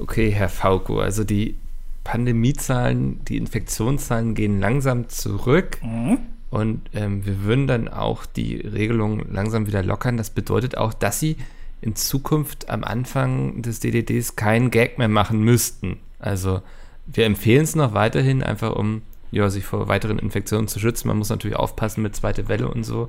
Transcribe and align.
okay, 0.00 0.30
Herr 0.30 0.48
Fauco, 0.48 1.00
also 1.00 1.24
die 1.24 1.56
Pandemiezahlen, 2.04 3.24
die 3.24 3.36
Infektionszahlen 3.36 4.34
gehen 4.34 4.60
langsam 4.60 5.08
zurück. 5.08 5.78
Mhm. 5.82 6.18
Und 6.50 6.82
ähm, 6.94 7.24
wir 7.24 7.44
würden 7.44 7.66
dann 7.68 7.88
auch 7.88 8.26
die 8.26 8.56
Regelung 8.56 9.24
langsam 9.30 9.66
wieder 9.66 9.82
lockern. 9.82 10.16
Das 10.16 10.30
bedeutet 10.30 10.76
auch, 10.76 10.92
dass 10.92 11.20
sie 11.20 11.36
in 11.80 11.94
Zukunft 11.94 12.68
am 12.68 12.82
Anfang 12.82 13.62
des 13.62 13.80
DDDs 13.80 14.36
keinen 14.36 14.70
Gag 14.70 14.98
mehr 14.98 15.08
machen 15.08 15.42
müssten. 15.42 15.98
Also 16.18 16.60
wir 17.06 17.24
empfehlen 17.24 17.62
es 17.62 17.76
noch 17.76 17.94
weiterhin, 17.94 18.42
einfach 18.42 18.74
um 18.74 19.02
ja, 19.30 19.48
sich 19.48 19.64
vor 19.64 19.88
weiteren 19.88 20.18
Infektionen 20.18 20.68
zu 20.68 20.80
schützen. 20.80 21.08
Man 21.08 21.18
muss 21.18 21.30
natürlich 21.30 21.56
aufpassen 21.56 22.02
mit 22.02 22.16
zweite 22.16 22.48
Welle 22.48 22.68
und 22.68 22.82
so. 22.84 23.08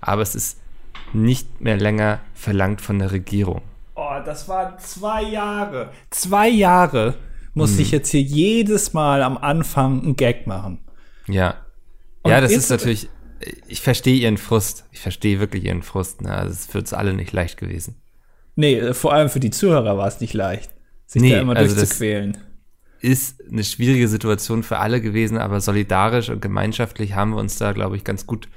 Aber 0.00 0.22
es 0.22 0.34
ist 0.34 0.58
nicht 1.12 1.60
mehr 1.60 1.76
länger 1.76 2.20
verlangt 2.34 2.80
von 2.80 2.98
der 2.98 3.12
Regierung. 3.12 3.62
Oh, 3.94 4.20
das 4.24 4.48
waren 4.48 4.78
zwei 4.78 5.22
Jahre. 5.22 5.90
Zwei 6.10 6.48
Jahre 6.48 7.14
muss 7.54 7.72
hm. 7.72 7.80
ich 7.80 7.90
jetzt 7.90 8.10
hier 8.10 8.22
jedes 8.22 8.92
Mal 8.92 9.22
am 9.22 9.36
Anfang 9.36 10.02
einen 10.02 10.16
Gag 10.16 10.46
machen. 10.46 10.78
Ja. 11.28 11.56
Und 12.22 12.30
ja, 12.30 12.40
das 12.40 12.52
ist 12.52 12.70
natürlich, 12.70 13.08
ich 13.66 13.80
verstehe 13.80 14.20
ihren 14.20 14.36
Frust. 14.36 14.84
Ich 14.92 15.00
verstehe 15.00 15.40
wirklich 15.40 15.64
ihren 15.64 15.82
Frust. 15.82 16.22
Ne? 16.22 16.32
Also 16.32 16.52
es 16.52 16.60
ist 16.60 16.72
für 16.72 16.78
uns 16.78 16.92
alle 16.92 17.14
nicht 17.14 17.32
leicht 17.32 17.56
gewesen. 17.58 17.96
Nee, 18.56 18.74
äh, 18.74 18.94
vor 18.94 19.12
allem 19.12 19.28
für 19.28 19.40
die 19.40 19.50
Zuhörer 19.50 19.96
war 19.96 20.06
es 20.06 20.20
nicht 20.20 20.34
leicht, 20.34 20.70
sich 21.06 21.22
nee, 21.22 21.30
da 21.30 21.40
immer 21.40 21.56
also 21.56 21.74
durchzuquälen. 21.74 22.36
Ist 23.00 23.42
eine 23.50 23.64
schwierige 23.64 24.08
Situation 24.08 24.62
für 24.62 24.78
alle 24.78 25.00
gewesen, 25.00 25.38
aber 25.38 25.60
solidarisch 25.60 26.28
und 26.28 26.42
gemeinschaftlich 26.42 27.14
haben 27.14 27.30
wir 27.30 27.38
uns 27.38 27.56
da, 27.56 27.72
glaube 27.72 27.96
ich, 27.96 28.04
ganz 28.04 28.26
gut 28.26 28.48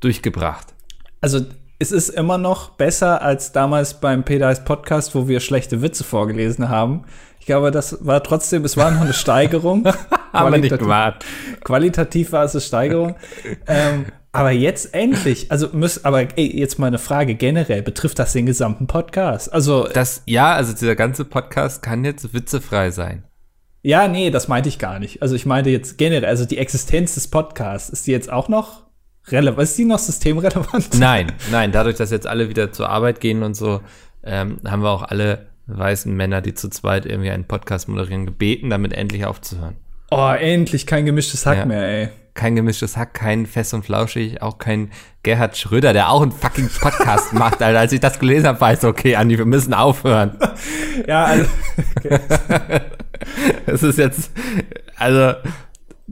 durchgebracht. 0.00 0.74
Also 1.20 1.44
es 1.82 1.90
ist 1.90 2.10
immer 2.10 2.38
noch 2.38 2.70
besser 2.70 3.22
als 3.22 3.50
damals 3.50 3.94
beim 3.94 4.22
Pedais 4.22 4.64
Podcast, 4.64 5.16
wo 5.16 5.26
wir 5.26 5.40
schlechte 5.40 5.82
Witze 5.82 6.04
vorgelesen 6.04 6.68
haben. 6.68 7.04
Ich 7.40 7.46
glaube, 7.46 7.72
das 7.72 8.06
war 8.06 8.22
trotzdem, 8.22 8.64
es 8.64 8.76
war 8.76 8.92
noch 8.92 9.00
eine 9.00 9.12
Steigerung. 9.12 9.84
Haben 10.32 10.52
wir 10.52 10.60
nicht 10.60 10.78
gemacht. 10.78 11.24
Qualitativ 11.64 12.30
war 12.30 12.44
es 12.44 12.54
eine 12.54 12.60
Steigerung. 12.60 13.16
ähm, 13.66 14.06
aber 14.30 14.52
jetzt 14.52 14.94
endlich, 14.94 15.50
also 15.50 15.70
muss, 15.72 16.04
aber 16.04 16.38
ey, 16.38 16.56
jetzt 16.56 16.78
mal 16.78 16.86
eine 16.86 16.98
Frage 16.98 17.34
generell, 17.34 17.82
betrifft 17.82 18.20
das 18.20 18.32
den 18.32 18.46
gesamten 18.46 18.86
Podcast? 18.86 19.52
Also 19.52 19.88
das, 19.92 20.22
ja, 20.26 20.54
also 20.54 20.72
dieser 20.72 20.94
ganze 20.94 21.24
Podcast 21.24 21.82
kann 21.82 22.04
jetzt 22.04 22.32
witzefrei 22.32 22.92
sein. 22.92 23.24
Ja, 23.82 24.06
nee, 24.06 24.30
das 24.30 24.46
meinte 24.46 24.68
ich 24.68 24.78
gar 24.78 25.00
nicht. 25.00 25.20
Also 25.20 25.34
ich 25.34 25.46
meinte 25.46 25.70
jetzt 25.70 25.98
generell, 25.98 26.30
also 26.30 26.44
die 26.44 26.58
Existenz 26.58 27.14
des 27.14 27.26
Podcasts, 27.26 27.90
ist 27.90 28.06
die 28.06 28.12
jetzt 28.12 28.32
auch 28.32 28.48
noch 28.48 28.84
relevant? 29.28 29.62
Ist 29.62 29.78
die 29.78 29.84
noch 29.84 29.98
systemrelevant? 29.98 30.94
Nein, 30.98 31.32
nein, 31.50 31.72
dadurch, 31.72 31.96
dass 31.96 32.10
jetzt 32.10 32.26
alle 32.26 32.48
wieder 32.48 32.72
zur 32.72 32.88
Arbeit 32.88 33.20
gehen 33.20 33.42
und 33.42 33.54
so, 33.54 33.80
ähm, 34.24 34.58
haben 34.66 34.82
wir 34.82 34.90
auch 34.90 35.02
alle 35.02 35.46
weißen 35.66 36.14
Männer, 36.14 36.40
die 36.40 36.54
zu 36.54 36.68
zweit 36.68 37.06
irgendwie 37.06 37.30
einen 37.30 37.44
Podcast 37.44 37.88
moderieren, 37.88 38.26
gebeten, 38.26 38.70
damit 38.70 38.92
endlich 38.92 39.24
aufzuhören. 39.24 39.76
Oh, 40.10 40.30
endlich 40.30 40.86
kein 40.86 41.06
gemischtes 41.06 41.46
Hack 41.46 41.58
ja. 41.58 41.64
mehr, 41.64 41.88
ey. 41.88 42.08
Kein 42.34 42.56
gemischtes 42.56 42.96
Hack, 42.96 43.14
kein 43.14 43.46
Fest 43.46 43.74
und 43.74 43.84
Flauschig, 43.84 44.40
auch 44.42 44.58
kein 44.58 44.90
Gerhard 45.22 45.56
Schröder, 45.56 45.92
der 45.92 46.10
auch 46.10 46.22
einen 46.22 46.32
fucking 46.32 46.68
Podcast 46.80 47.32
macht. 47.32 47.62
Alter. 47.62 47.78
Als 47.78 47.92
ich 47.92 48.00
das 48.00 48.18
gelesen 48.18 48.46
habe, 48.46 48.60
war 48.60 48.72
ich 48.72 48.80
so, 48.80 48.88
okay, 48.88 49.16
Andi, 49.16 49.38
wir 49.38 49.44
müssen 49.44 49.74
aufhören. 49.74 50.38
ja, 51.06 51.24
also. 51.24 51.46
Okay. 51.96 52.18
Es 53.66 53.82
ist 53.82 53.98
jetzt, 53.98 54.32
also, 54.96 55.34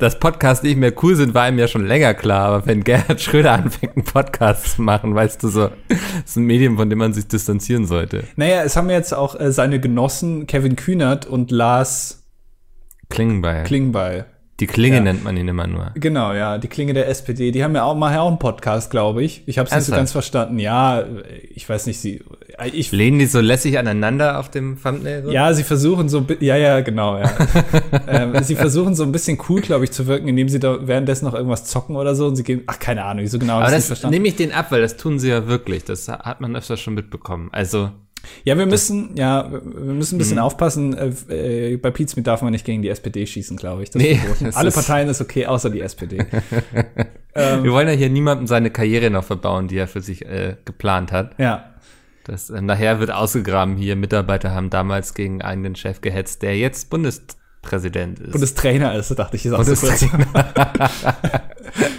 dass 0.00 0.18
Podcasts 0.18 0.62
nicht 0.62 0.76
mehr 0.76 0.92
cool 1.02 1.14
sind, 1.14 1.34
war 1.34 1.48
ihm 1.48 1.58
ja 1.58 1.68
schon 1.68 1.86
länger 1.86 2.14
klar. 2.14 2.48
Aber 2.48 2.66
wenn 2.66 2.82
Gerhard 2.84 3.20
Schröder 3.20 3.52
anfängt, 3.52 3.96
einen 3.96 4.04
Podcast 4.04 4.76
zu 4.76 4.82
machen, 4.82 5.14
weißt 5.14 5.42
du 5.42 5.48
so, 5.48 5.68
das 5.88 5.98
ist 6.26 6.36
ein 6.36 6.44
Medium, 6.44 6.76
von 6.76 6.90
dem 6.90 6.98
man 6.98 7.12
sich 7.12 7.28
distanzieren 7.28 7.86
sollte. 7.86 8.24
Naja, 8.36 8.62
es 8.62 8.76
haben 8.76 8.90
jetzt 8.90 9.12
auch 9.12 9.38
äh, 9.38 9.52
seine 9.52 9.80
Genossen 9.80 10.46
Kevin 10.46 10.76
Kühnert 10.76 11.26
und 11.26 11.50
Lars 11.50 12.24
Klingenbeil. 13.08 13.64
Klingenbeil 13.64 14.26
die 14.60 14.66
Klinge 14.66 14.96
ja. 14.96 15.02
nennt 15.02 15.24
man 15.24 15.36
ihn 15.36 15.48
immer 15.48 15.66
nur. 15.66 15.92
Genau, 15.94 16.34
ja, 16.34 16.58
die 16.58 16.68
Klinge 16.68 16.92
der 16.92 17.08
SPD. 17.08 17.50
Die 17.50 17.64
haben 17.64 17.74
ja 17.74 17.84
auch 17.84 17.96
mal 17.96 18.16
auch 18.18 18.28
einen 18.28 18.38
Podcast, 18.38 18.90
glaube 18.90 19.24
ich. 19.24 19.42
Ich 19.46 19.58
habe 19.58 19.68
es 19.68 19.74
nicht 19.74 19.84
so 19.84 19.92
ganz 19.92 20.12
verstanden. 20.12 20.58
Ja, 20.58 21.04
ich 21.54 21.66
weiß 21.66 21.86
nicht, 21.86 21.98
sie. 21.98 22.22
Ich, 22.72 22.92
Lehnen 22.92 23.18
die 23.18 23.26
so 23.26 23.40
lässig 23.40 23.78
aneinander 23.78 24.38
auf 24.38 24.50
dem 24.50 24.80
Thumbnail? 24.82 25.24
So? 25.24 25.30
Ja, 25.30 25.52
sie 25.54 25.62
versuchen 25.62 26.08
so, 26.08 26.26
ja, 26.40 26.56
ja, 26.56 26.80
genau, 26.80 27.18
ja. 27.18 27.32
ähm, 28.08 28.42
sie 28.42 28.54
versuchen 28.54 28.94
so 28.94 29.02
ein 29.02 29.12
bisschen 29.12 29.38
cool, 29.48 29.60
glaube 29.60 29.84
ich, 29.84 29.92
zu 29.92 30.06
wirken, 30.06 30.28
indem 30.28 30.48
sie 30.48 30.60
da 30.60 30.86
währenddessen 30.86 31.24
noch 31.24 31.34
irgendwas 31.34 31.64
zocken 31.64 31.96
oder 31.96 32.14
so 32.14 32.26
und 32.26 32.36
sie 32.36 32.42
gehen, 32.42 32.62
ach, 32.66 32.78
keine 32.78 33.04
Ahnung, 33.04 33.26
so 33.26 33.38
genau. 33.38 33.60
Aber 33.60 33.70
das 33.70 34.02
nehme 34.04 34.28
ich 34.28 34.36
den 34.36 34.52
ab, 34.52 34.66
weil 34.70 34.80
das 34.80 34.96
tun 34.96 35.18
sie 35.18 35.28
ja 35.28 35.46
wirklich. 35.46 35.84
Das 35.84 36.08
hat 36.08 36.40
man 36.40 36.54
öfter 36.56 36.76
schon 36.76 36.94
mitbekommen. 36.94 37.48
Also 37.52 37.90
ja, 38.44 38.56
wir 38.56 38.66
müssen, 38.66 39.16
ja, 39.16 39.50
wir 39.50 39.60
müssen 39.94 40.16
ein 40.16 40.18
bisschen 40.18 40.36
mhm. 40.36 40.42
aufpassen. 40.42 40.96
Äh, 40.96 41.72
äh 41.72 41.76
bei 41.76 41.90
Pizmeet 41.90 42.26
darf 42.26 42.42
man 42.42 42.52
nicht 42.52 42.64
gegen 42.64 42.82
die 42.82 42.88
SPD 42.88 43.26
schießen, 43.26 43.56
glaube 43.56 43.82
ich. 43.82 43.94
Nee, 43.94 44.20
Alle 44.54 44.70
Parteien 44.70 45.08
ist 45.08 45.20
okay, 45.20 45.46
außer 45.46 45.70
die 45.70 45.80
SPD. 45.80 46.18
ähm, 47.34 47.64
wir 47.64 47.72
wollen 47.72 47.88
ja 47.88 47.94
hier 47.94 48.10
niemandem 48.10 48.46
seine 48.46 48.70
Karriere 48.70 49.10
noch 49.10 49.24
verbauen, 49.24 49.68
die 49.68 49.78
er 49.78 49.88
für 49.88 50.00
sich 50.00 50.26
äh, 50.26 50.56
geplant 50.64 51.12
hat. 51.12 51.38
Ja. 51.38 51.69
Das, 52.30 52.48
äh, 52.48 52.62
nachher 52.62 53.00
wird 53.00 53.10
ausgegraben 53.10 53.76
hier. 53.76 53.96
Mitarbeiter 53.96 54.52
haben 54.52 54.70
damals 54.70 55.14
gegen 55.14 55.42
einen 55.42 55.74
Chef 55.74 56.00
gehetzt, 56.00 56.42
der 56.42 56.56
jetzt 56.56 56.88
Bundespräsident 56.88 58.20
ist. 58.20 58.30
Bundestrainer 58.30 58.94
ist, 58.94 59.10
dachte 59.18 59.36
ich. 59.36 59.46
Ist 59.46 59.52
auch 59.52 59.64
so 59.64 59.74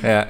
ja, 0.03 0.27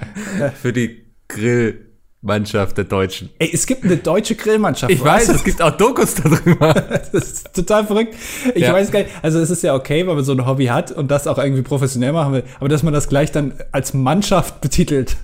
für 0.60 0.74
die 0.74 1.06
Grill. 1.28 1.88
Mannschaft 2.24 2.78
der 2.78 2.84
Deutschen. 2.84 3.32
Ey, 3.40 3.50
es 3.52 3.66
gibt 3.66 3.84
eine 3.84 3.98
deutsche 3.98 4.36
Grillmannschaft. 4.36 4.92
Ich 4.92 5.04
weiß, 5.04 5.30
es 5.30 5.44
gibt 5.44 5.60
auch 5.60 5.76
Dokus 5.76 6.14
darüber. 6.14 6.72
das 7.12 7.12
ist 7.16 7.52
total 7.52 7.88
verrückt. 7.88 8.14
Ich 8.54 8.62
ja. 8.62 8.74
weiß 8.74 8.92
gar 8.92 9.00
nicht, 9.00 9.10
also 9.24 9.40
es 9.40 9.50
ist 9.50 9.64
ja 9.64 9.74
okay, 9.74 10.06
wenn 10.06 10.14
man 10.14 10.24
so 10.24 10.34
ein 10.34 10.46
Hobby 10.46 10.68
hat 10.68 10.92
und 10.92 11.10
das 11.10 11.26
auch 11.26 11.40
irgendwie 11.40 11.64
professionell 11.64 12.12
machen 12.12 12.34
will, 12.34 12.44
aber 12.60 12.70
dass 12.70 12.84
man 12.84 12.94
das 12.94 13.10
gleich 13.10 13.32
dann 13.32 13.56
als 13.72 13.96
Mannschaft 13.96 14.62
betitelt. 14.62 15.18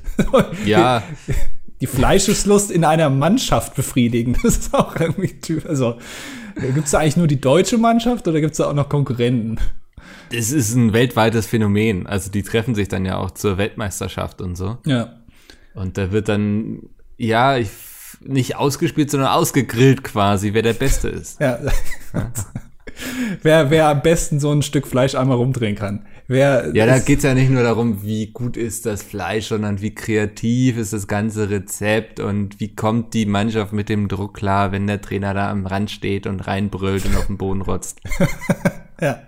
Ja. 0.65 1.03
Die 1.81 1.87
Fleischeslust 1.87 2.71
in 2.71 2.83
einer 2.83 3.09
Mannschaft 3.09 3.75
befriedigen, 3.75 4.35
das 4.43 4.57
ist 4.57 4.73
auch 4.73 4.95
irgendwie, 4.95 5.35
also 5.67 5.97
gibt 6.55 6.85
es 6.85 6.91
da 6.91 6.99
eigentlich 6.99 7.17
nur 7.17 7.27
die 7.27 7.39
deutsche 7.39 7.77
Mannschaft 7.77 8.27
oder 8.27 8.41
gibt 8.41 8.53
es 8.53 8.57
da 8.57 8.67
auch 8.67 8.73
noch 8.73 8.89
Konkurrenten? 8.89 9.59
Es 10.31 10.51
ist 10.51 10.73
ein 10.75 10.93
weltweites 10.93 11.45
Phänomen. 11.45 12.07
Also 12.07 12.31
die 12.31 12.43
treffen 12.43 12.75
sich 12.75 12.87
dann 12.87 13.05
ja 13.05 13.17
auch 13.17 13.31
zur 13.31 13.57
Weltmeisterschaft 13.57 14.41
und 14.41 14.55
so. 14.55 14.77
Ja. 14.85 15.21
Und 15.73 15.97
da 15.97 16.11
wird 16.11 16.27
dann, 16.27 16.89
ja, 17.17 17.57
ich, 17.57 17.69
nicht 18.21 18.55
ausgespielt, 18.55 19.11
sondern 19.11 19.29
ausgegrillt 19.29 20.03
quasi, 20.03 20.53
wer 20.53 20.63
der 20.63 20.73
Beste 20.73 21.09
ist. 21.09 21.39
Ja. 21.39 21.59
ja. 22.13 22.31
Wer, 23.43 23.69
wer 23.69 23.87
am 23.87 24.01
besten 24.01 24.39
so 24.39 24.51
ein 24.51 24.61
Stück 24.61 24.87
Fleisch 24.87 25.15
einmal 25.15 25.37
rumdrehen 25.37 25.75
kann. 25.75 26.05
Wer 26.29 26.71
ja, 26.73 26.85
da 26.85 26.99
geht's 26.99 27.23
ja 27.23 27.33
nicht 27.33 27.49
nur 27.49 27.63
darum, 27.63 28.03
wie 28.03 28.27
gut 28.27 28.57
ist 28.57 28.85
das 28.85 29.01
Fleisch, 29.01 29.45
sondern 29.45 29.81
wie 29.81 29.95
kreativ 29.95 30.77
ist 30.77 30.91
das 30.91 31.07
ganze 31.07 31.49
Rezept 31.49 32.19
und 32.19 32.59
wie 32.59 32.75
kommt 32.75 33.13
die 33.13 33.25
Mannschaft 33.25 33.71
mit 33.71 33.87
dem 33.87 34.09
Druck 34.09 34.33
klar, 34.33 34.73
wenn 34.73 34.87
der 34.87 35.01
Trainer 35.01 35.33
da 35.33 35.49
am 35.49 35.65
Rand 35.65 35.89
steht 35.89 36.27
und 36.27 36.41
reinbrüllt 36.41 37.05
und 37.05 37.15
auf 37.15 37.27
den 37.27 37.37
Boden 37.37 37.61
rotzt. 37.61 38.01
Ja. 38.99 39.19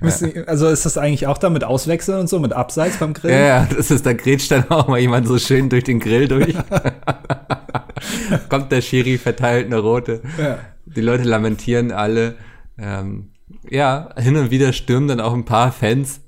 ja. 0.00 0.42
Also 0.46 0.68
ist 0.68 0.86
das 0.86 0.96
eigentlich 0.96 1.26
auch 1.26 1.36
da 1.36 1.50
mit 1.50 1.64
Auswechseln 1.64 2.18
und 2.18 2.28
so, 2.28 2.38
mit 2.38 2.54
Abseits 2.54 2.96
beim 2.96 3.12
Grill? 3.12 3.30
Ja, 3.30 3.46
ja, 3.46 3.68
das 3.76 3.90
ist, 3.90 4.06
da 4.06 4.14
grätscht 4.14 4.50
dann 4.50 4.70
auch 4.70 4.88
mal 4.88 4.98
jemand 4.98 5.28
so 5.28 5.36
schön 5.38 5.68
durch 5.68 5.84
den 5.84 6.00
Grill 6.00 6.28
durch. 6.28 6.54
Kommt 8.48 8.72
der 8.72 8.80
Schiri, 8.80 9.18
verteilt 9.18 9.66
eine 9.66 9.80
rote. 9.80 10.22
Ja. 10.40 10.60
Die 10.86 11.02
Leute 11.02 11.24
lamentieren 11.24 11.92
alle. 11.92 12.36
Ähm, 12.78 13.30
ja, 13.70 14.14
hin 14.16 14.36
und 14.36 14.50
wieder 14.50 14.72
stürmen 14.72 15.08
dann 15.08 15.20
auch 15.20 15.34
ein 15.34 15.44
paar 15.44 15.72
Fans. 15.72 16.20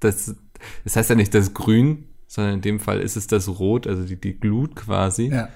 Das, 0.00 0.34
das 0.84 0.96
heißt 0.96 1.10
ja 1.10 1.16
nicht 1.16 1.34
das 1.34 1.54
Grün, 1.54 2.08
sondern 2.26 2.54
in 2.54 2.60
dem 2.60 2.80
Fall 2.80 3.00
ist 3.00 3.16
es 3.16 3.26
das 3.26 3.48
Rot, 3.48 3.86
also 3.86 4.04
die, 4.04 4.20
die 4.20 4.38
Glut 4.38 4.76
quasi. 4.76 5.28
Ja. 5.28 5.48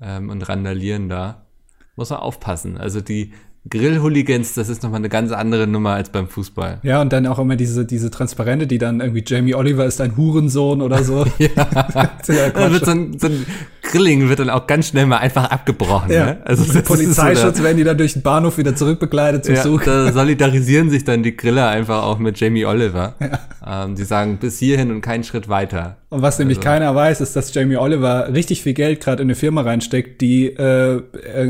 Ähm, 0.00 0.30
und 0.30 0.48
randalieren 0.48 1.08
da. 1.08 1.46
Muss 1.94 2.10
man 2.10 2.20
aufpassen. 2.20 2.78
Also 2.78 3.00
die, 3.00 3.32
Grill-Hooligans, 3.68 4.54
das 4.54 4.68
ist 4.68 4.82
nochmal 4.82 4.98
eine 4.98 5.08
ganz 5.08 5.30
andere 5.30 5.68
Nummer 5.68 5.90
als 5.90 6.10
beim 6.10 6.26
Fußball. 6.26 6.80
Ja, 6.82 7.00
und 7.00 7.12
dann 7.12 7.26
auch 7.26 7.38
immer 7.38 7.54
diese, 7.54 7.86
diese 7.86 8.10
Transparente, 8.10 8.66
die 8.66 8.78
dann 8.78 9.00
irgendwie 9.00 9.22
Jamie 9.24 9.54
Oliver 9.54 9.86
ist 9.86 10.00
ein 10.00 10.16
Hurensohn 10.16 10.82
oder 10.82 11.04
so. 11.04 11.24
ja. 11.38 11.48
da 11.54 12.72
wird 12.72 12.84
so 12.84 12.90
ein, 12.90 13.18
so 13.20 13.28
ein 13.28 13.46
Grilling 13.92 14.28
wird 14.28 14.38
dann 14.38 14.50
auch 14.50 14.66
ganz 14.66 14.88
schnell 14.88 15.06
mal 15.06 15.18
einfach 15.18 15.50
abgebrochen. 15.50 16.10
Ja. 16.10 16.24
Ne? 16.26 16.38
Also 16.44 16.72
Mit 16.72 16.84
Polizeischutz 16.84 17.58
so 17.58 17.62
werden 17.62 17.76
die 17.76 17.84
dann 17.84 17.98
durch 17.98 18.14
den 18.14 18.22
Bahnhof 18.22 18.56
wieder 18.56 18.74
zurückbegleitet 18.74 19.44
zum 19.44 19.54
ja, 19.54 19.62
Zug. 19.62 19.84
Da 19.84 20.10
solidarisieren 20.10 20.88
sich 20.88 21.04
dann 21.04 21.22
die 21.22 21.36
Griller 21.36 21.68
einfach 21.68 22.02
auch 22.02 22.18
mit 22.18 22.40
Jamie 22.40 22.64
Oliver. 22.64 23.14
Ja. 23.20 23.84
Ähm, 23.84 23.94
die 23.94 24.04
sagen 24.04 24.38
bis 24.38 24.58
hierhin 24.58 24.90
und 24.90 25.02
keinen 25.02 25.24
Schritt 25.24 25.48
weiter. 25.48 25.98
Und 26.08 26.22
was 26.22 26.38
nämlich 26.38 26.58
also. 26.58 26.68
keiner 26.68 26.94
weiß, 26.94 27.20
ist, 27.20 27.36
dass 27.36 27.54
Jamie 27.54 27.76
Oliver 27.76 28.32
richtig 28.32 28.62
viel 28.62 28.74
Geld 28.74 29.00
gerade 29.00 29.22
in 29.22 29.26
eine 29.26 29.34
Firma 29.34 29.60
reinsteckt, 29.60 30.20
die 30.20 30.46
äh, 30.46 31.02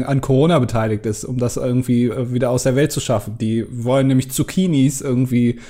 an 0.05 0.21
Corona 0.21 0.59
beteiligt 0.59 1.07
ist, 1.07 1.25
um 1.25 1.39
das 1.39 1.57
irgendwie 1.57 2.07
äh, 2.07 2.33
wieder 2.33 2.51
aus 2.51 2.65
der 2.65 2.77
Welt 2.77 2.93
zu 2.93 3.01
schaffen. 3.01 3.39
Die 3.41 3.65
wollen 3.71 4.09
nämlich 4.09 4.31
Zucchinis 4.31 5.01
irgendwie 5.01 5.61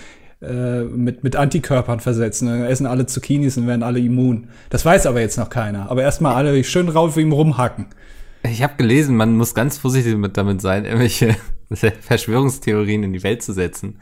äh, 0.43 0.83
mit, 0.83 1.23
mit 1.23 1.37
Antikörpern 1.37 2.01
versetzen. 2.01 2.49
Dann 2.49 2.65
essen 2.65 2.87
alle 2.87 3.07
Zucchinis 3.07 3.57
und 3.57 3.67
werden 3.67 3.83
alle 3.83 4.01
immun. 4.01 4.49
Das 4.71 4.85
weiß 4.85 5.07
aber 5.07 5.21
jetzt 5.21 5.39
noch 5.39 5.51
keiner. 5.51 5.91
Aber 5.91 6.03
erstmal 6.03 6.35
alle 6.35 6.65
schön 6.65 6.89
rauf 6.89 7.17
wie 7.17 7.21
ihm 7.21 7.33
rumhacken. 7.33 7.87
Ich 8.43 8.63
habe 8.63 8.75
gelesen, 8.77 9.17
man 9.17 9.37
muss 9.37 9.55
ganz 9.55 9.79
vorsichtig 9.79 10.17
mit, 10.17 10.37
damit 10.37 10.61
sein, 10.61 10.85
irgendwelche 10.85 11.37
Verschwörungstheorien 12.01 13.05
in 13.05 13.13
die 13.13 13.23
Welt 13.23 13.43
zu 13.43 13.53
setzen. 13.53 14.01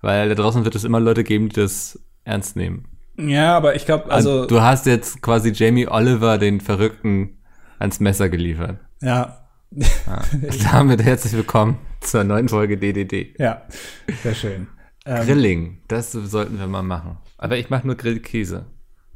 Weil 0.00 0.30
da 0.30 0.34
draußen 0.34 0.64
wird 0.64 0.74
es 0.74 0.84
immer 0.84 1.00
Leute 1.00 1.22
geben, 1.22 1.50
die 1.50 1.56
das 1.56 1.98
ernst 2.24 2.56
nehmen. 2.56 2.86
Ja, 3.16 3.56
aber 3.56 3.76
ich 3.76 3.84
glaube, 3.86 4.10
also. 4.10 4.46
Du 4.46 4.60
hast 4.60 4.86
jetzt 4.86 5.22
quasi 5.22 5.52
Jamie 5.52 5.86
Oliver, 5.86 6.38
den 6.38 6.60
Verrückten, 6.60 7.38
ans 7.78 8.00
Messer 8.00 8.28
geliefert. 8.28 8.78
Ja. 9.02 9.46
ja. 9.70 10.22
Damit 10.72 11.02
herzlich 11.02 11.34
willkommen 11.34 11.78
zur 12.00 12.24
neuen 12.24 12.48
Folge 12.48 12.78
DDD. 12.78 13.34
Ja, 13.38 13.62
sehr 14.22 14.34
schön. 14.34 14.66
Ähm, 15.06 15.26
Grilling, 15.26 15.78
das 15.88 16.12
sollten 16.12 16.58
wir 16.58 16.66
mal 16.66 16.82
machen. 16.82 17.18
Aber 17.36 17.58
ich 17.58 17.70
mache 17.70 17.86
nur 17.86 17.96
Grillkäse. 17.96 18.66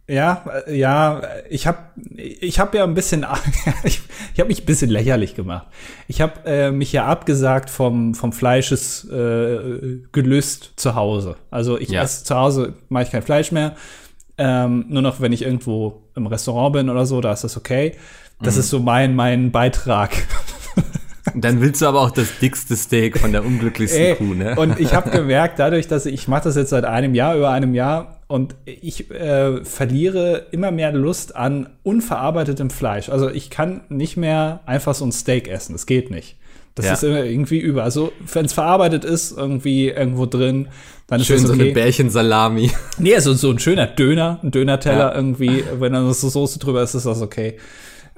Ja, 0.08 0.44
äh, 0.66 0.76
ja, 0.76 1.22
ich 1.50 1.66
habe 1.66 1.78
ich 2.16 2.58
hab 2.58 2.74
ja 2.74 2.84
ein 2.84 2.94
bisschen, 2.94 3.26
ich, 3.84 4.00
ich 4.32 4.40
habe 4.40 4.48
mich 4.48 4.62
ein 4.62 4.66
bisschen 4.66 4.90
lächerlich 4.90 5.34
gemacht. 5.34 5.66
Ich 6.08 6.22
habe 6.22 6.40
äh, 6.46 6.70
mich 6.70 6.92
ja 6.92 7.06
abgesagt 7.06 7.68
vom, 7.68 8.14
vom 8.14 8.32
Fleisches 8.32 9.04
äh, 9.10 10.00
gelöst 10.12 10.72
zu 10.76 10.94
Hause. 10.94 11.36
Also 11.50 11.78
ich 11.78 11.90
ja. 11.90 12.02
esse 12.02 12.24
zu 12.24 12.34
Hause, 12.34 12.74
mache 12.88 13.04
ich 13.04 13.10
kein 13.10 13.22
Fleisch 13.22 13.52
mehr. 13.52 13.76
Ähm, 14.38 14.86
nur 14.88 15.02
noch, 15.02 15.20
wenn 15.20 15.32
ich 15.32 15.42
irgendwo 15.42 16.04
im 16.14 16.26
Restaurant 16.26 16.72
bin 16.72 16.88
oder 16.88 17.04
so, 17.04 17.20
da 17.20 17.32
ist 17.32 17.44
das 17.44 17.56
okay. 17.56 17.96
Das 18.40 18.54
mhm. 18.54 18.60
ist 18.60 18.70
so 18.70 18.78
mein, 18.78 19.14
mein 19.14 19.50
Beitrag 19.50 20.10
dann 21.34 21.60
willst 21.60 21.82
du 21.82 21.86
aber 21.86 22.00
auch 22.00 22.10
das 22.10 22.38
dickste 22.40 22.76
Steak 22.76 23.18
von 23.18 23.32
der 23.32 23.44
unglücklichsten 23.44 24.02
Ey, 24.02 24.14
Kuh, 24.16 24.34
ne? 24.34 24.56
Und 24.56 24.80
ich 24.80 24.94
habe 24.94 25.10
gemerkt, 25.10 25.58
dadurch, 25.58 25.88
dass 25.88 26.06
ich, 26.06 26.14
ich 26.14 26.28
mache 26.28 26.44
das 26.44 26.56
jetzt 26.56 26.70
seit 26.70 26.84
einem 26.84 27.14
Jahr, 27.14 27.36
über 27.36 27.50
einem 27.50 27.74
Jahr, 27.74 28.18
und 28.28 28.56
ich 28.66 29.10
äh, 29.10 29.64
verliere 29.64 30.46
immer 30.50 30.70
mehr 30.70 30.92
Lust 30.92 31.34
an 31.34 31.70
unverarbeitetem 31.82 32.68
Fleisch. 32.68 33.08
Also 33.08 33.30
ich 33.30 33.48
kann 33.48 33.80
nicht 33.88 34.18
mehr 34.18 34.60
einfach 34.66 34.94
so 34.94 35.06
ein 35.06 35.12
Steak 35.12 35.48
essen. 35.48 35.72
Das 35.72 35.86
geht 35.86 36.10
nicht. 36.10 36.36
Das 36.74 36.86
ja. 36.86 36.92
ist 36.92 37.02
irgendwie 37.02 37.58
über. 37.58 37.82
Also, 37.82 38.12
wenn 38.32 38.44
es 38.44 38.52
verarbeitet 38.52 39.04
ist, 39.04 39.36
irgendwie 39.36 39.88
irgendwo 39.88 40.26
drin, 40.26 40.68
dann 41.08 41.24
Schön 41.24 41.36
ist 41.36 41.44
das 41.44 41.50
okay. 41.50 41.58
so 41.58 41.64
eine 41.64 41.72
Bärchensalami. 41.72 42.70
Nee, 42.98 43.14
also 43.16 43.32
so 43.32 43.50
ein 43.50 43.58
schöner 43.58 43.86
Döner, 43.86 44.38
ein 44.42 44.52
Dönerteller 44.52 45.10
ja. 45.10 45.14
irgendwie, 45.14 45.64
wenn 45.80 45.92
dann 45.92 46.12
so 46.12 46.28
Soße 46.28 46.60
drüber 46.60 46.82
ist, 46.82 46.94
ist 46.94 47.06
das 47.06 47.20
okay. 47.20 47.56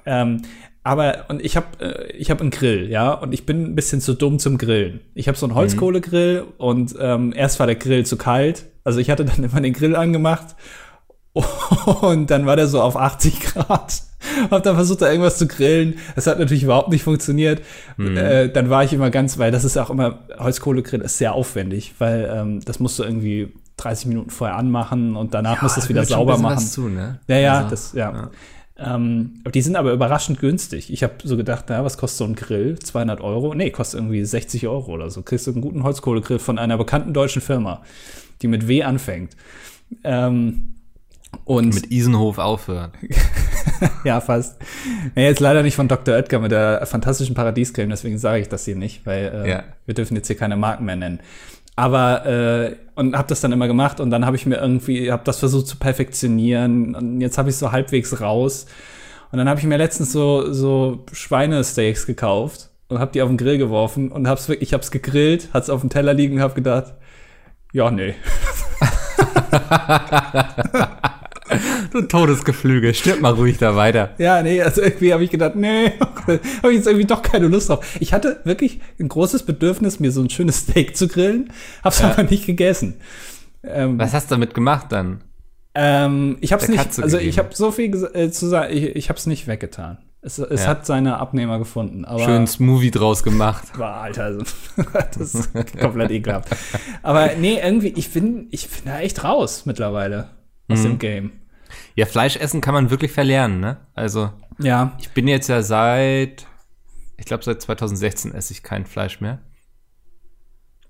Ähm, 0.05 0.43
aber 0.83 1.27
und 1.29 1.45
ich 1.45 1.57
habe 1.57 1.67
äh, 1.81 2.13
ich 2.17 2.31
habe 2.31 2.41
einen 2.41 2.51
Grill, 2.51 2.89
ja, 2.91 3.13
und 3.13 3.33
ich 3.33 3.47
bin 3.47 3.65
ein 3.65 3.75
bisschen 3.75 4.01
zu 4.01 4.15
dumm 4.15 4.39
zum 4.39 4.59
Grillen. 4.59 5.01
Ich 5.15 5.29
habe 5.29 5.37
so 5.37 5.47
einen 5.47 5.55
Holzkohlegrill 5.55 6.43
mhm. 6.43 6.49
und 6.59 6.95
ähm, 6.99 7.33
erst 7.35 7.61
war 7.61 7.67
der 7.67 7.77
Grill 7.77 8.07
zu 8.07 8.17
kalt, 8.17 8.67
also 8.85 8.99
ich 8.99 9.11
hatte 9.11 9.25
dann 9.25 9.45
immer 9.45 9.61
den 9.61 9.73
Grill 9.73 9.97
angemacht 9.97 10.57
und 12.03 12.31
dann 12.31 12.47
war 12.47 12.57
der 12.57 12.67
so 12.67 12.81
auf 12.81 12.97
80 12.97 13.41
Grad. 13.41 14.03
Hab 14.51 14.63
dann 14.63 14.75
versucht, 14.75 15.03
da 15.03 15.09
irgendwas 15.09 15.39
zu 15.39 15.47
grillen. 15.47 15.95
Das 16.15 16.27
hat 16.27 16.39
natürlich 16.39 16.63
überhaupt 16.63 16.91
nicht 16.91 17.03
funktioniert. 17.03 17.63
Mhm. 17.97 18.17
Äh, 18.17 18.49
dann 18.49 18.69
war 18.69 18.85
ich 18.85 18.93
immer 18.93 19.11
ganz, 19.11 19.39
weil 19.39 19.51
das 19.51 19.65
ist 19.65 19.77
auch 19.77 19.91
immer, 19.91 20.21
Holzkohlegrill 20.39 21.01
ist 21.01 21.19
sehr 21.19 21.33
aufwendig, 21.33 21.95
weil 21.99 22.31
ähm, 22.33 22.61
das 22.65 22.81
musst 22.81 22.99
du 22.99 23.05
irgendwie 23.05 23.53
30 23.79 24.07
Minuten 24.07 24.31
vorher 24.31 24.57
anmachen 24.57 25.17
und 25.17 25.35
danach 25.35 25.57
ja, 25.57 25.63
musst 25.63 25.77
du 25.77 25.81
es 25.81 25.89
wieder 25.89 26.05
sauber 26.05 26.37
machen. 26.37 26.59
Zu, 26.59 26.89
ne? 26.89 27.21
Ja, 27.29 27.37
ja, 27.39 27.59
also, 27.59 27.71
das, 27.71 27.93
ja. 27.93 28.13
ja. 28.13 28.31
Ähm, 28.83 29.43
die 29.53 29.63
sind 29.63 29.77
aber 29.77 29.93
überraschend 29.93 30.41
günstig. 30.41 30.93
Ich 30.93 31.03
habe 31.03 31.15
so 31.23 31.37
gedacht, 31.37 31.67
na, 31.69 31.85
was 31.85 31.99
kostet 31.99 32.19
so 32.19 32.25
ein 32.25 32.35
Grill? 32.35 32.79
200 32.79 33.21
Euro? 33.21 33.55
Nee, 33.55 33.71
kostet 33.71 34.01
irgendwie 34.01 34.25
60 34.25 34.67
Euro 34.69 34.93
oder 34.93 35.11
so. 35.11 35.23
Kriegst 35.23 35.47
du 35.47 35.53
einen 35.53 35.61
guten 35.61 35.83
Holzkohlegrill 35.83 36.39
von 36.39 36.59
einer 36.59 36.79
bekannten 36.79 37.13
deutschen 37.13 37.43
Firma, 37.43 37.83
die 38.41 38.49
mit 38.49 38.69
W 38.69 38.83
anfängt. 38.83 39.37
Ähm, 40.03 40.75
und 41.45 41.75
mit 41.75 41.91
Isenhof 41.91 42.39
aufhören. 42.39 42.93
ja, 44.05 44.21
fast. 44.21 44.61
Ja, 45.15 45.23
jetzt 45.23 45.41
leider 45.41 45.63
nicht 45.63 45.77
von 45.77 45.89
Dr. 45.89 46.15
Oetker 46.15 46.39
mit 46.39 46.51
der 46.51 46.85
fantastischen 46.87 47.35
Paradiescreme, 47.35 47.91
deswegen 47.91 48.19
sage 48.19 48.41
ich 48.43 48.49
das 48.49 48.65
hier 48.65 48.77
nicht, 48.77 49.07
weil 49.07 49.43
äh, 49.45 49.51
ja. 49.51 49.65
wir 49.87 49.95
dürfen 49.95 50.17
jetzt 50.17 50.27
hier 50.27 50.37
keine 50.37 50.57
Marken 50.57 50.85
mehr 50.85 50.97
nennen. 50.97 51.21
Aber 51.81 52.27
äh, 52.27 52.77
und 52.95 53.17
habe 53.17 53.29
das 53.29 53.41
dann 53.41 53.53
immer 53.53 53.67
gemacht 53.67 54.01
und 54.01 54.11
dann 54.11 54.27
habe 54.27 54.37
ich 54.37 54.45
mir 54.45 54.57
irgendwie, 54.57 55.11
habe 55.11 55.23
das 55.25 55.39
versucht 55.39 55.67
zu 55.67 55.79
perfektionieren 55.79 56.95
und 56.95 57.23
jetzt 57.23 57.39
habe 57.39 57.49
ich 57.49 57.57
so 57.57 57.73
halbwegs 57.73 58.21
raus. 58.21 58.67
Und 59.33 59.39
dann 59.39 59.49
habe 59.49 59.61
ich 59.61 59.65
mir 59.65 59.79
letztens 59.79 60.13
so 60.13 60.53
so 60.53 61.07
Schweinesteaks 61.11 62.05
gekauft 62.05 62.69
und 62.89 62.99
habe 62.99 63.13
die 63.13 63.23
auf 63.23 63.29
den 63.29 63.39
Grill 63.39 63.57
geworfen 63.57 64.13
und 64.13 64.29
hab's 64.29 64.47
wirklich, 64.47 64.69
ich 64.69 64.75
habe 64.75 64.83
es 64.83 64.91
gegrillt, 64.91 65.49
hat's 65.55 65.71
auf 65.71 65.81
dem 65.81 65.89
Teller 65.89 66.13
liegen 66.13 66.35
und 66.35 66.43
habe 66.43 66.53
gedacht, 66.53 66.93
ja 67.73 67.91
nee. 67.91 68.15
du 71.93 72.03
Todesgeflügel, 72.03 72.95
stirb 72.95 73.21
mal 73.21 73.33
ruhig 73.33 73.59
da 73.59 73.77
weiter. 73.77 74.15
Ja, 74.19 74.43
nee, 74.43 74.61
also 74.63 74.83
irgendwie 74.83 75.13
habe 75.13 75.25
ich 75.25 75.31
gedacht, 75.31 75.57
nee, 75.57 75.93
habe 75.99 76.71
ich 76.71 76.77
jetzt 76.77 76.87
irgendwie 76.87 77.07
doch 77.07 77.23
keine 77.23 77.49
Lust 77.49 77.69
drauf. 77.69 77.97
Ich 78.01 78.13
hatte 78.13 78.41
wirklich 78.45 78.81
ein 78.99 79.09
großes 79.09 79.45
Bedürfnis, 79.45 80.01
mir 80.01 80.13
so 80.13 80.23
ein 80.23 80.31
schönes 80.31 80.59
Steak 80.59 80.97
zu 80.97 81.09
grillen, 81.09 81.53
hab's 81.83 82.01
ja. 82.01 82.11
aber 82.11 82.23
nicht 82.25 82.47
gegessen. 82.47 82.95
Ähm, 83.63 83.99
Was 83.99 84.15
hast 84.15 84.31
du 84.31 84.35
damit 84.35 84.55
gemacht 84.55 84.87
dann? 84.91 85.23
Ähm, 85.75 86.39
ich 86.41 86.53
hab's 86.53 86.69
nicht, 86.69 86.81
also 86.81 87.03
gegeben. 87.03 87.29
ich 87.29 87.39
habe 87.39 87.49
so 87.53 87.71
viel 87.71 87.95
äh, 88.15 88.31
zu 88.31 88.47
sagen, 88.47 88.77
ich, 88.77 88.97
ich 88.97 89.09
hab's 89.09 89.27
nicht 89.27 89.47
weggetan. 89.47 89.99
Es, 90.23 90.39
es 90.39 90.63
ja. 90.63 90.69
hat 90.69 90.85
seine 90.85 91.19
Abnehmer 91.19 91.59
gefunden. 91.59 92.05
Aber 92.05 92.23
Schön 92.25 92.47
Smoothie 92.47 92.91
draus 92.91 93.23
gemacht. 93.23 93.67
War, 93.79 94.03
Alter, 94.03 94.25
also, 94.25 94.43
das 95.19 95.35
ist 95.35 95.53
komplett 95.79 96.11
ekelhaft. 96.11 96.49
Aber 97.03 97.31
nee, 97.37 97.59
irgendwie, 97.63 97.89
ich 97.89 98.11
bin, 98.11 98.49
ich 98.51 98.69
bin 98.69 98.81
da 98.85 99.01
echt 99.01 99.25
raus 99.25 99.65
mittlerweile 99.65 100.29
aus 100.69 100.81
mhm. 100.81 100.85
dem 100.85 100.99
Game. 100.99 101.33
Ja, 101.95 102.07
Fleisch 102.07 102.37
essen 102.37 102.61
kann 102.61 102.75
man 102.75 102.91
wirklich 102.91 103.13
verlernen, 103.13 103.61
ne? 103.61 103.79
Also, 103.95 104.31
ja. 104.59 104.97
Ich 105.01 105.11
bin 105.11 105.29
jetzt 105.29 105.49
ja 105.49 105.63
seit, 105.63 106.47
ich 107.17 107.27
glaube, 107.27 107.45
seit 107.45 107.63
2016 107.63 108.33
esse 108.33 108.53
ich 108.53 108.63
kein 108.63 108.87
Fleisch 108.87 109.21
mehr. 109.21 109.41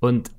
Und 0.00 0.30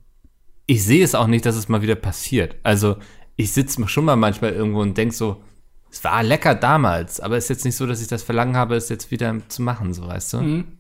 ich 0.66 0.84
sehe 0.84 1.04
es 1.04 1.16
auch 1.16 1.28
nicht, 1.28 1.46
dass 1.46 1.56
es 1.56 1.70
mal 1.70 1.82
wieder 1.82 1.96
passiert. 1.96 2.56
Also, 2.64 2.98
ich 3.36 3.54
sitze 3.54 3.88
schon 3.88 4.06
mal 4.06 4.16
manchmal 4.16 4.54
irgendwo 4.54 4.82
und 4.82 4.98
denke 4.98 5.16
so, 5.16 5.44
es 5.90 6.04
war 6.04 6.24
lecker 6.24 6.56
damals, 6.56 7.20
aber 7.20 7.38
es 7.38 7.46
ist 7.46 7.50
jetzt 7.50 7.66
nicht 7.66 7.76
so, 7.76 7.86
dass 7.86 8.02
ich 8.02 8.08
das 8.08 8.24
Verlangen 8.24 8.56
habe, 8.56 8.76
es 8.76 8.90
jetzt 8.90 9.12
wieder 9.12 9.36
zu 9.50 9.62
machen, 9.62 9.94
so 9.94 10.08
weißt 10.08 10.34
du. 10.34 10.38
Mhm. 10.42 10.78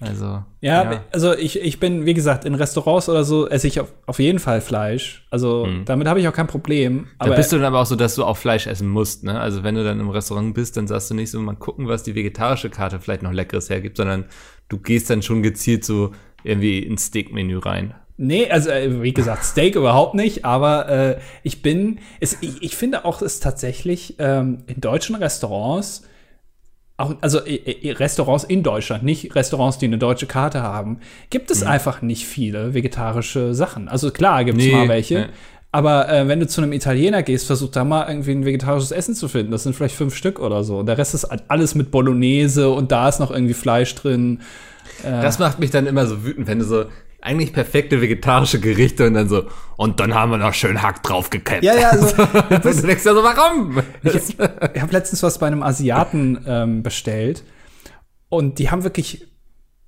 Also. 0.00 0.44
Ja, 0.60 0.92
ja, 0.92 1.04
also 1.12 1.34
ich, 1.34 1.60
ich 1.60 1.80
bin, 1.80 2.06
wie 2.06 2.14
gesagt, 2.14 2.44
in 2.44 2.54
Restaurants 2.54 3.08
oder 3.08 3.24
so 3.24 3.48
esse 3.48 3.66
ich 3.66 3.80
auf, 3.80 3.92
auf 4.06 4.18
jeden 4.18 4.38
Fall 4.38 4.60
Fleisch. 4.60 5.26
Also 5.30 5.66
mhm. 5.66 5.84
damit 5.84 6.06
habe 6.06 6.20
ich 6.20 6.28
auch 6.28 6.32
kein 6.32 6.46
Problem. 6.46 7.08
da 7.18 7.34
bist 7.34 7.52
du 7.52 7.56
dann 7.56 7.66
aber 7.66 7.80
auch 7.80 7.86
so, 7.86 7.96
dass 7.96 8.14
du 8.14 8.24
auch 8.24 8.36
Fleisch 8.36 8.66
essen 8.66 8.88
musst, 8.88 9.24
ne? 9.24 9.40
Also 9.40 9.64
wenn 9.64 9.74
du 9.74 9.82
dann 9.82 9.98
im 9.98 10.10
Restaurant 10.10 10.54
bist, 10.54 10.76
dann 10.76 10.86
sagst 10.86 11.10
du 11.10 11.14
nicht 11.14 11.30
so, 11.30 11.40
mal 11.40 11.56
gucken, 11.56 11.88
was 11.88 12.04
die 12.04 12.14
vegetarische 12.14 12.70
Karte 12.70 13.00
vielleicht 13.00 13.22
noch 13.22 13.32
Leckeres 13.32 13.70
hergibt, 13.70 13.96
sondern 13.96 14.26
du 14.68 14.78
gehst 14.78 15.10
dann 15.10 15.22
schon 15.22 15.42
gezielt 15.42 15.84
so 15.84 16.12
irgendwie 16.44 16.78
ins 16.78 17.06
Steak-Menü 17.06 17.58
rein. 17.58 17.94
Nee, 18.20 18.50
also 18.50 18.70
äh, 18.70 19.02
wie 19.02 19.12
gesagt, 19.12 19.44
Steak 19.44 19.76
überhaupt 19.76 20.14
nicht, 20.14 20.44
aber 20.44 20.88
äh, 20.88 21.18
ich 21.44 21.62
bin, 21.62 22.00
es, 22.18 22.36
ich, 22.40 22.62
ich 22.62 22.76
finde 22.76 23.04
auch, 23.04 23.22
es 23.22 23.38
tatsächlich 23.38 24.16
ähm, 24.18 24.58
in 24.66 24.80
deutschen 24.80 25.14
Restaurants 25.14 26.02
auch, 26.98 27.14
also 27.20 27.38
Restaurants 27.84 28.44
in 28.44 28.62
Deutschland, 28.62 29.04
nicht 29.04 29.34
Restaurants, 29.34 29.78
die 29.78 29.86
eine 29.86 29.98
deutsche 29.98 30.26
Karte 30.26 30.62
haben, 30.62 30.98
gibt 31.30 31.50
es 31.50 31.62
mhm. 31.62 31.68
einfach 31.68 32.02
nicht 32.02 32.26
viele 32.26 32.74
vegetarische 32.74 33.54
Sachen. 33.54 33.88
Also 33.88 34.10
klar, 34.10 34.44
gibt 34.44 34.58
es 34.58 34.66
nee, 34.66 34.72
mal 34.72 34.88
welche. 34.88 35.18
Nee. 35.20 35.26
Aber 35.70 36.08
äh, 36.08 36.26
wenn 36.26 36.40
du 36.40 36.46
zu 36.46 36.60
einem 36.60 36.72
Italiener 36.72 37.22
gehst, 37.22 37.46
versuch 37.46 37.70
da 37.70 37.84
mal 37.84 38.08
irgendwie 38.08 38.32
ein 38.32 38.44
vegetarisches 38.44 38.90
Essen 38.90 39.14
zu 39.14 39.28
finden. 39.28 39.52
Das 39.52 39.62
sind 39.62 39.76
vielleicht 39.76 39.94
fünf 39.94 40.14
Stück 40.16 40.40
oder 40.40 40.64
so. 40.64 40.78
Und 40.78 40.86
der 40.86 40.98
Rest 40.98 41.14
ist 41.14 41.24
alles 41.24 41.74
mit 41.74 41.90
Bolognese 41.90 42.70
und 42.70 42.90
da 42.90 43.08
ist 43.08 43.20
noch 43.20 43.30
irgendwie 43.30 43.54
Fleisch 43.54 43.94
drin. 43.94 44.40
Äh, 45.04 45.22
das 45.22 45.38
macht 45.38 45.60
mich 45.60 45.70
dann 45.70 45.86
immer 45.86 46.06
so 46.06 46.24
wütend, 46.24 46.48
wenn 46.48 46.58
du 46.58 46.64
so, 46.64 46.86
eigentlich 47.20 47.52
perfekte 47.52 48.00
vegetarische 48.00 48.60
Gerichte 48.60 49.06
und 49.06 49.14
dann 49.14 49.28
so, 49.28 49.44
und 49.76 50.00
dann 50.00 50.14
haben 50.14 50.30
wir 50.30 50.38
noch 50.38 50.54
schön 50.54 50.82
Hack 50.82 51.02
draufgekettet. 51.02 51.64
Ja, 51.64 51.74
ja, 51.74 51.90
also, 51.90 52.14
du 52.50 52.86
denkst 52.86 53.04
ja 53.04 53.14
so, 53.14 53.22
warum? 53.22 53.82
Ich, 54.04 54.14
ich 54.14 54.38
habe 54.38 54.92
letztens 54.92 55.22
was 55.22 55.38
bei 55.38 55.48
einem 55.48 55.62
Asiaten 55.62 56.44
ähm, 56.46 56.82
bestellt 56.82 57.42
und 58.28 58.58
die 58.58 58.70
haben 58.70 58.84
wirklich 58.84 59.26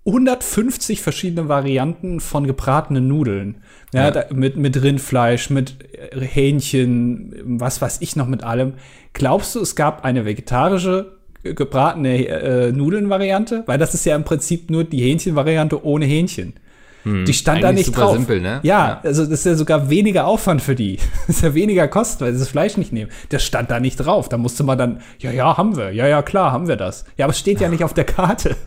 150 0.07 1.03
verschiedene 1.03 1.49
Varianten 1.49 2.21
von 2.21 2.47
gebratenen 2.47 3.07
Nudeln. 3.07 3.63
Ja, 3.93 4.05
ja. 4.05 4.11
Da, 4.11 4.25
mit, 4.33 4.57
mit 4.57 4.83
Rindfleisch, 4.83 5.51
mit 5.51 5.77
äh, 5.93 6.21
Hähnchen, 6.21 7.35
was 7.45 7.83
weiß 7.83 7.99
ich 8.01 8.17
noch 8.17 8.27
mit 8.27 8.43
allem. 8.43 8.75
Glaubst 9.13 9.55
du, 9.55 9.61
es 9.61 9.77
gab 9.77 10.05
eine 10.05 10.25
vegetarische 10.25 11.19
gebratene 11.43 12.27
äh, 12.27 12.73
Nudeln-Variante? 12.73 13.65
Weil 13.67 13.79
das 13.79 13.95
ist 13.95 14.05
ja 14.07 14.17
im 14.17 14.25
Prinzip 14.25 14.71
nur 14.71 14.85
die 14.85 15.03
Hähnchen-Variante 15.03 15.85
ohne 15.85 16.07
Hähnchen. 16.07 16.55
Hm. 17.04 17.25
Die 17.25 17.33
stand 17.33 17.62
da 17.62 17.73
nicht 17.73 17.87
super 17.87 18.00
drauf. 18.02 18.12
simpel, 18.16 18.40
ne? 18.40 18.61
Ja, 18.62 18.88
ja, 18.88 19.00
also 19.02 19.25
das 19.25 19.40
ist 19.40 19.47
ja 19.47 19.54
sogar 19.54 19.88
weniger 19.90 20.26
Aufwand 20.26 20.62
für 20.62 20.75
die. 20.75 20.99
Das 21.26 21.37
ist 21.37 21.42
ja 21.42 21.54
weniger 21.54 21.87
Kosten, 21.88 22.25
weil 22.25 22.33
sie 22.33 22.40
das 22.40 22.49
Fleisch 22.49 22.76
nicht 22.76 22.92
nehmen. 22.92 23.11
Das 23.28 23.45
stand 23.45 23.71
da 23.71 23.78
nicht 23.78 23.97
drauf. 23.97 24.28
Da 24.28 24.37
musste 24.37 24.64
man 24.64 24.76
dann, 24.76 25.00
ja, 25.21 25.30
ja, 25.30 25.57
haben 25.57 25.76
wir. 25.76 25.92
Ja, 25.92 26.09
ja, 26.09 26.23
klar, 26.23 26.50
haben 26.52 26.66
wir 26.66 26.76
das. 26.76 27.04
Ja, 27.16 27.26
aber 27.26 27.30
es 27.30 27.38
steht 27.38 27.61
ja 27.61 27.69
nicht 27.69 27.85
auf 27.85 27.95
der 27.95 28.04
Karte. 28.04 28.57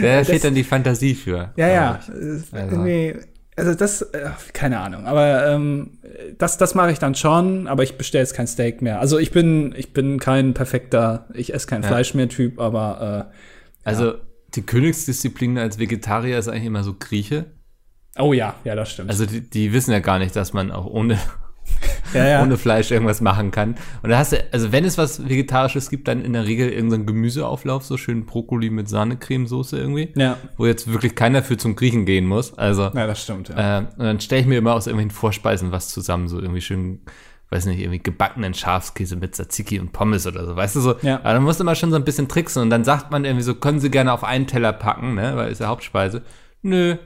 Da 0.00 0.18
das, 0.18 0.28
steht 0.28 0.44
dann 0.44 0.54
die 0.54 0.62
Fantasie 0.62 1.16
für. 1.16 1.50
Ja, 1.56 1.66
ja. 1.66 1.98
Also. 2.52 2.76
Nee, 2.76 3.16
also 3.56 3.74
das, 3.74 4.02
äh, 4.02 4.30
keine 4.52 4.80
Ahnung. 4.80 5.06
Aber 5.06 5.46
ähm, 5.46 5.98
das, 6.38 6.58
das 6.58 6.74
mache 6.74 6.90
ich 6.90 6.98
dann 6.98 7.14
schon, 7.14 7.66
aber 7.68 7.82
ich 7.82 7.96
bestelle 7.96 8.22
jetzt 8.22 8.34
kein 8.34 8.46
Steak 8.46 8.82
mehr. 8.82 9.00
Also 9.00 9.18
ich 9.18 9.30
bin, 9.30 9.74
ich 9.76 9.92
bin 9.92 10.18
kein 10.18 10.54
perfekter, 10.54 11.28
ich 11.34 11.54
esse 11.54 11.66
kein 11.66 11.82
ja. 11.82 11.88
Fleisch 11.88 12.14
mehr 12.14 12.28
Typ, 12.28 12.60
aber 12.60 13.30
äh, 13.30 13.88
Also 13.88 14.14
die 14.54 14.62
Königsdisziplin 14.62 15.58
als 15.58 15.78
Vegetarier 15.78 16.38
ist 16.38 16.48
eigentlich 16.48 16.64
immer 16.64 16.84
so 16.84 16.94
Grieche. 16.98 17.46
Oh 18.18 18.32
ja, 18.32 18.54
ja, 18.64 18.74
das 18.74 18.92
stimmt. 18.92 19.10
Also 19.10 19.26
die, 19.26 19.40
die 19.40 19.72
wissen 19.72 19.90
ja 19.90 19.98
gar 19.98 20.18
nicht, 20.18 20.36
dass 20.36 20.52
man 20.52 20.70
auch 20.70 20.86
ohne, 20.86 21.18
ja, 22.12 22.28
ja. 22.28 22.42
ohne 22.44 22.56
Fleisch 22.56 22.90
irgendwas 22.90 23.20
machen 23.20 23.50
kann. 23.50 23.76
Und 24.02 24.10
da 24.10 24.18
hast 24.18 24.32
du, 24.32 24.44
also 24.52 24.70
wenn 24.70 24.84
es 24.84 24.98
was 24.98 25.28
Vegetarisches 25.28 25.90
gibt, 25.90 26.06
dann 26.06 26.24
in 26.24 26.32
der 26.32 26.46
Regel 26.46 26.68
irgendein 26.70 27.06
Gemüseauflauf, 27.06 27.84
so 27.84 27.96
schön 27.96 28.24
Brokkoli 28.24 28.70
mit 28.70 28.88
Sahnecremesoße 28.88 29.76
irgendwie. 29.76 30.12
Ja. 30.14 30.38
Wo 30.56 30.66
jetzt 30.66 30.90
wirklich 30.92 31.16
keiner 31.16 31.42
für 31.42 31.56
zum 31.56 31.74
Griechen 31.74 32.06
gehen 32.06 32.26
muss. 32.26 32.56
Also, 32.56 32.82
ja, 32.82 33.06
das 33.06 33.22
stimmt, 33.22 33.48
ja. 33.48 33.78
äh, 33.78 33.80
und 33.80 34.04
dann 34.04 34.20
stelle 34.20 34.42
ich 34.42 34.46
mir 34.46 34.58
immer 34.58 34.74
aus 34.74 34.86
irgendwelchen 34.86 35.16
Vorspeisen 35.16 35.72
was 35.72 35.88
zusammen, 35.88 36.28
so 36.28 36.38
irgendwie 36.38 36.60
schön, 36.60 37.00
weiß 37.50 37.66
nicht, 37.66 37.80
irgendwie 37.80 38.00
gebackenen 38.00 38.54
Schafskäse 38.54 39.16
mit 39.16 39.34
Tzatziki 39.34 39.80
und 39.80 39.92
Pommes 39.92 40.28
oder 40.28 40.46
so, 40.46 40.54
weißt 40.54 40.76
du 40.76 40.80
so. 40.80 40.94
Ja. 41.02 41.16
Aber 41.16 41.32
dann 41.32 41.42
musst 41.42 41.58
du 41.58 41.64
immer 41.64 41.74
schon 41.74 41.90
so 41.90 41.96
ein 41.96 42.04
bisschen 42.04 42.28
tricksen 42.28 42.62
und 42.62 42.70
dann 42.70 42.84
sagt 42.84 43.10
man 43.10 43.24
irgendwie 43.24 43.42
so, 43.42 43.56
können 43.56 43.80
Sie 43.80 43.90
gerne 43.90 44.12
auf 44.12 44.22
einen 44.22 44.46
Teller 44.46 44.72
packen, 44.72 45.14
ne, 45.14 45.32
weil 45.34 45.50
ist 45.50 45.60
ja 45.60 45.66
Hauptspeise. 45.66 46.22
Nö. 46.62 46.96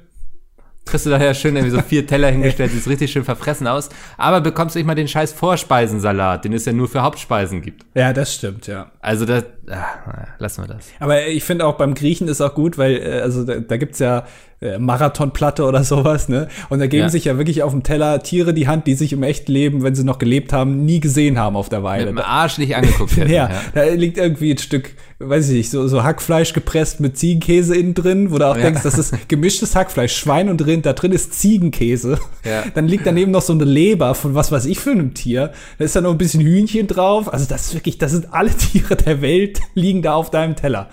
Kriegst 0.88 1.07
du 1.07 1.11
daher 1.11 1.35
schön 1.35 1.54
irgendwie 1.57 1.76
so 1.76 1.83
vier 1.83 2.07
Teller 2.07 2.30
hingestellt, 2.30 2.73
sieht 2.73 2.87
richtig 2.87 3.12
schön 3.12 3.25
verfressen 3.25 3.66
aus. 3.66 3.88
Aber 4.16 4.40
bekommst 4.40 4.75
du 4.75 4.78
nicht 4.78 4.87
mal 4.87 4.95
den 4.95 5.09
scheiß 5.09 5.33
Vorspeisensalat, 5.33 6.45
den 6.45 6.52
es 6.52 6.64
ja 6.64 6.73
nur 6.73 6.88
für 6.88 7.02
Hauptspeisen 7.02 7.62
gibt. 7.62 7.85
Ja, 7.95 8.12
das 8.12 8.35
stimmt, 8.35 8.66
ja. 8.66 8.90
Also 9.00 9.26
das, 9.26 9.45
ah, 9.68 10.26
lassen 10.38 10.64
wir 10.64 10.75
das. 10.75 10.87
Aber 11.00 11.26
ich 11.26 11.45
finde 11.45 11.66
auch 11.66 11.76
beim 11.76 11.95
Griechen 11.95 12.28
ist 12.28 12.40
auch 12.40 12.54
gut, 12.54 12.78
weil, 12.78 12.97
äh, 12.97 13.21
also 13.21 13.45
da, 13.45 13.57
da 13.57 13.76
gibt's 13.76 13.99
ja 13.99 14.25
äh, 14.61 14.79
Marathonplatte 14.79 15.65
oder 15.65 15.85
sowas, 15.85 16.29
ne? 16.29 16.49
Und 16.69 16.81
da 16.81 16.87
geben 16.87 17.05
Ja. 17.05 17.09
sich 17.09 17.25
ja 17.27 17.38
wirklich 17.38 17.62
auf 17.62 17.71
dem 17.73 17.83
Teller 17.85 18.23
Tiere 18.23 18.53
die 18.53 18.67
Hand, 18.67 18.87
die 18.87 18.95
sich 18.95 19.12
im 19.12 19.23
echten 19.23 19.53
Leben, 19.53 19.83
wenn 19.85 19.95
sie 19.95 20.03
noch 20.05 20.19
gelebt 20.19 20.53
haben, 20.53 20.85
nie 20.85 20.99
gesehen 21.00 21.38
haben 21.38 21.55
auf 21.57 21.69
der 21.69 21.79
Mit 21.81 21.87
Weile. 21.87 22.07
dem 22.07 22.19
Arsch 22.19 22.59
nicht 22.59 22.75
angeguckt 22.75 23.17
hätten. 23.17 23.31
Ja, 23.33 23.50
da 23.75 23.85
liegt 23.85 24.19
irgendwie 24.19 24.50
ein 24.53 24.59
Stück, 24.59 24.91
weiß 25.21 25.49
ich 25.50 25.57
nicht, 25.57 25.71
so, 25.71 25.87
so 25.87 26.03
Hackfleisch 26.03 26.53
gepresst 26.53 26.99
mit 26.99 27.17
Ziegenkäse 27.17 27.77
innen 27.77 27.95
drin, 27.95 28.31
wo 28.33 28.38
du 28.38 28.49
auch 28.49 28.57
Ja. 28.57 28.62
denkst, 28.65 28.83
das 28.83 28.99
ist 28.99 29.29
gemischtes 29.29 29.77
Hackfleisch, 29.77 30.17
Schwein 30.17 30.49
und 30.49 30.67
Rind, 30.67 30.87
da 30.87 30.93
drin 30.93 31.12
ist 31.12 31.35
Ziegenkäse. 31.41 32.19
Ja. 32.45 32.65
Dann 32.75 32.88
liegt 32.88 33.07
daneben 33.07 33.31
noch 33.31 33.43
so 33.43 33.53
eine 33.53 33.65
Leber 33.65 34.15
von 34.17 34.35
was 34.35 34.50
weiß 34.50 34.65
ich 34.67 34.81
für 34.81 34.91
einem 34.91 35.15
Tier. 35.15 35.53
Da 35.79 35.85
ist 35.85 35.95
da 35.95 36.00
noch 36.00 36.11
ein 36.11 36.19
bisschen 36.19 36.41
Hühnchen 36.43 36.87
drauf. 36.88 37.33
Also 37.33 37.47
das 37.49 37.67
ist 37.67 37.75
wirklich, 37.75 37.99
das 37.99 38.11
sind 38.12 38.33
alle 38.33 38.50
Tiere 38.57 38.97
der 38.97 39.23
Welt, 39.23 39.61
liegen 39.75 40.03
da 40.03 40.15
auf 40.15 40.31
deinem 40.31 40.57
Teller. 40.57 40.88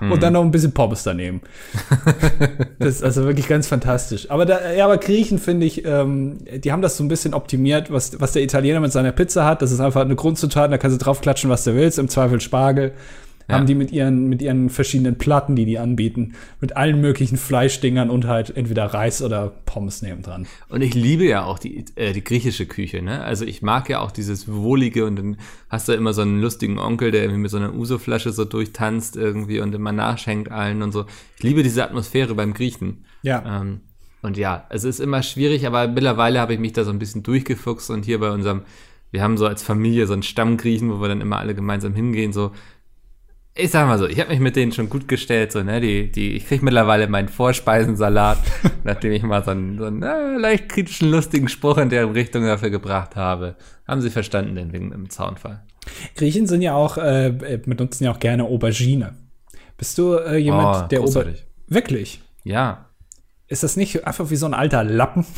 Und 0.00 0.22
dann 0.22 0.32
noch 0.32 0.42
ein 0.42 0.50
bisschen 0.50 0.72
Pommes 0.72 1.02
daneben. 1.02 1.40
das 2.78 2.96
ist 2.96 3.04
also 3.04 3.24
wirklich 3.24 3.48
ganz 3.48 3.66
fantastisch. 3.66 4.30
Aber 4.30 4.46
da, 4.46 4.72
ja, 4.72 4.84
aber 4.84 4.98
Griechen 4.98 5.38
finde 5.38 5.66
ich, 5.66 5.84
ähm, 5.84 6.38
die 6.62 6.72
haben 6.72 6.82
das 6.82 6.96
so 6.96 7.04
ein 7.04 7.08
bisschen 7.08 7.34
optimiert, 7.34 7.90
was, 7.90 8.20
was 8.20 8.32
der 8.32 8.42
Italiener 8.42 8.80
mit 8.80 8.92
seiner 8.92 9.12
Pizza 9.12 9.44
hat. 9.44 9.62
Das 9.62 9.72
ist 9.72 9.80
einfach 9.80 10.02
eine 10.02 10.16
Grundzutat, 10.16 10.72
da 10.72 10.78
kannst 10.78 11.00
du 11.00 11.04
draufklatschen, 11.04 11.50
was 11.50 11.64
du 11.64 11.74
willst, 11.74 11.98
im 11.98 12.08
Zweifel 12.08 12.40
Spargel. 12.40 12.92
Ja. 13.48 13.54
Haben 13.56 13.66
die 13.66 13.76
mit 13.76 13.92
ihren, 13.92 14.28
mit 14.28 14.42
ihren 14.42 14.70
verschiedenen 14.70 15.18
Platten, 15.18 15.54
die 15.54 15.64
die 15.66 15.78
anbieten, 15.78 16.34
mit 16.60 16.76
allen 16.76 17.00
möglichen 17.00 17.36
Fleischdingern 17.36 18.10
und 18.10 18.26
halt 18.26 18.56
entweder 18.56 18.86
Reis 18.86 19.22
oder 19.22 19.52
Pommes 19.66 20.02
nebendran. 20.02 20.46
Und 20.68 20.82
ich 20.82 20.94
liebe 20.94 21.24
ja 21.24 21.44
auch 21.44 21.60
die, 21.60 21.84
äh, 21.94 22.12
die 22.12 22.24
griechische 22.24 22.66
Küche, 22.66 23.02
ne? 23.02 23.22
Also 23.22 23.44
ich 23.44 23.62
mag 23.62 23.88
ja 23.88 24.00
auch 24.00 24.10
dieses 24.10 24.52
Wohlige 24.52 25.06
und 25.06 25.16
dann 25.16 25.36
hast 25.68 25.88
du 25.88 25.92
immer 25.92 26.12
so 26.12 26.22
einen 26.22 26.40
lustigen 26.40 26.78
Onkel, 26.78 27.12
der 27.12 27.22
irgendwie 27.22 27.42
mit 27.42 27.50
so 27.50 27.56
einer 27.58 27.72
Uso-Flasche 27.72 28.32
so 28.32 28.44
durchtanzt 28.44 29.16
irgendwie 29.16 29.60
und 29.60 29.74
immer 29.74 29.92
nachschenkt 29.92 30.50
allen 30.50 30.82
und 30.82 30.90
so. 30.90 31.04
Ich 31.36 31.44
liebe 31.44 31.62
diese 31.62 31.84
Atmosphäre 31.84 32.34
beim 32.34 32.52
Griechen. 32.52 33.04
Ja. 33.22 33.60
Ähm, 33.60 33.80
und 34.22 34.36
ja, 34.36 34.66
es 34.70 34.82
ist 34.82 34.98
immer 34.98 35.22
schwierig, 35.22 35.68
aber 35.68 35.86
mittlerweile 35.86 36.40
habe 36.40 36.54
ich 36.54 36.58
mich 36.58 36.72
da 36.72 36.82
so 36.82 36.90
ein 36.90 36.98
bisschen 36.98 37.22
durchgefuchst 37.22 37.90
und 37.90 38.04
hier 38.04 38.18
bei 38.18 38.32
unserem, 38.32 38.62
wir 39.12 39.22
haben 39.22 39.36
so 39.36 39.46
als 39.46 39.62
Familie 39.62 40.08
so 40.08 40.14
einen 40.14 40.24
Stammgriechen, 40.24 40.90
wo 40.90 41.00
wir 41.00 41.06
dann 41.06 41.20
immer 41.20 41.38
alle 41.38 41.54
gemeinsam 41.54 41.94
hingehen, 41.94 42.32
so. 42.32 42.50
Ich 43.58 43.70
sag 43.70 43.86
mal 43.86 43.98
so, 43.98 44.06
ich 44.06 44.20
habe 44.20 44.28
mich 44.28 44.40
mit 44.40 44.54
denen 44.54 44.72
schon 44.72 44.90
gut 44.90 45.08
gestellt, 45.08 45.50
so, 45.50 45.62
ne, 45.62 45.80
die, 45.80 46.12
die, 46.12 46.32
ich 46.32 46.46
krieg 46.46 46.62
mittlerweile 46.62 47.08
meinen 47.08 47.28
Vorspeisensalat, 47.28 48.38
nachdem 48.84 49.12
ich 49.12 49.22
mal 49.22 49.42
so 49.42 49.52
einen, 49.52 49.78
so 49.78 49.86
einen 49.86 50.02
äh, 50.02 50.36
leicht 50.36 50.68
kritischen, 50.68 51.10
lustigen 51.10 51.48
Spruch 51.48 51.78
in 51.78 51.88
deren 51.88 52.12
Richtung 52.12 52.44
dafür 52.44 52.68
gebracht 52.68 53.16
habe. 53.16 53.56
Haben 53.88 54.02
sie 54.02 54.10
verstanden, 54.10 54.56
den 54.56 54.74
wegen 54.74 54.92
im 54.92 55.08
Zaunfall. 55.08 55.62
Griechen 56.16 56.46
sind 56.46 56.60
ja 56.60 56.74
auch, 56.74 56.98
äh, 56.98 57.60
benutzen 57.64 58.04
ja 58.04 58.12
auch 58.12 58.18
gerne 58.18 58.44
Aubergine. 58.44 59.14
Bist 59.78 59.96
du 59.96 60.14
äh, 60.14 60.36
jemand, 60.36 60.84
Oh, 60.84 60.88
der 60.88 61.00
Auber 61.00 61.06
großartig. 61.06 61.46
Wirklich? 61.66 62.20
Ja. 62.44 62.90
Ist 63.48 63.62
das 63.62 63.76
nicht 63.76 64.06
einfach 64.06 64.28
wie 64.30 64.36
so 64.36 64.46
ein 64.46 64.54
alter 64.54 64.84
Lappen? 64.84 65.24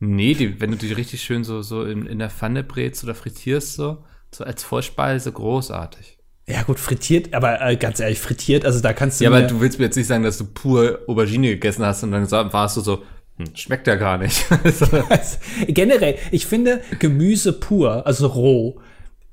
Nee, 0.00 0.34
die, 0.34 0.60
wenn 0.60 0.70
du 0.70 0.76
die 0.76 0.92
richtig 0.92 1.22
schön 1.22 1.42
so, 1.42 1.60
so 1.60 1.82
in, 1.82 2.06
in 2.06 2.20
der 2.20 2.30
Pfanne 2.30 2.62
brätst 2.62 3.02
oder 3.02 3.16
frittierst, 3.16 3.74
so, 3.74 4.04
so 4.32 4.44
als 4.44 4.62
Vorspeise, 4.62 5.32
großartig. 5.32 6.17
Ja 6.48 6.62
gut, 6.62 6.80
frittiert, 6.80 7.34
aber 7.34 7.60
äh, 7.60 7.76
ganz 7.76 8.00
ehrlich, 8.00 8.18
frittiert, 8.18 8.64
also 8.64 8.80
da 8.80 8.92
kannst 8.92 9.20
du 9.20 9.24
Ja, 9.24 9.30
aber 9.30 9.42
du 9.42 9.60
willst 9.60 9.78
mir 9.78 9.84
jetzt 9.84 9.96
nicht 9.96 10.06
sagen, 10.06 10.22
dass 10.22 10.38
du 10.38 10.46
pur 10.46 11.00
Aubergine 11.06 11.48
gegessen 11.48 11.84
hast 11.84 12.02
und 12.02 12.12
dann 12.12 12.30
warst 12.30 12.76
du 12.76 12.80
so, 12.80 13.02
hm, 13.36 13.54
schmeckt 13.54 13.86
ja 13.86 13.96
gar 13.96 14.18
nicht. 14.18 14.46
So. 14.72 14.86
Generell, 15.66 16.16
ich 16.30 16.46
finde 16.46 16.80
Gemüse 16.98 17.52
pur, 17.52 18.06
also 18.06 18.28
roh. 18.28 18.80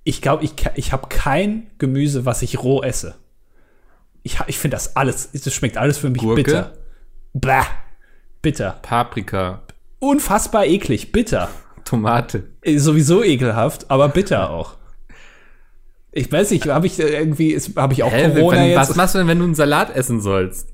Ich 0.04 0.22
glaube, 0.22 0.44
ich, 0.44 0.54
ich 0.76 0.92
habe 0.92 1.08
kein 1.08 1.68
Gemüse, 1.78 2.26
was 2.26 2.42
ich 2.42 2.62
roh 2.62 2.84
esse. 2.84 3.16
Ich, 4.24 4.38
ich 4.48 4.60
finde 4.60 4.76
das 4.76 4.96
alles, 4.96 5.32
das 5.32 5.54
schmeckt 5.54 5.78
alles 5.78 5.98
für 5.98 6.10
mich 6.10 6.22
Gurke? 6.22 6.44
bitter. 6.44 6.74
Bäh, 7.34 7.64
bitter. 8.42 8.80
Paprika, 8.82 9.62
Unfassbar 10.00 10.66
eklig, 10.66 11.12
bitter. 11.12 11.50
Tomate. 11.86 12.44
Äh, 12.62 12.78
Sowieso 12.78 13.24
ekelhaft, 13.24 13.90
aber 13.90 14.10
bitter 14.10 14.50
auch. 14.50 14.76
Ich 16.18 16.32
weiß 16.32 16.50
nicht, 16.52 16.66
habe 16.68 16.88
ich 16.88 16.98
äh, 17.00 17.10
irgendwie, 17.10 17.60
habe 17.76 17.94
ich 17.94 18.02
auch 18.02 18.12
Hä, 18.12 18.30
Corona 18.34 18.58
wenn, 18.58 18.70
jetzt? 18.70 18.78
was 18.78 18.96
machst 18.96 19.14
du 19.16 19.20
denn, 19.20 19.28
wenn 19.28 19.38
du 19.38 19.44
einen 19.46 19.54
Salat 19.56 19.94
essen 19.96 20.22
sollst? 20.22 20.70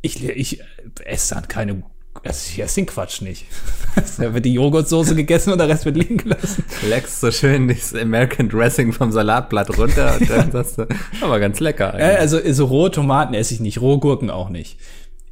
Ich, 0.00 0.24
ich 0.26 0.60
esse 1.04 1.34
dann 1.34 1.46
keine. 1.46 1.82
also 2.24 2.50
Ich 2.52 2.58
esse 2.60 2.76
den 2.76 2.86
Quatsch 2.86 3.20
nicht. 3.20 3.46
Da 4.18 4.34
wird 4.34 4.44
die 4.44 4.52
Joghurtsoße 4.54 5.14
gegessen 5.14 5.52
und 5.52 5.58
der 5.58 5.68
Rest 5.68 5.84
wird 5.86 5.96
liegen 5.96 6.18
gelassen. 6.18 6.64
Leckst 6.88 7.20
so 7.20 7.30
schön 7.30 7.68
das 7.68 7.94
American 7.94 8.48
Dressing 8.48 8.92
vom 8.92 9.10
Salatblatt 9.12 9.76
runter 9.78 10.16
und 10.20 10.28
dann 10.28 10.50
sagst 10.52 10.78
du, 10.78 10.86
aber 11.22 11.38
ganz 11.40 11.60
lecker 11.60 11.94
Äh, 11.94 12.02
eigentlich. 12.02 12.18
also 12.18 12.52
so 12.52 12.64
rohe 12.66 12.90
Tomaten 12.90 13.32
esse 13.34 13.54
ich 13.54 13.60
nicht, 13.60 13.80
rohe 13.80 13.98
Gurken 13.98 14.28
auch 14.30 14.48
nicht. 14.50 14.78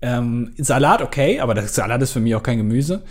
Ähm, 0.03 0.53
Salat 0.59 1.03
okay, 1.03 1.41
aber 1.41 1.55
das 1.55 1.75
Salat 1.75 2.01
ist 2.03 2.13
für 2.13 2.21
mich 2.21 2.35
auch 2.35 2.43
kein 2.43 2.59
Gemüse. 2.59 3.03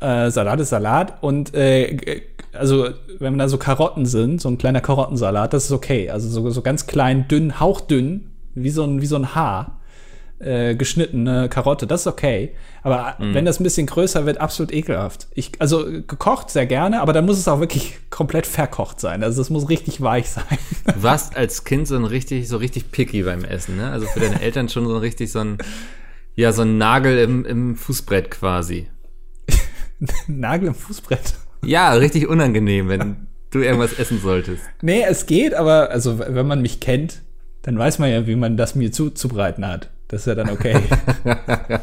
Äh, 0.00 0.30
Salat 0.30 0.60
ist 0.60 0.68
Salat 0.68 1.22
und 1.22 1.54
äh, 1.54 2.22
also 2.52 2.88
wenn 3.18 3.38
da 3.38 3.48
so 3.48 3.58
Karotten 3.58 4.06
sind, 4.06 4.40
so 4.40 4.48
ein 4.48 4.58
kleiner 4.58 4.80
Karottensalat, 4.80 5.52
das 5.52 5.66
ist 5.66 5.72
okay. 5.72 6.10
Also 6.10 6.28
so, 6.28 6.48
so 6.50 6.62
ganz 6.62 6.86
klein, 6.86 7.26
dünn, 7.28 7.60
hauchdünn, 7.60 8.30
wie 8.54 8.70
so 8.70 8.84
ein, 8.84 9.00
wie 9.00 9.06
so 9.06 9.16
ein 9.16 9.34
Haar, 9.34 9.80
äh, 10.38 10.76
geschnittene 10.76 11.48
Karotte, 11.48 11.86
das 11.86 12.02
ist 12.02 12.06
okay. 12.06 12.54
Aber 12.82 13.16
wenn 13.18 13.44
das 13.44 13.58
ein 13.60 13.64
bisschen 13.64 13.86
größer 13.86 14.24
wird, 14.24 14.40
absolut 14.40 14.72
ekelhaft. 14.72 15.26
Ich, 15.34 15.52
also 15.58 15.84
gekocht 15.84 16.50
sehr 16.50 16.64
gerne, 16.66 17.00
aber 17.00 17.12
dann 17.12 17.26
muss 17.26 17.38
es 17.38 17.48
auch 17.48 17.60
wirklich 17.60 17.98
komplett 18.10 18.46
verkocht 18.46 19.00
sein. 19.00 19.22
Also 19.24 19.42
es 19.42 19.50
muss 19.50 19.68
richtig 19.68 20.00
weich 20.00 20.30
sein. 20.30 20.44
Du 20.94 21.02
warst 21.02 21.36
als 21.36 21.64
Kind 21.64 21.86
so 21.86 21.96
ein 21.96 22.04
richtig, 22.04 22.48
so 22.48 22.56
richtig 22.56 22.90
picky 22.90 23.22
beim 23.22 23.44
Essen, 23.44 23.76
ne? 23.76 23.90
Also 23.90 24.06
für 24.06 24.20
deine 24.20 24.40
Eltern 24.40 24.68
schon 24.68 24.86
so 24.86 24.96
richtig 24.96 25.30
so 25.30 25.40
ein, 25.40 25.58
ja, 26.34 26.52
so 26.52 26.62
ein 26.62 26.78
Nagel 26.78 27.18
im, 27.18 27.44
im 27.44 27.76
Fußbrett 27.76 28.30
quasi. 28.30 28.88
Nagel 30.26 30.68
im 30.68 30.74
Fußbrett. 30.74 31.34
Ja, 31.64 31.92
richtig 31.92 32.28
unangenehm, 32.28 32.88
wenn 32.88 33.28
du 33.50 33.60
irgendwas 33.60 33.98
essen 33.98 34.20
solltest. 34.20 34.62
Nee, 34.82 35.02
es 35.08 35.26
geht, 35.26 35.54
aber 35.54 35.90
also 35.90 36.18
wenn 36.18 36.46
man 36.46 36.62
mich 36.62 36.80
kennt, 36.80 37.22
dann 37.62 37.78
weiß 37.78 37.98
man 37.98 38.10
ja, 38.10 38.26
wie 38.26 38.36
man 38.36 38.56
das 38.56 38.74
mir 38.74 38.92
zuzubereiten 38.92 39.66
hat. 39.66 39.90
Das 40.08 40.22
ist 40.22 40.26
ja 40.26 40.34
dann 40.34 40.50
okay. 40.50 40.76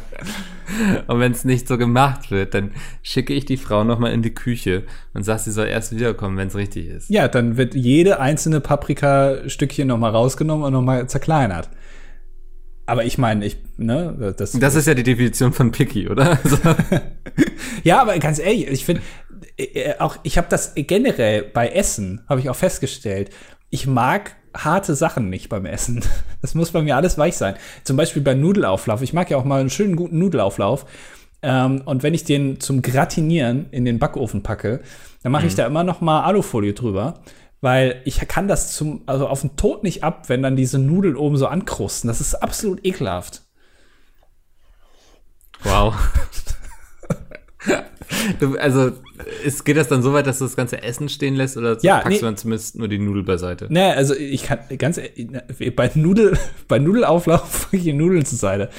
Und 1.06 1.20
wenn 1.20 1.32
es 1.32 1.44
nicht 1.44 1.68
so 1.68 1.78
gemacht 1.78 2.30
wird, 2.30 2.54
dann 2.54 2.72
schicke 3.02 3.32
ich 3.32 3.44
die 3.44 3.56
Frau 3.56 3.84
nochmal 3.84 4.12
in 4.12 4.22
die 4.22 4.34
Küche 4.34 4.82
und 5.14 5.22
sag, 5.22 5.38
sie 5.38 5.52
soll 5.52 5.68
erst 5.68 5.94
wiederkommen, 5.94 6.36
wenn 6.36 6.48
es 6.48 6.56
richtig 6.56 6.88
ist. 6.88 7.08
ja, 7.08 7.28
dann 7.28 7.56
wird 7.56 7.74
jede 7.74 8.18
einzelne 8.18 8.60
Paprikastückchen 8.60 9.86
nochmal 9.86 10.10
rausgenommen 10.10 10.66
und 10.66 10.72
nochmal 10.72 11.06
zerkleinert. 11.08 11.70
Aber 12.86 13.04
ich 13.04 13.18
meine, 13.18 13.44
ich, 13.44 13.58
ne, 13.76 14.34
das, 14.36 14.52
Das 14.52 14.76
ist 14.76 14.86
ja 14.86 14.94
die 14.94 15.02
Definition 15.02 15.52
von 15.52 15.72
picky, 15.72 16.08
oder? 16.08 16.38
Also, 16.44 16.58
Ja, 17.82 18.00
aber 18.00 18.18
ganz 18.18 18.38
ehrlich, 18.38 18.68
ich 18.68 18.84
finde, 18.84 19.02
äh, 19.58 19.94
auch 19.98 20.16
ich 20.22 20.38
habe 20.38 20.46
das 20.48 20.72
generell 20.74 21.42
bei 21.42 21.68
Essen, 21.68 22.22
habe 22.28 22.40
ich 22.40 22.48
auch 22.48 22.56
festgestellt, 22.56 23.30
ich 23.70 23.86
mag 23.86 24.36
harte 24.56 24.94
Sachen 24.94 25.28
nicht 25.28 25.48
beim 25.48 25.66
Essen. 25.66 26.02
Das 26.42 26.54
muss 26.54 26.70
bei 26.70 26.80
mir 26.80 26.94
alles 26.94 27.18
weich 27.18 27.36
sein. 27.36 27.56
Zum 27.82 27.96
Beispiel 27.96 28.22
beim 28.22 28.40
Nudelauflauf. 28.40 29.02
Ich 29.02 29.12
mag 29.12 29.28
ja 29.30 29.36
auch 29.36 29.44
mal 29.44 29.58
einen 29.58 29.70
schönen 29.70 29.96
guten 29.96 30.18
Nudelauflauf. 30.20 30.86
Ähm, 31.42 31.82
und 31.84 32.04
wenn 32.04 32.14
ich 32.14 32.22
den 32.22 32.60
zum 32.60 32.82
Gratinieren 32.82 33.66
in 33.72 33.84
den 33.84 33.98
Backofen 33.98 34.44
packe, 34.44 34.80
dann 35.24 35.32
mache 35.32 35.48
ich 35.48 35.56
da 35.56 35.66
immer 35.66 35.82
noch 35.82 36.00
mal 36.00 36.22
Alufolie 36.22 36.72
drüber. 36.72 37.20
Weil 37.60 38.02
ich 38.04 38.18
kann 38.28 38.48
das 38.48 38.74
zum, 38.74 39.02
also 39.06 39.26
auf 39.28 39.40
den 39.40 39.56
Tod 39.56 39.82
nicht 39.82 40.04
ab, 40.04 40.28
wenn 40.28 40.42
dann 40.42 40.56
diese 40.56 40.78
Nudeln 40.78 41.16
oben 41.16 41.36
so 41.36 41.46
ankrusten. 41.46 42.08
Das 42.08 42.20
ist 42.20 42.34
absolut 42.34 42.84
ekelhaft. 42.84 43.42
wow. 45.62 45.94
Du, 48.38 48.56
also, 48.56 48.92
ist, 49.44 49.64
geht 49.64 49.76
das 49.76 49.88
dann 49.88 50.02
so 50.02 50.12
weit, 50.12 50.26
dass 50.26 50.38
du 50.38 50.44
das 50.44 50.54
ganze 50.54 50.80
Essen 50.82 51.08
stehen 51.08 51.34
lässt 51.34 51.56
oder 51.56 51.76
Ja, 51.82 51.96
packst 51.96 52.10
nee. 52.10 52.18
du 52.18 52.24
dann 52.26 52.36
zumindest 52.36 52.76
nur 52.78 52.86
die 52.86 52.98
Nudel 52.98 53.24
beiseite? 53.24 53.66
Ne, 53.72 53.94
also 53.94 54.14
ich 54.14 54.44
kann 54.44 54.60
ganz 54.78 54.98
e- 54.98 55.70
bei 55.70 55.90
Nudel 55.94 56.38
bei 56.68 56.78
Nudelauflauf 56.78 57.68
die 57.72 57.92
Nudeln 57.92 58.24
zur 58.24 58.38
Seite. 58.38 58.70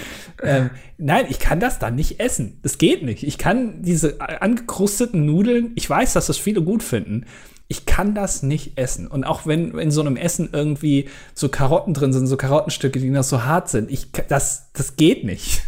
Ähm, 0.41 0.69
nein, 0.97 1.25
ich 1.29 1.39
kann 1.39 1.59
das 1.59 1.77
dann 1.79 1.95
nicht 1.95 2.19
essen. 2.21 2.59
Das 2.63 2.77
geht 2.77 3.03
nicht. 3.03 3.23
Ich 3.23 3.37
kann 3.37 3.81
diese 3.81 4.21
angekrusteten 4.21 5.25
Nudeln, 5.25 5.71
ich 5.75 5.89
weiß, 5.89 6.13
dass 6.13 6.27
das 6.27 6.37
viele 6.37 6.61
gut 6.61 6.81
finden. 6.83 7.25
Ich 7.69 7.85
kann 7.85 8.15
das 8.15 8.43
nicht 8.43 8.77
essen. 8.77 9.07
Und 9.07 9.23
auch 9.25 9.45
wenn 9.45 9.77
in 9.77 9.91
so 9.91 10.01
einem 10.01 10.15
Essen 10.15 10.49
irgendwie 10.53 11.09
so 11.33 11.49
Karotten 11.49 11.93
drin 11.93 12.13
sind, 12.13 12.27
so 12.27 12.37
Karottenstücke, 12.37 12.99
die 12.99 13.09
noch 13.09 13.23
so 13.23 13.43
hart 13.43 13.69
sind, 13.69 13.91
ich 13.91 14.11
das 14.29 14.71
das 14.73 14.95
geht 14.95 15.23
nicht. 15.23 15.61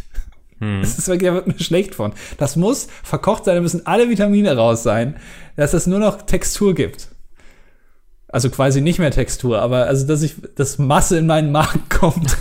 Das 0.82 0.98
ist 0.98 1.08
wirklich, 1.08 1.28
da 1.30 1.34
wird 1.34 1.46
mir 1.46 1.58
schlecht 1.58 1.94
von. 1.94 2.12
Das 2.36 2.54
muss 2.56 2.88
verkocht 3.02 3.46
sein, 3.46 3.54
da 3.54 3.62
müssen 3.62 3.86
alle 3.86 4.10
Vitamine 4.10 4.54
raus 4.56 4.82
sein, 4.82 5.16
dass 5.56 5.72
es 5.72 5.86
nur 5.86 5.98
noch 5.98 6.20
Textur 6.22 6.74
gibt. 6.74 7.08
Also 8.28 8.48
quasi 8.50 8.80
nicht 8.80 8.98
mehr 8.98 9.10
Textur, 9.10 9.60
aber 9.60 9.86
also, 9.86 10.06
dass 10.06 10.22
ich, 10.22 10.34
dass 10.54 10.78
Masse 10.78 11.18
in 11.18 11.26
meinen 11.26 11.50
Magen 11.50 11.82
kommt. 11.88 12.36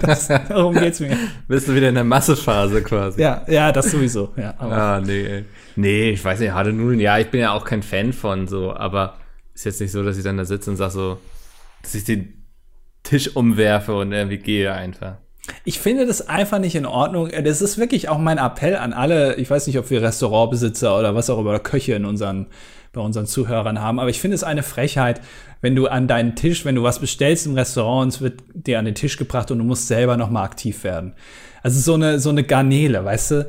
das, 0.00 0.28
darum 0.28 0.74
geht's 0.74 1.00
mir. 1.00 1.16
Bist 1.48 1.68
du 1.68 1.74
wieder 1.74 1.88
in 1.90 1.96
der 1.96 2.04
Massephase 2.04 2.80
quasi? 2.82 3.20
Ja, 3.20 3.42
ja, 3.48 3.70
das 3.72 3.90
sowieso. 3.90 4.30
Ja, 4.36 4.54
Ah, 4.58 5.00
nee. 5.04 5.26
ey. 5.26 5.44
Nee, 5.76 6.10
ich 6.10 6.24
weiß 6.24 6.40
nicht, 6.40 6.52
harte 6.52 6.72
Nudeln, 6.72 7.00
ja, 7.00 7.18
ich 7.18 7.28
bin 7.28 7.40
ja 7.40 7.52
auch 7.52 7.64
kein 7.64 7.82
Fan 7.82 8.12
von 8.12 8.48
so, 8.48 8.74
aber 8.74 9.18
ist 9.54 9.64
jetzt 9.64 9.80
nicht 9.80 9.92
so, 9.92 10.02
dass 10.02 10.16
ich 10.16 10.24
dann 10.24 10.36
da 10.36 10.44
sitze 10.44 10.70
und 10.70 10.76
sag 10.76 10.90
so, 10.90 11.18
dass 11.82 11.94
ich 11.94 12.04
den 12.04 12.44
Tisch 13.02 13.36
umwerfe 13.36 13.94
und 13.94 14.12
irgendwie 14.12 14.38
gehe 14.38 14.72
einfach. 14.72 15.16
ich 15.64 15.78
finde 15.78 16.06
das 16.06 16.28
einfach 16.28 16.58
nicht 16.58 16.74
in 16.74 16.86
Ordnung. 16.86 17.30
Das 17.44 17.62
ist 17.62 17.78
wirklich 17.78 18.08
auch 18.08 18.18
mein 18.18 18.38
Appell 18.38 18.76
an 18.76 18.92
alle, 18.92 19.36
ich 19.36 19.48
weiß 19.48 19.66
nicht, 19.66 19.78
ob 19.78 19.90
wir 19.90 20.02
Restaurantbesitzer 20.02 20.98
oder 20.98 21.14
was 21.14 21.30
auch 21.30 21.38
immer, 21.38 21.58
Köche 21.60 21.94
in 21.94 22.04
unseren, 22.04 22.46
bei 22.92 23.00
unseren 23.00 23.26
Zuhörern 23.26 23.80
haben, 23.80 24.00
aber 24.00 24.10
ich 24.10 24.20
finde 24.20 24.34
es 24.34 24.44
eine 24.44 24.62
Frechheit, 24.62 25.20
wenn 25.60 25.76
du 25.76 25.86
an 25.86 26.08
deinen 26.08 26.36
Tisch, 26.36 26.64
wenn 26.64 26.74
du 26.74 26.82
was 26.82 26.98
bestellst 26.98 27.46
im 27.46 27.54
Restaurant 27.54 28.12
es 28.12 28.20
wird 28.20 28.42
dir 28.54 28.78
an 28.78 28.84
den 28.84 28.94
Tisch 28.94 29.16
gebracht 29.16 29.50
und 29.50 29.58
du 29.58 29.64
musst 29.64 29.88
selber 29.88 30.16
noch 30.16 30.30
mal 30.30 30.42
aktiv 30.42 30.84
werden. 30.84 31.14
Also 31.62 31.80
so 31.80 31.94
eine, 31.94 32.18
so 32.18 32.30
eine 32.30 32.44
Garnele, 32.44 33.04
weißt 33.04 33.30
du? 33.32 33.46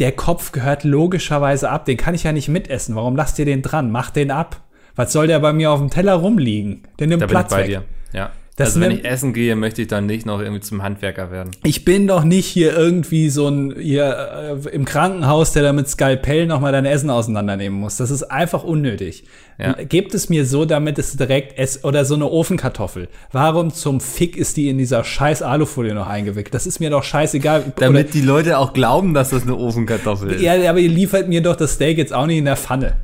Der 0.00 0.12
Kopf 0.12 0.50
gehört 0.52 0.82
logischerweise 0.84 1.70
ab, 1.70 1.84
den 1.84 1.96
kann 1.96 2.14
ich 2.14 2.24
ja 2.24 2.32
nicht 2.32 2.48
mitessen. 2.48 2.96
Warum 2.96 3.14
lasst 3.16 3.38
ihr 3.38 3.44
den 3.44 3.62
dran? 3.62 3.90
Mach 3.90 4.10
den 4.10 4.30
ab. 4.30 4.60
Was 4.96 5.12
soll 5.12 5.26
der 5.26 5.38
bei 5.40 5.52
mir 5.52 5.70
auf 5.70 5.78
dem 5.80 5.90
Teller 5.90 6.14
rumliegen? 6.14 6.82
Der 6.98 7.06
nimmt 7.06 7.22
Da 7.22 7.26
bin 7.26 7.36
ich 7.36 7.40
Platz 7.40 7.50
bei 7.50 7.58
weg. 7.60 7.66
dir. 7.66 7.84
Ja. 8.12 8.30
Das 8.56 8.68
also 8.68 8.82
wenn 8.82 8.92
ich 8.92 9.04
essen 9.04 9.32
gehe, 9.32 9.56
möchte 9.56 9.82
ich 9.82 9.88
dann 9.88 10.06
nicht 10.06 10.26
noch 10.26 10.40
irgendwie 10.40 10.60
zum 10.60 10.80
Handwerker 10.80 11.32
werden. 11.32 11.50
Ich 11.64 11.84
bin 11.84 12.06
doch 12.06 12.22
nicht 12.22 12.46
hier 12.46 12.76
irgendwie 12.76 13.28
so 13.28 13.48
ein 13.48 13.74
hier 13.76 14.60
äh, 14.64 14.68
im 14.68 14.84
Krankenhaus, 14.84 15.52
der 15.52 15.64
da 15.64 15.72
mit 15.72 15.88
Skalpell 15.88 16.46
noch 16.46 16.60
mal 16.60 16.70
dein 16.70 16.86
Essen 16.86 17.10
auseinandernehmen 17.10 17.76
muss. 17.76 17.96
Das 17.96 18.12
ist 18.12 18.22
einfach 18.22 18.62
unnötig. 18.62 19.24
Ja. 19.58 19.72
Gebt 19.72 20.14
es 20.14 20.28
mir 20.28 20.46
so, 20.46 20.66
damit 20.66 21.00
es 21.00 21.16
direkt 21.16 21.58
ess 21.58 21.82
oder 21.82 22.04
so 22.04 22.14
eine 22.14 22.30
Ofenkartoffel. 22.30 23.08
Warum 23.32 23.72
zum 23.72 24.00
Fick 24.00 24.36
ist 24.36 24.56
die 24.56 24.68
in 24.68 24.78
dieser 24.78 25.02
scheiß 25.02 25.42
Alufolie 25.42 25.94
noch 25.94 26.06
eingewickelt? 26.06 26.54
Das 26.54 26.68
ist 26.68 26.78
mir 26.78 26.90
doch 26.90 27.02
scheißegal. 27.02 27.72
Damit 27.76 28.14
die 28.14 28.20
Leute 28.20 28.58
auch 28.58 28.72
glauben, 28.72 29.14
dass 29.14 29.30
das 29.30 29.42
eine 29.42 29.56
Ofenkartoffel 29.56 30.28
oder, 30.28 30.36
ist. 30.36 30.42
ja, 30.42 30.70
aber 30.70 30.78
ihr 30.78 30.90
liefert 30.90 31.28
mir 31.28 31.42
doch 31.42 31.56
das 31.56 31.72
Steak 31.72 31.98
jetzt 31.98 32.12
auch 32.12 32.26
nicht 32.26 32.38
in 32.38 32.44
der 32.44 32.56
Pfanne. 32.56 32.94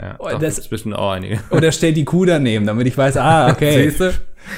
Ja, 0.00 0.16
Oh, 0.18 0.28
doch, 0.30 0.38
das- 0.38 0.68
bestimmt 0.68 0.94
auch 0.96 1.10
einige. 1.12 1.40
Oder 1.50 1.72
stellt 1.72 1.96
die 1.96 2.04
Kuh 2.04 2.24
daneben, 2.24 2.66
damit 2.66 2.86
ich 2.86 2.96
weiß, 2.96 3.16
ah, 3.16 3.50
okay. 3.50 3.84
Siehst 3.84 4.00
du? 4.00 4.04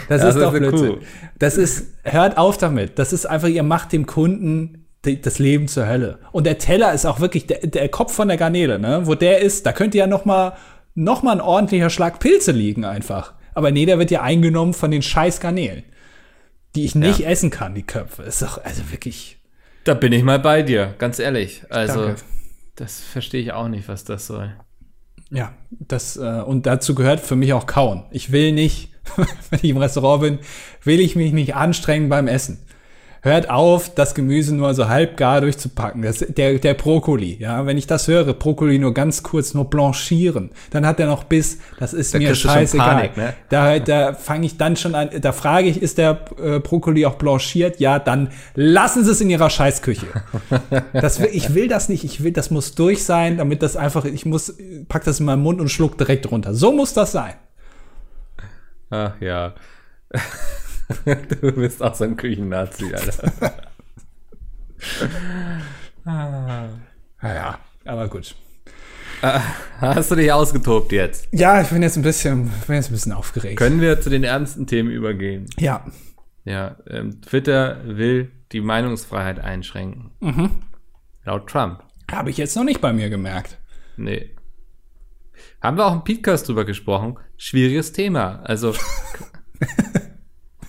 Das, 0.08 0.20
Das 0.20 0.22
ist 0.22 0.36
ist 0.36 0.42
doch 0.42 0.52
Blödsinn. 0.52 0.88
Kuh. 0.98 0.98
Das 1.38 1.56
ist, 1.56 1.86
hört 2.04 2.36
auf 2.38 2.58
damit. 2.58 2.98
Das 2.98 3.12
ist 3.12 3.26
einfach, 3.26 3.48
ihr 3.48 3.62
macht 3.62 3.92
dem 3.92 4.06
Kunden 4.06 4.86
das 5.02 5.38
Leben 5.38 5.66
zur 5.66 5.86
Hölle. 5.88 6.18
Und 6.32 6.44
der 6.46 6.58
Teller 6.58 6.92
ist 6.92 7.06
auch 7.06 7.20
wirklich 7.20 7.46
der, 7.46 7.66
der 7.66 7.88
Kopf 7.88 8.12
von 8.12 8.28
der 8.28 8.36
Garnele, 8.36 8.78
ne? 8.78 9.06
Wo 9.06 9.14
der 9.14 9.38
ist, 9.40 9.64
da 9.64 9.72
könnte 9.72 9.96
ja 9.96 10.06
noch 10.06 10.26
mal, 10.26 10.52
noch 10.94 11.22
mal 11.22 11.32
ein 11.32 11.40
ordentlicher 11.40 11.88
Schlag 11.88 12.20
Pilze 12.20 12.52
liegen 12.52 12.84
einfach. 12.84 13.32
Aber 13.54 13.70
nee, 13.70 13.86
der 13.86 13.98
wird 13.98 14.10
ja 14.10 14.20
eingenommen 14.22 14.74
von 14.74 14.90
den 14.90 15.00
scheiß 15.02 15.40
Garnelen. 15.40 15.82
Die 16.76 16.84
ich 16.84 16.94
nicht 16.94 17.20
Ja. 17.20 17.28
essen 17.30 17.50
kann, 17.50 17.74
die 17.74 17.82
Köpfe. 17.82 18.22
Ist 18.22 18.42
doch, 18.42 18.62
also 18.62 18.82
wirklich. 18.92 19.38
Da 19.84 19.94
bin 19.94 20.12
ich 20.12 20.22
mal 20.22 20.38
bei 20.38 20.62
dir, 20.62 20.94
ganz 20.98 21.18
ehrlich. 21.18 21.64
Also, 21.70 22.04
Danke. 22.08 22.20
das 22.76 23.00
verstehe 23.00 23.40
ich 23.40 23.52
auch 23.52 23.68
nicht, 23.68 23.88
was 23.88 24.04
das 24.04 24.26
soll. 24.26 24.52
Ja, 25.30 25.52
das, 25.70 26.16
äh, 26.16 26.42
und 26.44 26.66
dazu 26.66 26.94
gehört 26.94 27.20
für 27.20 27.36
mich 27.36 27.52
auch 27.52 27.66
kauen. 27.66 28.04
Ich 28.10 28.32
will 28.32 28.52
nicht, 28.52 28.92
wenn 29.50 29.60
ich 29.62 29.70
im 29.70 29.76
Restaurant 29.76 30.22
bin, 30.22 30.38
will 30.82 31.00
ich 31.00 31.16
mich 31.16 31.32
nicht 31.32 31.54
anstrengen 31.54 32.08
beim 32.08 32.26
Essen. 32.26 32.66
Hört 33.22 33.50
auf, 33.50 33.94
das 33.94 34.14
Gemüse 34.14 34.54
nur 34.54 34.72
so 34.72 34.88
halb 34.88 35.18
gar 35.18 35.42
durchzupacken. 35.42 36.00
Das, 36.00 36.20
der, 36.20 36.58
der 36.58 36.72
Brokkoli, 36.72 37.36
ja, 37.38 37.66
wenn 37.66 37.76
ich 37.76 37.86
das 37.86 38.08
höre, 38.08 38.32
Brokkoli 38.32 38.78
nur 38.78 38.94
ganz 38.94 39.22
kurz, 39.22 39.52
nur 39.52 39.68
blanchieren, 39.68 40.50
dann 40.70 40.86
hat 40.86 40.98
er 41.00 41.06
noch 41.06 41.24
Biss, 41.24 41.58
das 41.78 41.92
ist 41.92 42.14
Da 42.14 42.18
mir 42.18 42.34
scheißegal. 42.34 42.88
Panik, 42.88 43.16
ne? 43.18 43.34
Da, 43.50 43.78
da 43.78 44.14
fange 44.14 44.46
ich 44.46 44.56
dann 44.56 44.76
schon 44.76 44.94
an, 44.94 45.10
da 45.20 45.32
frage 45.32 45.68
ich, 45.68 45.82
ist 45.82 45.98
der 45.98 46.24
äh, 46.42 46.60
Brokkoli 46.60 47.04
auch 47.04 47.16
blanchiert? 47.16 47.78
Ja, 47.78 47.98
dann 47.98 48.30
lassen 48.54 49.04
Sie 49.04 49.10
es 49.10 49.20
in 49.20 49.28
Ihrer 49.28 49.50
Scheißküche. 49.50 50.06
Das 50.92 51.18
ich 51.20 51.54
will 51.54 51.68
das 51.68 51.88
nicht, 51.88 52.04
ich 52.04 52.22
will, 52.22 52.32
das 52.32 52.50
muss 52.50 52.74
durch 52.74 53.04
sein, 53.04 53.36
damit 53.36 53.62
das 53.62 53.76
einfach, 53.76 54.04
ich 54.04 54.24
muss, 54.26 54.54
pack 54.88 55.04
das 55.04 55.20
in 55.20 55.26
meinen 55.26 55.42
Mund 55.42 55.60
und 55.60 55.68
schluck 55.68 55.98
direkt 55.98 56.30
runter. 56.30 56.54
So 56.54 56.72
muss 56.72 56.94
das 56.94 57.12
sein. 57.12 57.34
Ach 58.90 59.20
ja. 59.20 59.54
du 61.40 61.52
bist 61.52 61.82
auch 61.82 61.94
so 61.94 62.04
ein 62.04 62.16
Küchennazi, 62.16 62.92
Alter. 62.94 63.52
Ja, 67.22 67.58
aber 67.84 68.08
gut. 68.08 68.34
Hast 69.22 70.10
du 70.10 70.14
dich 70.14 70.32
ausgetobt 70.32 70.92
jetzt? 70.92 71.28
Ja, 71.32 71.60
ich 71.60 71.68
bin 71.68 71.82
jetzt 71.82 71.96
ein 71.96 72.02
bisschen, 72.02 72.50
bin 72.66 72.76
jetzt 72.76 72.88
ein 72.88 72.92
bisschen 72.92 73.12
aufgeregt. 73.12 73.58
Können 73.58 73.80
wir 73.80 74.00
zu 74.00 74.08
den 74.08 74.24
ernsten 74.24 74.66
Themen 74.66 74.90
übergehen? 74.90 75.46
ja. 75.58 75.84
Ja, 76.46 76.76
ähm, 76.88 77.20
Twitter 77.20 77.82
will 77.84 78.32
die 78.52 78.62
Meinungsfreiheit 78.62 79.40
einschränken. 79.40 80.10
Laut 81.24 81.48
Trump. 81.48 81.84
Habe 82.10 82.30
ich 82.30 82.38
jetzt 82.38 82.56
noch 82.56 82.64
nicht 82.64 82.80
bei 82.80 82.94
mir 82.94 83.10
gemerkt. 83.10 83.58
Nee. 83.98 84.30
Haben 85.60 85.76
wir 85.76 85.84
auch 85.84 85.92
im 85.92 86.02
Podcast 86.02 86.48
drüber 86.48 86.64
gesprochen. 86.64 87.18
Schwieriges 87.36 87.92
Thema. 87.92 88.40
Also, 88.42 88.74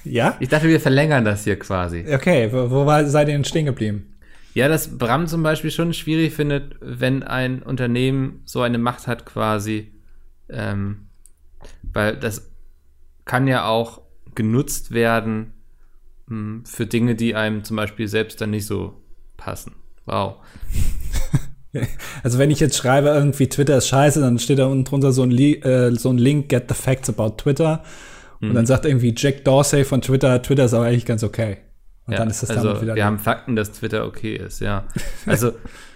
Ja? 0.04 0.38
ich 0.40 0.50
dachte, 0.50 0.68
wir 0.68 0.80
verlängern 0.80 1.26
das 1.26 1.44
hier 1.44 1.58
quasi. 1.58 2.06
Okay, 2.12 2.50
wo, 2.52 2.70
wo 2.72 2.86
war, 2.86 3.06
seid 3.06 3.28
ihr 3.28 3.34
denn 3.34 3.46
stehen 3.46 3.66
geblieben? 3.66 4.18
Ja, 4.54 4.68
dass 4.68 4.98
Bram 4.98 5.28
zum 5.28 5.44
Beispiel 5.44 5.72
schon 5.72 5.94
schwierig 5.94 6.34
findet, 6.34 6.76
wenn 6.82 7.24
ein 7.24 7.64
Unternehmen 7.64 8.42
so 8.46 8.62
eine 8.62 8.78
Macht 8.78 9.08
hat 9.08 9.26
quasi, 9.26 9.92
ähm, 10.50 11.08
weil 11.84 12.18
das 12.18 12.52
kann 13.24 13.48
ja 13.48 13.66
auch 13.66 14.02
genutzt 14.36 14.92
werden 14.92 15.54
mh, 16.28 16.64
für 16.66 16.86
Dinge, 16.86 17.16
die 17.16 17.36
einem 17.36 17.64
zum 17.64 17.78
Beispiel 17.78 18.08
selbst 18.08 18.42
dann 18.42 18.50
nicht 18.50 18.66
so 18.66 19.02
passen. 19.38 19.76
Wow. 20.06 20.38
Also 22.22 22.38
wenn 22.38 22.52
ich 22.52 22.60
jetzt 22.60 22.76
schreibe, 22.76 23.08
irgendwie 23.08 23.48
Twitter 23.48 23.78
ist 23.78 23.88
scheiße, 23.88 24.20
dann 24.20 24.40
steht 24.40 24.60
da 24.60 24.66
unten 24.66 24.84
drunter 24.84 25.14
so 25.14 25.24
ein, 25.24 25.32
Li 25.32 25.56
äh, 25.56 25.96
so 25.96 26.10
ein 26.10 26.18
Link, 26.18 26.50
get 26.50 26.66
the 26.68 26.76
facts 26.76 27.08
about 27.08 27.38
Twitter. 27.38 27.82
Und 28.50 28.56
dann 28.56 28.66
sagt 28.66 28.86
irgendwie 28.86 29.14
Jack 29.16 29.46
Dorsey 29.46 29.84
von 29.84 30.02
Twitter, 30.02 30.42
Twitter 30.42 30.66
ist 30.66 30.74
aber 30.74 30.86
eigentlich 30.86 31.06
ganz 31.06 31.24
okay. 31.24 31.58
Und 32.08 32.14
Ja, 32.14 32.20
dann 32.20 32.30
ist 32.30 32.42
das 32.42 32.50
also 32.50 32.70
damit 32.70 32.82
wieder. 32.82 32.96
wir 32.96 33.06
haben 33.06 33.20
Fakten, 33.20 33.56
dass 33.56 33.72
Twitter 33.72 34.06
okay 34.06 34.36
ist, 34.36 34.60
ja. 34.60 34.88
Also 35.26 35.54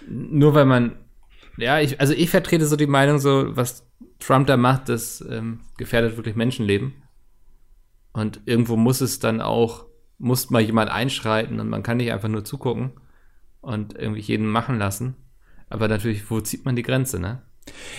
nur 0.08 0.54
weil 0.54 0.64
man, 0.64 0.92
ja, 1.56 1.80
ich, 1.80 2.00
also 2.00 2.12
ich 2.12 2.30
vertrete 2.30 2.66
so 2.66 2.76
die 2.76 2.86
Meinung, 2.86 3.18
so 3.18 3.56
was 3.56 3.84
Trump 4.20 4.46
da 4.46 4.56
macht, 4.56 4.88
das 4.88 5.24
ähm, 5.28 5.60
gefährdet 5.76 6.16
wirklich 6.16 6.36
Menschenleben. 6.36 6.94
Und 8.12 8.40
irgendwo 8.46 8.76
muss 8.76 9.00
es 9.00 9.18
dann 9.18 9.40
auch, 9.40 9.86
muss 10.18 10.48
mal 10.50 10.62
jemand 10.62 10.90
einschreiten 10.90 11.60
und 11.60 11.68
man 11.68 11.82
kann 11.82 11.98
nicht 11.98 12.12
einfach 12.12 12.28
nur 12.28 12.44
zugucken 12.44 12.92
und 13.60 13.98
irgendwie 13.98 14.20
jeden 14.20 14.46
machen 14.46 14.78
lassen. 14.78 15.16
Aber 15.68 15.88
natürlich, 15.88 16.30
wo 16.30 16.40
zieht 16.40 16.64
man 16.64 16.76
die 16.76 16.82
Grenze, 16.82 17.18
ne? 17.18 17.42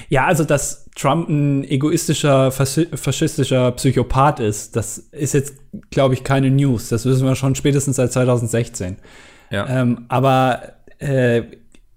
Ja, 0.09 0.25
also 0.25 0.43
dass 0.43 0.89
Trump 0.95 1.29
ein 1.29 1.63
egoistischer, 1.63 2.49
faschi- 2.49 2.95
faschistischer 2.95 3.71
Psychopath 3.73 4.39
ist, 4.39 4.75
das 4.75 4.97
ist 4.97 5.33
jetzt, 5.33 5.55
glaube 5.89 6.13
ich, 6.13 6.23
keine 6.23 6.49
News. 6.49 6.89
Das 6.89 7.05
wissen 7.05 7.25
wir 7.25 7.35
schon 7.35 7.55
spätestens 7.55 7.97
seit 7.97 8.11
2016. 8.11 8.97
Ja. 9.51 9.67
Ähm, 9.67 10.05
aber 10.07 10.61
äh, 10.99 11.43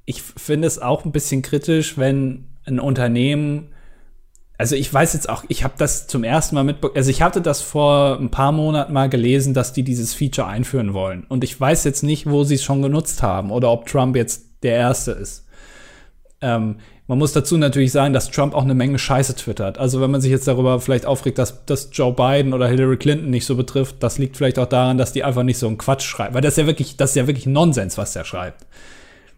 ich 0.05 0.23
finde 0.23 0.67
es 0.67 0.81
auch 0.81 1.05
ein 1.05 1.13
bisschen 1.13 1.43
kritisch, 1.43 1.97
wenn 1.97 2.47
ein 2.67 2.81
Unternehmen, 2.81 3.69
also 4.59 4.77
ich 4.77 4.93
weiß 4.93 5.15
jetzt 5.15 5.29
auch, 5.29 5.45
ich 5.49 5.65
habe 5.65 5.75
das 5.79 6.07
zum 6.07 6.23
ersten 6.23 6.55
Mal 6.55 6.65
mitbekommen, 6.65 6.97
also 6.99 7.11
ich 7.11 7.23
hatte 7.23 7.41
das 7.41 7.63
vor 7.63 8.19
ein 8.21 8.31
paar 8.31 8.53
Monaten 8.53 8.93
mal 8.93 9.09
gelesen, 9.09 9.55
dass 9.55 9.73
die 9.73 9.83
dieses 9.85 10.13
Feature 10.13 10.47
einführen 10.47 10.93
wollen. 10.93 11.25
Und 11.29 11.45
ich 11.45 11.59
weiß 11.59 11.85
jetzt 11.85 12.03
nicht, 12.03 12.29
wo 12.29 12.45
sie 12.45 12.57
es 12.57 12.63
schon 12.63 12.83
genutzt 12.83 13.23
haben 13.23 13.51
oder 13.51 13.71
ob 13.71 13.87
Trump 13.87 14.17
jetzt 14.17 14.63
der 14.63 14.75
Erste 14.75 15.13
ist. 15.13 15.47
Ähm, 16.43 16.77
man 17.11 17.19
muss 17.19 17.33
dazu 17.33 17.59
natürlich 17.59 17.91
sagen, 17.91 18.15
dass 18.15 18.31
Trump 18.31 18.55
auch 18.55 18.63
eine 18.63 18.77
Menge 18.77 18.97
Scheiße 18.97 19.35
twittert. 19.35 19.79
Also 19.79 20.01
wenn 20.01 20.13
man 20.13 20.21
sich 20.21 20.31
jetzt 20.31 20.47
darüber 20.47 20.79
vielleicht 20.79 21.07
aufregt, 21.07 21.39
dass, 21.39 21.67
dass 21.67 21.89
Joe 21.91 22.13
Biden 22.13 22.55
oder 22.55 22.69
Hillary 22.69 22.99
Clinton 22.99 23.31
nicht 23.31 23.47
so 23.47 23.57
betrifft, 23.57 23.97
das 23.99 24.19
liegt 24.19 24.37
vielleicht 24.37 24.61
auch 24.61 24.67
daran, 24.67 24.97
dass 24.97 25.13
die 25.13 25.25
einfach 25.25 25.43
nicht 25.43 25.59
so 25.59 25.67
einen 25.67 25.77
Quatsch 25.77 26.05
schreiben. 26.05 26.35
Weil 26.35 26.41
das 26.41 26.53
ist 26.53 26.59
ja 26.59 26.67
wirklich, 26.69 26.97
das 26.97 27.11
ist 27.11 27.17
ja 27.17 27.27
wirklich 27.27 27.47
Nonsens, 27.47 27.99
was 27.99 28.13
der 28.13 28.23
schreibt. 28.23 28.65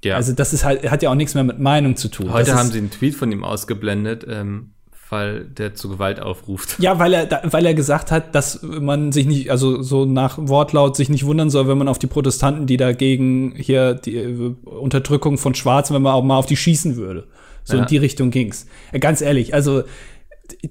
Ja. 0.04 0.16
Also 0.16 0.34
das 0.34 0.52
ist 0.52 0.66
halt, 0.66 0.90
hat 0.90 1.02
ja 1.02 1.08
auch 1.08 1.14
nichts 1.14 1.34
mehr 1.34 1.44
mit 1.44 1.60
Meinung 1.60 1.96
zu 1.96 2.08
tun. 2.08 2.30
Heute 2.30 2.50
das 2.50 2.58
haben 2.58 2.70
sie 2.70 2.76
einen 2.76 2.90
Tweet 2.90 3.14
von 3.14 3.32
ihm 3.32 3.42
ausgeblendet, 3.42 4.26
ähm, 4.28 4.72
weil 5.08 5.46
der 5.46 5.74
zu 5.74 5.88
Gewalt 5.88 6.20
aufruft. 6.20 6.78
Ja, 6.78 6.98
weil 6.98 7.14
er, 7.14 7.40
weil 7.44 7.64
er 7.64 7.72
gesagt 7.72 8.10
hat, 8.10 8.34
dass 8.34 8.60
man 8.62 9.12
sich 9.12 9.24
nicht, 9.24 9.50
also 9.50 9.80
so 9.80 10.04
nach 10.04 10.36
Wortlaut 10.36 10.94
sich 10.94 11.08
nicht 11.08 11.24
wundern 11.24 11.48
soll, 11.48 11.68
wenn 11.68 11.78
man 11.78 11.88
auf 11.88 11.98
die 11.98 12.06
Protestanten, 12.06 12.66
die 12.66 12.76
dagegen 12.76 13.54
hier 13.56 13.94
die 13.94 14.16
äh, 14.18 14.54
Unterdrückung 14.66 15.38
von 15.38 15.54
Schwarzen, 15.54 15.94
wenn 15.94 16.02
man 16.02 16.12
auch 16.12 16.22
mal 16.22 16.36
auf 16.36 16.44
die 16.44 16.58
schießen 16.58 16.96
würde. 16.96 17.24
So 17.64 17.76
ja. 17.76 17.82
in 17.82 17.88
die 17.88 17.98
Richtung 17.98 18.30
ging's. 18.30 18.66
Äh, 18.92 18.98
ganz 18.98 19.20
ehrlich, 19.20 19.54
also 19.54 19.84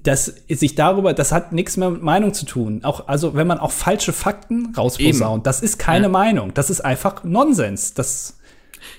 das 0.02 0.26
sich 0.48 0.74
darüber, 0.74 1.12
das 1.12 1.32
hat 1.32 1.52
nichts 1.52 1.76
mehr 1.76 1.90
mit 1.90 2.02
Meinung 2.02 2.34
zu 2.34 2.46
tun. 2.46 2.84
Auch 2.84 3.08
also 3.08 3.34
wenn 3.34 3.46
man 3.46 3.58
auch 3.58 3.72
falsche 3.72 4.12
Fakten 4.12 4.74
rausposaunt, 4.76 5.46
das 5.46 5.60
ist 5.60 5.78
keine 5.78 6.04
ja. 6.04 6.08
Meinung, 6.08 6.54
das 6.54 6.70
ist 6.70 6.80
einfach 6.82 7.24
Nonsens. 7.24 7.94
Das 7.94 8.38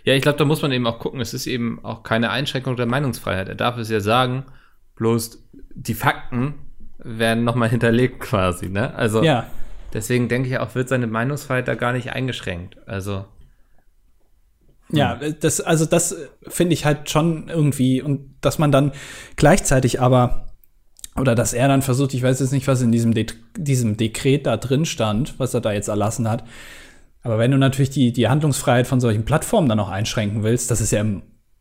ja, 0.04 0.14
ich 0.14 0.22
glaube, 0.22 0.38
da 0.38 0.46
muss 0.46 0.62
man 0.62 0.72
eben 0.72 0.88
auch 0.88 1.00
gucken. 1.00 1.20
Es 1.20 1.34
ist 1.34 1.48
eben 1.48 1.84
auch 1.84 2.04
keine 2.04 2.30
Einschränkung 2.32 2.76
der 2.76 2.86
Meinungsfreiheit. 2.86 3.50
Er 3.50 3.56
darf 3.56 3.78
es 3.78 3.90
ja 3.90 4.00
sagen, 4.00 4.46
bloß 4.96 5.44
die 5.76 5.94
Fakten 5.94 6.56
werden 6.98 7.44
nochmal 7.44 7.70
hinterlegt 7.70 8.20
quasi, 8.22 8.70
ne? 8.70 8.94
Also 8.96 9.24
ja. 9.24 9.48
deswegen 9.94 10.30
denke 10.30 10.50
ich 10.50 10.58
auch, 10.58 10.76
wird 10.76 10.88
seine 10.88 11.08
Meinungsfreiheit 11.08 11.68
da 11.68 11.76
gar 11.76 11.94
nicht 11.94 12.12
eingeschränkt. 12.12 12.78
Also. 12.88 13.26
Ja, 14.98 15.20
das, 15.40 15.62
also 15.62 15.86
das 15.86 16.16
finde 16.48 16.74
ich 16.74 16.86
halt 16.86 17.10
schon 17.10 17.50
irgendwie 17.50 18.02
und 18.02 18.36
dass 18.42 18.60
man 18.60 18.72
dann 18.72 18.92
gleichzeitig 19.36 20.02
aber 20.02 20.48
oder 21.16 21.36
dass 21.36 21.54
er 21.54 21.68
dann 21.68 21.82
versucht, 21.82 22.14
ich 22.14 22.24
weiß 22.24 22.40
jetzt 22.40 22.52
nicht, 22.52 22.68
was 22.68 22.82
in 22.82 22.92
diesem, 22.92 23.14
De 23.14 23.28
diesem 23.56 23.98
Dekret 23.98 24.48
da 24.48 24.58
drin 24.58 24.86
stand, 24.86 25.40
was 25.40 25.54
er 25.54 25.62
da 25.62 25.72
jetzt 25.72 25.88
erlassen 25.88 26.30
hat. 26.30 26.44
Aber 27.22 27.38
wenn 27.38 27.52
du 27.52 27.58
natürlich 27.58 27.92
die, 27.92 28.12
die 28.12 28.28
Handlungsfreiheit 28.28 28.88
von 28.88 29.00
solchen 29.00 29.24
Plattformen 29.24 29.70
dann 29.70 29.80
auch 29.80 29.90
einschränken 29.90 30.44
willst, 30.44 30.72
das 30.72 30.82
ist 30.82 30.92
ja 30.92 31.06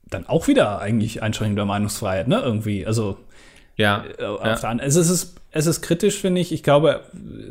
dann 0.09 0.27
auch 0.27 0.49
wieder 0.49 0.81
eigentlich 0.81 1.23
Einschränkung 1.23 1.57
der 1.57 1.64
Meinungsfreiheit, 1.66 2.29
ne? 2.29 2.40
Irgendwie. 2.40 2.87
Also 2.87 3.18
ja. 3.77 4.05
Äh, 4.18 4.25
auf 4.25 4.62
ja. 4.62 4.77
Es, 4.79 4.97
ist, 4.97 5.37
es 5.51 5.66
ist 5.66 5.83
kritisch, 5.83 6.18
finde 6.18 6.40
ich. 6.40 6.53
Ich 6.53 6.62
glaube, 6.62 7.03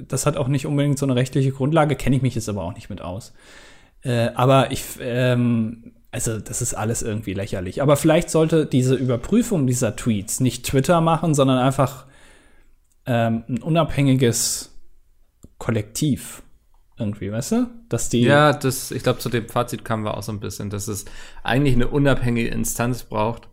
das 0.08 0.26
hat 0.26 0.38
auch 0.38 0.48
nicht 0.48 0.66
unbedingt 0.66 1.00
so 1.00 1.06
eine 1.06 1.16
rechtliche 1.16 1.52
Grundlage, 1.52 1.96
kenne 1.96 2.16
ich 2.16 2.22
mich 2.22 2.36
jetzt 2.36 2.50
aber 2.50 2.64
auch 2.64 2.74
nicht 2.74 2.90
mit 2.90 3.02
aus. 3.02 3.34
Äh, 4.04 4.30
aber 4.36 4.72
ich, 4.72 4.84
ähm, 5.00 5.94
also 6.12 6.40
das 6.40 6.62
ist 6.62 6.74
alles 6.74 7.02
irgendwie 7.02 7.34
lächerlich. 7.34 7.82
Aber 7.82 7.96
vielleicht 7.96 8.30
sollte 8.30 8.66
diese 8.66 8.96
Überprüfung 8.96 9.68
dieser 9.68 9.96
Tweets 9.96 10.40
nicht 10.40 10.66
Twitter 10.66 11.02
machen, 11.02 11.34
sondern 11.34 11.60
einfach 11.60 12.06
ähm, 13.06 13.44
ein 13.48 13.62
unabhängiges 13.62 14.78
Kollektiv 15.58 16.44
irgendwie, 16.98 17.32
weißt 17.32 17.52
du? 17.54 17.70
Dass 17.90 18.10
die 18.10 18.22
ja, 18.22 18.54
das, 18.54 18.92
ich 18.92 19.04
glaube, 19.04 19.20
zu 19.20 19.30
dem 19.30 19.50
Fazit 19.50 19.84
kamen 19.84 20.04
wir 20.04 20.18
auch 20.18 20.24
so 20.24 20.32
ein 20.32 20.40
bisschen, 20.40 20.70
dass 20.70 20.88
es 20.88 21.06
eigentlich 21.44 21.76
eine 21.76 21.88
unabhängige 21.88 22.50
Instanz 22.50 23.04
braucht. 23.04 23.50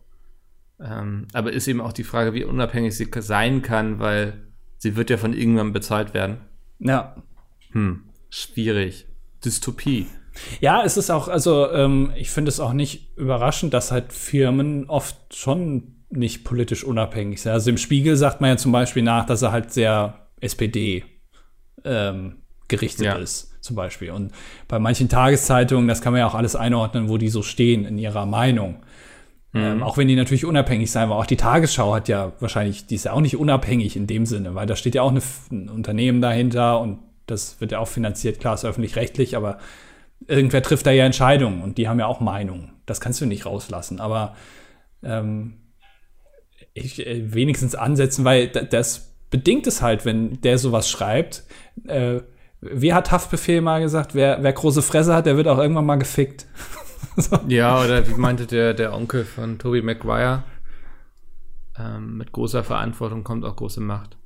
Ähm, 0.79 1.27
aber 1.33 1.51
ist 1.51 1.67
eben 1.67 1.81
auch 1.81 1.91
die 1.91 2.03
Frage, 2.03 2.33
wie 2.33 2.45
unabhängig 2.45 2.95
sie 2.95 3.09
sein 3.19 3.61
kann, 3.61 3.99
weil 3.99 4.47
sie 4.77 4.95
wird 4.95 5.09
ja 5.09 5.17
von 5.17 5.33
irgendwann 5.33 5.73
bezahlt 5.73 6.13
werden. 6.13 6.37
Ja. 6.79 7.15
Hm, 7.71 8.03
schwierig. 8.29 9.07
Dystopie. 9.43 10.07
Ja, 10.59 10.83
es 10.83 10.97
ist 10.97 11.09
auch, 11.09 11.27
also 11.27 11.69
ähm, 11.71 12.11
ich 12.15 12.31
finde 12.31 12.49
es 12.49 12.59
auch 12.59 12.73
nicht 12.73 13.17
überraschend, 13.17 13.73
dass 13.73 13.91
halt 13.91 14.13
Firmen 14.13 14.89
oft 14.89 15.15
schon 15.35 15.95
nicht 16.09 16.43
politisch 16.43 16.83
unabhängig 16.83 17.41
sind. 17.41 17.51
Also 17.51 17.69
im 17.69 17.77
Spiegel 17.77 18.15
sagt 18.15 18.41
man 18.41 18.51
ja 18.51 18.57
zum 18.57 18.71
Beispiel 18.71 19.03
nach, 19.03 19.25
dass 19.25 19.41
er 19.41 19.51
halt 19.51 19.71
sehr 19.71 20.27
SPD 20.41 21.03
ähm, 21.85 22.37
gerichtet 22.67 23.05
ja. 23.05 23.15
ist, 23.15 23.61
zum 23.61 23.75
Beispiel. 23.75 24.11
Und 24.11 24.31
bei 24.67 24.79
manchen 24.79 25.09
Tageszeitungen, 25.09 25.87
das 25.87 26.01
kann 26.01 26.13
man 26.13 26.19
ja 26.19 26.27
auch 26.27 26.35
alles 26.35 26.55
einordnen, 26.55 27.09
wo 27.09 27.17
die 27.17 27.29
so 27.29 27.41
stehen 27.41 27.85
in 27.85 27.97
ihrer 27.97 28.25
Meinung. 28.25 28.77
Mhm. 29.51 29.61
Ähm, 29.61 29.83
auch 29.83 29.97
wenn 29.97 30.07
die 30.07 30.15
natürlich 30.15 30.45
unabhängig 30.45 30.91
sein, 30.91 31.09
weil 31.09 31.17
auch 31.17 31.25
die 31.25 31.37
Tagesschau 31.37 31.93
hat 31.93 32.07
ja 32.07 32.33
wahrscheinlich, 32.39 32.85
die 32.85 32.95
ist 32.95 33.05
ja 33.05 33.13
auch 33.13 33.21
nicht 33.21 33.37
unabhängig 33.37 33.95
in 33.95 34.07
dem 34.07 34.25
Sinne, 34.25 34.55
weil 34.55 34.67
da 34.67 34.75
steht 34.75 34.95
ja 34.95 35.01
auch 35.01 35.11
eine, 35.11 35.21
ein 35.51 35.69
Unternehmen 35.69 36.21
dahinter 36.21 36.79
und 36.79 36.99
das 37.25 37.59
wird 37.61 37.71
ja 37.71 37.79
auch 37.79 37.87
finanziert, 37.87 38.39
klar, 38.39 38.55
ist 38.55 38.65
öffentlich-rechtlich, 38.65 39.35
aber 39.35 39.59
irgendwer 40.27 40.61
trifft 40.61 40.85
da 40.85 40.91
ja 40.91 41.05
Entscheidungen 41.05 41.61
und 41.61 41.77
die 41.77 41.87
haben 41.87 41.99
ja 41.99 42.07
auch 42.07 42.19
Meinungen. 42.19 42.73
Das 42.85 43.01
kannst 43.01 43.21
du 43.21 43.25
nicht 43.25 43.45
rauslassen. 43.45 43.99
Aber 43.99 44.35
ähm, 45.03 45.57
ich, 46.73 47.05
äh, 47.05 47.33
wenigstens 47.33 47.75
ansetzen, 47.75 48.25
weil 48.25 48.47
das 48.47 49.15
bedingt 49.29 49.67
es 49.67 49.81
halt, 49.81 50.05
wenn 50.05 50.41
der 50.41 50.57
sowas 50.57 50.89
schreibt. 50.89 51.43
Äh, 51.85 52.21
wie 52.61 52.93
hat 52.93 53.11
Haftbefehl 53.11 53.61
mal 53.61 53.81
gesagt, 53.81 54.15
wer, 54.15 54.43
wer 54.43 54.51
große 54.51 54.81
Fresse 54.81 55.15
hat, 55.15 55.25
der 55.25 55.37
wird 55.37 55.47
auch 55.47 55.59
irgendwann 55.59 55.85
mal 55.85 55.95
gefickt. 55.95 56.45
so. 57.15 57.39
Ja, 57.47 57.81
oder 57.81 58.07
wie 58.07 58.15
meinte 58.15 58.45
der, 58.47 58.73
der 58.73 58.93
Onkel 58.93 59.23
von 59.23 59.59
Toby 59.59 59.81
Maguire? 59.81 60.43
Ähm, 61.77 62.17
mit 62.17 62.31
großer 62.33 62.63
Verantwortung 62.63 63.23
kommt 63.23 63.45
auch 63.45 63.55
große 63.55 63.79
Macht. 63.79 64.17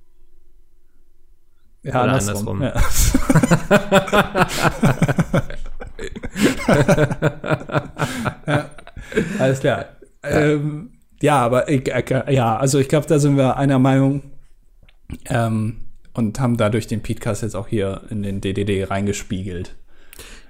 Ja, 1.83 2.03
Oder 2.03 2.13
andersrum. 2.13 2.61
andersrum. 2.61 3.21
Ja. 3.69 4.47
ja. 6.67 8.37
Alles 9.39 9.59
klar. 9.59 9.85
Ähm, 10.23 10.91
ja, 11.21 11.39
aber 11.39 11.69
ich, 11.69 11.89
äh, 11.89 12.33
ja, 12.33 12.57
also 12.57 12.79
ich 12.79 12.87
glaube, 12.87 13.07
da 13.07 13.19
sind 13.19 13.37
wir 13.37 13.57
einer 13.57 13.79
Meinung 13.79 14.23
ähm, 15.29 15.85
und 16.13 16.39
haben 16.39 16.57
dadurch 16.57 16.87
den 16.87 17.01
Podcast 17.01 17.43
jetzt 17.43 17.55
auch 17.55 17.67
hier 17.67 18.01
in 18.09 18.23
den 18.23 18.41
DDD 18.41 18.89
reingespiegelt. 18.89 19.75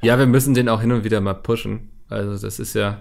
Ja, 0.01 0.17
wir 0.17 0.25
müssen 0.25 0.53
den 0.53 0.69
auch 0.69 0.81
hin 0.81 0.91
und 0.91 1.03
wieder 1.03 1.21
mal 1.21 1.35
pushen. 1.35 1.91
Also 2.09 2.45
das 2.45 2.59
ist 2.59 2.75
ja 2.75 2.99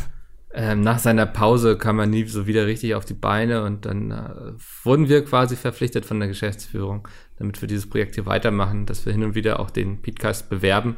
ähm, 0.54 0.80
nach 0.80 0.98
seiner 0.98 1.26
Pause 1.26 1.76
kam 1.76 1.96
man 1.96 2.10
nie 2.10 2.24
so 2.24 2.46
wieder 2.46 2.66
richtig 2.66 2.94
auf 2.94 3.04
die 3.04 3.14
Beine 3.14 3.64
und 3.64 3.84
dann 3.84 4.10
äh, 4.10 4.52
wurden 4.84 5.08
wir 5.08 5.24
quasi 5.24 5.56
verpflichtet 5.56 6.04
von 6.04 6.20
der 6.20 6.28
Geschäftsführung, 6.28 7.06
damit 7.38 7.60
wir 7.60 7.68
dieses 7.68 7.88
Projekt 7.88 8.14
hier 8.14 8.26
weitermachen, 8.26 8.86
dass 8.86 9.04
wir 9.04 9.12
hin 9.12 9.24
und 9.24 9.34
wieder 9.34 9.60
auch 9.60 9.70
den 9.70 10.00
Podcast 10.02 10.48
bewerben. 10.48 10.96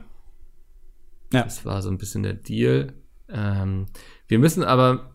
Ja. 1.32 1.44
Das 1.44 1.64
war 1.64 1.82
so 1.82 1.90
ein 1.90 1.98
bisschen 1.98 2.22
der 2.22 2.34
Deal. 2.34 2.92
Ähm, 3.28 3.86
wir 4.26 4.38
müssen 4.38 4.64
aber 4.64 5.14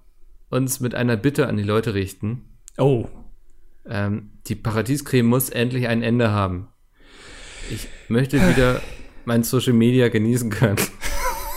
uns 0.50 0.80
mit 0.80 0.96
einer 0.96 1.18
Bitte 1.18 1.48
an 1.48 1.58
die 1.58 1.64
Leute 1.64 1.94
richten. 1.94 2.58
Oh. 2.78 3.06
Ähm, 3.88 4.32
die 4.48 4.56
Paradiescreme 4.56 5.26
muss 5.26 5.50
endlich 5.50 5.88
ein 5.88 6.02
Ende 6.02 6.32
haben. 6.32 6.70
Ich 7.72 7.88
möchte 8.10 8.38
wieder 8.48 8.82
mein 9.26 9.44
Social 9.44 9.74
Media 9.74 10.10
genießen 10.10 10.50
können. 10.50 10.78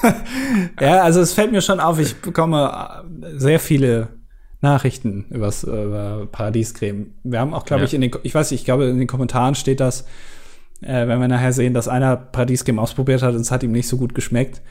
ja, 0.81 1.03
also 1.03 1.21
es 1.21 1.33
fällt 1.33 1.53
mir 1.53 1.61
schon 1.61 1.81
auf, 1.81 1.99
ich 1.99 2.17
bekomme 2.17 3.05
sehr 3.35 3.61
viele 3.61 4.09
Nachrichten 4.61 5.27
übers, 5.31 5.65
über 5.65 6.27
Paradiescreme. 6.31 7.15
Wir 7.23 7.41
haben 7.41 7.55
auch, 7.55 7.65
glaube 7.65 7.83
ja. 7.83 7.87
ich, 7.87 7.95
in 7.95 8.01
den, 8.01 8.11
ich 8.23 8.35
weiß 8.35 8.51
nicht, 8.51 8.61
ich 8.61 8.65
glaube, 8.65 8.87
in 8.87 8.99
den 8.99 9.07
Kommentaren 9.07 9.55
steht 9.55 9.81
das, 9.81 10.07
äh, 10.81 11.07
wenn 11.07 11.21
wir 11.21 11.29
nachher 11.29 11.53
sehen, 11.53 11.75
dass 11.75 11.89
einer 11.89 12.17
Paradiescreme 12.17 12.79
ausprobiert 12.79 13.23
hat 13.23 13.35
und 13.35 13.41
es 13.41 13.51
hat 13.51 13.63
ihm 13.63 13.73
nicht 13.73 13.89
so 13.89 13.97
gut 13.97 14.15
geschmeckt. 14.15 14.63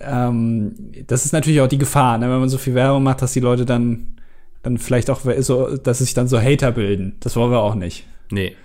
Ähm, 0.00 0.74
das 1.06 1.24
ist 1.24 1.32
natürlich 1.32 1.60
auch 1.60 1.68
die 1.68 1.78
Gefahr, 1.78 2.18
ne, 2.18 2.28
wenn 2.28 2.40
man 2.40 2.48
so 2.48 2.58
viel 2.58 2.74
Werbung 2.74 3.02
macht, 3.02 3.22
dass 3.22 3.32
die 3.32 3.40
Leute 3.40 3.64
dann, 3.64 4.18
dann 4.62 4.78
vielleicht 4.78 5.10
auch 5.10 5.20
so, 5.38 5.76
dass 5.76 5.98
sich 5.98 6.14
dann 6.14 6.28
so 6.28 6.40
Hater 6.40 6.72
bilden. 6.72 7.16
Das 7.20 7.36
wollen 7.36 7.50
wir 7.50 7.60
auch 7.60 7.74
nicht. 7.74 8.06
Nee. 8.30 8.56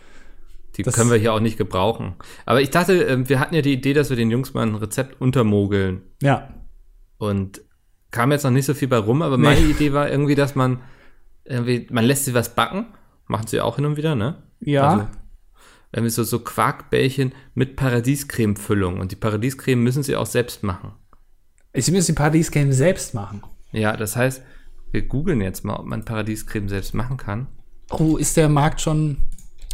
Die 0.75 0.83
das 0.83 0.95
können 0.95 1.11
wir 1.11 1.17
hier 1.17 1.33
auch 1.33 1.39
nicht 1.39 1.57
gebrauchen. 1.57 2.15
Aber 2.45 2.61
ich 2.61 2.69
dachte, 2.69 3.03
ähm, 3.03 3.27
wir 3.27 3.39
hatten 3.39 3.55
ja 3.55 3.61
die 3.61 3.73
Idee, 3.73 3.93
dass 3.93 4.09
wir 4.09 4.17
den 4.17 4.31
Jungs 4.31 4.53
mal 4.53 4.65
ein 4.65 4.75
Rezept 4.75 5.19
untermogeln. 5.19 6.01
Ja. 6.21 6.53
Und 7.17 7.61
kam 8.11 8.31
jetzt 8.31 8.43
noch 8.43 8.51
nicht 8.51 8.65
so 8.65 8.73
viel 8.73 8.87
bei 8.87 8.97
rum, 8.97 9.21
aber 9.21 9.37
meine 9.37 9.59
nee. 9.59 9.71
Idee 9.71 9.93
war 9.93 10.09
irgendwie, 10.09 10.35
dass 10.35 10.55
man 10.55 10.79
irgendwie, 11.43 11.87
man 11.91 12.05
lässt 12.05 12.25
sie 12.25 12.33
was 12.33 12.55
backen. 12.55 12.85
Machen 13.27 13.47
sie 13.47 13.61
auch 13.61 13.75
hin 13.75 13.85
und 13.85 13.97
wieder, 13.97 14.15
ne? 14.15 14.41
Ja. 14.61 14.89
Also, 14.89 15.07
irgendwie 15.91 16.11
so, 16.11 16.23
so 16.23 16.39
Quarkbällchen 16.39 17.33
mit 17.55 17.75
Paradiescreme-Füllung. 17.75 18.99
Und 18.99 19.11
die 19.11 19.15
Paradiescreme 19.15 19.81
müssen 19.81 20.03
sie 20.03 20.15
auch 20.15 20.25
selbst 20.25 20.63
machen. 20.63 20.93
Sie 21.73 21.91
müssen 21.91 22.13
die 22.13 22.17
Paradiescreme 22.17 22.73
selbst 22.73 23.13
machen. 23.13 23.43
Ja, 23.71 23.95
das 23.95 24.15
heißt, 24.15 24.41
wir 24.91 25.01
googeln 25.03 25.41
jetzt 25.41 25.63
mal, 25.65 25.75
ob 25.75 25.85
man 25.85 26.05
Paradiescreme 26.05 26.69
selbst 26.69 26.93
machen 26.93 27.17
kann. 27.17 27.47
Oh, 27.91 28.17
ist 28.17 28.37
der 28.37 28.49
Markt 28.49 28.81
schon 28.81 29.17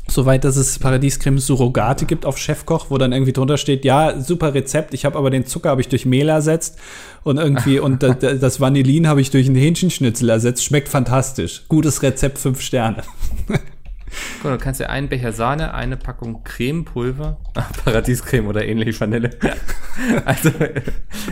Soweit, 0.08 0.44
dass 0.44 0.56
es 0.56 0.78
Paradiescreme 0.78 1.40
Surrogate 1.40 2.06
gibt 2.06 2.28
auf 2.28 2.38
Chefkoch, 2.38 2.92
wo 2.92 2.98
dann 3.00 3.12
irgendwie 3.12 3.34
drunter 3.34 3.58
steht, 3.58 3.84
ja, 3.86 4.20
super 4.20 4.54
Rezept, 4.54 4.94
ich 4.94 5.04
habe 5.04 5.18
aber 5.18 5.32
den 5.32 5.48
Zucker 5.48 5.70
habe 5.70 5.82
ich 5.82 5.88
durch 5.88 6.06
Mehl 6.06 6.30
ersetzt 6.30 6.78
und 7.24 7.38
irgendwie 7.38 7.80
und 7.86 8.04
das 8.04 8.60
Vanillin 8.60 9.08
habe 9.08 9.22
ich 9.22 9.32
durch 9.32 9.48
einen 9.48 9.56
Hähnchenschnitzel 9.56 10.30
ersetzt, 10.30 10.64
schmeckt 10.64 10.90
fantastisch. 10.90 11.64
Gutes 11.70 12.04
Rezept, 12.04 12.38
fünf 12.38 12.62
Sterne. 12.62 13.04
Cool, 14.44 14.52
du 14.52 14.58
kannst 14.58 14.80
ja 14.80 14.88
einen 14.88 15.10
Becher 15.10 15.32
Sahne, 15.32 15.74
eine 15.74 15.98
Packung 15.98 16.44
Cremepulver, 16.44 17.38
Paradiescreme 17.84 18.48
oder 18.48 18.66
ähnlich 18.66 19.00
Vanille. 19.00 19.32
Also 20.26 20.52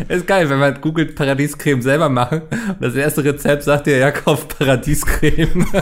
ist 0.08 0.26
geil, 0.26 0.50
wenn 0.50 0.58
man 0.58 0.80
googelt 0.80 1.16
Paradiescreme 1.16 1.82
selber 1.82 2.08
machen 2.08 2.44
und 2.70 2.82
das 2.82 2.96
erste 2.96 3.22
Rezept 3.22 3.64
sagt 3.64 3.88
dir, 3.88 3.98
ja, 3.98 4.10
kauf 4.12 4.48
Paradiescreme. 4.48 5.66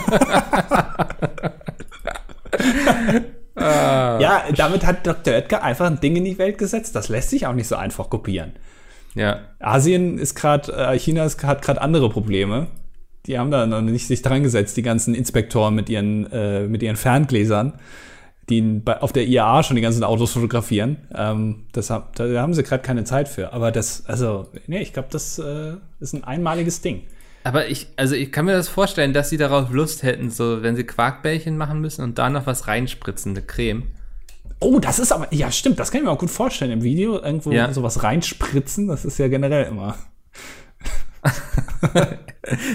Ah. 3.54 4.18
ja, 4.20 4.44
damit 4.56 4.86
hat 4.86 5.06
Dr. 5.06 5.34
Oetker 5.34 5.62
einfach 5.62 5.86
ein 5.86 6.00
Ding 6.00 6.16
in 6.16 6.26
die 6.26 6.38
Welt 6.38 6.58
gesetzt. 6.58 6.96
Das 6.96 7.10
lässt 7.10 7.30
sich 7.30 7.46
auch 7.46 7.54
nicht 7.54 7.68
so 7.68 7.76
einfach 7.76 8.10
kopieren. 8.10 8.54
Ja. 9.14 9.42
Asien 9.60 10.18
ist 10.18 10.36
gerade, 10.36 10.72
äh, 10.72 10.98
China 10.98 11.26
ist, 11.26 11.44
hat 11.44 11.62
gerade 11.62 11.82
andere 11.82 12.10
Probleme. 12.10 12.68
Die 13.28 13.38
haben 13.38 13.52
da 13.52 13.66
noch 13.68 13.82
nicht 13.82 14.08
sich 14.08 14.22
dran 14.22 14.44
gesetzt, 14.44 14.78
die 14.78 14.82
ganzen 14.82 15.14
Inspektoren 15.14 15.76
mit 15.76 15.90
ihren, 15.90 16.32
äh, 16.32 16.68
mit 16.68 16.82
ihren 16.82 16.96
Ferngläsern, 16.96 17.74
die 18.50 18.62
bei, 18.62 19.00
auf 19.02 19.14
der 19.14 19.28
IAA 19.28 19.64
schon 19.64 19.76
die 19.76 19.82
ganzen 19.82 20.04
Autos 20.04 20.34
fotografieren. 20.34 20.98
Ähm, 21.16 21.66
das, 21.72 21.88
da 21.88 22.04
haben 22.20 22.54
sie 22.54 22.64
gerade 22.64 22.82
keine 22.84 23.04
Zeit 23.04 23.28
für. 23.28 23.54
Aber 23.54 23.72
das, 23.72 24.06
also, 24.08 24.48
nee, 24.68 24.82
ich 24.82 24.94
glaube, 24.94 25.10
das 25.12 25.38
äh, 25.38 25.74
ist 26.00 26.14
ein 26.14 26.24
einmaliges 26.24 26.82
Ding. 26.82 27.04
Aber 27.44 27.68
ich, 27.68 27.88
also 27.96 28.16
ich 28.16 28.32
kann 28.32 28.46
mir 28.46 28.54
das 28.54 28.68
vorstellen, 28.70 29.14
dass 29.14 29.30
sie 29.30 29.38
darauf 29.38 29.72
Lust 29.72 30.04
hätten, 30.04 30.30
so 30.30 30.62
wenn 30.62 30.76
sie 30.76 30.84
Quarkbällchen 30.84 31.58
machen 31.58 31.80
müssen 31.82 32.04
und 32.04 32.18
da 32.20 32.30
noch 32.30 32.46
was 32.46 32.68
reinspritzen, 32.68 33.32
eine 33.32 33.42
Creme. 33.42 33.84
Oh, 34.60 34.80
das 34.80 35.00
ist 35.00 35.12
aber, 35.12 35.34
ja, 35.34 35.52
stimmt, 35.52 35.80
das 35.80 35.90
kann 35.90 36.02
ich 36.02 36.06
mir 36.06 36.12
auch 36.12 36.20
gut 36.20 36.30
vorstellen 36.30 36.72
im 36.72 36.84
Video. 36.84 37.20
Irgendwo 37.20 37.52
Ja. 37.52 37.74
sowas 37.74 38.04
reinspritzen, 38.04 38.88
das 38.88 39.06
ist 39.06 39.18
ja 39.18 39.28
generell 39.28 39.66
immer. 39.66 39.96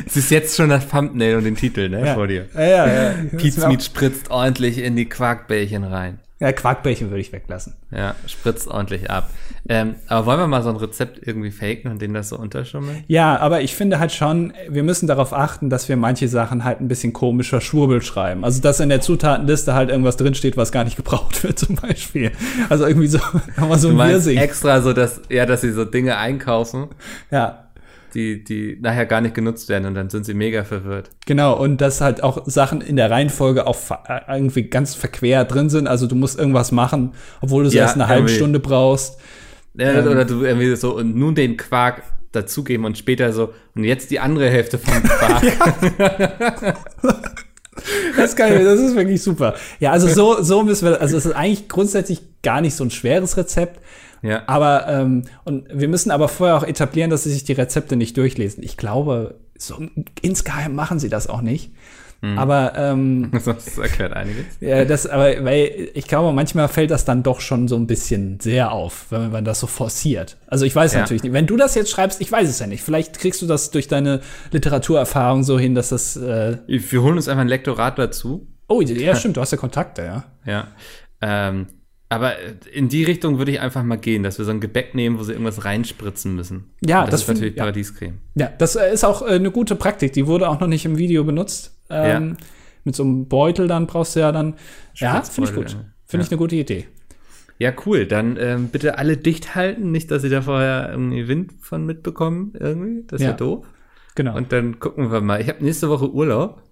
Es 0.07 0.17
ist 0.17 0.31
jetzt 0.31 0.57
schon 0.57 0.71
das 0.71 0.87
Thumbnail 0.89 1.37
und 1.37 1.45
den 1.45 1.57
Titel, 1.57 1.89
ne, 1.89 2.07
Ja. 2.07 2.15
vor 2.15 2.29
dir. 2.29 2.47
Ja, 2.55 2.61
ja, 2.63 2.87
ja. 2.87 3.15
Pizza 3.37 3.69
Meat 3.69 3.83
spritzt 3.83 4.31
ordentlich 4.31 4.79
in 4.79 4.95
die 4.95 5.07
Quarkbällchen 5.09 5.83
rein. 5.85 6.21
Ja, 6.39 6.53
Quarkbällchen 6.53 7.09
würde 7.11 7.21
ich 7.23 7.33
weglassen. 7.33 7.75
Ja, 7.91 8.15
spritzt 8.27 8.69
ordentlich 8.69 9.11
ab. 9.11 9.31
Ähm, 9.69 9.97
aber 10.07 10.27
wollen 10.27 10.39
wir 10.39 10.47
mal 10.47 10.63
so 10.63 10.69
ein 10.69 10.77
Rezept 10.77 11.27
irgendwie 11.27 11.51
faken 11.51 11.91
und 11.91 12.01
denen 12.01 12.15
das 12.15 12.29
so 12.29 12.39
unterschummeln? 12.39 13.05
Ja, 13.09 13.39
aber 13.39 13.63
ich 13.63 13.75
finde 13.75 13.99
halt 13.99 14.13
schon, 14.13 14.53
wir 14.69 14.83
müssen 14.83 15.07
darauf 15.09 15.33
achten, 15.33 15.69
dass 15.71 15.89
wir 15.89 15.97
manche 15.97 16.29
Sachen 16.29 16.63
halt 16.63 16.81
ein 16.81 16.89
bisschen 16.89 17.13
komischer 17.15 17.61
Schwurbel 17.63 18.03
schreiben. 18.03 18.45
Also, 18.45 18.61
dass 18.61 18.81
in 18.81 18.91
der 18.91 19.01
Zutatenliste 19.01 19.75
halt 19.75 19.89
irgendwas 19.91 20.17
drinsteht, 20.19 20.57
was 20.59 20.71
gar 20.73 20.85
nicht 20.85 20.97
gebraucht 20.97 21.43
wird, 21.43 21.59
zum 21.59 21.75
Beispiel. 21.77 22.31
Also 22.69 22.87
irgendwie 22.87 23.09
so, 23.09 23.19
haben 23.57 23.69
wir 23.69 23.79
so 23.79 23.89
ein 23.89 23.97
Wirsing. 23.99 24.37
extra 24.39 24.81
so, 24.83 24.93
dass, 24.93 25.23
ja, 25.31 25.45
dass 25.47 25.63
sie 25.63 25.73
so 25.73 25.85
Dinge 25.87 26.19
einkaufen, 26.19 26.89
Ja, 27.31 27.66
die, 28.17 28.43
die 28.43 28.79
nachher 28.81 29.07
gar 29.07 29.21
nicht 29.21 29.35
genutzt 29.35 29.69
werden 29.69 29.85
und 29.87 29.95
dann 29.95 30.09
sind 30.11 30.25
sie 30.27 30.35
mega 30.35 30.65
verwirrt. 30.65 31.11
genau. 31.27 31.57
Und 31.57 31.81
dass 31.81 32.01
halt 32.01 32.23
auch 32.23 32.43
Sachen 32.47 32.81
in 32.81 32.97
der 32.97 33.11
Reihenfolge 33.11 33.67
auch 33.67 33.77
äh, 34.09 34.21
irgendwie 34.35 34.65
ganz 34.65 34.95
verquer 34.95 35.45
drin 35.45 35.69
sind. 35.69 35.87
Also, 35.87 36.07
du 36.07 36.17
musst 36.17 36.39
irgendwas 36.39 36.73
machen, 36.73 37.13
obwohl 37.43 37.63
du 37.65 37.69
es 37.69 37.75
Ja, 37.75 37.83
erst 37.83 37.95
eine 37.97 38.09
halbe. 38.09 38.29
Stunde 38.29 38.59
brauchst. 38.59 39.19
Ja, 39.75 39.93
Ähm. 40.01 40.09
oder 40.09 40.25
du 40.25 40.43
irgendwie 40.43 40.75
so 40.77 40.97
und 40.97 41.15
nun 41.15 41.35
den 41.35 41.57
Quark 41.59 42.03
dazugeben 42.33 42.85
und 42.87 42.97
später 42.99 43.33
so 43.33 43.53
und 43.75 43.85
jetzt 43.85 44.11
die 44.11 44.19
andere 44.21 44.49
Hälfte 44.51 44.79
vom 44.79 45.03
Quark. 45.03 45.43
Das 48.17 48.31
ist 48.31 48.37
geil, 48.37 48.65
das 48.65 48.81
ist 48.81 48.97
wirklich 48.97 49.23
super. 49.23 49.55
Ja, 49.81 49.93
also 49.93 50.09
so, 50.09 50.43
so 50.43 50.63
müssen 50.63 50.89
wir, 50.89 51.01
also 51.01 51.17
es 51.17 51.27
ist 51.27 51.33
eigentlich 51.33 51.69
grundsätzlich 51.69 52.23
gar 52.43 52.63
nicht 52.63 52.75
so 52.75 52.83
ein 52.85 52.91
schweres 52.91 53.37
Rezept. 53.37 53.81
Ja. 54.27 54.43
Aber, 54.47 54.89
ähm, 54.89 55.23
und 55.45 55.69
wir 55.73 55.89
müssen 55.89 56.11
aber 56.11 56.29
vorher 56.29 56.57
auch 56.57 56.65
etablieren, 56.65 57.11
dass 57.11 57.25
sie 57.25 57.33
sich 57.33 57.45
die 57.45 57.53
Rezepte 57.53 57.97
nicht 57.97 58.17
durchlesen. 58.17 58.63
Ich 58.65 58.77
glaube, 58.77 59.37
so 59.57 59.77
insgeheim 60.23 60.75
machen 60.75 60.99
sie 60.99 61.09
das 61.09 61.29
auch 61.29 61.41
nicht. 61.43 61.73
Aber 62.37 62.73
ähm, 62.77 63.31
Das 63.45 63.79
erklärt 63.79 64.15
einiges. 64.15 64.47
ja, 64.61 64.85
das, 64.85 65.07
aber 65.07 65.45
weil 65.45 65.91
ich 65.95 66.09
glaube, 66.09 66.33
manchmal 66.33 66.67
fällt 66.67 66.91
das 66.91 67.05
dann 67.05 67.23
doch 67.23 67.41
schon 67.41 67.69
so 67.69 67.77
ein 67.77 67.87
bisschen 67.87 68.41
sehr 68.41 68.73
auf, 68.73 69.07
wenn 69.11 69.31
man 69.31 69.45
das 69.45 69.61
so 69.61 69.67
forciert. 69.69 70.37
Also 70.49 70.65
ich 70.65 70.75
weiß 70.75 70.95
Ja. 70.95 71.01
natürlich 71.01 71.23
nicht. 71.23 71.35
Wenn 71.35 71.47
du 71.47 71.57
das 71.57 71.75
jetzt 71.77 71.91
schreibst, 71.91 72.21
ich 72.23 72.33
weiß 72.33 72.49
es 72.49 72.59
ja 72.59 72.67
nicht. 72.67 72.83
Vielleicht 72.83 73.21
kriegst 73.21 73.43
du 73.43 73.47
das 73.47 73.71
durch 73.71 73.87
deine 73.87 74.23
Literaturerfahrung 74.51 75.45
so 75.45 75.59
hin, 75.59 75.75
dass 75.77 75.91
das. 75.91 76.17
Äh, 76.17 76.57
Wir 76.67 77.03
holen 77.03 77.17
uns 77.17 77.29
einfach 77.29 77.43
ein 77.43 77.49
Lektorat 77.49 77.99
dazu. 77.99 78.49
oh, 78.67 78.81
ja, 78.81 79.15
stimmt, 79.15 79.37
du 79.37 79.41
hast 79.43 79.53
ja 79.53 79.59
Kontakte, 79.59 80.03
ja. 80.03 80.25
Ja. 80.45 80.69
Ähm, 81.21 81.67
aber 82.09 82.35
in 82.73 82.89
die 82.89 83.03
Richtung 83.05 83.39
würde 83.39 83.51
ich 83.53 83.61
einfach 83.61 83.83
mal 83.83 83.97
gehen, 83.97 84.23
dass 84.23 84.39
wir 84.39 84.45
so 84.45 84.53
ein 84.53 84.61
Gebäck 84.61 84.95
nehmen, 84.95 85.19
wo 85.19 85.25
sie 85.25 85.33
irgendwas 85.33 85.65
reinspritzen 85.65 86.37
müssen. 86.37 86.71
Ja, 86.85 87.03
das, 87.03 87.11
das 87.11 87.23
ist 87.23 87.29
natürlich 87.29 87.57
ja. 87.57 87.63
Paradiescreme. 87.63 88.19
Ja, 88.37 88.51
das 88.59 88.77
äh, 88.77 88.93
ist 88.93 89.05
auch 89.05 89.23
äh, 89.23 89.35
eine 89.35 89.51
gute 89.51 89.75
Praktik. 89.75 90.13
Die 90.13 90.27
wurde 90.27 90.49
auch 90.49 90.61
noch 90.61 90.69
nicht 90.69 90.85
im 90.85 90.99
Video 90.99 91.25
benutzt. 91.25 91.77
Ähm, 91.91 92.37
Mit 92.85 92.95
so 92.95 93.03
einem 93.03 93.27
Beutel 93.27 93.67
dann 93.67 93.87
brauchst 93.89 94.15
du 94.15 94.21
ja 94.21 94.31
dann. 94.31 94.55
Ja, 94.95 95.21
finde 95.23 95.51
ich 95.51 95.57
gut. 95.57 95.71
Finde 96.07 96.23
ja. 96.23 96.27
ich 96.27 96.31
eine 96.31 96.39
gute 96.39 96.55
Idee. 96.57 96.87
Ja, 97.59 97.73
cool. 97.87 98.07
Dann 98.07 98.37
ähm, 98.39 98.69
bitte 98.69 98.99
alle 98.99 99.17
dicht 99.17 99.55
halten, 99.55 99.91
nicht, 99.91 100.11
dass 100.11 100.23
sie 100.23 100.29
da 100.29 100.43
vorher 100.43 100.91
irgendwie 100.91 101.27
Wind 101.27 101.55
von 101.61 101.87
mitbekommen 101.87 102.53
irgendwie. 102.59 103.05
Das 103.09 103.21
Ja. 103.21 103.29
wäre 103.29 103.37
doof. 103.39 103.67
Genau. 104.15 104.37
Und 104.37 104.53
dann 104.53 104.79
gucken 104.79 105.11
wir 105.11 105.21
mal. 105.21 105.41
Ich 105.41 105.49
habe 105.49 105.65
nächste 105.65 105.89
Woche 105.89 106.11
Urlaub. 106.11 106.63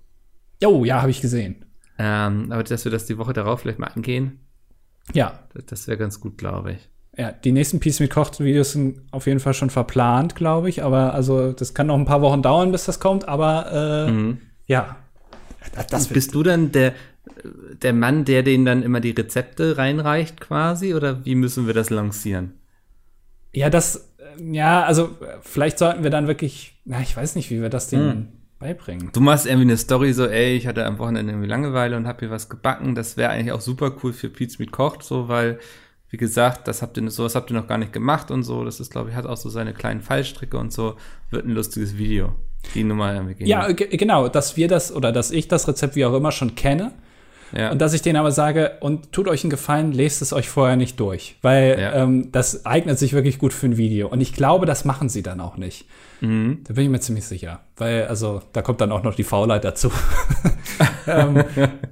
oh, 0.65 0.85
ja, 0.85 1.01
habe 1.01 1.11
ich 1.11 1.21
gesehen. 1.21 1.65
Ähm, 1.99 2.51
aber 2.51 2.63
dass 2.63 2.85
wir 2.85 2.93
das 2.93 3.07
die 3.07 3.19
Woche 3.19 3.33
darauf 3.33 3.61
vielleicht 3.61 3.79
mal 3.79 3.87
angehen, 3.89 4.41
Ja, 5.13 5.41
das, 5.53 5.67
das 5.67 5.89
wäre 5.89 5.99
ganz 5.99 6.21
gut, 6.21 6.39
glaube 6.39 6.73
ich. 6.73 6.89
ja, 7.17 7.33
die 7.33 7.53
nächsten 7.53 7.81
Peace 7.81 8.01
mit 8.01 8.11
Koch 8.11 8.31
Videos 8.39 8.73
sind 8.73 9.03
auf 9.11 9.27
jeden 9.27 9.41
Fall 9.41 9.55
schon 9.55 9.71
verplant, 9.71 10.35
glaube 10.35 10.69
ich. 10.69 10.83
Aber 10.83 11.15
also 11.15 11.53
das 11.53 11.75
kann 11.75 11.89
noch 11.89 11.99
ein 11.99 12.07
paar 12.07 12.23
Wochen 12.23 12.43
dauern, 12.43 12.73
bis 12.73 12.85
das 12.85 13.01
kommt. 13.01 13.29
Aber 13.29 14.09
äh, 14.09 14.35
ja, 14.67 14.97
das, 15.75 15.87
das 15.89 16.09
Bist 16.09 16.35
du 16.35 16.43
dann 16.43 16.73
der, 16.73 16.95
der 17.83 17.93
Mann, 17.93 18.25
der 18.25 18.43
denen 18.43 18.65
dann 18.65 18.83
immer 18.83 19.01
die 19.01 19.11
Rezepte 19.11 19.77
reinreicht 19.77 20.41
quasi? 20.41 20.95
Oder 20.95 21.25
wie 21.25 21.35
müssen 21.35 21.67
wir 21.67 21.75
das 21.75 21.91
lancieren? 21.91 22.55
Ja, 23.53 23.71
das, 23.71 24.13
ja, 24.43 24.83
also 24.85 25.17
vielleicht 25.43 25.79
sollten 25.79 26.03
wir 26.03 26.11
dann 26.11 26.27
wirklich, 26.27 26.81
na, 26.85 27.01
ich 27.01 27.17
weiß 27.17 27.37
nicht, 27.37 27.51
wie 27.51 27.63
wir 27.63 27.69
das 27.69 27.89
denen 27.89 28.34
beibringen. 28.65 29.11
Du 29.13 29.21
machst 29.21 29.47
irgendwie 29.47 29.67
eine 29.69 29.77
Story 29.77 30.13
so, 30.13 30.27
ey, 30.27 30.57
ich 30.57 30.67
hatte 30.67 30.85
am 30.87 30.99
Wochenende 30.99 31.33
irgendwie 31.33 31.49
Langeweile 31.49 31.97
und 31.97 32.07
hab 32.07 32.21
hier 32.21 32.31
was 32.31 32.49
gebacken. 32.49 32.95
Das 32.95 33.17
wäre 33.17 33.31
eigentlich 33.31 33.53
auch 33.53 33.61
super 33.61 33.93
cool 34.03 34.13
für 34.13 34.29
Pizza 34.31 34.57
mit 34.59 34.73
Kocht, 34.73 35.03
so, 35.03 35.29
weil, 35.29 35.59
wie 36.11 36.17
gesagt, 36.17 36.67
das 36.67 36.81
habt 36.81 36.97
ihr, 36.97 37.11
sowas 37.11 37.35
habt 37.35 37.51
ihr 37.51 37.57
noch 37.57 37.67
gar 37.69 37.79
nicht 37.79 37.93
gemacht 37.93 38.31
und 38.31 38.43
so. 38.43 38.65
Das 38.65 38.81
ist, 38.81 38.91
glaube 38.91 39.11
ich, 39.11 39.17
hat 39.17 39.27
auch 39.27 39.37
so 39.37 39.51
seine 39.51 39.75
kleinen 39.75 40.01
Fallstricke 40.01 40.57
und 40.57 40.73
so. 40.73 40.97
Wird 41.31 41.45
ein 41.47 41.51
lustiges 41.51 41.99
Video. 41.99 42.35
Die 42.75 42.85
Nummer 42.85 43.13
irgendwie 43.13 43.35
gehen. 43.35 43.47
Ja, 43.47 43.71
ge- 43.73 43.95
genau, 43.97 44.29
dass 44.29 44.57
wir 44.57 44.69
das 44.69 44.91
oder 44.95 45.13
dass 45.13 45.31
ich 45.31 45.49
das 45.49 45.69
Rezept 45.69 45.97
wie 45.97 46.07
auch 46.07 46.15
immer 46.15 46.33
schon 46.33 46.55
kenne 46.55 46.93
ja. 47.57 47.71
und 47.71 47.81
dass 47.81 47.93
ich 47.95 48.03
denen 48.03 48.17
aber 48.17 48.33
sage, 48.33 48.73
und 48.81 49.13
tut 49.13 49.29
euch 49.29 49.45
einen 49.45 49.51
Gefallen, 49.51 49.93
lest 49.93 50.23
es 50.23 50.33
euch 50.33 50.49
vorher 50.49 50.77
nicht 50.77 50.99
durch, 51.01 51.37
weil 51.43 51.79
Ja. 51.81 51.93
ähm, 51.95 52.31
das 52.33 52.67
eignet 52.67 52.99
sich 52.99 53.13
wirklich 53.13 53.39
gut 53.39 53.53
für 53.53 53.67
ein 53.67 53.77
Video. 53.77 54.09
Und 54.09 54.21
ich 54.21 54.33
glaube, 54.35 54.67
das 54.67 54.85
machen 54.85 55.09
sie 55.09 55.23
dann 55.23 55.41
auch 55.41 55.57
nicht. 55.57 55.87
Mhm. 56.21 56.61
Da 56.67 56.75
bin 56.75 56.85
ich 56.85 56.91
mir 56.91 57.01
ziemlich 57.01 57.25
sicher, 57.27 57.61
weil 57.77 58.07
also 58.07 58.43
da 58.53 58.63
kommt 58.63 58.81
dann 58.81 58.93
auch 58.93 59.03
noch 59.03 59.15
die 59.15 59.25
Faulheit 59.25 59.65
dazu. 59.65 59.91
ähm, 61.07 61.45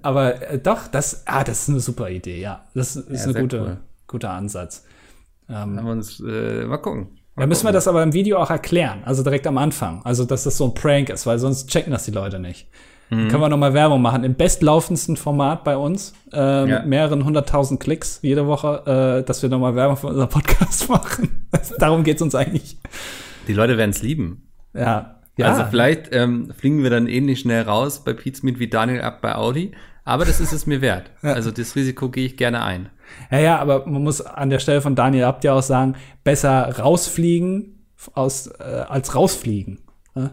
aber 0.02 0.50
äh, 0.50 0.58
doch, 0.58 0.88
das, 0.88 1.22
ah, 1.26 1.44
das 1.44 1.62
ist 1.62 1.68
eine 1.70 1.80
super 1.80 2.08
Idee, 2.10 2.40
ja. 2.40 2.64
Das 2.74 2.96
ist 2.96 3.26
Ja, 3.26 3.32
ein 3.32 3.40
gute, 3.42 3.60
cool. 3.60 3.76
guter 4.06 4.30
Ansatz. 4.30 4.84
Haben 5.48 5.74
wir 5.76 5.90
uns, 5.92 6.20
äh, 6.20 6.64
mal 6.64 6.78
gucken. 6.78 7.08
Da 7.36 7.46
müssen 7.46 7.64
wir 7.66 7.72
das 7.72 7.88
aber 7.88 8.02
im 8.02 8.12
Video 8.12 8.38
auch 8.38 8.50
erklären, 8.50 9.02
also 9.04 9.22
direkt 9.22 9.46
am 9.46 9.56
Anfang. 9.58 10.02
Also, 10.04 10.24
dass 10.26 10.44
das 10.44 10.56
so 10.58 10.66
ein 10.66 10.74
Prank 10.74 11.08
ist, 11.08 11.26
weil 11.26 11.38
sonst 11.38 11.68
checken 11.70 11.90
das 11.92 12.04
die 12.04 12.10
Leute 12.10 12.38
nicht. 12.38 12.68
Mhm. 13.12 13.28
Können 13.28 13.42
wir 13.42 13.48
nochmal 13.48 13.74
Werbung 13.74 14.00
machen. 14.00 14.24
Im 14.24 14.34
bestlaufendsten 14.34 15.16
Format 15.16 15.64
bei 15.64 15.76
uns, 15.76 16.14
äh, 16.32 16.36
Ja. 16.38 16.64
mit 16.78 16.86
mehreren 16.86 17.24
hunderttausend 17.24 17.78
Klicks 17.80 18.20
jede 18.22 18.46
Woche, 18.46 19.20
äh, 19.20 19.26
dass 19.26 19.42
wir 19.42 19.48
nochmal 19.50 19.74
Werbung 19.74 19.96
für 19.96 20.06
unseren 20.08 20.28
Podcast 20.28 20.88
machen. 20.88 21.46
Darum 21.78 22.04
geht's 22.04 22.22
uns 22.22 22.34
eigentlich. 22.34 22.78
Die 23.48 23.52
Leute 23.52 23.76
werden 23.76 23.90
es 23.90 24.02
lieben. 24.02 24.48
Ja. 24.74 25.16
Ja, 25.36 25.46
Also 25.46 25.64
vielleicht 25.70 26.14
ähm, 26.14 26.52
fliegen 26.56 26.82
wir 26.82 26.90
dann 26.90 27.06
ähnlich 27.06 27.40
schnell 27.40 27.62
raus 27.62 28.04
bei 28.04 28.12
Pizmeet 28.12 28.58
wie 28.58 28.68
Daniel 28.68 29.00
ab 29.02 29.20
bei 29.22 29.34
Audi. 29.34 29.72
Aber 30.04 30.24
das 30.24 30.40
ist 30.40 30.52
es 30.52 30.66
mir 30.66 30.80
wert. 30.80 31.10
Also 31.22 31.50
das 31.50 31.76
Risiko 31.76 32.08
gehe 32.10 32.26
ich 32.26 32.36
gerne 32.36 32.62
ein. 32.62 32.88
ja, 33.30 33.38
ja, 33.38 33.58
aber 33.58 33.86
man 33.86 34.02
muss 34.02 34.20
an 34.20 34.50
der 34.50 34.58
Stelle 34.58 34.80
von 34.82 34.94
Daniel 34.94 35.24
Abt 35.24 35.44
ja 35.44 35.52
auch 35.54 35.62
sagen, 35.62 35.94
besser 36.24 36.78
rausfliegen 36.78 37.78
aus, 38.14 38.46
äh, 38.48 38.62
als 38.88 39.14
rausfliegen. 39.14 39.78
Ne? 40.14 40.32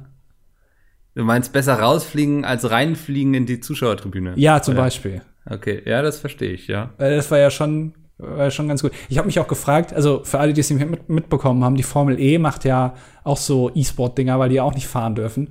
Du 1.20 1.26
meinst 1.26 1.52
besser 1.52 1.78
rausfliegen 1.78 2.46
als 2.46 2.72
reinfliegen 2.72 3.34
in 3.34 3.46
die 3.46 3.60
Zuschauertribüne? 3.60 4.36
Ja, 4.38 4.62
zum 4.62 4.76
Oder? 4.76 4.84
Beispiel. 4.84 5.22
Okay, 5.46 5.82
ja, 5.86 6.02
das 6.02 6.18
verstehe 6.18 6.54
ich, 6.54 6.68
ja. 6.68 6.92
Weil 6.98 7.18
das 7.18 7.30
war 7.30 7.38
ja 7.38 7.52
schon, 7.52 7.94
war 8.18 8.46
ja 8.46 8.52
schon 8.52 8.70
ganz 8.70 8.82
gut. 8.82 8.94
Ich 9.10 9.18
habe 9.18 9.26
mich 9.26 9.38
auch 9.38 9.50
gefragt, 9.50 9.92
also 9.92 10.22
für 10.24 10.40
alle, 10.40 10.54
die 10.54 10.62
es 10.62 10.70
nicht 10.70 10.90
mit, 10.90 11.10
mitbekommen 11.10 11.66
haben, 11.66 11.76
die 11.76 11.84
Formel 11.84 12.18
E 12.22 12.38
macht 12.38 12.64
ja 12.64 12.94
auch 13.26 13.36
so 13.36 13.70
E-Sport-Dinger, 13.76 14.40
weil 14.40 14.48
die 14.48 14.56
ja 14.56 14.64
auch 14.64 14.74
nicht 14.74 14.88
fahren 14.88 15.14
dürfen. 15.14 15.50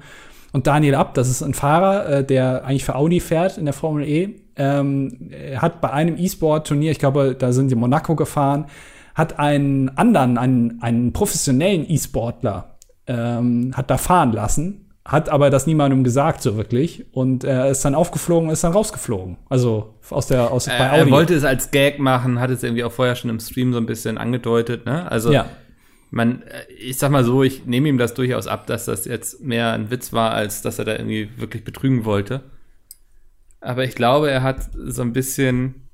Und 0.54 0.66
Daniel 0.66 0.94
Abt, 0.94 1.18
das 1.18 1.28
ist 1.28 1.42
ein 1.42 1.52
Fahrer, 1.52 2.08
äh, 2.08 2.24
der 2.24 2.64
eigentlich 2.64 2.86
für 2.86 2.94
Audi 2.94 3.20
fährt 3.20 3.58
in 3.58 3.66
der 3.66 3.74
Formel 3.74 4.08
E, 4.08 4.36
ähm, 4.56 5.30
hat 5.58 5.82
bei 5.82 5.90
einem 5.90 6.16
E-Sport-Turnier, 6.16 6.92
ich 6.92 6.98
glaube, 6.98 7.36
da 7.38 7.52
sind 7.52 7.68
sie 7.68 7.74
in 7.74 7.80
Monaco 7.80 8.16
gefahren, 8.16 8.68
hat 9.14 9.38
einen 9.38 9.90
anderen, 9.98 10.38
einen, 10.38 10.80
einen 10.80 11.12
professionellen 11.12 11.84
E-Sportler, 11.86 12.78
ähm, 13.06 13.72
hat 13.76 13.90
da 13.90 13.98
fahren 13.98 14.32
lassen, 14.32 14.87
hat 15.08 15.30
aber 15.30 15.48
das 15.48 15.66
niemandem 15.66 16.04
gesagt 16.04 16.42
so 16.42 16.58
wirklich 16.58 17.06
und 17.12 17.42
er 17.42 17.70
ist 17.70 17.82
dann 17.82 17.94
aufgeflogen, 17.94 18.50
ist 18.50 18.62
dann 18.62 18.72
rausgeflogen. 18.72 19.38
Also 19.48 19.94
aus 20.10 20.26
der 20.26 20.50
aus 20.52 20.66
Äh, 20.66 20.78
bei 20.78 20.84
er 20.84 21.02
Audi. 21.02 21.10
wollte 21.10 21.34
es 21.34 21.44
als 21.44 21.70
Gag 21.70 21.98
machen, 21.98 22.38
hat 22.38 22.50
es 22.50 22.62
irgendwie 22.62 22.84
auch 22.84 22.92
vorher 22.92 23.16
schon 23.16 23.30
im 23.30 23.40
Stream 23.40 23.72
so 23.72 23.78
ein 23.78 23.86
bisschen 23.86 24.18
angedeutet, 24.18 24.84
ne? 24.84 25.10
Also 25.10 25.32
ja. 25.32 25.46
man, 26.10 26.42
äh, 26.42 26.70
ich 26.78 26.98
sag 26.98 27.10
mal 27.10 27.24
so, 27.24 27.42
ich 27.42 27.64
nehme 27.64 27.88
ihm 27.88 27.96
das 27.96 28.12
durchaus 28.12 28.46
ab, 28.46 28.66
dass 28.66 28.84
das 28.84 29.06
jetzt 29.06 29.40
mehr 29.40 29.72
ein 29.72 29.90
Witz 29.90 30.12
war, 30.12 30.32
als 30.32 30.60
dass 30.60 30.78
er 30.78 30.84
da 30.84 30.92
irgendwie 30.92 31.30
wirklich 31.38 31.64
betrügen 31.64 32.04
wollte. 32.04 32.42
Aber 33.62 33.84
ich 33.84 33.94
glaube, 33.94 34.30
er 34.30 34.42
hat 34.42 34.68
so 34.74 35.00
ein 35.00 35.14
bisschen 35.14 35.88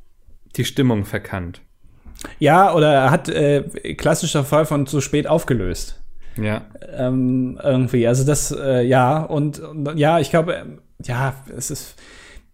die 0.57 0.64
Stimmung 0.64 1.05
verkannt. 1.05 1.61
Ja, 2.40 2.74
oder 2.74 2.92
er 2.92 3.11
hat 3.12 3.29
äh, 3.29 3.62
klassischer 3.94 4.42
Fall 4.44 4.66
von 4.66 4.88
zu 4.88 5.00
spät 5.00 5.29
aufgelöst. 5.29 6.00
Ja. 6.37 6.62
Ähm, 6.97 7.59
irgendwie. 7.62 8.07
Also 8.07 8.25
das, 8.25 8.51
äh, 8.53 8.83
ja, 8.83 9.23
und, 9.23 9.61
und 9.61 9.97
ja, 9.97 10.18
ich 10.20 10.31
glaube, 10.31 10.55
ähm, 10.55 10.79
ja, 11.03 11.35
es 11.57 11.70
ist. 11.70 11.97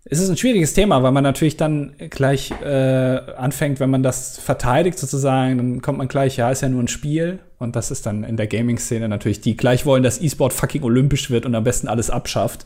Es 0.02 0.18
ist 0.18 0.30
ein 0.30 0.36
schwieriges 0.38 0.72
Thema, 0.72 1.02
weil 1.02 1.12
man 1.12 1.22
natürlich 1.22 1.58
dann 1.58 1.92
gleich 2.08 2.52
äh, 2.64 3.20
anfängt, 3.36 3.80
wenn 3.80 3.90
man 3.90 4.02
das 4.02 4.38
verteidigt 4.38 4.98
sozusagen, 4.98 5.58
dann 5.58 5.82
kommt 5.82 5.98
man 5.98 6.08
gleich, 6.08 6.38
ja, 6.38 6.50
ist 6.50 6.62
ja 6.62 6.70
nur 6.70 6.82
ein 6.82 6.88
Spiel. 6.88 7.38
Und 7.58 7.76
das 7.76 7.90
ist 7.90 8.06
dann 8.06 8.24
in 8.24 8.38
der 8.38 8.46
Gaming-Szene 8.46 9.10
natürlich, 9.10 9.42
die 9.42 9.58
gleich 9.58 9.84
wollen, 9.84 10.02
dass 10.02 10.20
E-Sport 10.20 10.54
fucking 10.54 10.82
olympisch 10.82 11.30
wird 11.30 11.44
und 11.44 11.54
am 11.54 11.64
besten 11.64 11.86
alles 11.86 12.08
abschafft. 12.08 12.64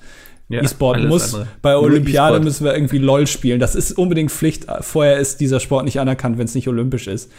Ja, 0.48 0.62
E-Sport 0.62 1.02
muss, 1.04 1.34
andere. 1.34 1.48
bei 1.60 1.76
Olympiade 1.76 2.36
e 2.36 2.40
müssen 2.40 2.64
wir 2.64 2.74
irgendwie 2.74 2.98
LOL 2.98 3.26
spielen. 3.26 3.58
Das 3.58 3.74
ist 3.74 3.98
unbedingt 3.98 4.30
Pflicht. 4.30 4.66
Vorher 4.80 5.18
ist 5.18 5.40
dieser 5.40 5.58
Sport 5.58 5.86
nicht 5.86 5.98
anerkannt, 5.98 6.38
wenn 6.38 6.44
es 6.44 6.54
nicht 6.54 6.68
olympisch 6.68 7.08
ist. 7.08 7.32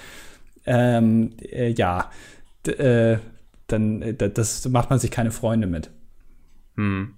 Ähm, 0.65 1.31
äh, 1.39 1.69
ja, 1.69 2.09
D 2.65 2.71
äh, 2.71 3.17
dann 3.67 4.01
äh, 4.01 4.13
das 4.15 4.67
macht 4.69 4.89
man 4.89 4.99
sich 4.99 5.12
keine 5.12 5.32
Freunde 5.32 5.67
mit. 5.67 5.91
Hm. 6.75 7.15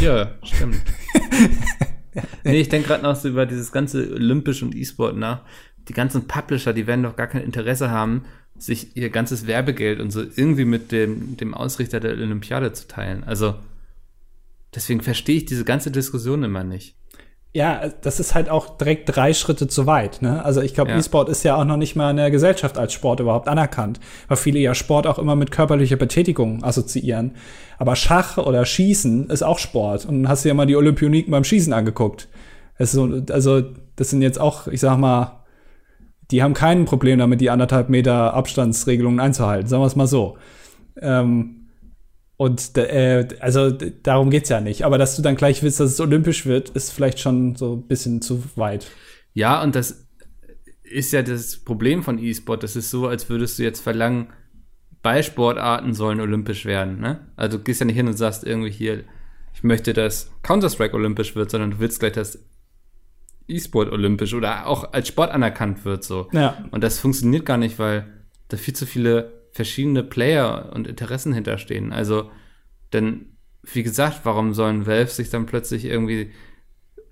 Ja, 0.00 0.32
stimmt. 0.42 0.82
nee, 2.44 2.60
ich 2.60 2.68
denke 2.68 2.88
gerade 2.88 3.02
noch 3.02 3.16
so 3.16 3.28
über 3.28 3.46
dieses 3.46 3.72
ganze 3.72 4.12
Olympisch 4.12 4.62
und 4.62 4.74
E-Sport 4.74 5.16
nach. 5.16 5.42
Die 5.88 5.92
ganzen 5.92 6.26
Publisher, 6.26 6.72
die 6.72 6.86
werden 6.86 7.02
doch 7.02 7.16
gar 7.16 7.26
kein 7.26 7.42
Interesse 7.42 7.90
haben, 7.90 8.24
sich 8.56 8.96
ihr 8.96 9.10
ganzes 9.10 9.46
Werbegeld 9.46 10.00
und 10.00 10.10
so 10.10 10.22
irgendwie 10.22 10.64
mit 10.64 10.92
dem, 10.92 11.36
dem 11.36 11.54
Ausrichter 11.54 12.00
der 12.00 12.12
Olympiade 12.12 12.72
zu 12.72 12.88
teilen. 12.88 13.24
Also 13.24 13.56
deswegen 14.74 15.00
verstehe 15.00 15.36
ich 15.36 15.44
diese 15.44 15.64
ganze 15.64 15.90
Diskussion 15.90 16.42
immer 16.42 16.64
nicht. 16.64 16.96
Ja, 17.56 17.82
das 18.00 18.18
ist 18.18 18.34
halt 18.34 18.50
auch 18.50 18.76
direkt 18.78 19.14
drei 19.14 19.32
Schritte 19.32 19.68
zu 19.68 19.86
weit. 19.86 20.22
Ne? 20.22 20.44
Also 20.44 20.60
ich 20.60 20.74
glaube, 20.74 20.90
ja. 20.90 20.98
E-Sport 20.98 21.28
ist 21.28 21.44
ja 21.44 21.54
auch 21.54 21.64
noch 21.64 21.76
nicht 21.76 21.94
mal 21.94 22.10
in 22.10 22.16
der 22.16 22.32
Gesellschaft 22.32 22.76
als 22.76 22.92
Sport 22.92 23.20
überhaupt 23.20 23.46
anerkannt, 23.46 24.00
weil 24.26 24.36
viele 24.36 24.58
ja 24.58 24.74
Sport 24.74 25.06
auch 25.06 25.20
immer 25.20 25.36
mit 25.36 25.52
körperlicher 25.52 25.94
Betätigung 25.94 26.64
assoziieren. 26.64 27.36
Aber 27.78 27.94
Schach 27.94 28.38
oder 28.38 28.66
Schießen 28.66 29.30
ist 29.30 29.44
auch 29.44 29.60
Sport. 29.60 30.04
Und 30.04 30.28
hast 30.28 30.44
dir 30.44 30.48
ja 30.48 30.54
mal 30.54 30.66
die 30.66 30.74
Olympioniken 30.74 31.30
beim 31.30 31.44
Schießen 31.44 31.72
angeguckt. 31.72 32.28
Also, 32.76 33.22
also 33.30 33.62
das 33.94 34.10
sind 34.10 34.20
jetzt 34.20 34.40
auch, 34.40 34.66
ich 34.66 34.80
sag 34.80 34.98
mal, 34.98 35.44
die 36.32 36.42
haben 36.42 36.54
kein 36.54 36.86
Problem 36.86 37.20
damit, 37.20 37.40
die 37.40 37.50
anderthalb 37.50 37.88
Meter 37.88 38.34
Abstandsregelungen 38.34 39.20
einzuhalten. 39.20 39.68
Sagen 39.68 39.80
wir 39.80 39.86
es 39.86 39.94
mal 39.94 40.08
so. 40.08 40.38
Ähm, 41.00 41.63
und 42.36 42.76
äh, 42.76 43.28
also 43.40 43.70
darum 43.70 44.30
geht's 44.30 44.48
ja 44.48 44.60
nicht. 44.60 44.84
Aber 44.84 44.98
dass 44.98 45.16
du 45.16 45.22
dann 45.22 45.36
gleich 45.36 45.62
willst, 45.62 45.80
dass 45.80 45.92
es 45.92 46.00
olympisch 46.00 46.46
wird, 46.46 46.70
ist 46.70 46.90
vielleicht 46.90 47.20
schon 47.20 47.54
so 47.54 47.74
ein 47.74 47.86
bisschen 47.86 48.22
zu 48.22 48.42
weit. 48.56 48.90
Ja, 49.34 49.62
und 49.62 49.74
das 49.74 50.08
ist 50.82 51.12
ja 51.12 51.22
das 51.22 51.56
Problem 51.56 52.02
von 52.02 52.18
E-Sport. 52.18 52.62
Das 52.62 52.76
ist 52.76 52.90
so, 52.90 53.06
als 53.06 53.28
würdest 53.28 53.58
du 53.58 53.62
jetzt 53.62 53.80
verlangen, 53.80 54.28
Ballsportarten 55.02 55.92
sollen 55.92 56.20
olympisch 56.20 56.64
werden. 56.64 56.98
Ne? 56.98 57.20
Also 57.36 57.58
du 57.58 57.64
gehst 57.64 57.80
ja 57.80 57.86
nicht 57.86 57.96
hin 57.96 58.08
und 58.08 58.16
sagst 58.16 58.44
irgendwie 58.44 58.70
hier, 58.70 59.04
ich 59.52 59.62
möchte, 59.62 59.92
dass 59.92 60.30
Counter-Strike 60.42 60.94
olympisch 60.94 61.36
wird, 61.36 61.50
sondern 61.50 61.72
du 61.72 61.78
willst 61.78 62.00
gleich, 62.00 62.12
dass 62.12 62.44
E-Sport 63.46 63.92
olympisch 63.92 64.34
oder 64.34 64.66
auch 64.66 64.92
als 64.92 65.08
Sport 65.08 65.30
anerkannt 65.30 65.84
wird. 65.84 66.02
So. 66.02 66.28
Ja. 66.32 66.64
Und 66.70 66.82
das 66.82 66.98
funktioniert 66.98 67.44
gar 67.44 67.58
nicht, 67.58 67.78
weil 67.78 68.06
da 68.48 68.56
viel 68.56 68.74
zu 68.74 68.86
viele 68.86 69.43
verschiedene 69.54 70.02
Player 70.02 70.72
und 70.74 70.88
Interessen 70.88 71.32
hinterstehen. 71.32 71.92
Also, 71.92 72.28
denn, 72.92 73.36
wie 73.62 73.84
gesagt, 73.84 74.22
warum 74.24 74.52
sollen 74.52 74.84
Valve 74.84 75.10
sich 75.10 75.30
dann 75.30 75.46
plötzlich 75.46 75.84
irgendwie 75.84 76.32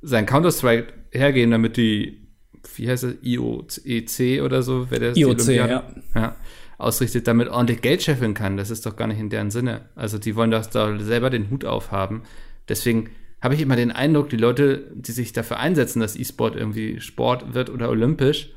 sein 0.03 0.27
Counter-Strike 0.27 0.93
hergehen, 1.13 1.53
damit 1.53 1.77
die, 1.77 2.27
wie 2.75 2.91
heißt 2.91 3.05
es, 3.05 3.15
IOEC 3.23 4.43
oder 4.43 4.63
so, 4.65 4.89
wer 4.91 4.99
der 4.99 5.17
IOC, 5.17 5.47
ja. 5.49 5.85
ja. 6.17 6.37
ausrichtet, 6.79 7.29
damit 7.29 7.49
ordentlich 7.49 7.81
Geld 7.81 8.03
scheffeln 8.03 8.35
kann. 8.35 8.57
Das 8.57 8.71
ist 8.71 8.85
doch 8.87 8.97
gar 8.97 9.07
nicht 9.07 9.21
in 9.21 9.31
deren 9.31 9.53
Sinne. 9.53 9.89
Also, 9.95 10.19
die 10.19 10.35
wollen 10.35 10.51
doch 10.51 10.67
da 10.67 10.99
selber 10.99 11.31
den 11.31 11.49
Hut 11.49 11.65
aufhaben. 11.65 12.23
Deswegen 12.69 13.11
habe 13.41 13.55
ich 13.55 13.61
immer 13.61 13.77
den 13.77 13.93
Eindruck, 13.93 14.31
die 14.31 14.37
Leute, 14.37 14.91
die 14.95 15.13
sich 15.13 15.33
dafür 15.33 15.61
einsetzen, 15.61 16.01
dass 16.01 16.17
E-Sport 16.17 16.57
irgendwie 16.57 16.99
Sport 16.99 17.55
wird 17.55 17.71
oder 17.71 17.89
olympisch, 17.89 18.51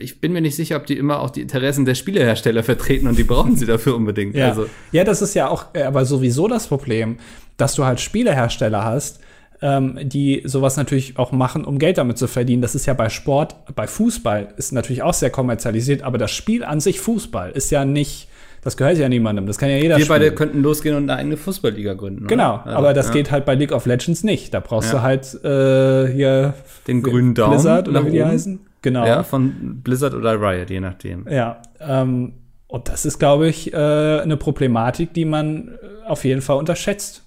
ich 0.00 0.20
bin 0.20 0.32
mir 0.32 0.40
nicht 0.40 0.56
sicher, 0.56 0.76
ob 0.76 0.86
die 0.86 0.96
immer 0.96 1.20
auch 1.20 1.30
die 1.30 1.40
Interessen 1.40 1.84
der 1.84 1.94
Spielehersteller 1.94 2.62
vertreten 2.62 3.06
und 3.06 3.18
die 3.18 3.24
brauchen 3.24 3.56
sie 3.56 3.66
dafür 3.66 3.96
unbedingt. 3.96 4.34
Ja. 4.34 4.48
Also. 4.48 4.66
ja, 4.92 5.04
das 5.04 5.22
ist 5.22 5.34
ja 5.34 5.48
auch 5.48 5.66
äh, 5.74 5.82
aber 5.82 6.04
sowieso 6.04 6.48
das 6.48 6.66
Problem, 6.66 7.18
dass 7.56 7.74
du 7.74 7.84
halt 7.84 8.00
Spielehersteller 8.00 8.84
hast, 8.84 9.20
ähm, 9.60 9.98
die 10.02 10.42
sowas 10.44 10.76
natürlich 10.76 11.18
auch 11.18 11.32
machen, 11.32 11.64
um 11.64 11.78
Geld 11.78 11.98
damit 11.98 12.18
zu 12.18 12.28
verdienen. 12.28 12.62
Das 12.62 12.74
ist 12.74 12.86
ja 12.86 12.94
bei 12.94 13.08
Sport, 13.08 13.56
bei 13.74 13.86
Fußball 13.86 14.54
ist 14.56 14.72
natürlich 14.72 15.02
auch 15.02 15.14
sehr 15.14 15.30
kommerzialisiert, 15.30 16.02
aber 16.02 16.18
das 16.18 16.30
Spiel 16.30 16.64
an 16.64 16.80
sich 16.80 17.00
Fußball 17.00 17.50
ist 17.50 17.70
ja 17.70 17.84
nicht 17.84 18.28
das 18.62 18.76
gehört 18.76 18.98
ja 18.98 19.08
niemandem. 19.08 19.46
Das 19.46 19.58
kann 19.58 19.70
ja 19.70 19.76
jeder 19.76 19.96
Wir 19.96 20.04
spielen. 20.04 20.20
beide 20.20 20.34
könnten 20.34 20.62
losgehen 20.62 20.96
und 20.96 21.10
eine 21.10 21.20
eigene 21.20 21.36
Fußballliga 21.36 21.94
gründen. 21.94 22.20
Oder? 22.20 22.28
Genau, 22.28 22.56
also, 22.56 22.76
aber 22.76 22.94
das 22.94 23.08
ja. 23.08 23.14
geht 23.14 23.30
halt 23.30 23.44
bei 23.44 23.54
League 23.54 23.72
of 23.72 23.86
Legends 23.86 24.24
nicht. 24.24 24.54
Da 24.54 24.60
brauchst 24.60 24.92
ja. 24.92 24.98
du 24.98 25.02
halt 25.02 25.44
äh, 25.44 26.12
hier 26.12 26.54
den 26.86 27.02
grünen 27.02 27.34
Daumen 27.34 27.52
Blizzard 27.52 27.88
oder 27.88 28.04
wie 28.06 28.10
die 28.10 28.24
heißen. 28.24 28.60
Genau. 28.82 29.06
Ja, 29.06 29.22
von 29.22 29.80
Blizzard 29.82 30.14
oder 30.14 30.40
Riot, 30.40 30.70
je 30.70 30.80
nachdem. 30.80 31.26
Ja, 31.28 31.62
ähm, 31.80 32.34
und 32.68 32.88
das 32.88 33.06
ist, 33.06 33.18
glaube 33.18 33.48
ich, 33.48 33.72
äh, 33.72 33.76
eine 33.76 34.36
Problematik, 34.36 35.14
die 35.14 35.24
man 35.24 35.68
äh, 35.68 36.06
auf 36.06 36.24
jeden 36.24 36.42
Fall 36.42 36.58
unterschätzt. 36.58 37.24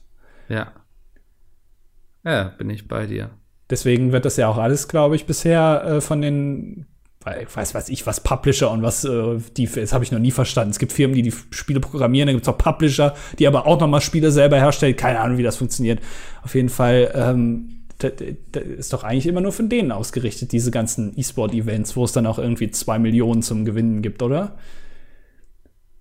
Ja. 0.48 0.72
Ja, 2.24 2.54
bin 2.58 2.70
ich 2.70 2.88
bei 2.88 3.08
dir. 3.08 3.32
Deswegen 3.70 4.12
wird 4.12 4.26
das 4.26 4.38
ja 4.38 4.48
auch 4.48 4.58
alles, 4.58 4.88
glaube 4.88 5.16
ich, 5.16 5.26
bisher 5.26 5.84
äh, 5.84 6.02
von 6.02 6.22
den, 6.22 6.86
ich 7.42 7.56
weiß, 7.56 7.76
weiß 7.76 7.90
ich, 7.90 8.08
was 8.08 8.22
Publisher 8.22 8.72
und 8.72 8.82
was 8.82 9.04
äh, 9.04 9.38
die, 9.56 9.68
das 9.68 9.94
habe 9.94 10.04
ich 10.04 10.12
noch 10.12 10.20
nie 10.20 10.32
verstanden. 10.32 10.72
Es 10.72 10.80
gibt 10.80 10.92
Firmen, 10.92 11.16
die 11.16 11.22
die 11.22 11.34
Spiele 11.52 11.80
programmieren, 11.80 12.28
dann 12.28 12.36
gibt 12.36 12.48
es 12.48 12.54
auch 12.54 12.58
Publisher, 12.58 13.14
die 13.38 13.48
aber 13.48 13.68
auch 13.68 13.80
noch 13.80 13.88
mal 13.88 14.02
Spiele 14.02 14.32
selber 14.32 14.58
herstellen. 14.58 14.96
Keine 14.96 15.20
Ahnung, 15.20 15.38
wie 15.38 15.44
das 15.44 15.58
funktioniert. 15.58 16.00
Auf 16.44 16.56
jeden 16.56 16.70
Fall 16.70 17.12
ähm, 17.14 17.82
das, 18.04 18.14
das 18.52 18.64
ist 18.64 18.94
doch 18.94 19.04
eigentlich 19.04 19.28
immer 19.28 19.42
nur 19.42 19.52
von 19.52 19.70
denen 19.70 19.92
ausgerichtet, 19.92 20.52
diese 20.52 20.72
ganzen 20.72 21.18
E-Sport-Events, 21.18 21.96
wo 21.96 22.04
es 22.04 22.12
dann 22.12 22.26
auch 22.26 22.40
irgendwie 22.40 22.72
zwei 22.72 23.00
Millionen 23.00 23.42
zum 23.42 23.66
Gewinnen 23.66 24.02
gibt, 24.02 24.22
oder? 24.24 24.56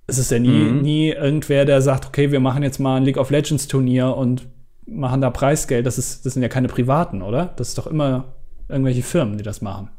Es 0.07 0.19
ist 0.19 0.31
ja 0.31 0.39
nie, 0.39 0.49
mhm. 0.49 0.83
nie 0.83 1.11
irgendwer, 1.11 1.65
der 1.65 1.83
sagt, 1.83 2.07
okay, 2.07 2.33
wir 2.33 2.41
machen 2.41 2.63
jetzt 2.63 2.81
mal 2.81 2.97
ein 2.97 3.05
League 3.05 3.19
of 3.19 3.31
Legends 3.31 3.69
Turnier 3.69 4.17
und 4.17 4.49
machen 4.87 5.21
da 5.21 5.31
Preisgeld. 5.31 5.87
Das, 5.87 5.99
ist, 5.99 6.27
das 6.27 6.35
sind 6.35 6.43
ja 6.43 6.49
keine 6.49 6.69
Privaten, 6.69 7.23
oder? 7.23 7.53
Das 7.57 7.69
ist 7.69 7.79
doch 7.79 7.87
immer 7.87 8.35
irgendwelche 8.69 9.03
Firmen, 9.03 9.39
die 9.39 9.45
das 9.45 9.61
machen. 9.61 9.91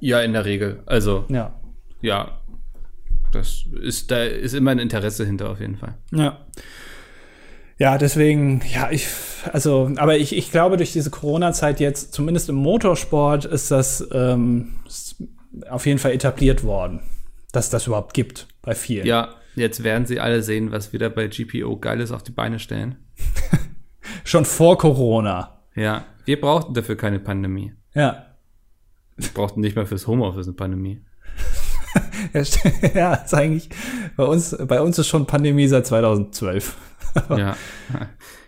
Ja, 0.00 0.20
in 0.20 0.32
der 0.32 0.44
Regel. 0.44 0.82
Also, 0.86 1.24
ja. 1.28 1.54
Ja. 2.00 2.40
Das 3.32 3.64
ist, 3.82 4.10
da 4.10 4.22
ist 4.22 4.54
immer 4.54 4.70
ein 4.70 4.78
Interesse 4.78 5.26
hinter 5.26 5.50
auf 5.50 5.60
jeden 5.60 5.76
Fall. 5.76 5.94
Ja. 6.12 6.46
Ja, 7.76 7.98
deswegen, 7.98 8.62
ja, 8.72 8.90
ich, 8.92 9.08
also, 9.52 9.90
aber 9.96 10.16
ich, 10.16 10.36
ich 10.36 10.52
glaube, 10.52 10.76
durch 10.76 10.92
diese 10.92 11.10
Corona-Zeit 11.10 11.80
jetzt, 11.80 12.14
zumindest 12.14 12.48
im 12.48 12.54
Motorsport, 12.54 13.44
ist 13.46 13.70
das 13.72 14.06
ähm, 14.12 14.76
ist 14.86 15.16
auf 15.68 15.86
jeden 15.86 15.98
Fall 15.98 16.12
etabliert 16.12 16.62
worden, 16.62 17.00
dass 17.52 17.70
das 17.70 17.86
überhaupt 17.86 18.14
gibt 18.14 18.46
bei 18.62 18.74
vielen. 18.74 19.06
Ja, 19.06 19.34
jetzt 19.56 19.82
werden 19.82 20.06
sie 20.06 20.20
alle 20.20 20.42
sehen, 20.42 20.70
was 20.70 20.92
wieder 20.92 21.10
bei 21.10 21.26
GPO 21.26 21.76
Geiles 21.78 22.12
auf 22.12 22.22
die 22.22 22.32
Beine 22.32 22.60
stellen. 22.60 22.96
Schon 24.24 24.44
vor 24.44 24.78
Corona. 24.78 25.62
Ja, 25.74 26.04
wir 26.24 26.40
brauchten 26.40 26.74
dafür 26.74 26.96
keine 26.96 27.18
Pandemie. 27.18 27.72
Ja. 27.94 28.33
Brauchten 29.34 29.60
nicht 29.60 29.76
mal 29.76 29.86
fürs 29.86 30.06
Homeoffice 30.06 30.46
eine 30.46 30.54
Pandemie. 30.54 31.02
ja, 32.94 33.14
ist 33.14 33.34
eigentlich, 33.34 33.68
bei 34.16 34.24
uns, 34.24 34.56
bei 34.66 34.80
uns 34.80 34.98
ist 34.98 35.06
schon 35.06 35.26
Pandemie 35.26 35.68
seit 35.68 35.86
2012. 35.86 36.76
ja, 37.30 37.56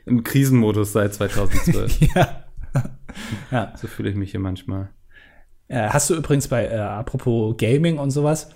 im 0.06 0.24
Krisenmodus 0.24 0.92
seit 0.92 1.14
2012. 1.14 2.14
ja. 2.14 2.44
ja. 3.50 3.72
So 3.76 3.86
fühle 3.86 4.10
ich 4.10 4.16
mich 4.16 4.32
hier 4.32 4.40
manchmal. 4.40 4.90
Äh, 5.68 5.88
hast 5.88 6.10
du 6.10 6.14
übrigens 6.14 6.48
bei, 6.48 6.66
äh, 6.66 6.76
apropos 6.76 7.56
Gaming 7.56 7.98
und 7.98 8.10
sowas, 8.10 8.50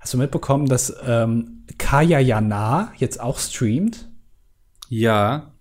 hast 0.00 0.14
du 0.14 0.18
mitbekommen, 0.18 0.66
dass 0.66 0.94
ähm, 1.06 1.64
Kaya 1.78 2.18
Jana 2.18 2.92
jetzt 2.96 3.20
auch 3.20 3.38
streamt? 3.38 4.10
Ja. 4.88 5.54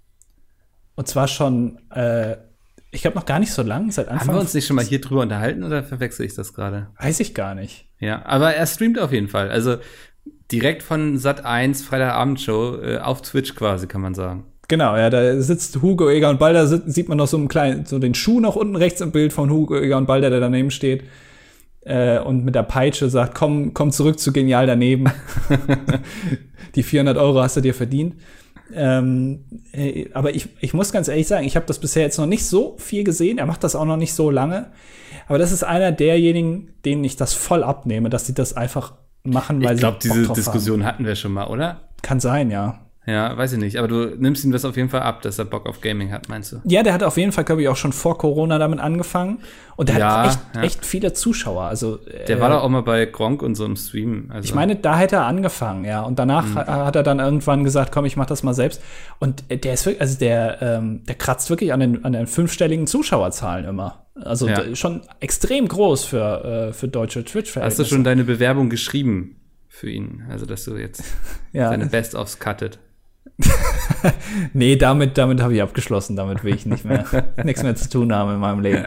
Und 0.95 1.07
zwar 1.07 1.27
schon, 1.27 1.79
äh, 1.89 2.37
ich 2.95 3.01
glaube 3.01 3.17
noch 3.17 3.25
gar 3.25 3.39
nicht 3.39 3.51
so 3.51 3.61
lang, 3.61 3.91
seit 3.91 4.07
Anfang. 4.07 4.29
Haben 4.29 4.35
wir 4.35 4.41
uns 4.41 4.53
nicht 4.53 4.65
schon 4.65 4.77
mal 4.77 4.85
hier 4.85 5.01
drüber 5.01 5.21
unterhalten 5.21 5.63
oder 5.63 5.83
verwechsel 5.83 6.25
ich 6.25 6.33
das 6.33 6.53
gerade? 6.53 6.87
Weiß 6.99 7.19
ich 7.19 7.33
gar 7.33 7.53
nicht. 7.53 7.87
Ja, 7.99 8.25
aber 8.25 8.55
er 8.55 8.65
streamt 8.65 8.99
auf 8.99 9.11
jeden 9.11 9.27
Fall. 9.27 9.51
Also 9.51 9.77
direkt 10.51 10.81
von 10.81 11.17
Sat 11.17 11.45
1 11.45 11.83
Freitagabendshow 11.83 12.77
äh, 12.81 12.97
auf 12.99 13.21
Twitch 13.21 13.55
quasi, 13.55 13.87
kann 13.87 14.01
man 14.01 14.15
sagen. 14.15 14.45
Genau, 14.67 14.95
ja, 14.95 15.09
da 15.09 15.39
sitzt 15.41 15.81
Hugo 15.81 16.09
Eger 16.09 16.29
und 16.29 16.39
Balder, 16.39 16.65
sieht 16.65 17.09
man 17.09 17.17
noch 17.17 17.27
so 17.27 17.37
einen 17.37 17.49
kleinen, 17.49 17.85
so 17.85 17.99
den 17.99 18.15
Schuh 18.15 18.39
noch 18.39 18.55
unten 18.55 18.75
rechts 18.75 19.01
im 19.01 19.11
Bild 19.11 19.31
von 19.31 19.51
Hugo 19.51 19.77
Eger 19.77 19.97
und 19.97 20.07
Balder, 20.07 20.29
der 20.29 20.39
daneben 20.39 20.71
steht. 20.71 21.03
Äh, 21.81 22.19
und 22.19 22.45
mit 22.45 22.55
der 22.55 22.63
Peitsche 22.63 23.09
sagt, 23.09 23.35
komm, 23.35 23.73
komm 23.73 23.91
zurück 23.91 24.19
zu 24.19 24.33
genial 24.33 24.65
daneben. 24.65 25.05
Die 26.75 26.81
400 26.81 27.17
Euro 27.17 27.41
hast 27.41 27.57
du 27.57 27.61
dir 27.61 27.75
verdient. 27.75 28.15
Ähm, 28.73 29.45
äh, 29.71 30.09
aber 30.13 30.33
ich, 30.35 30.49
ich 30.59 30.73
muss 30.73 30.91
ganz 30.91 31.07
ehrlich 31.07 31.27
sagen, 31.27 31.45
ich 31.45 31.55
habe 31.55 31.65
das 31.65 31.79
bisher 31.79 32.03
jetzt 32.03 32.17
noch 32.17 32.25
nicht 32.25 32.45
so 32.45 32.75
viel 32.79 33.03
gesehen. 33.03 33.37
Er 33.37 33.45
macht 33.45 33.63
das 33.63 33.75
auch 33.75 33.85
noch 33.85 33.97
nicht 33.97 34.13
so 34.13 34.29
lange. 34.29 34.71
Aber 35.27 35.37
das 35.37 35.51
ist 35.51 35.63
einer 35.63 35.91
derjenigen, 35.91 36.73
denen 36.83 37.03
ich 37.03 37.15
das 37.15 37.33
voll 37.33 37.63
abnehme, 37.63 38.09
dass 38.09 38.25
sie 38.25 38.33
das 38.33 38.55
einfach 38.55 38.93
machen, 39.23 39.63
weil 39.63 39.75
ich 39.75 39.79
glaube, 39.79 39.97
sie. 39.99 40.07
Ich 40.09 40.13
glaube, 40.13 40.27
diese 40.27 40.33
Diskussion 40.33 40.81
haben. 40.81 40.87
hatten 40.87 41.05
wir 41.05 41.15
schon 41.15 41.33
mal, 41.33 41.47
oder? 41.47 41.81
Kann 42.01 42.19
sein, 42.19 42.51
ja. 42.51 42.84
Ja, 43.07 43.37
weiß 43.37 43.53
ich 43.53 43.59
nicht. 43.59 43.77
Aber 43.77 43.87
du 43.87 44.15
nimmst 44.17 44.43
ihm 44.43 44.51
das 44.51 44.65
auf 44.65 44.75
jeden 44.77 44.89
Fall 44.89 45.01
ab, 45.01 45.21
dass 45.21 45.37
er 45.37 45.45
Bock 45.45 45.67
auf 45.67 45.81
Gaming 45.81 46.11
hat, 46.11 46.27
meinst 46.27 46.51
du? 46.51 46.61
Ja, 46.63 46.81
der 46.81 46.93
hat 46.93 47.03
auf 47.03 47.17
jeden 47.17 47.31
Fall, 47.31 47.43
glaube 47.43 47.61
ich, 47.61 47.67
auch 47.67 47.75
schon 47.75 47.93
vor 47.93 48.17
Corona 48.17 48.57
damit 48.57 48.79
angefangen. 48.79 49.39
Und 49.75 49.89
der 49.89 49.99
ja, 49.99 50.23
hat 50.23 50.27
echt, 50.27 50.39
ja. 50.55 50.61
echt 50.63 50.85
viele 50.85 51.13
Zuschauer. 51.13 51.63
Also, 51.63 51.97
der 51.97 52.37
äh, 52.37 52.39
war 52.39 52.49
doch 52.49 52.63
auch 52.63 52.69
mal 52.69 52.81
bei 52.81 53.05
Gronk 53.05 53.43
und 53.43 53.55
so 53.55 53.65
im 53.65 53.75
Stream. 53.75 54.31
Also. 54.33 54.45
Ich 54.45 54.55
meine, 54.55 54.75
da 54.75 54.97
hätte 54.97 55.17
er 55.17 55.25
angefangen, 55.25 55.85
ja. 55.85 56.01
Und 56.01 56.17
danach 56.17 56.45
mhm. 56.47 56.55
hat 56.55 56.95
er 56.95 57.03
dann 57.03 57.19
irgendwann 57.19 57.63
gesagt, 57.63 57.91
komm, 57.91 58.05
ich 58.05 58.17
mach 58.17 58.25
das 58.25 58.41
mal 58.41 58.53
selbst. 58.53 58.81
Und 59.19 59.43
der 59.51 59.73
ist 59.73 59.85
wirklich, 59.85 60.01
also 60.01 60.17
der, 60.17 60.61
ähm, 60.61 61.03
der 61.05 61.15
kratzt 61.15 61.49
wirklich 61.51 61.73
an 61.73 61.81
den, 61.81 62.05
an 62.05 62.13
den 62.13 62.25
fünfstelligen 62.25 62.87
Zuschauerzahlen 62.87 63.65
immer. 63.65 64.05
Also 64.15 64.47
ja. 64.47 64.75
schon 64.75 65.01
extrem 65.19 65.67
groß 65.67 66.05
für, 66.05 66.69
äh, 66.69 66.73
für 66.73 66.87
deutsche 66.87 67.23
Twitch-Fans. 67.23 67.65
Hast 67.65 67.79
du 67.79 67.85
schon 67.85 68.03
deine 68.03 68.23
Bewerbung 68.23 68.69
geschrieben 68.69 69.41
für 69.67 69.89
ihn? 69.91 70.23
Also, 70.29 70.47
dass 70.47 70.63
du 70.63 70.75
jetzt 70.77 71.03
ja. 71.53 71.69
seine 71.69 71.85
Best-ofs 71.85 72.39
cuttet. 72.39 72.79
nee, 74.53 74.75
damit, 74.75 75.17
damit 75.17 75.41
habe 75.41 75.53
ich 75.55 75.61
abgeschlossen. 75.61 76.15
Damit 76.15 76.43
will 76.43 76.55
ich 76.55 76.65
nicht 76.65 76.85
mehr 76.85 77.05
nichts 77.43 77.63
mehr 77.63 77.75
zu 77.75 77.89
tun 77.89 78.13
haben 78.13 78.33
in 78.33 78.39
meinem 78.39 78.61
Leben. 78.61 78.85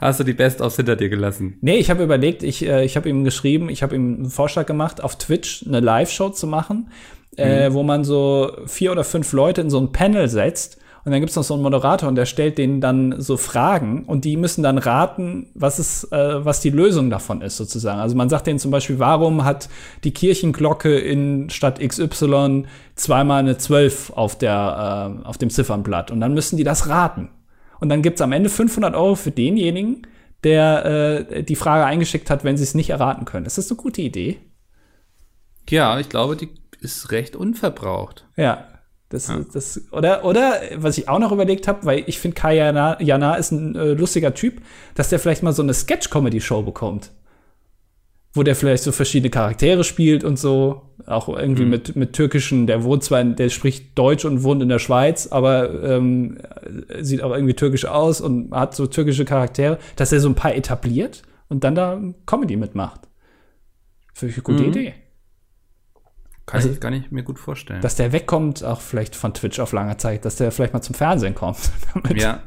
Hast 0.00 0.20
du 0.20 0.24
die 0.24 0.32
Best-ofs 0.32 0.76
hinter 0.76 0.96
dir 0.96 1.08
gelassen? 1.08 1.58
Nee, 1.60 1.76
ich 1.76 1.90
habe 1.90 2.02
überlegt, 2.04 2.42
ich, 2.42 2.64
äh, 2.66 2.84
ich 2.84 2.96
habe 2.96 3.08
ihm 3.08 3.24
geschrieben, 3.24 3.68
ich 3.68 3.82
habe 3.82 3.94
ihm 3.94 4.14
einen 4.14 4.30
Vorschlag 4.30 4.66
gemacht, 4.66 5.02
auf 5.02 5.16
Twitch 5.16 5.64
eine 5.66 5.80
Live-Show 5.80 6.30
zu 6.30 6.46
machen, 6.46 6.90
äh, 7.36 7.44
mhm. 7.44 7.72
äh, 7.72 7.74
wo 7.74 7.82
man 7.82 8.04
so 8.04 8.52
vier 8.66 8.92
oder 8.92 9.04
fünf 9.04 9.32
Leute 9.32 9.60
in 9.60 9.70
so 9.70 9.80
ein 9.80 9.92
Panel 9.92 10.28
setzt 10.28 10.77
und 11.08 11.12
dann 11.12 11.20
gibt's 11.20 11.36
noch 11.36 11.42
so 11.42 11.54
einen 11.54 11.62
Moderator 11.62 12.06
und 12.06 12.16
der 12.16 12.26
stellt 12.26 12.58
denen 12.58 12.82
dann 12.82 13.18
so 13.18 13.38
Fragen 13.38 14.04
und 14.04 14.26
die 14.26 14.36
müssen 14.36 14.62
dann 14.62 14.76
raten, 14.76 15.46
was 15.54 15.78
ist, 15.78 16.12
äh, 16.12 16.44
was 16.44 16.60
die 16.60 16.68
Lösung 16.68 17.08
davon 17.08 17.40
ist, 17.40 17.56
sozusagen. 17.56 17.98
Also 17.98 18.14
man 18.14 18.28
sagt 18.28 18.46
denen 18.46 18.58
zum 18.58 18.70
Beispiel, 18.70 18.98
warum 18.98 19.42
hat 19.42 19.70
die 20.04 20.10
Kirchenglocke 20.10 20.98
in 20.98 21.48
Stadt 21.48 21.80
XY 21.80 22.66
zweimal 22.94 23.38
eine 23.38 23.56
12 23.56 24.10
auf, 24.16 24.36
der, 24.36 25.16
äh, 25.24 25.26
auf 25.26 25.38
dem 25.38 25.48
Ziffernblatt? 25.48 26.10
Und 26.10 26.20
dann 26.20 26.34
müssen 26.34 26.58
die 26.58 26.64
das 26.64 26.90
raten. 26.90 27.30
Und 27.80 27.88
dann 27.88 28.02
gibt's 28.02 28.20
am 28.20 28.32
Ende 28.32 28.50
500 28.50 28.94
Euro 28.94 29.14
für 29.14 29.30
denjenigen, 29.30 30.06
der 30.44 31.24
äh, 31.30 31.42
die 31.42 31.56
Frage 31.56 31.86
eingeschickt 31.86 32.28
hat, 32.28 32.44
wenn 32.44 32.58
sie 32.58 32.64
es 32.64 32.74
nicht 32.74 32.90
erraten 32.90 33.24
können. 33.24 33.46
Ist 33.46 33.56
das 33.56 33.70
eine 33.70 33.80
gute 33.80 34.02
Idee? 34.02 34.36
Ja, 35.70 35.98
ich 35.98 36.10
glaube, 36.10 36.36
die 36.36 36.50
ist 36.80 37.12
recht 37.12 37.34
unverbraucht. 37.34 38.26
Ja, 38.36 38.66
das, 39.08 39.28
ja. 39.28 39.40
das, 39.52 39.80
oder, 39.90 40.24
oder, 40.24 40.60
was 40.76 40.98
ich 40.98 41.08
auch 41.08 41.18
noch 41.18 41.32
überlegt 41.32 41.66
habe, 41.66 41.86
weil 41.86 42.04
ich 42.06 42.18
finde, 42.18 42.34
Kai 42.34 42.56
Jana, 42.56 43.00
Jana 43.00 43.36
ist 43.36 43.52
ein 43.52 43.74
äh, 43.74 43.92
lustiger 43.92 44.34
Typ, 44.34 44.60
dass 44.94 45.08
der 45.08 45.18
vielleicht 45.18 45.42
mal 45.42 45.52
so 45.52 45.62
eine 45.62 45.72
Sketch-Comedy-Show 45.72 46.62
bekommt. 46.62 47.10
Wo 48.34 48.42
der 48.42 48.54
vielleicht 48.54 48.82
so 48.82 48.92
verschiedene 48.92 49.30
Charaktere 49.30 49.82
spielt 49.82 50.24
und 50.24 50.38
so. 50.38 50.82
Auch 51.06 51.30
irgendwie 51.30 51.64
mhm. 51.64 51.70
mit, 51.70 51.96
mit 51.96 52.12
türkischen, 52.12 52.66
der 52.66 52.84
wohnt 52.84 53.02
zwar, 53.02 53.24
der 53.24 53.48
spricht 53.48 53.98
Deutsch 53.98 54.26
und 54.26 54.42
wohnt 54.42 54.62
in 54.62 54.68
der 54.68 54.78
Schweiz, 54.78 55.28
aber 55.28 55.82
ähm, 55.82 56.36
sieht 57.00 57.22
auch 57.22 57.32
irgendwie 57.32 57.54
türkisch 57.54 57.86
aus 57.86 58.20
und 58.20 58.52
hat 58.52 58.74
so 58.74 58.86
türkische 58.86 59.24
Charaktere, 59.24 59.78
dass 59.96 60.12
er 60.12 60.20
so 60.20 60.28
ein 60.28 60.34
paar 60.34 60.54
etabliert 60.54 61.22
und 61.48 61.64
dann 61.64 61.74
da 61.74 61.98
Comedy 62.26 62.56
mitmacht. 62.56 63.08
Finde 64.12 64.32
ich 64.32 64.36
eine 64.36 64.42
gute 64.42 64.62
mhm. 64.64 64.68
Idee. 64.68 64.94
Kann, 66.48 66.60
also, 66.60 66.70
ich, 66.70 66.80
kann 66.80 66.94
ich 66.94 67.10
mir 67.10 67.22
gut 67.22 67.38
vorstellen. 67.38 67.82
Dass 67.82 67.96
der 67.96 68.10
wegkommt, 68.12 68.64
auch 68.64 68.80
vielleicht 68.80 69.14
von 69.14 69.34
Twitch 69.34 69.60
auf 69.60 69.72
lange 69.72 69.98
Zeit, 69.98 70.24
dass 70.24 70.36
der 70.36 70.50
vielleicht 70.50 70.72
mal 70.72 70.80
zum 70.80 70.94
Fernsehen 70.94 71.34
kommt. 71.34 71.58
ja. 72.14 72.42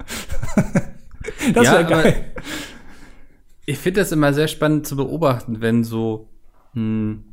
das 1.54 1.66
ja, 1.66 1.74
wäre 1.74 1.86
geil. 1.86 2.32
Ich 3.68 3.78
finde 3.78 4.02
das 4.02 4.12
immer 4.12 4.34
sehr 4.34 4.48
spannend 4.48 4.88
zu 4.88 4.96
beobachten, 4.96 5.62
wenn 5.62 5.84
so 5.84 6.30
hm, 6.74 7.26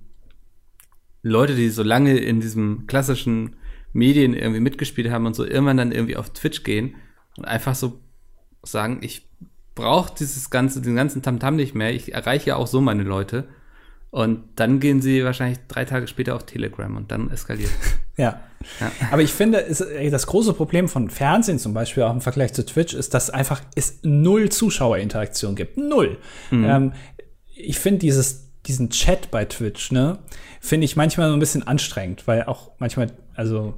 Leute, 1.23 1.55
die 1.55 1.71
so 1.71 1.83
lange 1.83 2.19
in 2.19 2.41
diesem 2.41 2.87
klassischen 2.87 3.57
Medien 3.95 4.35
irgendwie 4.35 4.61
mitgespielt 4.61 5.11
haben 5.11 5.25
und 5.25 5.35
so 5.35 5.47
irgendwann 5.47 5.79
dann 5.79 5.91
irgendwie 5.91 6.19
auf 6.19 6.35
Twitch 6.35 6.65
gehen 6.65 6.97
und 7.39 7.47
einfach 7.47 7.75
so 7.75 7.99
sagen, 8.63 8.99
ich 9.01 9.27
brauche 9.75 10.15
dieses 10.19 10.51
ganze, 10.51 10.83
den 10.83 10.97
ganzen 10.97 11.23
Tamtam 11.23 11.55
-Tam 11.55 11.57
nicht 11.57 11.75
mehr, 11.75 11.95
ich 11.95 12.13
erreiche 12.13 12.51
ja 12.51 12.57
auch 12.57 12.67
so 12.67 12.83
meine 12.83 13.05
Leute 13.05 13.49
und 14.11 14.45
dann 14.57 14.81
gehen 14.81 15.03
sie 15.03 15.25
wahrscheinlich 15.25 15.59
drei 15.69 15.85
Tage 15.85 16.09
später 16.09 16.35
auf 16.35 16.47
Telegram 16.47 16.97
und 16.97 17.13
dann 17.13 17.31
eskaliert. 17.31 17.71
ja. 18.17 18.41
ja. 18.81 18.93
Aber 19.11 19.23
ich 19.23 19.33
finde, 19.33 19.59
ist, 19.59 19.85
das 20.11 20.27
große 20.27 20.55
Problem 20.55 20.89
von 20.89 21.11
Fernsehen 21.11 21.59
zum 21.59 21.75
Beispiel 21.75 22.05
auch 22.05 22.13
im 22.13 22.23
Vergleich 22.23 22.55
zu 22.55 22.65
Twitch 22.65 22.95
ist, 22.95 23.13
dass 23.13 23.29
einfach 23.29 23.61
es 23.75 23.99
null 24.03 24.49
Zuschauerinteraktion 24.49 25.55
gibt. 25.57 25.77
Null. 25.77 26.19
Mhm. 26.51 26.65
Ähm, 26.65 26.93
ich 27.55 27.79
finde 27.79 27.99
dieses, 27.99 28.49
diesen 28.67 28.89
Chat 28.91 29.31
bei 29.31 29.45
Twitch, 29.45 29.93
ne, 29.93 30.19
finde 30.61 30.87
ich 30.87 30.97
manchmal 30.97 31.29
so 31.29 31.35
ein 31.35 31.41
bisschen 31.41 31.67
anstrengend, 31.67 32.27
weil 32.27 32.45
auch 32.45 32.71
manchmal, 32.79 33.13
also 33.35 33.75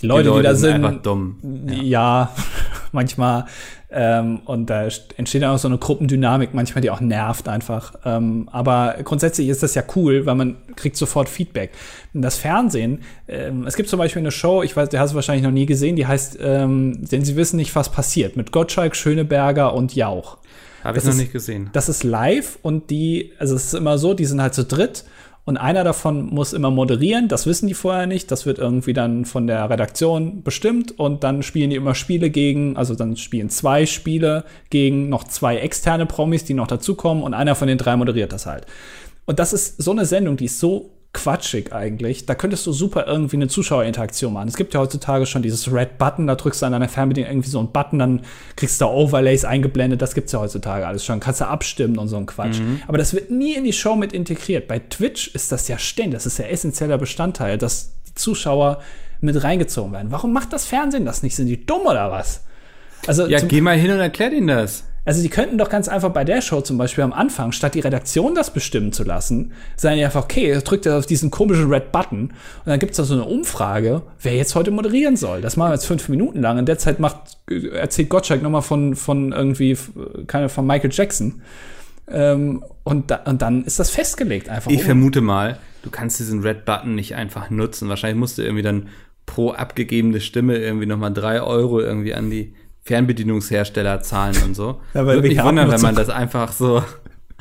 die 0.00 0.06
Leute, 0.06 0.24
die, 0.24 0.28
Leute 0.28 0.40
die 0.40 0.48
da 0.48 0.54
sind, 0.54 0.82
sind 0.82 1.06
dumm. 1.06 1.36
Ja, 1.68 1.82
ja 1.82 2.34
manchmal 2.92 3.46
ähm, 3.88 4.40
und 4.44 4.68
da 4.68 4.82
entsteht 5.16 5.42
dann 5.42 5.54
auch 5.54 5.58
so 5.58 5.68
eine 5.68 5.78
Gruppendynamik, 5.78 6.52
manchmal 6.54 6.82
die 6.82 6.90
auch 6.90 7.00
nervt 7.00 7.48
einfach. 7.48 7.94
Ähm, 8.04 8.48
aber 8.50 8.96
grundsätzlich 9.04 9.48
ist 9.48 9.62
das 9.62 9.74
ja 9.74 9.84
cool, 9.94 10.26
weil 10.26 10.34
man 10.34 10.56
kriegt 10.74 10.96
sofort 10.96 11.28
Feedback. 11.28 11.70
Das 12.12 12.36
Fernsehen, 12.36 13.02
ähm, 13.28 13.64
es 13.66 13.76
gibt 13.76 13.88
zum 13.88 13.98
Beispiel 13.98 14.20
eine 14.20 14.32
Show, 14.32 14.62
ich 14.62 14.76
weiß, 14.76 14.88
die 14.88 14.98
hast 14.98 15.12
du 15.12 15.14
wahrscheinlich 15.14 15.44
noch 15.44 15.52
nie 15.52 15.66
gesehen, 15.66 15.94
die 15.94 16.06
heißt, 16.06 16.38
ähm, 16.42 17.08
denn 17.08 17.24
sie 17.24 17.36
wissen 17.36 17.56
nicht, 17.56 17.74
was 17.76 17.90
passiert, 17.90 18.36
mit 18.36 18.50
Gottschalk, 18.50 18.96
Schöneberger 18.96 19.72
und 19.72 19.94
Jauch. 19.94 20.38
Habe 20.82 20.98
ich 20.98 21.04
noch 21.04 21.14
nicht 21.14 21.32
gesehen. 21.32 21.70
Das 21.72 21.88
ist 21.88 22.04
live 22.04 22.58
und 22.62 22.90
die, 22.90 23.32
also 23.38 23.54
es 23.56 23.66
ist 23.66 23.74
immer 23.74 23.98
so, 23.98 24.14
die 24.14 24.24
sind 24.24 24.42
halt 24.42 24.54
zu 24.54 24.64
dritt 24.64 25.04
und 25.46 25.56
einer 25.56 25.84
davon 25.84 26.26
muss 26.26 26.52
immer 26.52 26.72
moderieren, 26.72 27.28
das 27.28 27.46
wissen 27.46 27.68
die 27.68 27.74
vorher 27.74 28.08
nicht, 28.08 28.32
das 28.32 28.46
wird 28.46 28.58
irgendwie 28.58 28.92
dann 28.92 29.24
von 29.24 29.46
der 29.46 29.70
Redaktion 29.70 30.42
bestimmt 30.42 30.98
und 30.98 31.22
dann 31.22 31.44
spielen 31.44 31.70
die 31.70 31.76
immer 31.76 31.94
Spiele 31.94 32.30
gegen, 32.30 32.76
also 32.76 32.96
dann 32.96 33.16
spielen 33.16 33.48
zwei 33.48 33.86
Spiele 33.86 34.44
gegen 34.70 35.08
noch 35.08 35.22
zwei 35.22 35.58
externe 35.58 36.04
Promis, 36.04 36.44
die 36.44 36.54
noch 36.54 36.66
dazukommen 36.66 37.22
und 37.22 37.32
einer 37.32 37.54
von 37.54 37.68
den 37.68 37.78
drei 37.78 37.96
moderiert 37.96 38.32
das 38.32 38.44
halt. 38.44 38.66
Und 39.24 39.38
das 39.38 39.52
ist 39.52 39.80
so 39.80 39.92
eine 39.92 40.04
Sendung, 40.04 40.36
die 40.36 40.46
ist 40.46 40.58
so 40.58 40.90
quatschig 41.16 41.72
eigentlich. 41.72 42.26
Da 42.26 42.34
könntest 42.34 42.66
du 42.66 42.72
super 42.72 43.06
irgendwie 43.06 43.36
eine 43.36 43.48
Zuschauerinteraktion 43.48 44.34
machen. 44.34 44.48
Es 44.48 44.56
gibt 44.56 44.74
ja 44.74 44.80
heutzutage 44.80 45.24
schon 45.24 45.40
dieses 45.40 45.72
Red 45.72 45.96
Button, 45.96 46.26
da 46.26 46.34
drückst 46.34 46.60
du 46.60 46.66
an 46.66 46.72
deiner 46.72 46.88
Fernbedienung 46.88 47.30
irgendwie 47.30 47.48
so 47.48 47.58
einen 47.58 47.72
Button, 47.72 47.98
dann 47.98 48.20
kriegst 48.54 48.80
du 48.80 48.86
Overlays 48.86 49.46
eingeblendet. 49.46 50.02
Das 50.02 50.14
gibt's 50.14 50.32
ja 50.32 50.40
heutzutage 50.40 50.86
alles 50.86 51.04
schon. 51.04 51.18
Kannst 51.18 51.40
du 51.40 51.46
abstimmen 51.46 51.96
und 51.96 52.08
so 52.08 52.18
ein 52.18 52.26
Quatsch. 52.26 52.60
Mhm. 52.60 52.82
Aber 52.86 52.98
das 52.98 53.14
wird 53.14 53.30
nie 53.30 53.54
in 53.54 53.64
die 53.64 53.72
Show 53.72 53.96
mit 53.96 54.12
integriert. 54.12 54.68
Bei 54.68 54.78
Twitch 54.78 55.28
ist 55.28 55.50
das 55.50 55.68
ja 55.68 55.78
ständig. 55.78 56.14
Das 56.14 56.26
ist 56.26 56.38
ja 56.38 56.44
essentieller 56.44 56.98
Bestandteil, 56.98 57.56
dass 57.56 57.92
die 58.08 58.14
Zuschauer 58.14 58.82
mit 59.20 59.42
reingezogen 59.42 59.92
werden. 59.92 60.10
Warum 60.10 60.34
macht 60.34 60.52
das 60.52 60.66
Fernsehen 60.66 61.06
das 61.06 61.22
nicht? 61.22 61.34
Sind 61.34 61.46
die 61.46 61.64
dumm 61.64 61.86
oder 61.86 62.10
was? 62.10 62.44
Also 63.06 63.26
ja, 63.26 63.40
geh 63.40 63.62
mal 63.62 63.76
hin 63.76 63.90
und 63.90 64.00
erklär 64.00 64.32
ihnen 64.32 64.48
das. 64.48 64.84
Also 65.06 65.22
die 65.22 65.28
könnten 65.28 65.56
doch 65.56 65.70
ganz 65.70 65.88
einfach 65.88 66.10
bei 66.10 66.24
der 66.24 66.42
Show 66.42 66.60
zum 66.60 66.78
Beispiel 66.78 67.04
am 67.04 67.12
Anfang, 67.12 67.52
statt 67.52 67.74
die 67.74 67.80
Redaktion 67.80 68.34
das 68.34 68.52
bestimmen 68.52 68.92
zu 68.92 69.04
lassen, 69.04 69.52
sagen 69.76 69.96
die 69.96 70.04
einfach, 70.04 70.24
okay, 70.24 70.58
drückt 70.62 70.84
er 70.84 70.98
auf 70.98 71.06
diesen 71.06 71.30
komischen 71.30 71.72
Red 71.72 71.92
Button 71.92 72.22
und 72.30 72.32
dann 72.66 72.80
gibt's 72.80 72.96
da 72.96 73.04
so 73.04 73.14
eine 73.14 73.24
Umfrage, 73.24 74.02
wer 74.20 74.34
jetzt 74.34 74.56
heute 74.56 74.72
moderieren 74.72 75.16
soll. 75.16 75.40
Das 75.40 75.56
machen 75.56 75.70
wir 75.70 75.74
jetzt 75.74 75.86
fünf 75.86 76.08
Minuten 76.08 76.42
lang. 76.42 76.58
In 76.58 76.66
der 76.66 76.78
Zeit 76.78 76.98
macht, 76.98 77.38
erzählt 77.48 78.08
Gottschalk 78.08 78.42
nochmal 78.42 78.62
von, 78.62 78.96
von 78.96 79.30
irgendwie, 79.30 79.78
keine, 80.26 80.48
von 80.48 80.66
Michael 80.66 80.90
Jackson. 80.92 81.40
Ähm, 82.08 82.64
und, 82.82 83.10
da, 83.12 83.22
und 83.26 83.42
dann 83.42 83.64
ist 83.64 83.78
das 83.78 83.90
festgelegt 83.90 84.48
einfach. 84.48 84.72
Ich 84.72 84.82
vermute 84.82 85.20
mal, 85.20 85.58
du 85.82 85.90
kannst 85.90 86.18
diesen 86.18 86.40
Red 86.40 86.64
Button 86.64 86.96
nicht 86.96 87.14
einfach 87.14 87.48
nutzen. 87.50 87.88
Wahrscheinlich 87.88 88.18
musst 88.18 88.38
du 88.38 88.42
irgendwie 88.42 88.62
dann 88.62 88.88
pro 89.24 89.52
abgegebene 89.52 90.20
Stimme 90.20 90.56
irgendwie 90.56 90.86
nochmal 90.86 91.12
drei 91.12 91.40
Euro 91.42 91.80
irgendwie 91.80 92.14
an 92.14 92.30
die 92.30 92.54
Fernbedienungshersteller 92.86 94.00
zahlen 94.00 94.36
und 94.44 94.54
so. 94.54 94.80
Ja, 94.94 95.04
Würde 95.04 95.28
mich 95.28 95.42
wundern, 95.42 95.70
wenn 95.70 95.80
man 95.80 95.94
das 95.94 96.08
einfach 96.08 96.52
so 96.52 96.82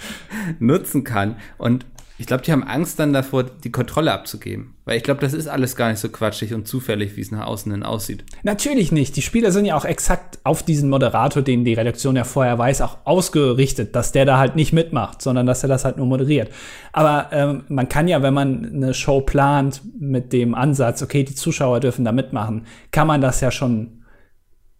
nutzen 0.59 1.03
kann. 1.03 1.37
Und 1.57 1.85
ich 2.17 2.25
glaube, 2.27 2.43
die 2.43 2.51
haben 2.51 2.63
Angst 2.63 2.97
dann 2.97 3.13
davor, 3.13 3.43
die 3.43 3.71
Kontrolle 3.71 4.11
abzugeben. 4.11 4.73
Weil 4.85 4.97
ich 4.97 5.03
glaube, 5.03 5.19
das 5.21 5.33
ist 5.33 5.47
alles 5.47 5.75
gar 5.75 5.89
nicht 5.89 5.99
so 5.99 6.09
quatschig 6.09 6.53
und 6.53 6.67
zufällig, 6.67 7.15
wie 7.15 7.21
es 7.21 7.31
nach 7.31 7.45
außen 7.45 7.71
hin 7.71 7.83
aussieht. 7.83 8.23
Natürlich 8.43 8.91
nicht. 8.91 9.15
Die 9.17 9.21
Spieler 9.21 9.51
sind 9.51 9.65
ja 9.65 9.75
auch 9.75 9.85
exakt 9.85 10.39
auf 10.43 10.63
diesen 10.63 10.89
Moderator, 10.89 11.43
den 11.43 11.63
die 11.65 11.73
Redaktion 11.73 12.15
ja 12.15 12.23
vorher 12.23 12.57
weiß, 12.57 12.81
auch 12.81 12.97
ausgerichtet, 13.03 13.95
dass 13.95 14.11
der 14.13 14.25
da 14.25 14.37
halt 14.37 14.55
nicht 14.55 14.73
mitmacht, 14.73 15.21
sondern 15.21 15.45
dass 15.45 15.63
er 15.63 15.69
das 15.69 15.85
halt 15.85 15.97
nur 15.97 16.07
moderiert. 16.07 16.49
Aber 16.91 17.29
ähm, 17.31 17.65
man 17.67 17.89
kann 17.89 18.07
ja, 18.07 18.23
wenn 18.23 18.33
man 18.33 18.65
eine 18.73 18.93
Show 18.93 19.21
plant 19.21 19.81
mit 19.99 20.33
dem 20.33 20.55
Ansatz, 20.55 21.01
okay, 21.03 21.23
die 21.23 21.35
Zuschauer 21.35 21.81
dürfen 21.81 22.05
da 22.05 22.11
mitmachen, 22.11 22.65
kann 22.91 23.07
man 23.07 23.21
das 23.21 23.41
ja 23.41 23.51
schon 23.51 24.04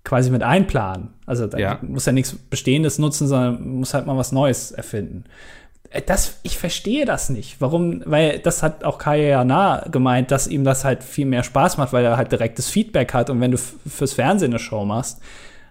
quasi 0.06 0.30
mit 0.30 0.44
einplanen. 0.44 1.10
Also 1.26 1.48
da 1.48 1.58
ja. 1.58 1.80
muss 1.82 2.06
ja 2.06 2.14
nichts 2.14 2.34
Bestehendes 2.34 3.00
nutzen, 3.00 3.28
sondern 3.28 3.80
muss 3.80 3.94
halt 3.94 4.06
mal 4.06 4.16
was 4.16 4.32
Neues 4.32 4.72
erfinden. 4.72 5.26
Äh, 5.90 6.02
das, 6.06 6.40
ich 6.44 6.58
verstehe 6.58 7.06
das 7.06 7.30
nicht. 7.30 7.60
Warum? 7.60 8.02
Weil 8.06 8.40
das 8.40 8.64
hat 8.64 8.86
auch 8.86 8.98
Kaya 8.98 9.28
Jana 9.28 9.86
gemeint, 9.92 10.32
dass 10.32 10.48
ihm 10.48 10.64
das 10.64 10.86
halt 10.86 11.04
viel 11.04 11.26
mehr 11.26 11.44
Spaß 11.44 11.78
macht, 11.78 11.92
weil 11.92 12.06
er 12.06 12.16
halt 12.16 12.32
direktes 12.32 12.70
Feedback 12.70 13.14
hat. 13.14 13.30
Und 13.30 13.42
wenn 13.42 13.52
du 13.52 13.58
fürs 13.58 14.14
Fernsehen 14.14 14.52
eine 14.52 14.60
Show 14.60 14.86
machst, 14.86 15.20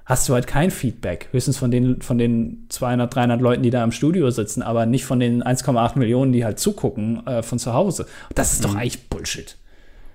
hast 0.05 0.29
du 0.29 0.35
halt 0.35 0.47
kein 0.47 0.71
Feedback. 0.71 1.29
Höchstens 1.31 1.57
von 1.57 1.71
den, 1.71 2.03
von 2.03 2.19
den 2.19 2.67
200, 2.69 3.15
300 3.15 3.41
Leuten, 3.41 3.63
die 3.63 3.71
da 3.71 3.83
im 3.83 3.93
Studio 3.93 4.31
sitzen, 4.31 4.63
aber 4.63 4.85
nicht 4.85 5.05
von 5.05 5.21
den 5.21 5.43
1,8 5.43 5.99
Millionen, 5.99 6.33
die 6.33 6.45
halt 6.45 6.59
zugucken 6.59 7.27
äh, 7.27 7.43
von 7.43 7.59
zu 7.59 7.73
Hause. 7.73 8.07
Das 8.35 8.53
ist 8.53 8.65
doch 8.65 8.73
mhm. 8.73 8.79
eigentlich 8.79 9.09
Bullshit. 9.09 9.57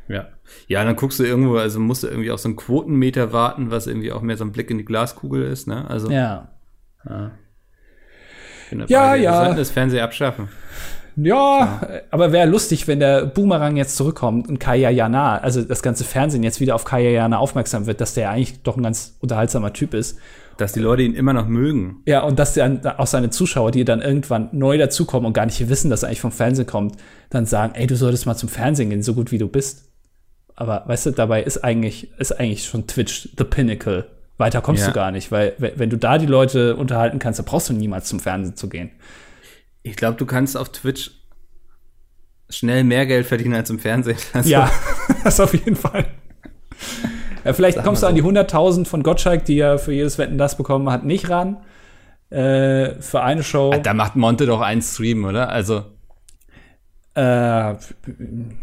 Ja. 0.10 0.28
Ja, 0.68 0.84
dann 0.84 0.96
guckst 0.96 1.20
du 1.20 1.24
irgendwo, 1.24 1.56
also 1.56 1.80
musst 1.80 2.04
du 2.04 2.08
irgendwie 2.08 2.32
auf 2.32 2.40
so 2.40 2.50
einen 2.50 2.56
Quotenmeter 2.56 3.32
warten, 3.32 3.72
was 3.72 3.88
irgendwie 3.88 4.12
auch 4.12 4.22
mehr 4.22 4.36
so 4.36 4.44
ein 4.44 4.52
Blick 4.52 4.70
in 4.72 4.80
die 4.80 4.86
Glaskugel 4.86 5.44
ist, 5.44 5.68
ne? 5.68 5.90
Also. 5.90 6.12
Ja. 6.12 6.50
ja. 7.08 7.32
Ja, 8.88 9.16
ja. 9.16 9.32
Wir 9.32 9.38
sollten 9.38 9.58
das 9.58 9.72
Fernsehen 9.72 10.04
abschaffen. 10.04 10.50
Ja, 11.16 11.60
ja, 11.60 12.02
aber 12.12 12.32
wäre 12.32 12.48
lustig, 12.48 12.88
wenn 12.88 13.00
der 13.00 13.26
Boomerang 13.26 13.76
jetzt 13.76 13.98
zurückkommt 13.98 14.48
und 14.48 14.60
Kaya 14.60 14.90
Jana, 14.90 15.40
also 15.40 15.62
das 15.62 15.82
ganze 15.82 16.04
Fernsehen 16.06 16.44
jetzt 16.44 16.62
wieder 16.62 16.76
auf 16.76 16.86
Kaya 16.86 17.10
Jana 17.10 17.40
aufmerksam 17.40 17.88
wird, 17.88 18.00
dass 18.00 18.14
der 18.14 18.30
eigentlich 18.30 18.62
doch 18.64 18.78
ein 18.78 18.84
ganz 18.84 19.18
unterhaltsamer 19.20 19.74
Typ 19.74 19.94
ist. 19.94 20.18
Dass 20.58 20.72
die 20.74 20.80
Leute 20.80 21.04
ihn 21.04 21.16
immer 21.16 21.34
noch 21.34 21.48
mögen. 21.48 22.04
Ja, 22.06 22.22
und 22.22 22.38
dass 22.38 22.54
der 22.54 23.00
auch 23.00 23.08
seine 23.08 23.30
Zuschauer, 23.30 23.72
die 23.72 23.86
dann 23.86 24.02
irgendwann 24.02 24.50
neu 24.52 24.78
dazukommen 24.78 25.26
und 25.26 25.34
gar 25.34 25.46
nicht 25.46 25.70
wissen, 25.70 25.90
dass 25.90 26.04
er 26.04 26.10
eigentlich 26.10 26.22
vom 26.22 26.32
Fernsehen 26.32 26.68
kommt, 26.68 26.96
dann 27.30 27.46
sagen, 27.46 27.76
ey, 27.76 27.88
du 27.88 27.96
solltest 27.96 28.26
mal 28.26 28.36
zum 28.36 28.50
Fernsehen 28.50 28.90
gehen, 28.90 29.02
so 29.02 29.14
gut 29.14 29.32
wie 29.32 29.38
du 29.38 29.48
bist. 29.48 29.89
Aber 30.60 30.84
weißt 30.88 31.06
du, 31.06 31.12
dabei 31.12 31.42
ist 31.42 31.64
eigentlich, 31.64 32.12
ist 32.20 32.38
eigentlich 32.38 32.66
schon 32.66 32.86
Twitch 32.86 33.30
the 33.38 33.46
pinnacle. 33.46 34.10
Weiter 34.38 34.62
kommst 34.62 34.82
ja. 34.82 34.88
du 34.90 34.94
gar 34.94 35.10
nicht, 35.12 35.32
weil 35.32 35.54
wenn 35.58 35.90
du 35.90 35.98
da 35.98 36.18
die 36.18 36.26
Leute 36.26 36.76
unterhalten 36.76 37.18
kannst, 37.18 37.40
dann 37.40 37.46
brauchst 37.46 37.70
du 37.70 37.74
niemals 37.74 38.10
zum 38.10 38.20
Fernsehen 38.20 38.58
zu 38.58 38.68
gehen. 38.68 38.92
Ich 39.84 39.96
glaube, 39.96 40.18
du 40.18 40.26
kannst 40.26 40.58
auf 40.58 40.70
Twitch 40.70 41.12
schnell 42.50 42.84
mehr 42.84 43.06
Geld 43.06 43.26
verdienen 43.26 43.54
als 43.54 43.70
im 43.70 43.80
Fernsehen. 43.80 44.18
Also 44.34 44.50
ja, 44.50 44.70
das 45.24 45.40
auf 45.40 45.54
jeden 45.54 45.78
Fall. 45.78 46.08
Ja, 47.46 47.54
vielleicht 47.54 47.78
Sag 47.78 47.86
kommst 47.86 48.04
du 48.04 48.08
an 48.08 48.16
die 48.16 48.24
100.000 48.24 48.86
von 48.86 49.02
Gottschalk, 49.02 49.46
die 49.46 49.60
er 49.60 49.80
für 49.80 49.94
jedes 49.94 50.18
Wetten 50.18 50.38
das 50.38 50.58
bekommen 50.58 50.90
hat, 50.90 51.06
nicht 51.06 51.30
ran. 51.30 51.58
Äh, 52.30 53.02
für 53.02 53.22
eine 53.22 53.44
Show. 53.44 53.74
Da 53.82 53.94
macht 53.94 54.18
Monte 54.18 54.46
doch 54.46 54.60
einen 54.60 54.82
Stream, 54.82 55.24
oder? 55.24 55.50
Also. 55.50 55.86
Äh, 57.20 57.76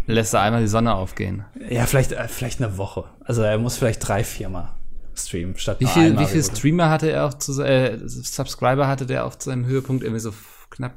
lässt 0.07 0.33
er 0.33 0.41
einmal 0.41 0.63
die 0.63 0.69
Sonne 0.69 0.95
aufgehen. 0.95 1.45
Ja, 1.69 1.85
vielleicht, 1.85 2.13
äh, 2.13 2.27
vielleicht 2.27 2.63
eine 2.63 2.79
Woche. 2.79 3.05
Also 3.25 3.43
er 3.43 3.59
muss 3.59 3.77
vielleicht 3.77 4.07
drei, 4.07 4.25
viermal 4.25 4.71
streamen 5.19 5.57
statt 5.57 5.81
Wie 5.81 5.87
viel, 5.87 6.19
wie 6.19 6.27
viel 6.27 6.43
Streamer 6.43 6.91
hatte 6.91 7.11
er 7.11 7.27
auch 7.27 7.35
zu, 7.35 7.63
äh, 7.63 7.99
Subscriber 8.07 8.87
hatte 8.87 9.07
der 9.07 9.25
auf 9.25 9.37
seinem 9.39 9.67
Höhepunkt 9.67 10.03
irgendwie 10.03 10.21
so 10.21 10.33
knapp 10.71 10.95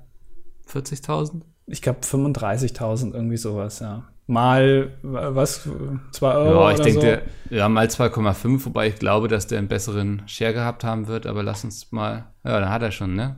40.000? 0.72 1.42
Ich 1.68 1.82
glaube 1.82 2.00
35.000, 2.02 3.14
irgendwie 3.14 3.38
sowas, 3.38 3.80
ja. 3.80 4.04
Mal, 4.28 4.92
was, 5.02 5.68
2 6.12 6.34
Euro 6.34 6.70
Ja, 6.70 6.76
ich 6.76 6.82
denke, 6.82 7.24
so. 7.50 7.56
ja, 7.56 7.68
mal 7.68 7.88
2,5, 7.88 8.66
wobei 8.66 8.88
ich 8.88 8.96
glaube, 8.96 9.28
dass 9.28 9.48
der 9.48 9.58
einen 9.58 9.68
besseren 9.68 10.22
Share 10.28 10.54
gehabt 10.54 10.84
haben 10.84 11.08
wird, 11.08 11.26
aber 11.26 11.42
lass 11.42 11.64
uns 11.64 11.92
mal, 11.92 12.28
ja, 12.44 12.60
dann 12.60 12.70
hat 12.70 12.84
er 12.84 12.92
schon, 12.92 13.16
ne? 13.16 13.38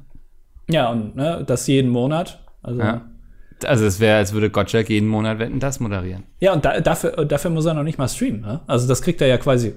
Ja, 0.69 0.89
und 0.89 1.15
ne, 1.15 1.43
das 1.45 1.67
jeden 1.67 1.91
Monat, 1.91 2.43
also. 2.61 2.81
Ja. 2.81 3.01
Also 3.65 3.85
es 3.85 3.99
wäre, 3.99 4.17
als 4.17 4.33
würde 4.33 4.49
Gottschalk 4.49 4.89
jeden 4.89 5.07
Monat 5.07 5.39
Wetten 5.39 5.59
das 5.59 5.79
moderieren. 5.79 6.23
Ja, 6.39 6.53
und 6.53 6.65
da, 6.65 6.79
dafür, 6.79 7.25
dafür 7.25 7.51
muss 7.51 7.65
er 7.65 7.73
noch 7.73 7.83
nicht 7.83 7.97
mal 7.97 8.07
streamen. 8.07 8.41
Ne? 8.41 8.61
Also 8.67 8.87
das 8.87 9.01
kriegt 9.01 9.21
er 9.21 9.27
ja 9.27 9.37
quasi 9.37 9.73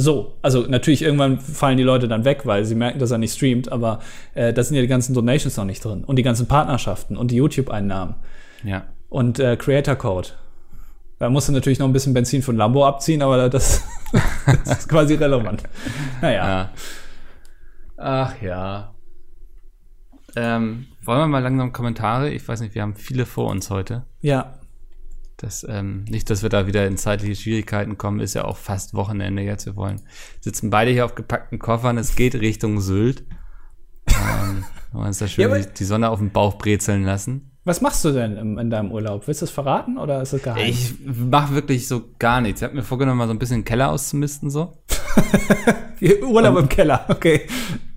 so, 0.00 0.38
also 0.40 0.62
natürlich 0.62 1.02
irgendwann 1.02 1.38
fallen 1.38 1.76
die 1.76 1.82
Leute 1.82 2.08
dann 2.08 2.24
weg, 2.24 2.46
weil 2.46 2.64
sie 2.64 2.74
merken, 2.74 2.98
dass 2.98 3.10
er 3.10 3.18
nicht 3.18 3.34
streamt, 3.34 3.70
aber 3.70 4.00
äh, 4.34 4.52
da 4.52 4.62
sind 4.62 4.74
ja 4.76 4.82
die 4.82 4.88
ganzen 4.88 5.12
Donations 5.12 5.56
noch 5.58 5.66
nicht 5.66 5.84
drin 5.84 6.04
und 6.04 6.16
die 6.16 6.22
ganzen 6.22 6.46
Partnerschaften 6.46 7.18
und 7.18 7.30
die 7.30 7.36
YouTube-Einnahmen. 7.36 8.14
Ja. 8.64 8.84
Und 9.10 9.38
äh, 9.38 9.56
Creator 9.56 9.96
Code. 9.96 10.28
Da 11.18 11.28
musst 11.28 11.48
du 11.48 11.52
natürlich 11.52 11.78
noch 11.78 11.86
ein 11.86 11.92
bisschen 11.92 12.14
Benzin 12.14 12.40
von 12.42 12.56
Lambo 12.56 12.86
abziehen, 12.86 13.20
aber 13.20 13.50
das, 13.50 13.84
das 14.64 14.78
ist 14.78 14.88
quasi 14.88 15.14
relevant. 15.14 15.64
Naja. 16.22 16.46
Ja. 16.46 16.70
Ach 17.98 18.40
ja. 18.40 18.94
Ähm, 20.34 20.86
wollen 21.10 21.22
wir 21.22 21.26
mal 21.26 21.42
langsam 21.42 21.72
Kommentare? 21.72 22.30
Ich 22.30 22.46
weiß 22.46 22.60
nicht, 22.60 22.76
wir 22.76 22.82
haben 22.82 22.94
viele 22.94 23.26
vor 23.26 23.50
uns 23.50 23.68
heute. 23.68 24.04
Ja. 24.20 24.60
Das, 25.38 25.66
ähm, 25.68 26.04
nicht, 26.04 26.30
dass 26.30 26.44
wir 26.44 26.50
da 26.50 26.68
wieder 26.68 26.86
in 26.86 26.96
zeitliche 26.96 27.34
Schwierigkeiten 27.34 27.98
kommen, 27.98 28.20
ist 28.20 28.34
ja 28.34 28.44
auch 28.44 28.56
fast 28.56 28.94
Wochenende 28.94 29.42
jetzt. 29.42 29.66
Wir 29.66 29.74
wollen, 29.74 30.02
sitzen 30.40 30.70
beide 30.70 30.92
hier 30.92 31.04
auf 31.04 31.16
gepackten 31.16 31.58
Koffern, 31.58 31.98
es 31.98 32.14
geht 32.14 32.36
Richtung 32.36 32.80
Sylt. 32.80 33.24
ähm, 34.06 34.64
wollen 34.92 35.08
uns 35.08 35.18
da 35.18 35.26
schön 35.26 35.50
ja, 35.50 35.58
die, 35.58 35.66
die, 35.74 35.84
Sonne 35.84 36.10
auf 36.10 36.20
dem 36.20 36.30
Bauch 36.30 36.58
brezeln 36.58 37.02
lassen. 37.02 37.50
Was 37.64 37.80
machst 37.80 38.04
du 38.04 38.12
denn 38.12 38.36
in, 38.36 38.56
in 38.58 38.70
deinem 38.70 38.92
Urlaub? 38.92 39.26
Willst 39.26 39.40
du 39.40 39.46
es 39.46 39.50
verraten 39.50 39.98
oder 39.98 40.22
ist 40.22 40.32
es 40.32 40.44
geheim? 40.44 40.64
Ich 40.64 40.94
mache 41.04 41.56
wirklich 41.56 41.88
so 41.88 42.04
gar 42.20 42.40
nichts. 42.40 42.60
Ich 42.60 42.64
habe 42.64 42.76
mir 42.76 42.84
vorgenommen, 42.84 43.18
mal 43.18 43.26
so 43.26 43.34
ein 43.34 43.38
bisschen 43.40 43.62
den 43.62 43.64
Keller 43.64 43.90
auszumisten, 43.90 44.48
so. 44.48 44.74
Urlaub 46.22 46.54
Und, 46.54 46.62
im 46.62 46.68
Keller, 46.68 47.04
okay. 47.08 47.48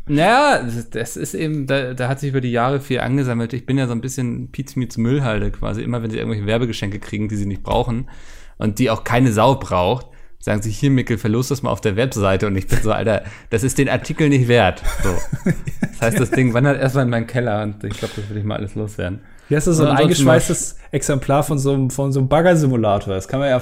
Naja, 0.06 0.68
das 0.92 1.16
ist 1.16 1.34
eben, 1.34 1.66
da, 1.66 1.94
da 1.94 2.10
hat 2.10 2.20
sich 2.20 2.30
über 2.30 2.42
die 2.42 2.52
Jahre 2.52 2.82
viel 2.82 3.00
angesammelt. 3.00 3.54
Ich 3.54 3.66
bin 3.66 3.78
ja 3.78 3.88
so 3.88 3.94
ein 3.94 4.02
bisschen 4.02 4.52
Pizmeets 4.52 4.98
Müllhalde 4.98 5.52
quasi. 5.52 5.82
Immer 5.82 6.04
wenn 6.04 6.12
sie 6.12 6.18
irgendwelche 6.18 6.46
Werbegeschenke 6.46 7.00
kriegen, 7.00 7.30
die 7.30 7.38
sie 7.38 7.46
nicht 7.46 7.64
brauchen 7.64 8.10
und 8.58 8.80
die 8.80 8.90
auch 8.90 9.06
keine 9.06 9.32
Sau 9.32 9.56
braucht, 9.56 10.08
sagen 10.40 10.62
sie, 10.62 10.72
hier 10.72 10.92
Mickel, 10.92 11.18
verlust 11.18 11.52
das 11.52 11.64
mal 11.64 11.72
auf 11.72 11.80
der 11.80 11.96
Webseite. 11.96 12.48
Und 12.48 12.58
ich 12.58 12.68
bin 12.68 12.80
so, 12.82 12.92
Alter, 12.92 13.24
das 13.50 13.64
ist 13.64 13.78
den 13.78 13.88
Artikel 13.88 14.28
nicht 14.28 14.48
wert. 14.48 14.84
So. 15.04 15.16
Das 15.94 16.12
heißt, 16.12 16.20
das 16.20 16.32
Ding 16.32 16.54
wandert 16.54 16.82
erstmal 16.82 17.06
in 17.06 17.12
meinen 17.12 17.28
Keller 17.28 17.64
und 17.64 17.82
ich 17.86 17.98
glaube, 17.98 18.14
das 18.18 18.30
will 18.30 18.36
ich 18.36 18.44
mal 18.44 18.58
alles 18.58 18.76
loswerden. 18.76 19.22
Hier 19.54 19.58
hast 19.58 19.68
du 19.68 19.74
so 19.74 19.86
ein 19.86 19.96
eingeschweißtes 19.96 20.78
Exemplar 20.90 21.44
von 21.44 21.60
so 21.60 21.74
einem, 21.74 21.92
von 21.92 22.12
so 22.12 22.20
einem 22.20 22.28
Baggersimulator. 22.28 23.14
Das 23.14 23.28
kann 23.28 23.40
man 23.40 23.50
ja, 23.50 23.62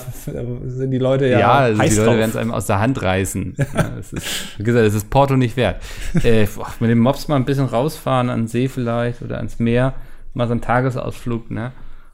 sind 0.64 0.90
die 0.90 0.98
Leute 0.98 1.28
ja. 1.28 1.38
Ja, 1.38 1.52
also 1.56 1.82
die 1.82 1.96
Leute 1.96 2.18
werden 2.18 2.30
es 2.30 2.38
einem 2.38 2.52
aus 2.52 2.66
der 2.66 2.80
Hand 2.80 3.02
reißen. 3.02 3.56
ja, 3.58 3.90
das 3.98 4.14
ist, 4.14 4.58
wie 4.58 4.64
gesagt, 4.64 4.88
das 4.88 4.94
ist 4.94 5.10
Porto 5.10 5.36
nicht 5.36 5.58
wert. 5.58 5.84
äh, 6.24 6.48
mit 6.80 6.90
dem 6.90 7.00
Mops 7.00 7.28
mal 7.28 7.36
ein 7.36 7.44
bisschen 7.44 7.66
rausfahren, 7.66 8.30
an 8.30 8.44
den 8.44 8.48
See 8.48 8.70
vielleicht 8.70 9.22
oder 9.22 9.36
ans 9.36 9.60
Meer. 9.60 9.94
Mal 10.34 10.48
so 10.48 10.54
einen 10.54 10.62
Tagesausflug, 10.62 11.52
ne? 11.52 11.74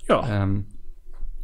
Ja. 0.09 0.27
Ähm, 0.27 0.65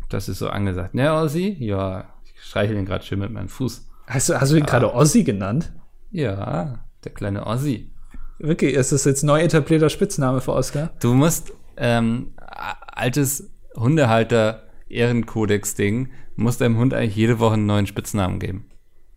das 0.10 0.28
ist 0.28 0.40
so 0.40 0.50
angesagt. 0.50 0.96
Ne, 0.96 1.14
Ossi? 1.14 1.56
Ja, 1.60 2.06
ich 2.26 2.42
streiche 2.42 2.74
den 2.74 2.88
gerade 2.88 3.06
schön 3.06 3.20
mit 3.20 3.30
meinem 3.30 3.48
Fuß. 3.48 3.88
Hast 4.08 4.30
du, 4.30 4.42
hast 4.42 4.52
du 4.52 4.56
ihn 4.56 4.66
gerade 4.66 4.92
Ossi 4.92 5.24
genannt? 5.24 5.72
Ja, 6.10 6.80
der 7.04 7.12
kleine 7.12 7.46
Ossi. 7.46 7.92
Wirklich, 8.40 8.74
ist 8.74 8.92
das 8.92 9.06
jetzt 9.06 9.24
neu 9.24 9.40
etablierter 9.40 9.90
Spitzname 9.90 10.42
für 10.42 10.54
Oscar? 10.54 10.90
Du 11.00 11.14
musst 11.14 11.54
ähm, 11.78 12.34
altes 12.38 13.50
Hundehalter-Ehrenkodex-Ding, 13.76 16.10
muss 16.36 16.58
deinem 16.58 16.78
Hund 16.78 16.94
eigentlich 16.94 17.16
jede 17.16 17.40
Woche 17.40 17.56
einen 17.56 17.66
neuen 17.66 17.88
Spitznamen 17.88 18.40
geben. 18.40 18.70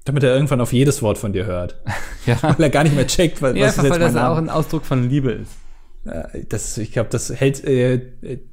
Damit 0.05 0.23
er 0.23 0.35
irgendwann 0.35 0.61
auf 0.61 0.73
jedes 0.73 1.03
Wort 1.03 1.19
von 1.19 1.33
dir 1.33 1.47
hört. 1.47 1.81
ja. 2.27 2.39
Weil 2.43 2.63
er 2.63 2.71
gar 2.71 2.85
nicht 2.85 2.95
mehr 2.95 3.07
checkt, 3.07 3.43
was, 3.43 3.57
ja, 3.57 3.67
was 3.67 3.79
einfach, 3.79 3.93
weil 3.93 4.01
das 4.01 4.15
Name? 4.15 4.31
auch 4.31 4.39
ein 4.39 4.49
Ausdruck 4.49 4.85
von 4.85 5.09
Liebe 5.09 5.33
ist. 5.33 5.53
Das, 6.51 6.79
ich 6.79 6.93
glaube, 6.93 7.09
das 7.11 7.31
hält 7.31 7.65
äh, 7.65 8.01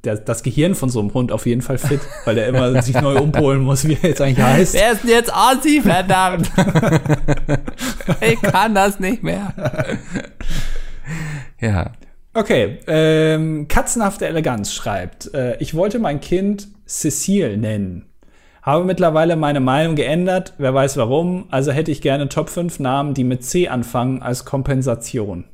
der, 0.02 0.16
das 0.16 0.42
Gehirn 0.42 0.74
von 0.74 0.88
so 0.88 0.98
einem 0.98 1.14
Hund 1.14 1.30
auf 1.30 1.46
jeden 1.46 1.62
Fall 1.62 1.78
fit, 1.78 2.00
weil 2.24 2.34
der 2.34 2.48
immer 2.48 2.82
sich 2.82 3.00
neu 3.00 3.20
umpolen 3.20 3.62
muss, 3.62 3.86
wie 3.86 3.96
er 4.02 4.08
jetzt 4.08 4.20
eigentlich 4.20 4.44
heißt. 4.44 4.74
Wer 4.74 4.92
ist 4.92 5.04
denn 5.04 5.10
jetzt 5.10 5.32
Ossi, 5.32 5.80
verdammt? 5.80 6.50
ich 8.20 8.42
kann 8.42 8.74
das 8.74 8.98
nicht 8.98 9.22
mehr. 9.22 9.54
ja. 11.60 11.92
Okay, 12.36 12.80
ähm, 12.88 13.68
Katzenhafte 13.68 14.26
Eleganz 14.26 14.74
schreibt, 14.74 15.32
äh, 15.34 15.56
ich 15.58 15.74
wollte 15.74 16.00
mein 16.00 16.20
Kind 16.20 16.66
Cecile 16.84 17.56
nennen. 17.56 18.06
Habe 18.60 18.84
mittlerweile 18.84 19.36
meine 19.36 19.60
Meinung 19.60 19.94
geändert, 19.94 20.54
wer 20.58 20.74
weiß 20.74 20.96
warum, 20.96 21.46
also 21.52 21.70
hätte 21.70 21.92
ich 21.92 22.02
gerne 22.02 22.28
Top 22.28 22.50
5 22.50 22.80
Namen, 22.80 23.14
die 23.14 23.22
mit 23.22 23.44
C 23.44 23.68
anfangen, 23.68 24.20
als 24.20 24.44
Kompensation. 24.44 25.44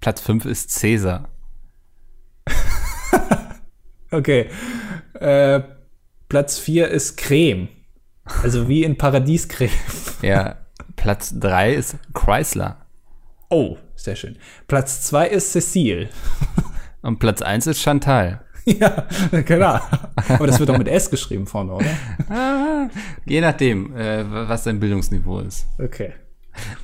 Platz 0.00 0.22
5 0.22 0.46
ist 0.46 0.70
Cäsar. 0.70 1.28
okay. 4.10 4.48
Äh, 5.14 5.60
Platz 6.30 6.58
4 6.58 6.88
ist 6.88 7.18
Creme. 7.18 7.68
Also 8.42 8.68
wie 8.68 8.84
in 8.84 8.96
Paradiescreme. 8.96 9.70
ja. 10.22 10.56
Platz 10.96 11.38
3 11.38 11.74
ist 11.74 11.96
Chrysler. 12.14 12.86
Oh, 13.50 13.76
sehr 13.98 14.16
schön. 14.16 14.36
Platz 14.66 15.02
2 15.02 15.28
ist 15.28 15.52
Cecile. 15.52 16.08
Und 17.02 17.18
Platz 17.18 17.42
1 17.42 17.66
ist 17.66 17.80
Chantal. 17.80 18.42
Ja, 18.68 19.06
genau. 19.46 19.80
Aber 20.28 20.46
das 20.46 20.58
wird 20.58 20.68
doch 20.68 20.76
mit 20.76 20.88
S 20.88 21.08
geschrieben 21.08 21.46
vorne, 21.46 21.72
oder? 21.72 21.86
Ah, 22.28 22.90
je 23.24 23.40
nachdem, 23.40 23.96
äh, 23.96 24.24
was 24.30 24.64
dein 24.64 24.78
Bildungsniveau 24.78 25.40
ist. 25.40 25.66
Okay. 25.78 26.12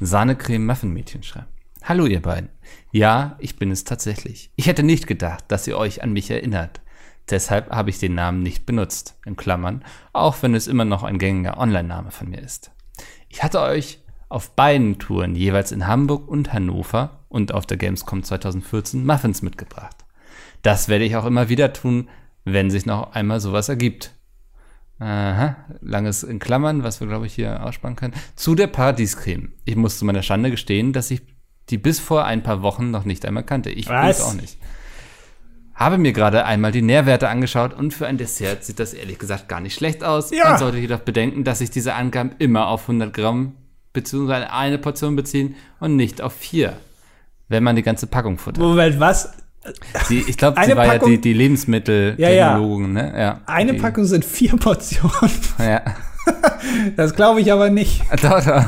Sahnecreme 0.00 0.64
Muffinmädchen 0.64 1.22
schreibt. 1.22 1.48
Hallo 1.82 2.06
ihr 2.06 2.22
beiden. 2.22 2.48
Ja, 2.90 3.36
ich 3.38 3.56
bin 3.58 3.70
es 3.70 3.84
tatsächlich. 3.84 4.50
Ich 4.56 4.66
hätte 4.66 4.82
nicht 4.82 5.06
gedacht, 5.06 5.44
dass 5.48 5.66
ihr 5.66 5.76
euch 5.76 6.02
an 6.02 6.14
mich 6.14 6.30
erinnert. 6.30 6.80
Deshalb 7.28 7.70
habe 7.70 7.90
ich 7.90 7.98
den 7.98 8.14
Namen 8.14 8.42
nicht 8.42 8.64
benutzt, 8.64 9.18
in 9.26 9.36
Klammern, 9.36 9.84
auch 10.14 10.36
wenn 10.40 10.54
es 10.54 10.66
immer 10.66 10.86
noch 10.86 11.02
ein 11.02 11.18
gängiger 11.18 11.58
Online-Name 11.58 12.12
von 12.12 12.30
mir 12.30 12.40
ist. 12.40 12.70
Ich 13.28 13.42
hatte 13.42 13.60
euch 13.60 13.98
auf 14.34 14.50
beiden 14.50 14.98
Touren 14.98 15.36
jeweils 15.36 15.70
in 15.70 15.86
Hamburg 15.86 16.28
und 16.28 16.52
Hannover 16.52 17.20
und 17.28 17.54
auf 17.54 17.66
der 17.66 17.76
Gamescom 17.76 18.24
2014 18.24 19.06
Muffins 19.06 19.42
mitgebracht. 19.42 19.96
Das 20.62 20.88
werde 20.88 21.04
ich 21.04 21.14
auch 21.14 21.24
immer 21.24 21.48
wieder 21.48 21.72
tun, 21.72 22.08
wenn 22.44 22.68
sich 22.68 22.84
noch 22.84 23.12
einmal 23.12 23.38
sowas 23.38 23.68
ergibt. 23.68 24.12
Aha, 24.98 25.56
langes 25.80 26.24
in 26.24 26.40
Klammern, 26.40 26.82
was 26.82 27.00
wir, 27.00 27.06
glaube 27.06 27.26
ich, 27.26 27.34
hier 27.34 27.64
aussparen 27.64 27.94
können. 27.94 28.14
Zu 28.34 28.56
der 28.56 28.66
Paradiescreme. 28.66 29.52
Ich 29.64 29.76
muss 29.76 29.98
zu 29.98 30.04
meiner 30.04 30.22
Schande 30.22 30.50
gestehen, 30.50 30.92
dass 30.92 31.12
ich 31.12 31.22
die 31.70 31.78
bis 31.78 32.00
vor 32.00 32.24
ein 32.24 32.42
paar 32.42 32.62
Wochen 32.62 32.90
noch 32.90 33.04
nicht 33.04 33.24
einmal 33.26 33.44
kannte. 33.44 33.70
Ich 33.70 33.88
weiß 33.88 34.20
auch 34.22 34.34
nicht. 34.34 34.58
Habe 35.74 35.96
mir 35.98 36.12
gerade 36.12 36.44
einmal 36.44 36.72
die 36.72 36.82
Nährwerte 36.82 37.28
angeschaut 37.28 37.72
und 37.72 37.94
für 37.94 38.08
ein 38.08 38.18
Dessert 38.18 38.64
sieht 38.64 38.80
das 38.80 38.94
ehrlich 38.94 39.18
gesagt 39.18 39.48
gar 39.48 39.60
nicht 39.60 39.74
schlecht 39.74 40.02
aus. 40.02 40.32
Ja. 40.32 40.50
Man 40.50 40.58
sollte 40.58 40.78
jedoch 40.78 41.00
bedenken, 41.00 41.44
dass 41.44 41.58
sich 41.58 41.70
diese 41.70 41.94
Angaben 41.94 42.32
immer 42.38 42.66
auf 42.66 42.82
100 42.82 43.12
Gramm 43.12 43.54
bzw. 43.94 44.32
eine 44.50 44.76
Portion 44.76 45.16
beziehen 45.16 45.54
und 45.80 45.96
nicht 45.96 46.20
auf 46.20 46.34
vier, 46.34 46.74
wenn 47.48 47.62
man 47.62 47.76
die 47.76 47.82
ganze 47.82 48.06
Packung 48.06 48.36
futtert. 48.36 48.62
Moment, 48.62 49.00
was? 49.00 49.32
Die, 50.10 50.20
ich 50.28 50.36
glaube, 50.36 50.60
sie 50.62 50.76
war 50.76 50.84
Packung, 50.84 51.10
ja 51.10 51.16
die, 51.16 51.20
die 51.22 51.32
Lebensmitteltechnologin, 51.32 52.96
ja, 52.96 53.02
ja. 53.02 53.10
ne? 53.12 53.18
Ja. 53.18 53.40
Eine 53.46 53.72
die, 53.72 53.78
Packung 53.78 54.04
sind 54.04 54.24
vier 54.24 54.56
Portionen. 54.56 55.30
Ja. 55.58 55.82
Das 56.96 57.14
glaube 57.14 57.42
ich 57.42 57.52
aber 57.52 57.68
nicht. 57.68 58.00
Doch, 58.22 58.42
doch. 58.42 58.64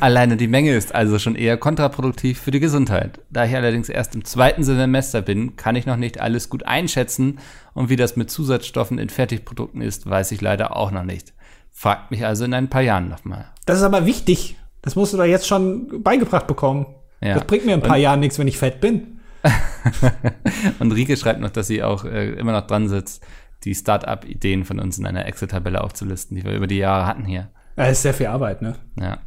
Alleine 0.00 0.36
die 0.36 0.48
Menge 0.48 0.74
ist 0.74 0.94
also 0.94 1.18
schon 1.18 1.36
eher 1.36 1.56
kontraproduktiv 1.56 2.40
für 2.40 2.50
die 2.50 2.60
Gesundheit. 2.60 3.20
Da 3.30 3.44
ich 3.44 3.54
allerdings 3.54 3.88
erst 3.88 4.14
im 4.14 4.24
zweiten 4.24 4.62
Semester 4.62 5.22
bin, 5.22 5.56
kann 5.56 5.76
ich 5.76 5.86
noch 5.86 5.96
nicht 5.96 6.20
alles 6.20 6.48
gut 6.48 6.66
einschätzen 6.66 7.38
und 7.74 7.88
wie 7.88 7.96
das 7.96 8.16
mit 8.16 8.30
Zusatzstoffen 8.30 8.98
in 8.98 9.08
Fertigprodukten 9.08 9.80
ist, 9.80 10.08
weiß 10.08 10.32
ich 10.32 10.40
leider 10.40 10.76
auch 10.76 10.90
noch 10.90 11.04
nicht. 11.04 11.32
Fragt 11.72 12.10
mich 12.10 12.24
also 12.24 12.44
in 12.44 12.54
ein 12.54 12.68
paar 12.68 12.82
Jahren 12.82 13.08
nochmal. 13.08 13.46
Das 13.66 13.78
ist 13.78 13.82
aber 13.82 14.06
wichtig. 14.06 14.56
Das 14.82 14.96
musst 14.96 15.12
du 15.12 15.16
doch 15.16 15.24
jetzt 15.24 15.46
schon 15.46 16.02
beigebracht 16.02 16.46
bekommen. 16.46 16.86
Ja. 17.20 17.34
Das 17.34 17.44
bringt 17.44 17.66
mir 17.66 17.72
ein 17.72 17.82
paar 17.82 17.96
Jahren 17.96 18.20
nichts, 18.20 18.38
wenn 18.38 18.48
ich 18.48 18.58
fett 18.58 18.80
bin. 18.80 19.20
und 20.78 20.92
Rike 20.92 21.16
schreibt 21.16 21.40
noch, 21.40 21.50
dass 21.50 21.66
sie 21.66 21.82
auch 21.82 22.04
äh, 22.04 22.30
immer 22.32 22.52
noch 22.52 22.66
dran 22.66 22.88
sitzt, 22.88 23.24
die 23.64 23.74
Start-up-Ideen 23.74 24.64
von 24.64 24.78
uns 24.78 24.98
in 24.98 25.06
einer 25.06 25.26
Excel-Tabelle 25.26 25.82
aufzulisten, 25.82 26.36
die 26.36 26.44
wir 26.44 26.54
über 26.54 26.66
die 26.66 26.78
Jahre 26.78 27.06
hatten 27.06 27.24
hier. 27.24 27.50
Ja, 27.76 27.84
ist 27.84 28.02
sehr 28.02 28.14
viel 28.14 28.26
Arbeit, 28.26 28.62
ne? 28.62 28.76
Ja. 28.98 29.18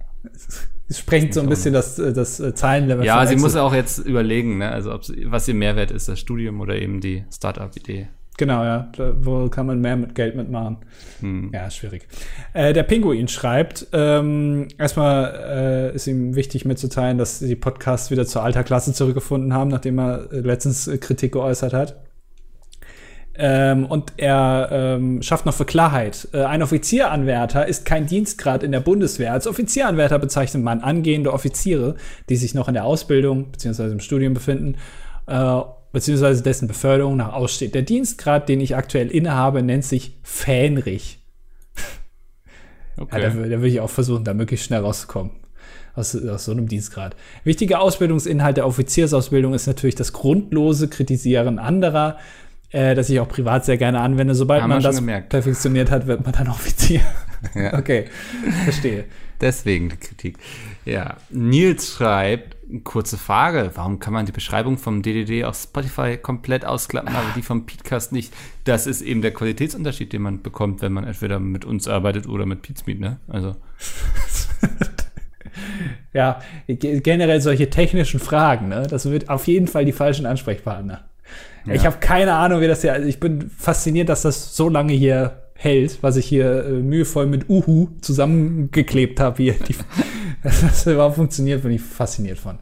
Es 0.87 0.99
sprengt 0.99 1.33
so 1.33 1.41
ein 1.41 1.49
bisschen 1.49 1.73
das, 1.73 1.97
äh, 1.97 2.13
das 2.13 2.39
äh, 2.39 2.53
Zahlenlevel. 2.53 3.05
Ja, 3.05 3.25
sie 3.25 3.37
muss 3.37 3.55
auch 3.55 3.73
jetzt 3.73 3.99
überlegen, 3.99 4.59
ne? 4.59 4.71
also 4.71 4.97
was 5.25 5.47
ihr 5.47 5.53
Mehrwert 5.53 5.91
ist, 5.91 6.07
das 6.07 6.19
Studium 6.19 6.61
oder 6.61 6.75
eben 6.75 7.01
die 7.01 7.25
Start-up-Idee. 7.33 8.07
Genau, 8.37 8.63
ja. 8.63 8.89
Da, 8.95 9.13
wo 9.17 9.47
kann 9.49 9.65
man 9.65 9.79
mehr 9.79 9.95
mit 9.95 10.13
Geld 10.13 10.35
mitmachen? 10.35 10.77
Hm. 11.21 11.51
Ja, 11.53 11.69
schwierig. 11.69 12.07
Äh, 12.53 12.73
der 12.73 12.83
Pinguin 12.83 13.27
schreibt, 13.27 13.87
ähm, 13.93 14.67
erstmal 14.77 15.91
äh, 15.91 15.95
ist 15.95 16.07
ihm 16.07 16.35
wichtig 16.35 16.65
mitzuteilen, 16.65 17.17
dass 17.17 17.39
die 17.39 17.55
Podcasts 17.55 18.11
wieder 18.11 18.25
zur 18.25 18.43
alter 18.43 18.63
Klasse 18.63 18.93
zurückgefunden 18.93 19.53
haben, 19.53 19.69
nachdem 19.69 19.99
er 19.99 20.31
äh, 20.31 20.39
letztens 20.39 20.87
äh, 20.87 20.97
Kritik 20.97 21.33
geäußert 21.33 21.73
hat. 21.73 22.01
Ähm, 23.37 23.85
und 23.85 24.13
er 24.17 24.69
ähm, 24.71 25.21
schafft 25.21 25.45
noch 25.45 25.53
für 25.53 25.65
Klarheit. 25.65 26.27
Äh, 26.33 26.43
ein 26.43 26.63
Offizieranwärter 26.63 27.67
ist 27.67 27.85
kein 27.85 28.05
Dienstgrad 28.05 28.63
in 28.63 28.71
der 28.71 28.79
Bundeswehr. 28.79 29.33
Als 29.33 29.45
Offizieranwärter 29.45 30.19
bezeichnet 30.19 30.63
man 30.63 30.81
angehende 30.81 31.33
Offiziere, 31.33 31.95
die 32.29 32.37
sich 32.37 32.53
noch 32.53 32.69
in 32.69 32.75
der 32.75 32.85
Ausbildung 32.85 33.51
bzw. 33.51 33.91
im 33.91 33.99
Studium 33.99 34.33
befinden, 34.33 34.77
äh, 35.27 35.61
bzw. 35.95 36.41
dessen 36.41 36.67
Beförderung 36.67 37.15
nach 37.17 37.33
aussteht. 37.33 37.73
Der 37.73 37.81
Dienstgrad, 37.81 38.49
den 38.49 38.59
ich 38.59 38.75
aktuell 38.75 39.09
innehabe, 39.09 39.63
nennt 39.63 39.85
sich 39.85 40.17
Fähnrich. 40.21 41.19
Okay. 42.97 43.21
Ja, 43.21 43.29
da, 43.29 43.35
da 43.35 43.49
würde 43.49 43.67
ich 43.67 43.81
auch 43.81 43.89
versuchen, 43.89 44.23
da 44.23 44.33
möglichst 44.33 44.67
schnell 44.67 44.79
rauszukommen. 44.79 45.31
Aus, 45.95 46.15
aus, 46.15 46.45
so 46.45 46.53
einem 46.53 46.69
Dienstgrad. 46.69 47.13
Wichtiger 47.43 47.81
Ausbildungsinhalt 47.81 48.55
der 48.55 48.65
Offiziersausbildung 48.65 49.53
ist 49.53 49.67
natürlich 49.67 49.95
das 49.95 50.13
grundlose 50.13 50.87
Kritisieren 50.87 51.59
anderer, 51.59 52.17
äh, 52.71 52.95
das 52.95 53.09
ich 53.09 53.19
auch 53.19 53.27
privat 53.27 53.65
sehr 53.65 53.75
gerne 53.75 53.99
anwende. 53.99 54.33
Sobald 54.33 54.61
Haben 54.61 54.69
man 54.69 54.81
das 54.81 54.95
gemerkt. 54.95 55.27
perfektioniert 55.27 55.91
hat, 55.91 56.07
wird 56.07 56.23
man 56.23 56.31
dann 56.31 56.47
Offizier. 56.47 57.01
Ja. 57.53 57.77
Okay, 57.77 58.05
verstehe. 58.63 59.03
Deswegen 59.41 59.89
die 59.89 59.97
Kritik. 59.97 60.37
Ja, 60.85 61.17
Nils 61.29 61.89
schreibt, 61.93 62.54
kurze 62.83 63.17
Frage, 63.17 63.71
warum 63.75 63.99
kann 63.99 64.13
man 64.13 64.25
die 64.25 64.31
Beschreibung 64.31 64.77
vom 64.77 65.01
DDD 65.01 65.45
auf 65.45 65.55
Spotify 65.55 66.17
komplett 66.17 66.65
ausklappen, 66.65 67.15
aber 67.15 67.27
die 67.35 67.41
vom 67.41 67.65
Podcast 67.65 68.11
nicht? 68.11 68.33
Das 68.63 68.87
ist 68.87 69.01
eben 69.01 69.21
der 69.21 69.33
Qualitätsunterschied, 69.33 70.11
den 70.11 70.21
man 70.21 70.41
bekommt, 70.41 70.81
wenn 70.81 70.93
man 70.93 71.05
entweder 71.05 71.39
mit 71.39 71.65
uns 71.65 71.87
arbeitet 71.87 72.27
oder 72.27 72.45
mit 72.45 72.61
Pizmeet, 72.61 72.99
ne? 72.99 73.19
Also. 73.27 73.55
ja, 76.13 76.39
generell 76.67 77.41
solche 77.41 77.69
technischen 77.69 78.19
Fragen, 78.19 78.69
ne? 78.69 78.87
Das 78.89 79.09
wird 79.09 79.29
auf 79.29 79.47
jeden 79.47 79.67
Fall 79.67 79.85
die 79.85 79.91
falschen 79.91 80.25
Ansprechpartner. 80.25 81.05
Ja. 81.65 81.73
Ich 81.73 81.85
habe 81.85 81.97
keine 81.99 82.33
Ahnung, 82.33 82.61
wie 82.61 82.67
das 82.67 82.81
hier. 82.81 82.93
Also 82.93 83.07
ich 83.07 83.19
bin 83.19 83.49
fasziniert, 83.49 84.09
dass 84.09 84.21
das 84.21 84.55
so 84.55 84.69
lange 84.69 84.93
hier 84.93 85.44
hält, 85.55 86.03
was 86.03 86.17
ich 86.17 86.27
hier 86.27 86.65
äh, 86.65 86.71
mühevoll 86.81 87.25
mit 87.25 87.49
Uhu 87.49 87.89
zusammengeklebt 88.01 89.19
habe 89.19 89.41
hier. 89.41 89.53
Die, 89.53 89.75
das 90.43 90.85
überhaupt 90.85 91.15
funktioniert, 91.15 91.63
bin 91.63 91.71
ich 91.71 91.81
fasziniert 91.81 92.37
von. 92.37 92.59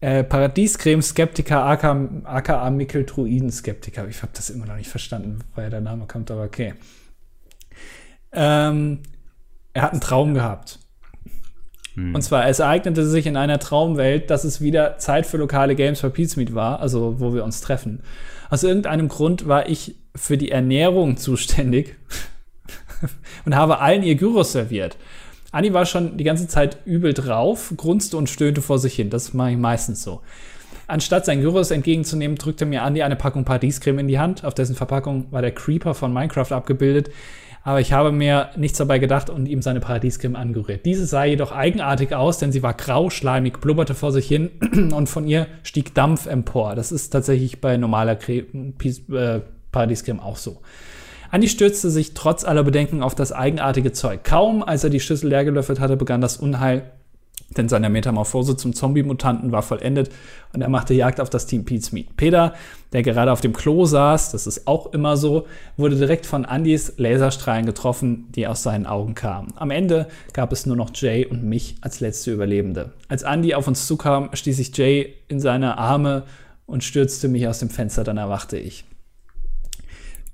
Äh, 0.00 0.24
Paradiescreme 0.24 1.02
Skeptiker, 1.02 1.64
aka, 1.64 2.08
aka 2.24 2.70
Mikkeltruiden 2.70 3.50
Skeptiker. 3.50 4.08
Ich 4.08 4.22
habe 4.22 4.32
das 4.34 4.50
immer 4.50 4.66
noch 4.66 4.76
nicht 4.76 4.90
verstanden, 4.90 5.38
woher 5.54 5.70
der 5.70 5.80
Name 5.80 6.06
kommt, 6.06 6.30
aber 6.30 6.44
okay. 6.44 6.74
Ähm, 8.32 9.00
er 9.72 9.82
hat 9.82 9.92
einen 9.92 10.00
Traum 10.00 10.34
gehabt. 10.34 10.80
Hm. 11.96 12.14
Und 12.14 12.22
zwar, 12.22 12.46
es 12.46 12.58
ereignete 12.58 13.06
sich 13.06 13.26
in 13.26 13.36
einer 13.36 13.58
Traumwelt, 13.58 14.30
dass 14.30 14.44
es 14.44 14.60
wieder 14.60 14.98
Zeit 14.98 15.26
für 15.26 15.38
lokale 15.38 15.74
Games 15.74 16.00
for 16.00 16.10
Pizmeet 16.10 16.54
war, 16.54 16.80
also 16.80 17.18
wo 17.18 17.34
wir 17.34 17.42
uns 17.42 17.60
treffen. 17.60 18.02
Aus 18.50 18.62
irgendeinem 18.62 19.08
Grund 19.08 19.48
war 19.48 19.68
ich 19.68 19.96
für 20.14 20.38
die 20.38 20.50
Ernährung 20.50 21.16
zuständig 21.16 21.96
und 23.44 23.56
habe 23.56 23.80
allen 23.80 24.02
ihr 24.02 24.14
Gyros 24.14 24.52
serviert. 24.52 24.96
Anni 25.52 25.72
war 25.72 25.86
schon 25.86 26.18
die 26.18 26.24
ganze 26.24 26.48
Zeit 26.48 26.78
übel 26.84 27.14
drauf, 27.14 27.72
grunzte 27.76 28.16
und 28.16 28.28
stöhnte 28.28 28.60
vor 28.60 28.78
sich 28.78 28.94
hin. 28.94 29.10
Das 29.10 29.32
mache 29.32 29.52
ich 29.52 29.56
meistens 29.56 30.02
so. 30.02 30.20
Anstatt 30.86 31.24
sein 31.24 31.40
Gyros 31.40 31.70
entgegenzunehmen, 31.70 32.36
drückte 32.36 32.66
mir 32.66 32.82
Andy 32.82 33.02
eine 33.02 33.16
Packung 33.16 33.44
Paradiescreme 33.44 34.00
in 34.00 34.08
die 34.08 34.18
Hand. 34.18 34.44
Auf 34.44 34.54
dessen 34.54 34.76
Verpackung 34.76 35.26
war 35.32 35.42
der 35.42 35.52
Creeper 35.52 35.94
von 35.94 36.12
Minecraft 36.12 36.52
abgebildet 36.52 37.10
aber 37.66 37.80
ich 37.80 37.92
habe 37.92 38.12
mir 38.12 38.50
nichts 38.54 38.78
dabei 38.78 39.00
gedacht 39.00 39.28
und 39.28 39.46
ihm 39.46 39.60
seine 39.60 39.80
Paradiescreme 39.80 40.36
angerührt. 40.36 40.86
Diese 40.86 41.04
sah 41.04 41.24
jedoch 41.24 41.50
eigenartig 41.50 42.14
aus, 42.14 42.38
denn 42.38 42.52
sie 42.52 42.62
war 42.62 42.74
grau, 42.74 43.10
schleimig, 43.10 43.60
blubberte 43.60 43.96
vor 43.96 44.12
sich 44.12 44.28
hin 44.28 44.50
und 44.94 45.08
von 45.08 45.26
ihr 45.26 45.48
stieg 45.64 45.92
Dampf 45.92 46.26
empor. 46.26 46.76
Das 46.76 46.92
ist 46.92 47.10
tatsächlich 47.10 47.60
bei 47.60 47.76
normaler 47.76 48.18
äh, 48.28 49.40
Paradiescreme 49.72 50.20
auch 50.20 50.36
so. 50.36 50.62
Andi 51.32 51.48
stürzte 51.48 51.90
sich 51.90 52.14
trotz 52.14 52.44
aller 52.44 52.62
Bedenken 52.62 53.02
auf 53.02 53.16
das 53.16 53.32
eigenartige 53.32 53.90
Zeug. 53.90 54.22
Kaum 54.22 54.62
als 54.62 54.84
er 54.84 54.90
die 54.90 55.00
Schüssel 55.00 55.30
leer 55.30 55.44
gelöffelt 55.44 55.80
hatte, 55.80 55.96
begann 55.96 56.20
das 56.20 56.36
Unheil 56.36 56.92
denn 57.56 57.68
seine 57.68 57.90
Metamorphose 57.90 58.56
zum 58.56 58.74
Zombie-Mutanten 58.74 59.52
war 59.52 59.62
vollendet 59.62 60.10
und 60.52 60.62
er 60.62 60.68
machte 60.68 60.94
Jagd 60.94 61.20
auf 61.20 61.30
das 61.30 61.46
Team 61.46 61.64
Pete's 61.64 61.92
Meat. 61.92 62.16
Peter, 62.16 62.54
der 62.92 63.02
gerade 63.02 63.32
auf 63.32 63.40
dem 63.40 63.52
Klo 63.52 63.84
saß, 63.84 64.32
das 64.32 64.46
ist 64.46 64.66
auch 64.66 64.92
immer 64.92 65.16
so, 65.16 65.46
wurde 65.76 65.96
direkt 65.96 66.26
von 66.26 66.44
Andys 66.44 66.94
Laserstrahlen 66.96 67.66
getroffen, 67.66 68.26
die 68.34 68.46
aus 68.46 68.62
seinen 68.62 68.86
Augen 68.86 69.14
kamen. 69.14 69.52
Am 69.56 69.70
Ende 69.70 70.08
gab 70.32 70.52
es 70.52 70.66
nur 70.66 70.76
noch 70.76 70.90
Jay 70.94 71.24
und 71.24 71.44
mich 71.44 71.76
als 71.80 72.00
letzte 72.00 72.32
Überlebende. 72.32 72.92
Als 73.08 73.22
Andy 73.22 73.54
auf 73.54 73.68
uns 73.68 73.86
zukam, 73.86 74.30
stieß 74.32 74.58
ich 74.58 74.76
Jay 74.76 75.14
in 75.28 75.40
seine 75.40 75.78
Arme 75.78 76.24
und 76.66 76.84
stürzte 76.84 77.28
mich 77.28 77.46
aus 77.46 77.60
dem 77.60 77.70
Fenster, 77.70 78.02
dann 78.02 78.16
erwachte 78.16 78.58
ich. 78.58 78.84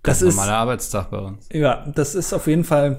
Das, 0.02 0.20
ist 0.20 0.34
ein 0.34 0.36
normaler 0.36 0.58
Arbeitstag 0.58 1.10
bei 1.10 1.18
uns. 1.18 1.48
Ja, 1.52 1.84
das 1.94 2.14
ist 2.14 2.32
auf 2.32 2.46
jeden 2.48 2.64
Fall 2.64 2.98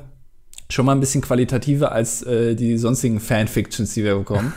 schon 0.74 0.86
mal 0.86 0.94
ein 0.94 1.00
bisschen 1.00 1.22
qualitativer 1.22 1.92
als 1.92 2.24
äh, 2.24 2.56
die 2.56 2.78
sonstigen 2.78 3.20
Fanfictions, 3.20 3.94
die 3.94 4.04
wir 4.04 4.16
bekommen. 4.16 4.54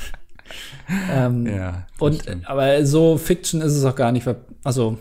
ähm, 1.12 1.46
ja, 1.46 1.86
und 1.98 2.24
aber 2.44 2.84
so 2.84 3.16
Fiction 3.16 3.60
ist 3.60 3.74
es 3.74 3.84
auch 3.84 3.94
gar 3.94 4.12
nicht. 4.12 4.26
Also 4.64 4.98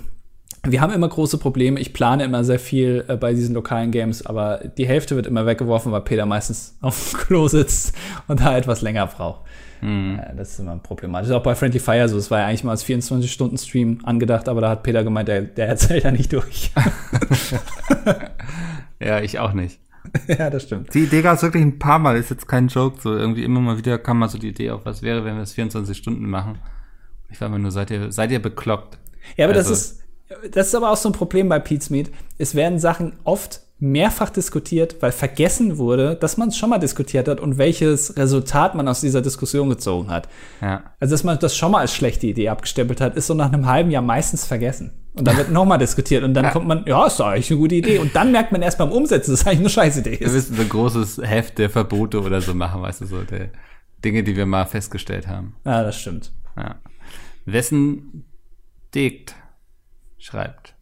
wir 0.64 0.82
haben 0.82 0.94
immer 0.94 1.08
große 1.08 1.38
Probleme. 1.38 1.80
Ich 1.80 1.94
plane 1.94 2.24
immer 2.24 2.44
sehr 2.44 2.60
viel 2.60 3.06
äh, 3.08 3.16
bei 3.18 3.34
diesen 3.34 3.56
lokalen 3.56 3.92
Games, 3.92 4.26
aber 4.26 4.62
die 4.78 4.88
Hälfte 4.88 5.16
wird 5.16 5.28
immer 5.28 5.46
weggeworfen, 5.46 5.92
weil 5.92 6.02
Peter 6.02 6.26
meistens 6.26 6.78
auf 6.82 7.12
dem 7.12 7.20
Klo 7.20 7.48
sitzt 7.48 7.94
und 8.28 8.40
da 8.40 8.58
etwas 8.58 8.82
länger 8.82 9.08
braucht. 9.08 9.42
Mhm. 9.82 10.20
Äh, 10.20 10.36
das 10.36 10.52
ist 10.52 10.60
immer 10.60 10.78
problematisch. 10.78 11.32
Auch 11.32 11.44
bei 11.44 11.56
Friendly 11.56 11.80
Fire 11.80 12.08
so. 12.10 12.18
Es 12.18 12.32
war 12.32 12.40
ja 12.40 12.48
eigentlich 12.48 12.64
mal 12.64 12.72
als 12.72 12.86
24-Stunden-Stream 12.86 14.00
angedacht, 14.04 14.50
aber 14.50 14.62
da 14.62 14.70
hat 14.70 14.84
Peter 14.84 15.04
gemeint, 15.04 15.28
der, 15.28 15.42
der 15.42 15.68
erzählt 15.70 16.04
ja 16.04 16.12
nicht 16.12 16.34
durch. 16.34 16.72
ja, 19.00 19.22
ich 19.22 19.40
auch 19.40 19.54
nicht. 19.54 19.80
ja, 20.28 20.50
das 20.50 20.64
stimmt. 20.64 20.94
Die 20.94 21.04
Idee 21.04 21.22
gab 21.22 21.36
es 21.36 21.44
wirklich 21.44 21.64
ein 21.64 21.80
paar 21.80 22.00
Mal, 22.00 22.18
ist 22.18 22.30
jetzt 22.30 22.48
kein 22.48 22.68
Joke. 22.68 23.02
So 23.02 23.16
irgendwie 23.16 23.44
immer 23.44 23.60
mal 23.60 23.78
wieder 23.78 23.98
kam 23.98 24.20
mal 24.20 24.30
so 24.30 24.38
die 24.38 24.50
Idee 24.50 24.72
auf, 24.72 24.86
was 24.86 25.02
wäre, 25.02 25.26
wenn 25.26 25.36
wir 25.36 25.44
es 25.44 25.54
24 25.54 25.98
Stunden 25.98 26.30
machen. 26.30 26.60
Ich 27.30 27.42
war 27.42 27.50
mir 27.50 27.60
nur, 27.60 27.72
seid 27.72 27.92
ihr, 27.92 28.12
seid 28.12 28.32
ihr 28.32 28.42
bekloppt? 28.42 28.98
Ja, 29.36 29.46
aber 29.46 29.56
also, 29.56 29.70
das 29.70 29.82
ist, 29.82 30.04
das 30.52 30.68
ist 30.68 30.76
aber 30.76 30.92
auch 30.92 30.98
so 30.98 31.10
ein 31.10 31.14
Problem 31.14 31.50
bei 31.50 31.60
Pete's 31.60 31.90
Meat. 31.90 32.10
Es 32.38 32.56
werden 32.56 32.80
Sachen 32.80 33.14
oft 33.24 33.62
mehrfach 33.80 34.30
diskutiert, 34.30 34.96
weil 35.02 35.12
vergessen 35.12 35.78
wurde, 35.78 36.16
dass 36.16 36.38
man 36.38 36.50
es 36.50 36.58
schon 36.58 36.70
mal 36.70 36.80
diskutiert 36.80 37.28
hat 37.28 37.40
und 37.40 37.58
welches 37.58 38.18
Resultat 38.18 38.74
man 38.74 38.88
aus 38.88 39.02
dieser 39.02 39.22
Diskussion 39.22 39.70
gezogen 39.70 40.10
hat. 40.10 40.28
Ja. 40.62 40.84
Also, 41.00 41.14
dass 41.14 41.24
man 41.24 41.38
das 41.38 41.56
schon 41.56 41.72
mal 41.72 41.82
als 41.82 41.94
schlechte 41.94 42.28
Idee 42.28 42.50
abgestempelt 42.50 43.02
hat, 43.02 43.16
ist 43.16 43.28
so 43.28 43.34
nach 43.34 43.52
einem 43.52 43.68
halben 43.68 43.92
Jahr 43.92 44.02
meistens 44.02 44.46
vergessen. 44.46 44.94
Und 45.18 45.26
dann 45.26 45.38
wird 45.38 45.52
nochmal 45.52 45.78
diskutiert 45.78 46.24
und 46.24 46.34
dann 46.34 46.46
ja. 46.46 46.52
kommt 46.52 46.68
man, 46.68 46.86
ja, 46.86 47.08
ist 47.08 47.20
doch 47.20 47.28
eigentlich 47.28 47.50
eine 47.50 47.60
gute 47.60 47.76
Idee. 47.76 48.00
Und 48.00 48.16
dann 48.16 48.32
merkt 48.32 48.52
man 48.52 48.62
erst 48.62 48.78
beim 48.78 48.92
Umsetzen, 48.92 49.32
dass 49.32 49.42
es 49.42 49.48
eigentlich 49.48 49.60
eine 49.60 49.70
scheiß 49.70 49.98
Idee 49.98 50.14
ist. 50.14 50.22
Wir 50.22 50.32
müssen 50.32 50.56
so 50.56 50.62
ein 50.62 50.70
großes 50.70 51.22
Heft 51.24 51.58
der 51.58 51.70
Verbote 51.70 52.22
oder 52.22 52.42
so 52.42 52.54
machen, 52.54 52.82
weißt 52.82 53.02
du, 53.02 53.06
so 53.06 53.24
der 53.24 53.50
Dinge, 54.04 54.24
die 54.24 54.36
wir 54.36 54.46
mal 54.46 54.66
festgestellt 54.66 55.28
haben. 55.28 55.56
Ja, 55.66 55.84
das 55.84 56.00
stimmt. 56.00 56.32
Ja. 56.56 56.76
Wessen 57.46 58.26
Degt 58.94 59.36
schreibt. 60.18 60.76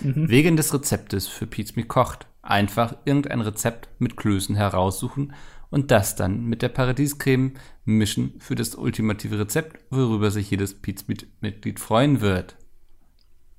Mhm. 0.00 0.28
Wegen 0.28 0.56
des 0.56 0.72
Rezeptes 0.74 1.26
für 1.26 1.46
Pizza 1.46 1.82
kocht 1.82 2.26
einfach 2.42 2.96
irgendein 3.04 3.40
Rezept 3.40 3.88
mit 3.98 4.16
Klößen 4.16 4.54
heraussuchen 4.56 5.32
und 5.70 5.90
das 5.90 6.16
dann 6.16 6.44
mit 6.44 6.62
der 6.62 6.68
Paradiescreme 6.68 7.54
mischen 7.84 8.34
für 8.38 8.54
das 8.54 8.74
ultimative 8.74 9.38
Rezept, 9.38 9.78
worüber 9.90 10.30
sich 10.30 10.50
jedes 10.50 10.80
Pizza-Mitglied 10.80 11.80
freuen 11.80 12.20
wird. 12.20 12.56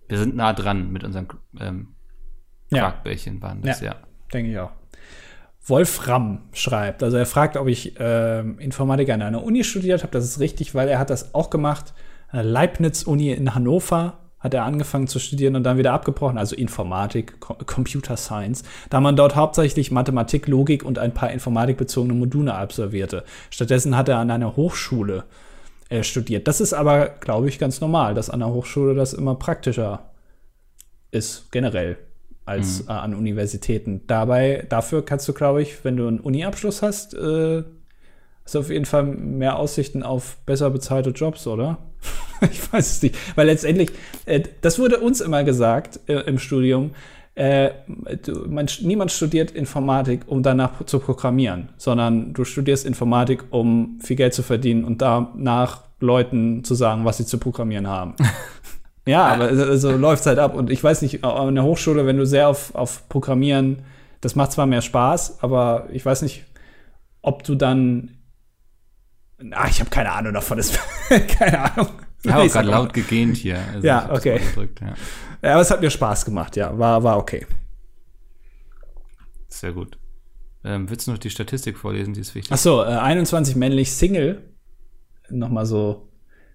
Wir 0.07 0.17
sind 0.17 0.35
nah 0.35 0.53
dran 0.53 0.91
mit 0.91 1.03
unserem 1.03 1.27
ähm, 1.59 1.95
Quarkbällchen, 2.71 3.41
waren 3.41 3.61
das, 3.61 3.81
ja. 3.81 3.91
ja. 3.91 3.95
Denke 4.33 4.51
ich 4.51 4.59
auch. 4.59 4.71
Wolfram 5.65 6.43
schreibt, 6.53 7.03
also 7.03 7.17
er 7.17 7.25
fragt, 7.25 7.57
ob 7.57 7.67
ich 7.67 7.99
äh, 7.99 8.39
Informatik 8.39 9.09
an 9.09 9.21
einer 9.21 9.43
Uni 9.43 9.65
studiert 9.65 10.03
habe. 10.03 10.11
Das 10.11 10.23
ist 10.23 10.39
richtig, 10.39 10.75
weil 10.75 10.87
er 10.87 10.97
hat 10.97 11.09
das 11.09 11.35
auch 11.35 11.49
gemacht. 11.49 11.93
Leibniz-Uni 12.31 13.31
in 13.31 13.53
Hannover 13.53 14.19
hat 14.39 14.53
er 14.53 14.63
angefangen 14.63 15.07
zu 15.07 15.19
studieren 15.19 15.55
und 15.55 15.63
dann 15.63 15.77
wieder 15.77 15.93
abgebrochen, 15.93 16.37
also 16.37 16.55
Informatik, 16.55 17.39
Computer 17.39 18.15
Science, 18.15 18.63
da 18.89 19.01
man 19.01 19.15
dort 19.15 19.35
hauptsächlich 19.35 19.91
Mathematik, 19.91 20.47
Logik 20.47 20.83
und 20.83 20.99
ein 20.99 21.13
paar 21.13 21.31
informatikbezogene 21.31 22.13
Module 22.13 22.53
absolvierte. 22.53 23.23
Stattdessen 23.49 23.97
hat 23.97 24.09
er 24.09 24.19
an 24.19 24.29
einer 24.29 24.55
Hochschule 24.55 25.17
äh, 25.17 25.46
studiert. 26.01 26.47
Das 26.47 26.59
ist 26.61 26.73
aber, 26.73 27.07
glaube 27.07 27.47
ich, 27.47 27.59
ganz 27.59 27.81
normal, 27.81 28.13
dass 28.13 28.29
an 28.29 28.39
der 28.39 28.49
Hochschule 28.49 28.93
das 28.93 29.13
immer 29.13 29.35
praktischer 29.35 30.11
ist, 31.11 31.51
generell, 31.51 31.97
als 32.45 32.83
mhm. 32.83 32.89
äh, 32.89 32.93
an 32.93 33.15
Universitäten. 33.15 34.01
Dabei, 34.07 34.65
dafür 34.69 35.03
kannst 35.05 35.27
du, 35.27 35.33
glaube 35.33 35.61
ich, 35.61 35.83
wenn 35.83 35.97
du 35.97 36.07
einen 36.07 36.19
Uni-Abschluss 36.19 36.81
hast, 36.81 37.13
äh, 37.13 37.63
hast 38.43 38.55
du 38.55 38.59
auf 38.59 38.69
jeden 38.69 38.85
Fall 38.85 39.03
mehr 39.03 39.57
Aussichten 39.57 40.03
auf 40.03 40.38
besser 40.45 40.69
bezahlte 40.69 41.11
Jobs, 41.11 41.47
oder? 41.47 41.77
ich 42.51 42.71
weiß 42.71 42.91
es 42.91 43.01
nicht. 43.01 43.15
Weil 43.35 43.47
letztendlich, 43.47 43.91
äh, 44.25 44.41
das 44.61 44.79
wurde 44.79 44.99
uns 44.99 45.21
immer 45.21 45.43
gesagt 45.43 45.99
äh, 46.07 46.21
im 46.21 46.39
Studium, 46.39 46.91
äh, 47.38 47.71
du, 48.25 48.49
man, 48.49 48.67
niemand 48.81 49.11
studiert 49.11 49.51
Informatik, 49.51 50.21
um 50.25 50.41
danach 50.41 50.83
zu 50.85 50.97
programmieren, 50.97 51.69
sondern 51.77 52.33
du 52.33 52.45
studierst 52.45 52.83
Informatik, 52.83 53.43
um 53.51 53.99
viel 54.01 54.15
Geld 54.15 54.33
zu 54.33 54.41
verdienen 54.41 54.83
und 54.83 55.03
danach 55.03 55.83
Leuten 55.99 56.63
zu 56.63 56.73
sagen, 56.73 57.05
was 57.05 57.17
sie 57.17 57.27
zu 57.27 57.38
programmieren 57.38 57.85
haben. 57.85 58.15
ja, 59.05 59.27
aber 59.27 59.55
so, 59.55 59.75
so 59.77 59.91
läuft 59.95 60.21
es 60.21 60.25
halt 60.25 60.39
ab. 60.39 60.55
Und 60.55 60.71
ich 60.71 60.83
weiß 60.83 61.03
nicht, 61.03 61.23
an 61.23 61.53
der 61.53 61.63
Hochschule, 61.63 62.07
wenn 62.07 62.17
du 62.17 62.25
sehr 62.25 62.49
auf, 62.49 62.73
auf 62.73 63.07
Programmieren, 63.07 63.83
das 64.21 64.35
macht 64.35 64.51
zwar 64.51 64.65
mehr 64.65 64.81
Spaß, 64.81 65.43
aber 65.43 65.89
ich 65.91 66.03
weiß 66.03 66.23
nicht, 66.23 66.43
ob 67.21 67.43
du 67.43 67.53
dann. 67.53 68.17
Ah, 69.51 69.67
ich 69.69 69.79
habe 69.79 69.91
keine 69.91 70.11
Ahnung 70.11 70.33
davon. 70.33 70.59
Keine 71.27 71.71
Ahnung. 71.71 71.89
Ich 72.23 72.31
habe 72.31 72.49
gerade 72.49 72.67
laut 72.67 72.93
gegähnt 72.93 73.38
hier. 73.38 73.59
Also 73.75 73.85
ja, 73.85 74.09
okay. 74.11 74.41
Ja. 74.81 74.95
Ja, 75.47 75.53
aber 75.53 75.61
es 75.61 75.71
hat 75.71 75.81
mir 75.81 75.89
Spaß 75.89 76.25
gemacht, 76.25 76.55
ja. 76.55 76.77
War, 76.77 77.03
war 77.03 77.17
okay. 77.17 77.45
Sehr 79.47 79.73
gut. 79.73 79.97
Ähm, 80.63 80.89
willst 80.89 81.07
du 81.07 81.11
noch 81.11 81.17
die 81.17 81.29
Statistik 81.29 81.77
vorlesen, 81.77 82.13
die 82.13 82.21
ist 82.21 82.35
wichtig? 82.35 82.51
Achso, 82.51 82.83
äh, 82.83 82.87
21 82.87 83.55
männlich 83.55 83.93
Single. 83.93 84.41
Nochmal 85.29 85.65
so 85.65 86.09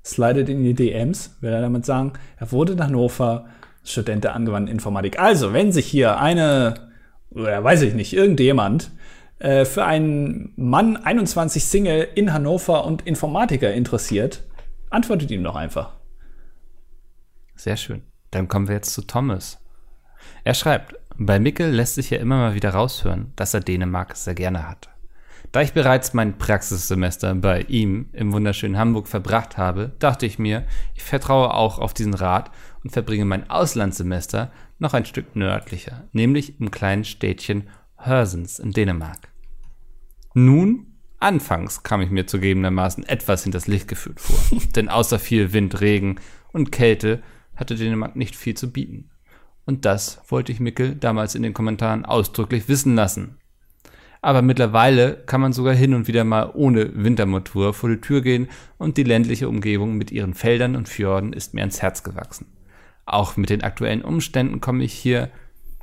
slidet 0.04 0.48
in 0.48 0.62
die 0.62 0.74
DMs, 0.74 1.36
will 1.40 1.52
er 1.52 1.60
damit 1.60 1.86
sagen. 1.86 2.12
Er 2.36 2.52
wurde 2.52 2.72
in 2.72 2.82
Hannover 2.82 3.46
Student 3.84 4.24
der 4.24 4.34
angewandten 4.34 4.72
Informatik. 4.72 5.18
Also, 5.18 5.52
wenn 5.52 5.72
sich 5.72 5.86
hier 5.86 6.18
eine, 6.18 6.90
oder 7.30 7.62
weiß 7.62 7.82
ich 7.82 7.94
nicht, 7.94 8.12
irgendjemand 8.12 8.90
äh, 9.38 9.64
für 9.64 9.84
einen 9.84 10.52
Mann 10.56 10.96
21 10.96 11.64
Single 11.64 12.08
in 12.14 12.32
Hannover 12.32 12.84
und 12.84 13.06
Informatiker 13.06 13.72
interessiert, 13.72 14.44
Antwortet 14.92 15.30
ihm 15.30 15.42
doch 15.42 15.56
einfach. 15.56 15.94
Sehr 17.56 17.78
schön. 17.78 18.02
Dann 18.32 18.48
kommen 18.48 18.66
wir 18.66 18.74
jetzt 18.74 18.92
zu 18.92 19.02
Thomas. 19.02 19.58
Er 20.42 20.54
schreibt, 20.54 20.96
bei 21.16 21.38
Mickel 21.38 21.70
lässt 21.70 21.94
sich 21.94 22.10
ja 22.10 22.18
immer 22.18 22.36
mal 22.38 22.54
wieder 22.54 22.70
raushören, 22.70 23.32
dass 23.36 23.54
er 23.54 23.60
Dänemark 23.60 24.16
sehr 24.16 24.34
gerne 24.34 24.68
hat. 24.68 24.88
Da 25.52 25.60
ich 25.60 25.74
bereits 25.74 26.14
mein 26.14 26.38
Praxissemester 26.38 27.34
bei 27.34 27.60
ihm 27.62 28.08
im 28.12 28.32
wunderschönen 28.32 28.78
Hamburg 28.78 29.06
verbracht 29.06 29.58
habe, 29.58 29.92
dachte 29.98 30.24
ich 30.24 30.38
mir, 30.38 30.64
ich 30.94 31.02
vertraue 31.02 31.52
auch 31.52 31.78
auf 31.78 31.92
diesen 31.92 32.14
Rat 32.14 32.50
und 32.82 32.90
verbringe 32.90 33.26
mein 33.26 33.50
Auslandssemester 33.50 34.50
noch 34.78 34.94
ein 34.94 35.04
Stück 35.04 35.36
nördlicher, 35.36 36.04
nämlich 36.12 36.58
im 36.58 36.70
kleinen 36.70 37.04
Städtchen 37.04 37.68
Hörsens 37.96 38.58
in 38.58 38.72
Dänemark. 38.72 39.28
Nun 40.34 40.86
Anfangs 41.22 41.84
kam 41.84 42.00
ich 42.00 42.10
mir 42.10 42.26
zugegebenermaßen 42.26 43.04
etwas 43.06 43.44
hinters 43.44 43.68
Licht 43.68 43.86
geführt 43.86 44.18
vor, 44.18 44.58
denn 44.74 44.88
außer 44.88 45.20
viel 45.20 45.52
Wind, 45.52 45.80
Regen 45.80 46.16
und 46.52 46.72
Kälte 46.72 47.22
hatte 47.56 47.76
Dänemark 47.76 48.16
nicht 48.16 48.36
viel 48.36 48.54
zu 48.54 48.70
bieten. 48.70 49.10
Und 49.64 49.84
das 49.84 50.20
wollte 50.28 50.52
ich 50.52 50.60
Mickel 50.60 50.96
damals 50.96 51.34
in 51.34 51.42
den 51.42 51.54
Kommentaren 51.54 52.04
ausdrücklich 52.04 52.68
wissen 52.68 52.94
lassen. 52.94 53.38
Aber 54.20 54.42
mittlerweile 54.42 55.14
kann 55.26 55.40
man 55.40 55.52
sogar 55.52 55.74
hin 55.74 55.94
und 55.94 56.06
wieder 56.06 56.24
mal 56.24 56.50
ohne 56.54 56.92
Wintermotor 56.94 57.74
vor 57.74 57.90
die 57.90 58.00
Tür 58.00 58.20
gehen 58.20 58.48
und 58.78 58.96
die 58.96 59.02
ländliche 59.02 59.48
Umgebung 59.48 59.96
mit 59.96 60.10
ihren 60.10 60.34
Feldern 60.34 60.76
und 60.76 60.88
Fjorden 60.88 61.32
ist 61.32 61.54
mir 61.54 61.62
ans 61.62 61.82
Herz 61.82 62.02
gewachsen. 62.02 62.46
Auch 63.04 63.36
mit 63.36 63.50
den 63.50 63.62
aktuellen 63.62 64.02
Umständen 64.02 64.60
komme 64.60 64.84
ich 64.84 64.92
hier 64.92 65.30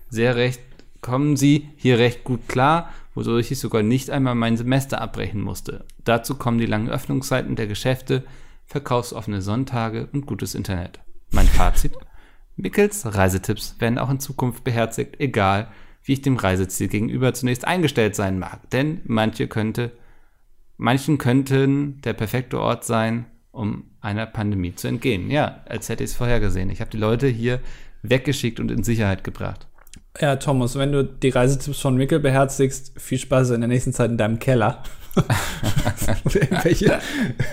sehr 0.09 0.35
recht, 0.35 0.61
kommen 1.01 1.35
sie 1.35 1.69
hier 1.75 1.99
recht 1.99 2.23
gut 2.23 2.47
klar 2.47 2.89
wodurch 3.19 3.51
ich 3.51 3.59
sogar 3.59 3.83
nicht 3.83 4.09
einmal 4.09 4.35
mein 4.35 4.55
Semester 4.55 5.01
abbrechen 5.01 5.41
musste. 5.41 5.83
Dazu 6.05 6.35
kommen 6.35 6.57
die 6.57 6.65
langen 6.65 6.89
Öffnungszeiten 6.89 7.57
der 7.57 7.67
Geschäfte, 7.67 8.23
verkaufsoffene 8.65 9.41
Sonntage 9.41 10.07
und 10.13 10.25
gutes 10.25 10.55
Internet. 10.55 11.01
Mein 11.31 11.47
Fazit? 11.47 11.93
Mickels 12.55 13.05
Reisetipps 13.05 13.75
werden 13.79 13.97
auch 13.97 14.09
in 14.09 14.19
Zukunft 14.19 14.63
beherzigt, 14.63 15.19
egal 15.19 15.69
wie 16.03 16.13
ich 16.13 16.21
dem 16.21 16.37
Reiseziel 16.37 16.87
gegenüber 16.87 17.33
zunächst 17.33 17.65
eingestellt 17.65 18.15
sein 18.15 18.39
mag. 18.39 18.69
Denn 18.71 19.01
manche 19.05 19.47
könnte, 19.47 19.91
manchen 20.77 21.17
könnten 21.17 22.01
der 22.01 22.13
perfekte 22.13 22.59
Ort 22.59 22.83
sein, 22.83 23.25
um 23.51 23.85
einer 24.01 24.25
Pandemie 24.25 24.75
zu 24.75 24.87
entgehen. 24.87 25.29
Ja, 25.29 25.61
als 25.65 25.89
hätte 25.89 26.03
ich 26.03 26.11
es 26.11 26.15
vorhergesehen. 26.15 26.69
Ich 26.69 26.81
habe 26.81 26.91
die 26.91 26.97
Leute 26.97 27.27
hier 27.27 27.59
weggeschickt 28.01 28.59
und 28.59 28.71
in 28.71 28.83
Sicherheit 28.83 29.23
gebracht. 29.23 29.67
Ja, 30.19 30.35
Thomas, 30.37 30.77
wenn 30.77 30.91
du 30.91 31.03
die 31.03 31.29
Reisetipps 31.29 31.79
von 31.79 31.95
Mickel 31.95 32.19
beherzigst, 32.19 32.99
viel 32.99 33.19
Spaß 33.19 33.51
in 33.51 33.61
der 33.61 33.67
nächsten 33.67 33.93
Zeit 33.93 34.09
in 34.09 34.17
deinem 34.17 34.39
Keller. 34.39 34.83
Oder 35.15 36.35
irgendwelche, 36.41 36.99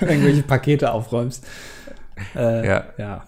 irgendwelche 0.00 0.42
Pakete 0.42 0.92
aufräumst. 0.92 1.46
Äh, 2.34 2.66
ja. 2.66 2.84
ja. 2.98 3.24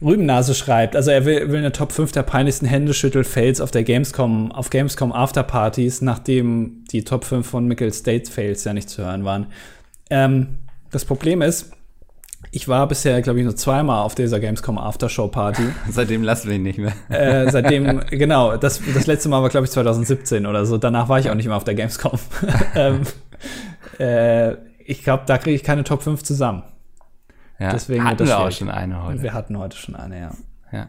Rübennase 0.00 0.54
schreibt, 0.54 0.94
also 0.94 1.10
er 1.10 1.24
will, 1.24 1.50
will 1.50 1.58
eine 1.58 1.72
Top 1.72 1.92
5 1.92 2.12
der 2.12 2.22
peinlichsten 2.22 2.66
Händeschüttel-Fails 2.66 3.60
auf 3.60 3.70
der 3.70 3.82
Gamescom, 3.82 4.52
auf 4.52 4.70
Gamescom 4.70 5.12
Afterpartys, 5.12 6.02
nachdem 6.02 6.84
die 6.92 7.04
Top 7.04 7.24
5 7.24 7.46
von 7.46 7.66
Mickel 7.66 7.92
State 7.92 8.30
Fails 8.30 8.64
ja 8.64 8.72
nicht 8.72 8.88
zu 8.88 9.04
hören 9.04 9.24
waren. 9.24 9.46
Ähm, 10.10 10.58
das 10.90 11.04
Problem 11.04 11.42
ist, 11.42 11.72
ich 12.52 12.68
war 12.68 12.86
bisher, 12.86 13.20
glaube 13.22 13.40
ich, 13.40 13.44
nur 13.44 13.56
zweimal 13.56 14.02
auf 14.02 14.14
dieser 14.14 14.40
Gamescom 14.40 14.78
Aftershow 14.78 15.28
Party. 15.28 15.64
seitdem 15.90 16.22
lassen 16.22 16.48
wir 16.48 16.56
ihn 16.56 16.62
nicht 16.62 16.78
mehr. 16.78 16.92
Äh, 17.08 17.50
seitdem, 17.50 18.00
genau. 18.10 18.56
Das, 18.56 18.80
das 18.94 19.06
letzte 19.06 19.28
Mal 19.28 19.42
war, 19.42 19.48
glaube 19.48 19.66
ich, 19.66 19.72
2017 19.72 20.46
oder 20.46 20.64
so. 20.64 20.78
Danach 20.78 21.08
war 21.08 21.18
ich 21.18 21.28
auch 21.28 21.34
nicht 21.34 21.46
mehr 21.46 21.56
auf 21.56 21.64
der 21.64 21.74
Gamescom. 21.74 22.18
ähm, 22.76 23.00
äh, 23.98 24.52
ich 24.84 25.02
glaube, 25.02 25.24
da 25.26 25.36
kriege 25.38 25.56
ich 25.56 25.64
keine 25.64 25.84
Top 25.84 26.02
5 26.02 26.22
zusammen. 26.22 26.62
Ja, 27.58 27.72
Deswegen 27.72 28.04
hatten 28.04 28.26
wir 28.26 28.38
auch 28.38 28.52
schon 28.52 28.70
eine 28.70 29.02
heute. 29.02 29.22
Wir 29.22 29.32
hatten 29.32 29.58
heute 29.58 29.76
schon 29.76 29.96
eine, 29.96 30.20
ja. 30.20 30.30
ja. 30.72 30.88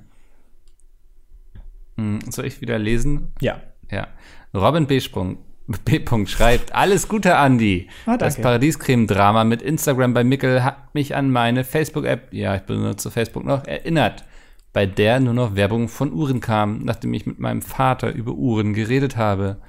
Hm, 1.97 2.19
soll 2.29 2.45
ich 2.45 2.61
wieder 2.61 2.77
lesen? 2.77 3.33
Ja. 3.41 3.61
Ja. 3.89 4.07
Robin 4.53 4.85
B. 4.85 4.99
Sprung 4.99 5.39
B. 5.85 6.01
schreibt, 6.25 6.73
alles 6.73 7.07
Gute, 7.07 7.35
Andi. 7.37 7.89
Ah, 8.07 8.17
das 8.17 8.41
Paradiescreme-Drama 8.41 9.43
mit 9.43 9.61
Instagram 9.61 10.15
bei 10.15 10.23
Mickel 10.23 10.63
hat 10.63 10.95
mich 10.95 11.15
an 11.15 11.29
meine 11.29 11.63
Facebook-App, 11.63 12.33
ja, 12.33 12.55
ich 12.55 12.63
benutze 12.63 13.11
Facebook 13.11 13.45
noch, 13.45 13.65
erinnert, 13.65 14.25
bei 14.73 14.87
der 14.87 15.19
nur 15.19 15.35
noch 15.35 15.55
Werbung 15.55 15.87
von 15.87 16.11
Uhren 16.11 16.39
kam, 16.39 16.79
nachdem 16.83 17.13
ich 17.13 17.27
mit 17.27 17.39
meinem 17.39 17.61
Vater 17.61 18.11
über 18.11 18.33
Uhren 18.33 18.73
geredet 18.73 19.15
habe. 19.15 19.61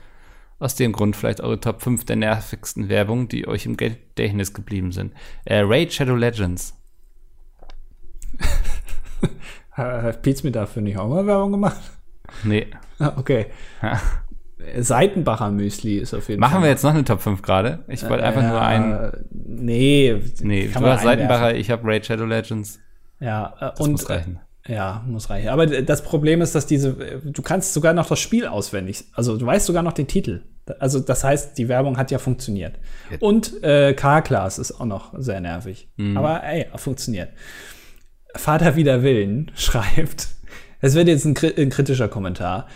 Aus 0.58 0.74
dem 0.74 0.92
Grund 0.92 1.16
vielleicht 1.16 1.40
eure 1.40 1.60
Top 1.60 1.82
5 1.82 2.04
der 2.04 2.16
nervigsten 2.16 2.88
Werbung, 2.88 3.28
die 3.28 3.46
euch 3.48 3.66
im 3.66 3.76
Gedächtnis 3.76 4.54
geblieben 4.54 4.92
sind. 4.92 5.12
Äh, 5.44 5.60
Raid 5.64 5.92
Shadow 5.92 6.16
Legends. 6.16 6.79
Hat 9.72 10.26
mir 10.44 10.50
dafür 10.52 10.82
nicht 10.82 10.98
auch 10.98 11.08
mal 11.08 11.26
Werbung 11.26 11.52
gemacht? 11.52 11.80
Nee. 12.44 12.66
Ah, 12.98 13.12
okay. 13.16 13.46
Ja. 13.82 14.00
Seitenbacher 14.78 15.50
Müsli 15.50 15.98
ist 15.98 16.12
auf 16.12 16.28
jeden 16.28 16.40
Machen 16.40 16.54
Fall. 16.54 16.62
wir 16.64 16.68
jetzt 16.68 16.84
noch 16.84 16.90
eine 16.90 17.04
Top 17.04 17.22
5 17.22 17.40
gerade? 17.40 17.80
Ich 17.88 18.06
wollte 18.08 18.24
einfach 18.24 18.42
nur 18.42 18.60
ein. 18.60 18.92
Äh, 18.92 19.10
Nee, 19.32 20.22
Nee, 20.42 20.68
du 20.68 20.80
hast 20.86 21.02
Seitenbacher, 21.02 21.54
ich 21.54 21.70
habe 21.70 21.86
Raid 21.86 22.06
Shadow 22.06 22.24
Legends. 22.26 22.78
Ja, 23.20 23.54
äh, 23.58 23.70
Das 23.70 23.80
und 23.80 23.92
muss 23.92 24.08
reichen. 24.08 24.38
Äh, 24.66 24.74
ja, 24.74 25.02
muss 25.06 25.30
reichen. 25.30 25.48
Aber 25.48 25.66
das 25.66 26.02
Problem 26.02 26.40
ist, 26.42 26.54
dass 26.54 26.66
diese, 26.66 26.90
äh, 26.90 27.20
du 27.24 27.42
kannst 27.42 27.72
sogar 27.74 27.94
noch 27.94 28.06
das 28.06 28.18
Spiel 28.20 28.46
auswendig, 28.46 29.04
also 29.14 29.36
du 29.36 29.46
weißt 29.46 29.66
sogar 29.66 29.82
noch 29.82 29.92
den 29.92 30.06
Titel. 30.06 30.42
Also 30.78 31.00
das 31.00 31.24
heißt, 31.24 31.58
die 31.58 31.68
Werbung 31.68 31.96
hat 31.96 32.10
ja 32.10 32.18
funktioniert. 32.18 32.78
Und 33.18 33.62
äh, 33.64 33.92
K-Class 33.94 34.58
ist 34.58 34.72
auch 34.72 34.84
noch 34.84 35.12
sehr 35.18 35.40
nervig. 35.40 35.88
Mhm. 35.96 36.16
Aber 36.16 36.44
ey, 36.44 36.66
funktioniert. 36.76 37.30
Vater 38.34 38.76
wider 38.76 39.02
Willen 39.02 39.50
schreibt, 39.56 40.28
es 40.80 40.94
wird 40.94 41.08
jetzt 41.08 41.24
ein, 41.24 41.36
ein 41.56 41.70
kritischer 41.70 42.08
Kommentar. 42.08 42.66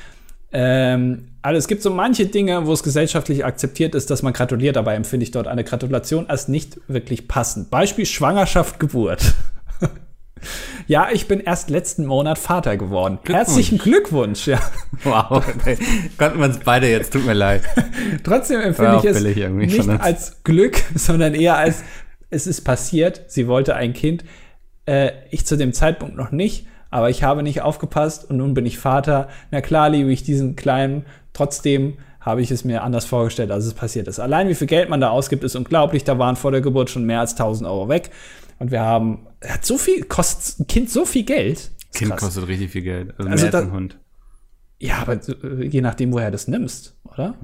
Ähm, 0.52 1.26
also 1.42 1.58
es 1.58 1.66
gibt 1.66 1.82
so 1.82 1.90
manche 1.90 2.26
Dinge, 2.26 2.66
wo 2.66 2.72
es 2.72 2.82
gesellschaftlich 2.82 3.44
akzeptiert 3.44 3.94
ist, 3.94 4.10
dass 4.10 4.22
man 4.22 4.32
gratuliert, 4.32 4.76
dabei 4.76 4.94
empfinde 4.94 5.24
ich 5.24 5.30
dort 5.30 5.48
eine 5.48 5.64
Gratulation 5.64 6.30
als 6.30 6.48
nicht 6.48 6.80
wirklich 6.86 7.26
passend. 7.26 7.70
Beispiel 7.70 8.06
Schwangerschaft, 8.06 8.78
Geburt. 8.78 9.34
ja, 10.86 11.08
ich 11.12 11.26
bin 11.26 11.40
erst 11.40 11.70
letzten 11.70 12.06
Monat 12.06 12.38
Vater 12.38 12.76
geworden. 12.76 13.18
Herzlichen 13.26 13.78
Glückwunsch, 13.78 14.46
ja. 14.46 14.60
Wow, 15.02 15.44
konnten 16.18 16.38
wir 16.38 16.44
uns 16.46 16.60
beide 16.64 16.88
jetzt, 16.88 17.12
tut 17.12 17.26
mir 17.26 17.34
leid. 17.34 17.62
Trotzdem 18.22 18.60
empfinde 18.60 18.98
ich 18.98 19.04
es 19.04 19.22
nicht 19.22 19.78
uns. 19.80 20.00
als 20.00 20.44
Glück, 20.44 20.80
sondern 20.94 21.34
eher 21.34 21.56
als 21.56 21.82
es 22.30 22.46
ist 22.46 22.62
passiert. 22.62 23.22
Sie 23.28 23.46
wollte 23.46 23.76
ein 23.76 23.92
Kind. 23.92 24.24
Äh, 24.86 25.12
ich 25.30 25.46
zu 25.46 25.56
dem 25.56 25.72
Zeitpunkt 25.72 26.16
noch 26.16 26.30
nicht, 26.30 26.66
aber 26.90 27.10
ich 27.10 27.22
habe 27.22 27.42
nicht 27.42 27.62
aufgepasst 27.62 28.28
und 28.28 28.36
nun 28.36 28.54
bin 28.54 28.66
ich 28.66 28.78
Vater. 28.78 29.28
Na 29.50 29.60
klar 29.60 29.88
liebe 29.88 30.12
ich 30.12 30.22
diesen 30.22 30.56
Kleinen. 30.56 31.04
Trotzdem 31.32 31.94
habe 32.20 32.40
ich 32.40 32.50
es 32.50 32.64
mir 32.64 32.82
anders 32.82 33.04
vorgestellt, 33.04 33.50
als 33.50 33.66
es 33.66 33.74
passiert 33.74 34.08
ist. 34.08 34.18
Allein 34.18 34.48
wie 34.48 34.54
viel 34.54 34.66
Geld 34.66 34.88
man 34.88 35.00
da 35.00 35.10
ausgibt, 35.10 35.44
ist 35.44 35.56
unglaublich. 35.56 36.04
Da 36.04 36.18
waren 36.18 36.36
vor 36.36 36.52
der 36.52 36.60
Geburt 36.62 36.88
schon 36.90 37.04
mehr 37.04 37.20
als 37.20 37.32
1000 37.32 37.68
Euro 37.68 37.88
weg. 37.88 38.10
Und 38.58 38.70
wir 38.70 38.80
haben, 38.80 39.26
hat 39.46 39.64
so 39.64 39.76
viel, 39.76 40.04
kostet 40.04 40.60
ein 40.60 40.66
Kind 40.66 40.90
so 40.90 41.04
viel 41.04 41.24
Geld. 41.24 41.70
Kind 41.92 42.10
krass. 42.10 42.20
kostet 42.20 42.48
richtig 42.48 42.70
viel 42.70 42.82
Geld. 42.82 43.14
Also, 43.18 43.30
Also 43.30 43.46
mehr 43.46 43.54
als 43.54 43.64
ein 43.64 43.72
Hund. 43.72 43.98
Ja, 44.78 44.98
aber 44.98 45.14
äh, 45.14 45.66
je 45.66 45.80
nachdem, 45.80 46.12
woher 46.12 46.26
du 46.26 46.32
das 46.32 46.48
nimmst, 46.48 46.96
oder? 47.04 47.34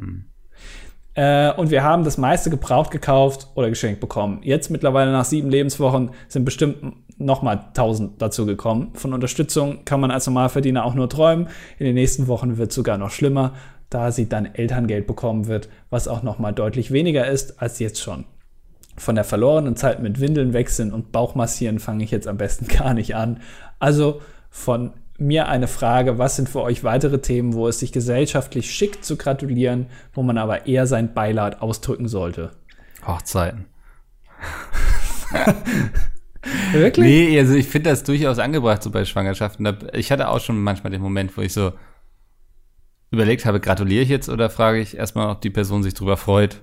Äh, 1.14 1.52
und 1.52 1.70
wir 1.70 1.82
haben 1.82 2.04
das 2.04 2.18
meiste 2.18 2.50
gebraucht 2.50 2.90
gekauft 2.90 3.48
oder 3.54 3.68
geschenkt 3.68 4.00
bekommen. 4.00 4.40
Jetzt 4.42 4.70
mittlerweile 4.70 5.12
nach 5.12 5.24
sieben 5.24 5.50
Lebenswochen 5.50 6.10
sind 6.28 6.44
bestimmt 6.44 6.94
noch 7.18 7.42
mal 7.42 7.58
1000 7.58 8.20
dazu 8.22 8.46
gekommen. 8.46 8.92
Von 8.94 9.12
Unterstützung 9.12 9.84
kann 9.84 10.00
man 10.00 10.10
als 10.10 10.26
Normalverdiener 10.26 10.84
auch 10.84 10.94
nur 10.94 11.08
träumen. 11.08 11.48
In 11.78 11.86
den 11.86 11.94
nächsten 11.94 12.28
Wochen 12.28 12.56
wird 12.56 12.70
es 12.70 12.74
sogar 12.74 12.96
noch 12.96 13.10
schlimmer, 13.10 13.54
da 13.90 14.12
sie 14.12 14.28
dann 14.28 14.46
Elterngeld 14.46 15.06
bekommen 15.06 15.46
wird, 15.46 15.68
was 15.90 16.08
auch 16.08 16.22
noch 16.22 16.38
mal 16.38 16.52
deutlich 16.52 16.90
weniger 16.92 17.26
ist 17.26 17.60
als 17.60 17.78
jetzt 17.78 18.00
schon. 18.00 18.24
Von 18.96 19.14
der 19.14 19.24
verlorenen 19.24 19.76
Zeit 19.76 20.02
mit 20.02 20.20
Windeln 20.20 20.52
wechseln 20.52 20.92
und 20.92 21.12
Bauchmassieren 21.12 21.78
fange 21.78 22.04
ich 22.04 22.10
jetzt 22.10 22.28
am 22.28 22.36
besten 22.36 22.68
gar 22.68 22.94
nicht 22.94 23.14
an. 23.14 23.40
Also 23.78 24.20
von 24.48 24.92
mir 25.20 25.48
eine 25.48 25.68
Frage, 25.68 26.18
was 26.18 26.36
sind 26.36 26.48
für 26.48 26.62
euch 26.62 26.82
weitere 26.82 27.20
Themen, 27.20 27.54
wo 27.54 27.68
es 27.68 27.78
sich 27.78 27.92
gesellschaftlich 27.92 28.70
schickt 28.70 29.04
zu 29.04 29.16
gratulieren, 29.16 29.86
wo 30.12 30.22
man 30.22 30.38
aber 30.38 30.66
eher 30.66 30.86
sein 30.86 31.14
Beileid 31.14 31.60
ausdrücken 31.60 32.08
sollte? 32.08 32.50
Hochzeiten. 33.06 33.66
Wirklich? 36.72 37.04
Nee, 37.04 37.38
also 37.38 37.54
ich 37.54 37.68
finde 37.68 37.90
das 37.90 38.02
durchaus 38.02 38.38
angebracht, 38.38 38.82
so 38.82 38.90
bei 38.90 39.04
Schwangerschaften. 39.04 39.76
Ich 39.92 40.10
hatte 40.10 40.28
auch 40.28 40.40
schon 40.40 40.58
manchmal 40.58 40.90
den 40.90 41.02
Moment, 41.02 41.36
wo 41.36 41.42
ich 41.42 41.52
so 41.52 41.72
überlegt 43.10 43.44
habe, 43.44 43.60
gratuliere 43.60 44.02
ich 44.02 44.08
jetzt 44.08 44.28
oder 44.28 44.48
frage 44.50 44.80
ich 44.80 44.96
erstmal, 44.96 45.28
ob 45.30 45.40
die 45.40 45.50
Person 45.50 45.82
sich 45.82 45.94
drüber 45.94 46.16
freut. 46.16 46.62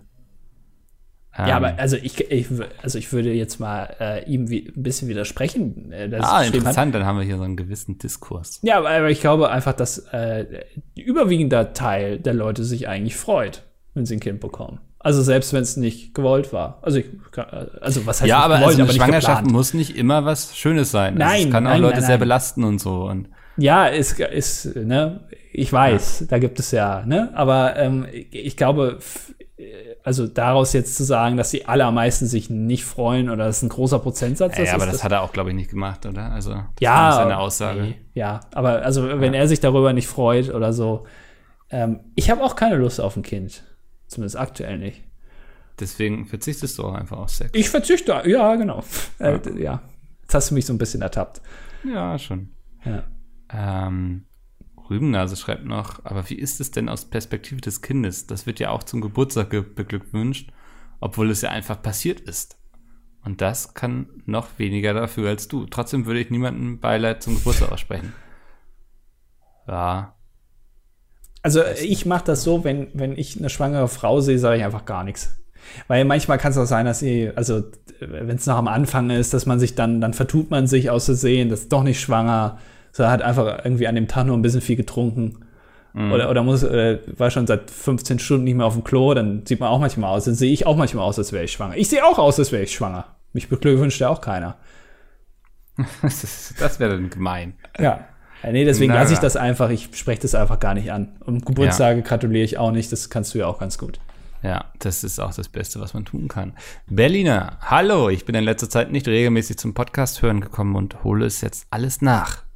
Ähm, 1.37 1.47
Ja, 1.47 1.57
aber 1.57 1.73
also 1.77 1.95
ich, 1.97 2.19
ich, 2.31 2.47
also 2.81 2.97
ich 2.97 3.11
würde 3.13 3.31
jetzt 3.31 3.59
mal 3.59 3.95
äh, 3.99 4.25
ihm 4.25 4.49
wie, 4.49 4.71
ein 4.75 4.83
bisschen 4.83 5.07
widersprechen. 5.07 5.91
Äh, 5.91 6.09
Ah, 6.19 6.43
interessant, 6.43 6.95
dann 6.95 7.05
haben 7.05 7.17
wir 7.19 7.25
hier 7.25 7.37
so 7.37 7.43
einen 7.43 7.57
gewissen 7.57 7.97
Diskurs. 7.97 8.59
Ja, 8.63 8.77
aber 8.77 8.89
aber 8.89 9.09
ich 9.09 9.21
glaube 9.21 9.49
einfach, 9.51 9.73
dass 9.73 9.99
äh, 10.11 10.45
überwiegender 10.95 11.73
Teil 11.73 12.19
der 12.19 12.33
Leute 12.33 12.63
sich 12.63 12.87
eigentlich 12.87 13.15
freut, 13.15 13.63
wenn 13.93 14.05
sie 14.05 14.15
ein 14.15 14.19
Kind 14.19 14.39
bekommen. 14.39 14.79
Also 14.99 15.21
selbst 15.21 15.53
wenn 15.53 15.61
es 15.61 15.77
nicht 15.77 16.13
gewollt 16.15 16.51
war. 16.51 16.79
Also 16.81 16.97
ich, 16.97 17.05
kann- 17.31 17.45
also 17.81 18.05
was 18.05 18.19
heißt 18.21 18.27
Ja, 18.29 18.39
aber 18.39 18.55
gewollt, 18.55 18.67
also 18.69 18.81
eine 18.81 18.87
nicht 18.87 18.97
Schwangerschaft 18.97 19.37
geplant. 19.43 19.51
muss 19.51 19.73
nicht 19.73 19.95
immer 19.95 20.25
was 20.25 20.57
Schönes 20.57 20.91
sein. 20.91 21.21
also 21.21 21.33
Nein, 21.33 21.45
es 21.47 21.51
kann 21.51 21.65
auch 21.67 21.71
nein, 21.71 21.81
Leute 21.81 21.93
nein, 21.97 22.01
sehr 22.01 22.09
nein. 22.11 22.19
belasten 22.19 22.63
und 22.63 22.79
so. 22.81 23.03
Und 23.03 23.29
Ja, 23.57 23.85
ist, 23.85 24.19
ist, 24.19 24.75
ne, 24.75 25.21
ich 25.53 25.71
weiß, 25.71 26.25
da 26.29 26.39
gibt 26.39 26.59
es 26.59 26.71
ja, 26.71 27.03
ne, 27.05 27.29
aber 27.35 27.75
ähm, 27.77 28.05
ich, 28.31 28.57
glaube, 28.57 28.99
äh, 29.36 29.36
also 30.03 30.27
daraus 30.27 30.73
jetzt 30.73 30.95
zu 30.95 31.03
sagen, 31.03 31.35
dass 31.35 31.49
die 31.49 31.65
allermeisten 31.65 32.27
sich 32.27 32.49
nicht 32.49 32.85
freuen 32.85 33.29
oder 33.29 33.45
das 33.45 33.57
ist 33.57 33.63
ein 33.63 33.69
großer 33.69 33.99
Prozentsatz, 33.99 34.57
ja, 34.57 34.65
das 34.65 34.73
aber 34.73 34.85
ist 34.85 34.93
das, 34.93 35.03
hat 35.03 35.11
er 35.11 35.21
auch, 35.21 35.33
glaube 35.33 35.49
ich, 35.49 35.55
nicht 35.55 35.71
gemacht, 35.71 36.05
oder? 36.05 36.31
Also 36.31 36.51
das 36.51 36.63
ja, 36.79 37.09
ist 37.09 37.15
seine 37.15 37.39
Aussage. 37.39 37.81
nee, 37.81 37.95
ja, 38.13 38.41
aber 38.53 38.83
also 38.83 39.19
wenn 39.19 39.33
er 39.33 39.47
sich 39.47 39.59
darüber 39.59 39.93
nicht 39.93 40.07
freut 40.07 40.53
oder 40.53 40.73
so, 40.73 41.05
ähm, 41.71 42.01
ich 42.15 42.29
habe 42.29 42.43
auch 42.43 42.55
keine 42.55 42.75
Lust 42.75 43.01
auf 43.01 43.15
ein 43.17 43.23
Kind, 43.23 43.63
zumindest 44.07 44.37
aktuell 44.37 44.77
nicht. 44.77 45.03
Deswegen 45.79 46.25
verzichtest 46.25 46.77
du 46.77 46.83
auch 46.83 46.93
einfach 46.93 47.17
auf 47.17 47.29
Sex. 47.29 47.51
Ich 47.53 47.69
verzichte, 47.69 48.21
ja, 48.25 48.55
genau, 48.55 48.83
äh, 49.19 49.39
ja, 49.59 49.81
jetzt 50.21 50.35
hast 50.35 50.51
du 50.51 50.55
mich 50.55 50.67
so 50.67 50.73
ein 50.73 50.77
bisschen 50.77 51.01
ertappt. 51.01 51.41
Ja, 51.83 52.17
schon. 52.19 52.49
Ja. 52.85 53.03
Ähm, 53.51 54.25
Rübennase 54.89 55.35
schreibt 55.35 55.65
noch, 55.65 56.03
aber 56.05 56.29
wie 56.29 56.35
ist 56.35 56.59
es 56.59 56.71
denn 56.71 56.89
aus 56.89 57.05
Perspektive 57.05 57.61
des 57.61 57.81
Kindes? 57.81 58.27
Das 58.27 58.45
wird 58.45 58.59
ja 58.59 58.69
auch 58.71 58.83
zum 58.83 59.01
Geburtstag 59.01 59.49
ge- 59.49 59.61
beglückwünscht, 59.61 60.51
obwohl 60.99 61.29
es 61.31 61.41
ja 61.41 61.49
einfach 61.49 61.81
passiert 61.81 62.19
ist. 62.21 62.57
Und 63.23 63.41
das 63.41 63.73
kann 63.73 64.07
noch 64.25 64.47
weniger 64.57 64.93
dafür 64.93 65.29
als 65.29 65.47
du. 65.47 65.65
Trotzdem 65.65 66.05
würde 66.05 66.21
ich 66.21 66.29
niemandem 66.29 66.79
Beileid 66.79 67.21
zum 67.23 67.35
Geburtstag 67.35 67.71
aussprechen. 67.71 68.13
Ja, 69.67 70.15
Also 71.43 71.61
ich 71.81 72.05
mache 72.05 72.25
das 72.25 72.43
so, 72.43 72.63
wenn, 72.63 72.87
wenn 72.93 73.17
ich 73.17 73.37
eine 73.37 73.49
schwangere 73.49 73.87
Frau 73.87 74.21
sehe, 74.21 74.39
sage 74.39 74.57
ich 74.57 74.63
einfach 74.65 74.85
gar 74.85 75.03
nichts. 75.03 75.37
Weil 75.87 76.05
manchmal 76.05 76.37
kann 76.37 76.51
es 76.51 76.57
auch 76.57 76.65
sein, 76.65 76.85
dass 76.85 76.99
sie, 76.99 77.31
also 77.35 77.63
wenn 77.99 78.37
es 78.37 78.45
noch 78.45 78.55
am 78.55 78.67
Anfang 78.67 79.09
ist, 79.09 79.33
dass 79.33 79.45
man 79.45 79.59
sich 79.59 79.75
dann, 79.75 79.99
dann 79.99 80.13
vertut 80.13 80.49
man 80.49 80.67
sich 80.67 80.89
aus 80.89 81.05
Versehen, 81.05 81.49
das 81.49 81.61
ist 81.61 81.73
doch 81.73 81.83
nicht 81.83 81.99
schwanger, 81.99 82.59
so 82.97 83.07
hat 83.07 83.21
einfach 83.21 83.63
irgendwie 83.63 83.87
an 83.87 83.93
dem 83.93 84.07
Tag 84.07 84.25
nur 84.25 84.35
ein 84.35 84.41
bisschen 84.41 84.61
viel 84.61 84.75
getrunken. 84.75 85.45
Oder, 86.11 86.29
oder 86.29 86.43
muss, 86.43 86.63
äh, 86.63 86.99
war 87.17 87.31
schon 87.31 87.47
seit 87.47 87.71
15 87.71 88.19
Stunden 88.19 88.43
nicht 88.43 88.55
mehr 88.55 88.65
auf 88.65 88.73
dem 88.73 88.83
Klo, 88.83 89.15
dann 89.15 89.45
sieht 89.47 89.59
man 89.59 89.69
auch 89.69 89.79
manchmal 89.79 90.11
aus. 90.11 90.25
Dann 90.25 90.35
sehe 90.35 90.51
ich 90.51 90.65
auch 90.65 90.75
manchmal 90.75 91.03
aus, 91.03 91.17
als 91.17 91.31
wäre 91.31 91.43
ich 91.43 91.51
schwanger. 91.51 91.75
Ich 91.75 91.89
sehe 91.89 92.03
auch 92.03 92.19
aus, 92.19 92.39
als 92.39 92.51
wäre 92.51 92.63
ich 92.63 92.71
schwanger. 92.71 93.05
Mich 93.33 93.49
beglückwünscht 93.49 93.99
ja 93.99 94.09
auch 94.09 94.21
keiner. 94.21 94.57
das, 96.01 96.79
wäre 96.79 96.91
dann 96.91 97.09
gemein. 97.11 97.53
Ja. 97.79 98.07
ja 98.43 98.51
nee, 98.51 98.65
deswegen 98.65 98.93
lasse 98.93 99.13
ich 99.13 99.19
ja. 99.19 99.23
das 99.23 99.35
einfach, 99.35 99.69
ich 99.69 99.89
spreche 99.93 100.21
das 100.21 100.33
einfach 100.33 100.59
gar 100.59 100.73
nicht 100.73 100.91
an. 100.91 101.17
Und 101.23 101.45
Geburtstage 101.45 102.01
gratuliere 102.01 102.45
ich 102.45 102.57
auch 102.57 102.71
nicht, 102.71 102.91
das 102.91 103.09
kannst 103.11 103.33
du 103.35 103.39
ja 103.39 103.47
auch 103.47 103.59
ganz 103.59 103.77
gut. 103.77 103.99
Ja, 104.43 104.65
das 104.79 105.03
ist 105.03 105.19
auch 105.19 105.33
das 105.33 105.49
Beste, 105.49 105.79
was 105.79 105.93
man 105.93 106.05
tun 106.05 106.27
kann. 106.27 106.53
Berliner, 106.87 107.57
hallo, 107.61 108.09
ich 108.09 108.25
bin 108.25 108.35
in 108.35 108.43
letzter 108.43 108.69
Zeit 108.69 108.91
nicht 108.91 109.07
regelmäßig 109.07 109.57
zum 109.57 109.73
Podcast 109.73 110.21
hören 110.21 110.41
gekommen 110.41 110.75
und 110.75 111.03
hole 111.03 111.25
es 111.25 111.41
jetzt 111.41 111.65
alles 111.71 112.01
nach. 112.01 112.46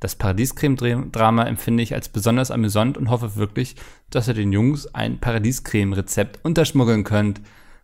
Das 0.00 0.14
Paradiescreme-Drama 0.16 1.44
empfinde 1.44 1.82
ich 1.82 1.94
als 1.94 2.08
besonders 2.08 2.50
amüsant 2.50 2.98
und 2.98 3.10
hoffe 3.10 3.36
wirklich, 3.36 3.76
dass 4.10 4.28
ihr 4.28 4.34
den 4.34 4.52
Jungs 4.52 4.94
ein 4.94 5.18
Paradiescreme-Rezept 5.18 6.44
unterschmuggeln 6.44 7.04
könnt. 7.04 7.40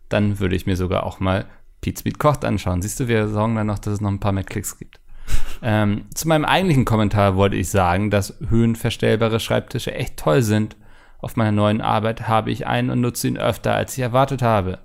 Dann 0.09 0.39
würde 0.39 0.55
ich 0.55 0.65
mir 0.65 0.75
sogar 0.75 1.03
auch 1.05 1.19
mal 1.19 1.45
Pete 1.81 1.99
Speed 1.99 2.19
kocht 2.19 2.45
anschauen. 2.45 2.81
Siehst 2.81 2.99
du, 2.99 3.07
wir 3.07 3.27
sorgen 3.27 3.55
dann 3.55 3.67
noch, 3.67 3.79
dass 3.79 3.95
es 3.95 4.01
noch 4.01 4.11
ein 4.11 4.19
paar 4.19 4.31
mehr 4.31 4.43
Klicks 4.43 4.77
gibt. 4.77 4.99
Ähm, 5.65 6.07
zu 6.13 6.27
meinem 6.27 6.43
eigentlichen 6.43 6.83
Kommentar 6.83 7.37
wollte 7.37 7.55
ich 7.55 7.69
sagen, 7.69 8.11
dass 8.11 8.37
höhenverstellbare 8.49 9.39
Schreibtische 9.39 9.93
echt 9.93 10.17
toll 10.17 10.41
sind. 10.41 10.75
Auf 11.19 11.37
meiner 11.37 11.53
neuen 11.53 11.79
Arbeit 11.79 12.27
habe 12.27 12.51
ich 12.51 12.67
einen 12.67 12.89
und 12.89 12.99
nutze 12.99 13.29
ihn 13.29 13.37
öfter, 13.37 13.73
als 13.73 13.93
ich 13.93 14.03
erwartet 14.03 14.41
habe. 14.41 14.79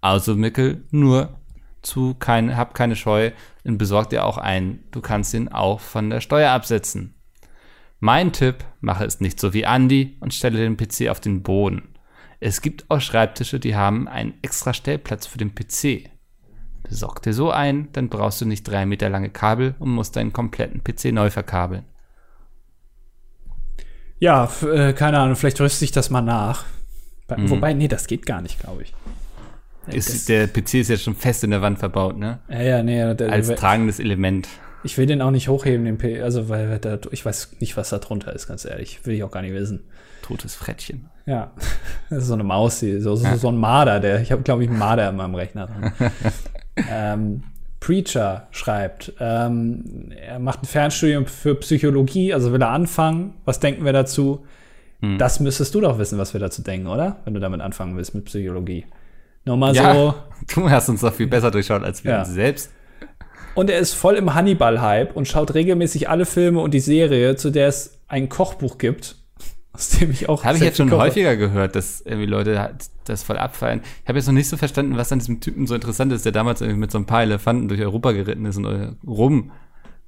Also 0.00 0.34
Mickel, 0.34 0.82
nur 0.90 1.38
zu 1.84 2.14
kein, 2.14 2.56
hab 2.56 2.74
keine 2.74 2.96
Scheu 2.96 3.30
und 3.64 3.78
besorg 3.78 4.10
dir 4.10 4.24
auch 4.24 4.38
einen. 4.38 4.84
Du 4.90 5.00
kannst 5.00 5.34
ihn 5.34 5.48
auch 5.48 5.80
von 5.80 6.10
der 6.10 6.20
Steuer 6.20 6.50
absetzen. 6.50 7.14
Mein 8.00 8.32
Tipp, 8.32 8.64
mache 8.80 9.04
es 9.04 9.20
nicht 9.20 9.40
so 9.40 9.54
wie 9.54 9.62
Andy 9.62 10.16
und 10.20 10.34
stelle 10.34 10.58
den 10.58 10.76
PC 10.76 11.08
auf 11.08 11.20
den 11.20 11.42
Boden. 11.42 11.94
Es 12.40 12.60
gibt 12.60 12.90
auch 12.90 13.00
Schreibtische, 13.00 13.58
die 13.58 13.76
haben 13.76 14.08
einen 14.08 14.34
extra 14.42 14.74
Stellplatz 14.74 15.26
für 15.26 15.38
den 15.38 15.54
PC. 15.54 16.10
Besorg 16.82 17.22
dir 17.22 17.32
so 17.32 17.50
einen, 17.50 17.90
dann 17.92 18.10
brauchst 18.10 18.40
du 18.40 18.44
nicht 18.44 18.64
drei 18.64 18.84
Meter 18.84 19.08
lange 19.08 19.30
Kabel 19.30 19.74
und 19.78 19.90
musst 19.90 20.16
deinen 20.16 20.34
kompletten 20.34 20.84
PC 20.84 21.12
neu 21.12 21.30
verkabeln. 21.30 21.84
Ja, 24.18 24.50
äh, 24.62 24.92
keine 24.92 25.18
Ahnung, 25.18 25.36
vielleicht 25.36 25.60
rüste 25.60 25.84
ich 25.84 25.92
das 25.92 26.10
mal 26.10 26.20
nach. 26.20 26.64
Mhm. 27.34 27.50
Wobei, 27.50 27.72
nee, 27.72 27.88
das 27.88 28.06
geht 28.06 28.26
gar 28.26 28.42
nicht, 28.42 28.60
glaube 28.60 28.82
ich. 28.82 28.94
Ja, 29.86 29.94
Ist, 29.94 30.28
der 30.28 30.46
PC 30.46 30.74
ist 30.74 30.88
jetzt 30.88 31.02
schon 31.02 31.14
fest 31.14 31.44
in 31.44 31.50
der 31.50 31.62
Wand 31.62 31.78
verbaut, 31.78 32.16
ne? 32.16 32.40
ja, 32.48 32.62
ja, 32.62 32.82
nee, 32.82 33.14
der, 33.14 33.30
Als 33.30 33.48
tragendes 33.48 34.00
Element. 34.00 34.48
Ich 34.82 34.98
will 34.98 35.06
den 35.06 35.22
auch 35.22 35.30
nicht 35.30 35.48
hochheben, 35.48 35.84
den 35.84 35.98
P 35.98 36.20
also 36.20 36.48
weil 36.48 36.78
da, 36.78 36.98
ich 37.10 37.24
weiß 37.24 37.56
nicht, 37.60 37.76
was 37.76 37.88
da 37.88 37.98
drunter 37.98 38.34
ist, 38.34 38.46
ganz 38.46 38.64
ehrlich. 38.64 39.04
Will 39.04 39.14
ich 39.14 39.24
auch 39.24 39.30
gar 39.30 39.42
nicht 39.42 39.54
wissen. 39.54 39.84
Totes 40.22 40.54
Frettchen. 40.54 41.08
Ja, 41.26 41.52
das 42.10 42.20
ist 42.20 42.28
so 42.28 42.34
eine 42.34 42.44
Maus, 42.44 42.80
die, 42.80 43.00
so, 43.00 43.16
so, 43.16 43.34
so 43.36 43.48
ein 43.48 43.56
Marder, 43.56 44.00
der, 44.00 44.20
ich 44.20 44.30
habe, 44.30 44.42
glaube 44.42 44.62
ich, 44.64 44.70
einen 44.70 44.78
Marder 44.78 45.08
in 45.08 45.16
meinem 45.16 45.34
Rechner 45.34 45.66
drin. 45.66 46.10
ähm, 46.90 47.42
Preacher 47.80 48.48
schreibt, 48.50 49.12
ähm, 49.20 50.10
er 50.16 50.38
macht 50.38 50.62
ein 50.62 50.66
Fernstudium 50.66 51.26
für 51.26 51.54
Psychologie, 51.56 52.32
also 52.32 52.52
will 52.52 52.62
er 52.62 52.70
anfangen. 52.70 53.34
Was 53.44 53.60
denken 53.60 53.84
wir 53.84 53.92
dazu? 53.92 54.46
Hm. 55.00 55.18
Das 55.18 55.40
müsstest 55.40 55.74
du 55.74 55.82
doch 55.82 55.98
wissen, 55.98 56.18
was 56.18 56.32
wir 56.32 56.40
dazu 56.40 56.62
denken, 56.62 56.86
oder? 56.86 57.16
Wenn 57.24 57.34
du 57.34 57.40
damit 57.40 57.60
anfangen 57.60 57.96
willst 57.96 58.14
mit 58.14 58.24
Psychologie. 58.24 58.86
Nur 59.44 59.56
mal 59.56 59.74
ja, 59.74 59.94
so. 59.94 60.14
Du 60.54 60.68
hast 60.70 60.88
uns 60.88 61.00
doch 61.00 61.12
viel 61.14 61.26
besser 61.26 61.50
durchschaut 61.50 61.82
als 61.82 62.04
wir 62.04 62.12
Ja. 62.12 62.18
uns 62.20 62.28
selbst. 62.28 62.70
Und 63.54 63.70
er 63.70 63.78
ist 63.78 63.94
voll 63.94 64.16
im 64.16 64.34
Hannibal-Hype 64.34 65.14
und 65.14 65.28
schaut 65.28 65.54
regelmäßig 65.54 66.08
alle 66.08 66.26
Filme 66.26 66.60
und 66.60 66.74
die 66.74 66.80
Serie, 66.80 67.36
zu 67.36 67.50
der 67.50 67.68
es 67.68 68.00
ein 68.08 68.28
Kochbuch 68.28 68.78
gibt, 68.78 69.16
aus 69.72 69.90
dem 69.90 70.10
ich 70.10 70.28
auch. 70.28 70.44
Habe 70.44 70.56
ich 70.56 70.62
jetzt 70.64 70.76
schon 70.76 70.90
koche. 70.90 71.02
häufiger 71.02 71.36
gehört, 71.36 71.76
dass 71.76 72.00
irgendwie 72.00 72.26
Leute 72.26 72.60
halt 72.60 72.86
das 73.04 73.22
voll 73.22 73.38
abfallen. 73.38 73.80
Ich 74.02 74.08
habe 74.08 74.18
jetzt 74.18 74.26
noch 74.26 74.34
nicht 74.34 74.48
so 74.48 74.56
verstanden, 74.56 74.96
was 74.96 75.12
an 75.12 75.20
diesem 75.20 75.40
Typen 75.40 75.66
so 75.66 75.74
interessant 75.74 76.12
ist, 76.12 76.24
der 76.24 76.32
damals 76.32 76.60
irgendwie 76.60 76.80
mit 76.80 76.90
so 76.90 76.98
ein 76.98 77.06
paar 77.06 77.22
Elefanten 77.22 77.68
durch 77.68 77.80
Europa 77.80 78.12
geritten 78.12 78.44
ist 78.44 78.56
und 78.56 78.64
äh, 78.64 78.92
Rom 79.06 79.52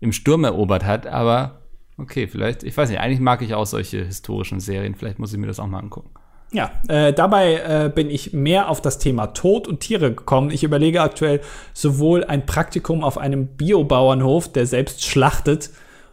im 0.01 0.12
Sturm 0.12 0.43
erobert 0.45 0.84
hat. 0.84 1.07
Aber 1.07 1.61
okay, 1.99 2.26
vielleicht, 2.26 2.64
ich 2.64 2.76
weiß 2.76 2.89
nicht, 2.91 3.01
eigentlich 3.01 3.20
mag 3.20 3.43
ich 3.43 3.55
auch 3.55 3.66
solche 3.66 4.05
historischen 4.05 4.59
Serien. 4.61 4.95
Vielleicht 4.97 5.18
muss 5.20 5.32
ich 5.32 5.39
mir 5.39 5.47
das 5.47 5.61
auch 5.61 5.66
mal 5.68 5.78
angucken. 5.78 6.11
Ja, 6.53 6.70
äh, 6.88 7.12
dabei 7.12 7.55
äh, 7.55 7.90
bin 7.92 8.09
ich 8.09 8.32
mehr 8.32 8.68
auf 8.68 8.80
das 8.80 8.99
Thema 8.99 9.28
Tod 9.28 9.66
und 9.66 9.80
Tiere 9.80 10.12
gekommen. 10.12 10.51
Ich 10.51 10.62
überlege 10.62 11.03
aktuell 11.03 11.40
sowohl 11.74 12.24
ein 12.24 12.47
Praktikum 12.47 13.03
auf 13.03 13.18
einem 13.18 13.47
Biobauernhof, 13.49 14.51
der 14.53 14.66
selbst 14.66 15.05
schlachtet, 15.05 15.70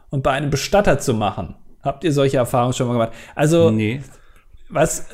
und 0.09 0.21
bei 0.21 0.31
einem 0.31 0.49
Bestatter 0.51 0.99
zu 0.99 1.13
machen. 1.15 1.55
Habt 1.81 2.03
ihr 2.03 2.13
solche 2.13 2.37
Erfahrungen 2.37 2.73
schon 2.73 2.87
mal 2.87 2.93
gemacht? 2.93 3.13
Also, 3.35 3.71
Nee. 3.71 4.01
was, 4.69 5.07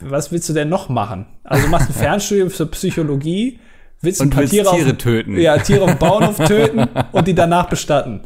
was 0.00 0.32
willst 0.32 0.48
du 0.48 0.52
denn 0.52 0.68
noch 0.68 0.88
machen? 0.88 1.26
Also, 1.44 1.64
du 1.64 1.70
machst 1.70 1.90
ein 1.90 1.94
Fernstudium 1.98 2.50
für 2.50 2.66
Psychologie, 2.66 3.60
willst 4.00 4.20
ein 4.20 4.24
Und 4.26 4.30
paar 4.30 4.40
willst 4.42 4.52
Tiere, 4.54 4.70
Tiere 4.74 4.90
auf, 4.90 4.96
töten. 4.98 5.38
Ja, 5.38 5.58
Tiere 5.58 5.82
auf 5.84 5.90
dem 5.90 5.98
Bauernhof 5.98 6.38
töten 6.38 6.88
und 7.12 7.28
die 7.28 7.34
danach 7.34 7.68
bestatten. 7.68 8.22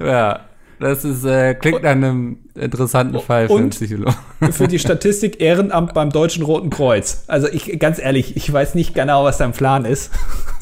Ja, 0.00 0.40
das 0.80 1.04
ist, 1.04 1.24
äh, 1.24 1.54
klingt 1.54 1.82
nach 1.82 1.90
einem 1.90 2.38
interessanten 2.54 3.20
Fall 3.20 3.46
für 3.48 3.54
einen 3.54 3.64
und- 3.64 3.70
Psychologen. 3.70 4.16
für 4.52 4.66
die 4.66 4.78
Statistik 4.78 5.40
Ehrenamt 5.40 5.94
beim 5.94 6.10
Deutschen 6.10 6.42
Roten 6.42 6.70
Kreuz. 6.70 7.24
Also 7.26 7.48
ich 7.48 7.78
ganz 7.78 7.98
ehrlich, 7.98 8.36
ich 8.36 8.50
weiß 8.50 8.74
nicht 8.74 8.94
genau, 8.94 9.24
was 9.24 9.38
dein 9.38 9.52
Plan 9.52 9.84
ist. 9.84 10.10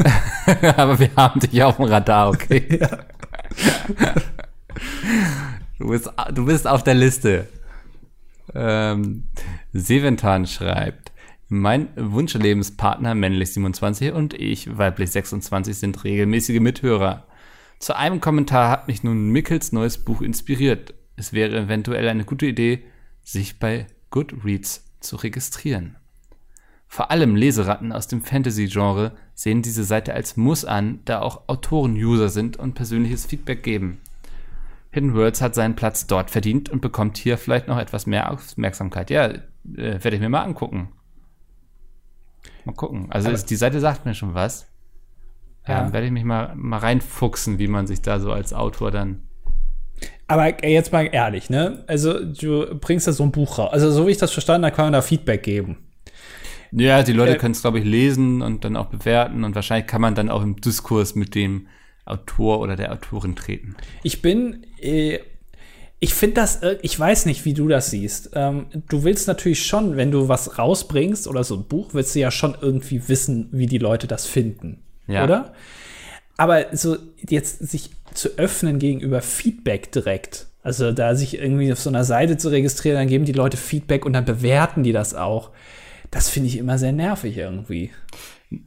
Aber 0.76 0.98
wir 0.98 1.10
haben 1.16 1.40
dich 1.40 1.62
auf 1.62 1.76
dem 1.76 1.86
Radar, 1.86 2.28
okay? 2.30 2.80
Du, 5.78 5.88
bist, 5.90 6.10
du 6.34 6.44
bist 6.44 6.66
auf 6.66 6.82
der 6.82 6.94
Liste. 6.94 7.46
Ähm, 8.52 9.24
Seventan 9.72 10.46
schreibt, 10.46 11.12
mein 11.48 11.88
Wunschlebenspartner, 11.96 13.14
männlich 13.14 13.52
27 13.52 14.12
und 14.12 14.34
ich, 14.34 14.76
weiblich 14.76 15.10
26, 15.10 15.78
sind 15.78 16.02
regelmäßige 16.04 16.60
Mithörer. 16.60 17.24
Zu 17.78 17.96
einem 17.96 18.20
Kommentar 18.20 18.70
hat 18.70 18.88
mich 18.88 19.04
nun 19.04 19.30
Mickels 19.30 19.72
neues 19.72 19.98
Buch 19.98 20.20
inspiriert. 20.20 20.94
Es 21.16 21.32
wäre 21.32 21.56
eventuell 21.56 22.08
eine 22.08 22.24
gute 22.24 22.46
Idee, 22.46 22.84
sich 23.22 23.58
bei 23.58 23.86
Goodreads 24.10 24.84
zu 25.00 25.16
registrieren. 25.16 25.96
Vor 26.88 27.10
allem 27.10 27.36
Leseratten 27.36 27.92
aus 27.92 28.08
dem 28.08 28.22
Fantasy-Genre 28.22 29.12
sehen 29.34 29.62
diese 29.62 29.84
Seite 29.84 30.14
als 30.14 30.36
Muss 30.36 30.64
an, 30.64 31.00
da 31.04 31.20
auch 31.20 31.48
Autoren-User 31.48 32.30
sind 32.30 32.56
und 32.56 32.74
persönliches 32.74 33.26
Feedback 33.26 33.62
geben. 33.62 34.00
Hidden 34.90 35.14
Worlds 35.14 35.42
hat 35.42 35.54
seinen 35.54 35.76
Platz 35.76 36.06
dort 36.06 36.30
verdient 36.30 36.70
und 36.70 36.80
bekommt 36.80 37.18
hier 37.18 37.36
vielleicht 37.36 37.68
noch 37.68 37.78
etwas 37.78 38.06
mehr 38.06 38.32
Aufmerksamkeit. 38.32 39.10
Ja, 39.10 39.26
äh, 39.26 39.42
werde 39.74 40.14
ich 40.14 40.20
mir 40.20 40.30
mal 40.30 40.42
angucken. 40.42 40.88
Mal 42.64 42.72
gucken. 42.72 43.12
Also 43.12 43.30
ist, 43.30 43.50
die 43.50 43.56
Seite 43.56 43.80
sagt 43.80 44.06
mir 44.06 44.14
schon 44.14 44.32
was. 44.32 44.66
Ja. 45.68 45.84
Ähm, 45.86 45.92
werde 45.92 46.06
ich 46.06 46.12
mich 46.12 46.24
mal, 46.24 46.54
mal 46.56 46.78
reinfuchsen, 46.78 47.58
wie 47.58 47.68
man 47.68 47.86
sich 47.86 48.00
da 48.02 48.18
so 48.20 48.32
als 48.32 48.52
Autor 48.52 48.90
dann. 48.90 49.22
Aber 50.26 50.64
jetzt 50.64 50.92
mal 50.92 51.08
ehrlich, 51.10 51.50
ne? 51.50 51.84
Also 51.86 52.22
du 52.24 52.74
bringst 52.78 53.06
da 53.06 53.12
so 53.12 53.22
ein 53.22 53.32
Buch 53.32 53.58
raus. 53.58 53.72
Also 53.72 53.90
so 53.90 54.06
wie 54.06 54.10
ich 54.10 54.18
das 54.18 54.30
verstanden 54.32 54.66
habe, 54.66 54.76
kann 54.76 54.86
man 54.86 54.92
da 54.92 55.02
Feedback 55.02 55.42
geben. 55.42 55.78
Ja, 56.70 57.02
die 57.02 57.12
Leute 57.12 57.34
Äh, 57.34 57.38
können 57.38 57.52
es, 57.52 57.62
glaube 57.62 57.78
ich, 57.78 57.84
lesen 57.84 58.42
und 58.42 58.64
dann 58.64 58.76
auch 58.76 58.86
bewerten 58.86 59.44
und 59.44 59.54
wahrscheinlich 59.54 59.86
kann 59.86 60.02
man 60.02 60.14
dann 60.14 60.28
auch 60.28 60.42
im 60.42 60.56
Diskurs 60.60 61.14
mit 61.14 61.34
dem 61.34 61.66
Autor 62.04 62.60
oder 62.60 62.76
der 62.76 62.92
Autorin 62.92 63.36
treten. 63.36 63.74
Ich 64.02 64.20
bin, 64.20 64.66
äh, 64.80 65.18
ich 65.98 66.14
finde 66.14 66.34
das, 66.36 66.56
äh, 66.62 66.76
ich 66.82 66.98
weiß 66.98 67.24
nicht, 67.26 67.44
wie 67.46 67.54
du 67.54 67.68
das 67.68 67.90
siehst. 67.90 68.30
Ähm, 68.34 68.66
du 68.88 69.02
willst 69.04 69.28
natürlich 69.28 69.66
schon, 69.66 69.96
wenn 69.96 70.10
du 70.10 70.28
was 70.28 70.58
rausbringst 70.58 71.26
oder 71.26 71.42
so 71.42 71.56
ein 71.56 71.64
Buch, 71.64 71.94
willst 71.94 72.14
du 72.14 72.20
ja 72.20 72.30
schon 72.30 72.54
irgendwie 72.60 73.08
wissen, 73.08 73.48
wie 73.50 73.66
die 73.66 73.78
Leute 73.78 74.06
das 74.06 74.26
finden. 74.26 74.82
Ja. 75.08 75.24
Oder? 75.24 75.52
Aber 76.36 76.66
so 76.72 76.96
jetzt 77.28 77.58
sich 77.68 77.90
zu 78.14 78.38
öffnen 78.38 78.78
gegenüber 78.78 79.20
Feedback 79.22 79.90
direkt, 79.90 80.46
also 80.62 80.92
da 80.92 81.14
sich 81.14 81.38
irgendwie 81.38 81.72
auf 81.72 81.80
so 81.80 81.90
einer 81.90 82.04
Seite 82.04 82.36
zu 82.36 82.48
registrieren, 82.50 82.96
dann 82.98 83.08
geben 83.08 83.24
die 83.24 83.32
Leute 83.32 83.56
Feedback 83.56 84.04
und 84.04 84.12
dann 84.12 84.24
bewerten 84.24 84.82
die 84.82 84.92
das 84.92 85.14
auch. 85.14 85.50
Das 86.10 86.28
finde 86.28 86.48
ich 86.48 86.58
immer 86.58 86.78
sehr 86.78 86.92
nervig 86.92 87.36
irgendwie. 87.36 87.90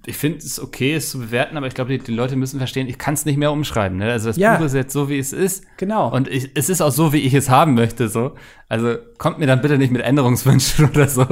Ich 0.06 0.16
finde 0.18 0.38
es 0.40 0.60
okay, 0.60 0.94
es 0.94 1.10
zu 1.10 1.20
bewerten, 1.20 1.58
aber 1.58 1.66
ich 1.66 1.74
glaube, 1.74 1.92
die, 1.92 2.04
die 2.04 2.12
Leute 2.14 2.36
müssen 2.36 2.60
verstehen, 2.60 2.88
ich 2.88 3.00
kann 3.00 3.16
es 3.16 3.26
nicht 3.26 3.38
mehr 3.38 3.52
umschreiben. 3.52 3.98
Ne? 3.98 4.12
Also 4.12 4.28
das 4.28 4.38
Ja. 4.38 4.58
Buch 4.58 4.66
ist 4.66 4.76
jetzt 4.76 4.94
so, 4.94 5.10
wie 5.10 5.18
es 5.18 5.34
ist. 5.34 5.64
Genau. 5.78 6.14
Und 6.14 6.28
ich, 6.28 6.52
es 6.54 6.70
ist 6.70 6.82
auch 6.82 6.92
so, 6.92 7.14
wie 7.14 7.18
ich 7.22 7.34
es 7.34 7.50
haben 7.50 7.74
möchte. 7.74 8.08
So. 8.08 8.36
Also 8.70 8.98
kommt 9.18 9.40
mir 9.40 9.48
dann 9.48 9.62
bitte 9.62 9.80
nicht 9.80 9.92
mit 9.92 10.04
Änderungswünschen 10.04 10.90
oder 10.92 11.08
so. 11.08 11.26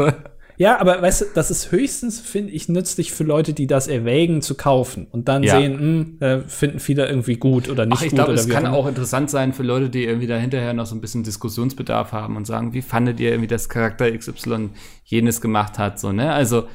Ja, 0.60 0.78
aber 0.82 1.02
weißt 1.02 1.22
du, 1.22 1.26
das 1.34 1.52
ist 1.52 1.72
höchstens, 1.72 2.20
finde 2.20 2.52
ich, 2.52 2.68
nützlich 2.68 3.14
für 3.14 3.24
Leute, 3.24 3.54
die 3.54 3.66
das 3.66 3.88
erwägen 3.88 4.42
zu 4.42 4.56
kaufen 4.56 5.08
und 5.10 5.30
dann 5.30 5.42
Ja. 5.44 5.58
sehen, 5.58 5.80
hm, 5.80 6.18
äh, 6.20 6.40
finden 6.42 6.80
viele 6.80 7.08
irgendwie 7.08 7.38
gut 7.38 7.70
oder 7.70 7.86
nicht 7.86 7.98
Ach, 7.98 8.04
ich 8.04 8.10
gut 8.10 8.18
glaube, 8.18 8.34
oder 8.34 8.42
es 8.42 8.50
kann 8.50 8.68
auch 8.68 8.86
interessant 8.86 9.30
sein 9.30 9.54
für 9.54 9.64
Leute, 9.64 9.90
die 9.90 10.04
irgendwie 10.04 10.28
da 10.28 10.36
hinterher 10.36 10.74
noch 10.74 10.86
so 10.86 10.96
ein 10.96 11.00
bisschen 11.02 11.24
Diskussionsbedarf 11.24 12.12
haben 12.12 12.36
und 12.36 12.44
sagen, 12.46 12.74
wie 12.74 12.82
fandet 12.82 13.22
ihr 13.22 13.30
irgendwie, 13.32 13.48
dass 13.48 13.70
Charakter 13.70 14.12
XY 14.12 14.72
jenes 15.06 15.40
gemacht 15.40 15.80
hat, 15.80 15.98
so, 15.98 16.12
ne? 16.12 16.34
Also, 16.34 16.68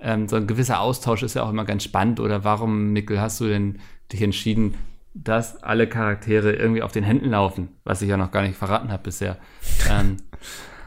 ähm, 0.00 0.28
so 0.28 0.36
ein 0.36 0.46
gewisser 0.46 0.80
Austausch 0.80 1.22
ist 1.22 1.32
ja 1.32 1.42
auch 1.42 1.50
immer 1.50 1.64
ganz 1.64 1.82
spannend. 1.84 2.20
Oder 2.20 2.44
warum, 2.44 2.92
Mikkel, 2.92 3.20
hast 3.22 3.40
du 3.40 3.48
denn 3.48 3.78
dich 4.12 4.20
entschieden, 4.20 4.74
dass 5.14 5.62
alle 5.62 5.86
Charaktere 5.86 6.52
irgendwie 6.52 6.82
auf 6.82 6.92
den 6.92 7.04
Händen 7.04 7.30
laufen? 7.30 7.68
Was 7.84 8.02
ich 8.02 8.08
ja 8.10 8.18
noch 8.18 8.32
gar 8.32 8.42
nicht 8.42 8.56
verraten 8.56 8.92
habe 8.92 9.02
bisher. 9.02 9.38
ähm, 9.90 10.18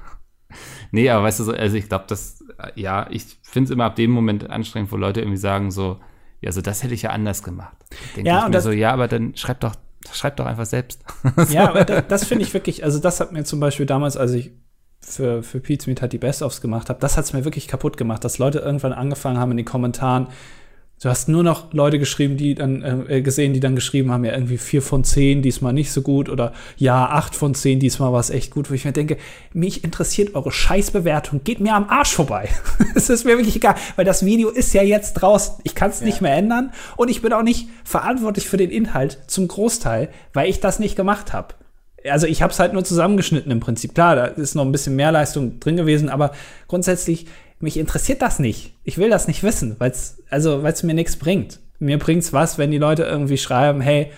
nee, 0.91 1.09
aber 1.09 1.23
weißt 1.25 1.39
du, 1.39 1.43
so, 1.45 1.51
also 1.53 1.75
ich 1.75 1.89
glaube, 1.89 2.05
das, 2.07 2.42
ja, 2.75 3.07
ich 3.09 3.37
finde 3.43 3.65
es 3.65 3.71
immer 3.71 3.85
ab 3.85 3.95
dem 3.95 4.11
Moment 4.11 4.49
anstrengend, 4.49 4.91
wo 4.91 4.97
Leute 4.97 5.21
irgendwie 5.21 5.37
sagen 5.37 5.71
so, 5.71 5.99
ja, 6.41 6.51
so 6.51 6.61
das 6.61 6.83
hätte 6.83 6.93
ich 6.93 7.03
ja 7.03 7.11
anders 7.11 7.43
gemacht. 7.43 7.77
Denke 8.15 8.29
Ja, 8.29 8.43
ich 8.43 8.47
mir 8.47 8.59
so, 8.59 8.71
ja, 8.71 8.91
aber 8.91 9.07
dann 9.07 9.35
schreib 9.35 9.59
doch, 9.61 9.75
schreib 10.11 10.37
doch 10.37 10.45
einfach 10.45 10.65
selbst. 10.65 11.03
Ja, 11.47 11.69
aber 11.69 11.85
das, 11.85 12.03
das 12.07 12.25
finde 12.25 12.43
ich 12.45 12.53
wirklich, 12.53 12.83
also 12.83 12.99
das 12.99 13.19
hat 13.19 13.31
mir 13.31 13.43
zum 13.43 13.59
Beispiel 13.59 13.85
damals, 13.85 14.17
als 14.17 14.31
ich 14.33 14.51
für, 15.01 15.43
für 15.43 15.59
Pete's 15.59 15.87
Meet 15.87 16.01
halt 16.01 16.13
die 16.13 16.17
Best-ofs 16.17 16.61
gemacht 16.61 16.89
habe, 16.89 16.99
das 16.99 17.17
hat 17.17 17.25
es 17.25 17.33
mir 17.33 17.45
wirklich 17.45 17.67
kaputt 17.67 17.97
gemacht, 17.97 18.23
dass 18.23 18.37
Leute 18.37 18.59
irgendwann 18.59 18.93
angefangen 18.93 19.37
haben 19.37 19.51
in 19.51 19.57
den 19.57 19.65
Kommentaren, 19.65 20.27
du 21.01 21.09
hast 21.09 21.27
nur 21.27 21.43
noch 21.43 21.73
Leute 21.73 21.99
geschrieben, 21.99 22.37
die 22.37 22.55
dann 22.55 23.07
äh, 23.07 23.21
gesehen, 23.21 23.53
die 23.53 23.59
dann 23.59 23.75
geschrieben 23.75 24.11
haben, 24.11 24.23
ja 24.23 24.33
irgendwie 24.33 24.57
vier 24.57 24.81
von 24.81 25.03
zehn, 25.03 25.41
diesmal 25.41 25.73
nicht 25.73 25.91
so 25.91 26.01
gut 26.01 26.29
oder 26.29 26.53
ja, 26.77 27.07
acht 27.07 27.35
von 27.35 27.55
zehn, 27.55 27.79
diesmal 27.79 28.13
war 28.13 28.19
es 28.19 28.29
echt 28.29 28.51
gut, 28.51 28.69
wo 28.69 28.73
ich 28.73 28.85
mir 28.85 28.93
denke, 28.93 29.17
mich 29.53 29.83
interessiert 29.83 30.35
eure 30.35 30.51
Scheißbewertung, 30.51 31.43
geht 31.43 31.59
mir 31.59 31.73
am 31.73 31.89
Arsch 31.89 32.13
vorbei. 32.13 32.49
Es 32.95 33.09
ist 33.09 33.25
mir 33.25 33.37
wirklich 33.37 33.55
egal, 33.55 33.75
weil 33.95 34.05
das 34.05 34.23
Video 34.23 34.49
ist 34.49 34.73
ja 34.73 34.83
jetzt 34.83 35.13
draußen, 35.13 35.55
ich 35.63 35.75
kann 35.75 35.89
es 35.89 36.01
nicht 36.01 36.21
mehr 36.21 36.35
ändern 36.35 36.71
und 36.95 37.09
ich 37.09 37.21
bin 37.21 37.33
auch 37.33 37.43
nicht 37.43 37.67
verantwortlich 37.83 38.47
für 38.47 38.57
den 38.57 38.69
Inhalt 38.69 39.19
zum 39.27 39.47
Großteil, 39.47 40.09
weil 40.31 40.49
ich 40.49 40.59
das 40.59 40.79
nicht 40.79 40.95
gemacht 40.95 41.33
habe 41.33 41.55
also 42.09 42.27
ich 42.27 42.41
habe 42.41 42.51
es 42.51 42.59
halt 42.59 42.73
nur 42.73 42.83
zusammengeschnitten 42.83 43.51
im 43.51 43.59
Prinzip. 43.59 43.93
Klar, 43.93 44.15
da 44.15 44.25
ist 44.25 44.55
noch 44.55 44.65
ein 44.65 44.71
bisschen 44.71 44.95
mehr 44.95 45.11
Leistung 45.11 45.59
drin 45.59 45.77
gewesen, 45.77 46.09
aber 46.09 46.31
grundsätzlich 46.67 47.27
mich 47.63 47.77
interessiert 47.77 48.21
das 48.21 48.39
nicht. 48.39 48.73
Ich 48.83 48.97
will 48.97 49.09
das 49.09 49.27
nicht 49.27 49.41
wissen, 49.41 49.75
weil 49.79 49.91
es 49.91 50.21
also 50.29 50.63
weil's 50.63 50.83
mir 50.83 50.93
nichts 50.93 51.15
bringt. 51.15 51.59
Mir 51.79 51.97
bringt's 51.97 52.33
was, 52.33 52.57
wenn 52.57 52.71
die 52.71 52.77
Leute 52.77 53.03
irgendwie 53.03 53.37
schreiben, 53.37 53.81
hey, 53.81 54.11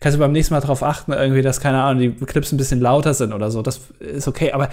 kannst 0.00 0.16
du 0.16 0.20
beim 0.20 0.32
nächsten 0.32 0.54
Mal 0.54 0.60
darauf 0.60 0.82
achten, 0.82 1.12
irgendwie, 1.12 1.42
dass 1.42 1.60
keine 1.60 1.82
Ahnung, 1.82 2.00
die 2.00 2.26
Clips 2.26 2.52
ein 2.52 2.56
bisschen 2.56 2.80
lauter 2.80 3.14
sind 3.14 3.32
oder 3.32 3.50
so. 3.50 3.62
Das 3.62 3.80
ist 4.00 4.28
okay, 4.28 4.52
aber 4.52 4.70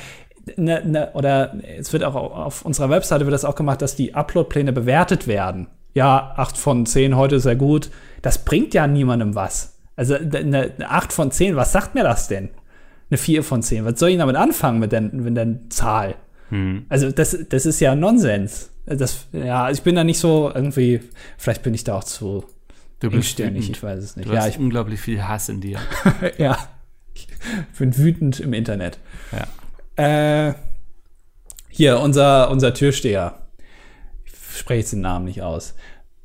ne, 0.55 0.83
ne, 0.85 1.11
oder 1.13 1.55
es 1.77 1.91
wird 1.91 2.03
auch 2.03 2.15
auf 2.15 2.63
unserer 2.63 2.89
Webseite 2.89 3.25
wird 3.25 3.33
das 3.33 3.45
auch 3.45 3.55
gemacht, 3.55 3.81
dass 3.81 3.95
die 3.95 4.15
Uploadpläne 4.15 4.73
bewertet 4.73 5.27
werden. 5.27 5.67
Ja, 5.93 6.33
8 6.37 6.57
von 6.57 6.85
10 6.85 7.15
heute 7.15 7.39
sehr 7.39 7.55
gut. 7.55 7.89
Das 8.21 8.45
bringt 8.45 8.73
ja 8.73 8.87
niemandem 8.87 9.35
was. 9.35 9.77
Also 9.95 10.15
eine, 10.15 10.71
eine 10.75 10.89
8 10.89 11.11
von 11.11 11.31
10, 11.31 11.55
was 11.55 11.71
sagt 11.71 11.95
mir 11.95 12.03
das 12.03 12.27
denn? 12.27 12.49
Eine 13.09 13.17
4 13.17 13.43
von 13.43 13.63
10. 13.63 13.85
Was 13.85 13.99
soll 13.99 14.09
ich 14.09 14.17
damit 14.17 14.35
anfangen 14.35 14.79
mit 14.79 14.91
der, 14.91 15.01
mit 15.01 15.35
der 15.35 15.69
Zahl? 15.69 16.15
Also 16.89 17.11
das, 17.11 17.37
das 17.49 17.65
ist 17.65 17.79
ja 17.79 17.95
Nonsens. 17.95 18.71
Das, 18.85 19.27
ja, 19.31 19.69
ich 19.69 19.83
bin 19.83 19.95
da 19.95 20.03
nicht 20.03 20.19
so 20.19 20.51
irgendwie, 20.53 21.01
vielleicht 21.37 21.61
bin 21.61 21.73
ich 21.73 21.83
da 21.83 21.97
auch 21.97 22.03
zu, 22.03 22.43
Du 22.99 23.09
bist 23.09 23.39
Engstirnig, 23.39 23.69
ich 23.69 23.81
weiß 23.81 24.03
es 24.03 24.15
nicht. 24.17 24.27
Du 24.27 24.33
Ja, 24.33 24.41
hast 24.41 24.49
ich, 24.49 24.59
unglaublich 24.59 24.99
viel 24.99 25.25
Hass 25.25 25.47
in 25.47 25.61
dir. 25.61 25.79
ja, 26.37 26.57
ich 27.13 27.27
bin 27.77 27.95
wütend 27.97 28.39
im 28.41 28.53
Internet. 28.53 28.99
Ja. 29.31 30.47
Äh, 30.49 30.53
hier, 31.69 31.99
unser, 32.01 32.51
unser 32.51 32.73
Türsteher. 32.73 33.39
Ich 34.25 34.59
spreche 34.59 34.79
jetzt 34.79 34.91
den 34.91 35.01
Namen 35.01 35.25
nicht 35.25 35.41
aus. 35.41 35.75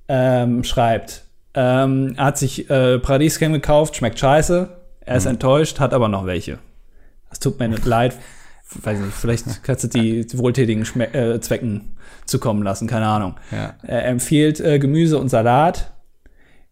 Ähm, 0.09 0.65
schreibt, 0.65 1.25
ähm, 1.55 2.15
er 2.17 2.25
hat 2.25 2.39
sich 2.39 2.69
äh, 2.69 2.99
Paradiescreme 2.99 3.53
gekauft, 3.53 3.97
schmeckt 3.97 4.19
scheiße. 4.19 4.69
Er 5.01 5.17
ist 5.17 5.27
enttäuscht, 5.27 5.79
hat 5.79 5.93
aber 5.93 6.09
noch 6.09 6.27
welche. 6.27 6.59
Es 7.31 7.39
tut 7.39 7.61
mir 7.61 7.69
nicht 7.69 7.85
leid. 7.85 8.17
Weiß 8.83 8.99
nicht, 8.99 9.13
vielleicht 9.13 9.63
kannst 9.63 9.85
du 9.85 9.89
die 9.89 10.27
wohltätigen 10.39 10.85
Schme 10.85 11.13
äh, 11.15 11.41
Zwecken 11.41 11.97
zukommen 12.27 12.63
lassen, 12.63 12.87
keine 12.89 13.07
Ahnung. 13.07 13.35
Ja. 13.53 13.75
Er 13.83 14.07
empfiehlt 14.07 14.61
äh, 14.61 14.79
Gemüse 14.79 15.19
und 15.19 15.29
Salat. 15.29 15.93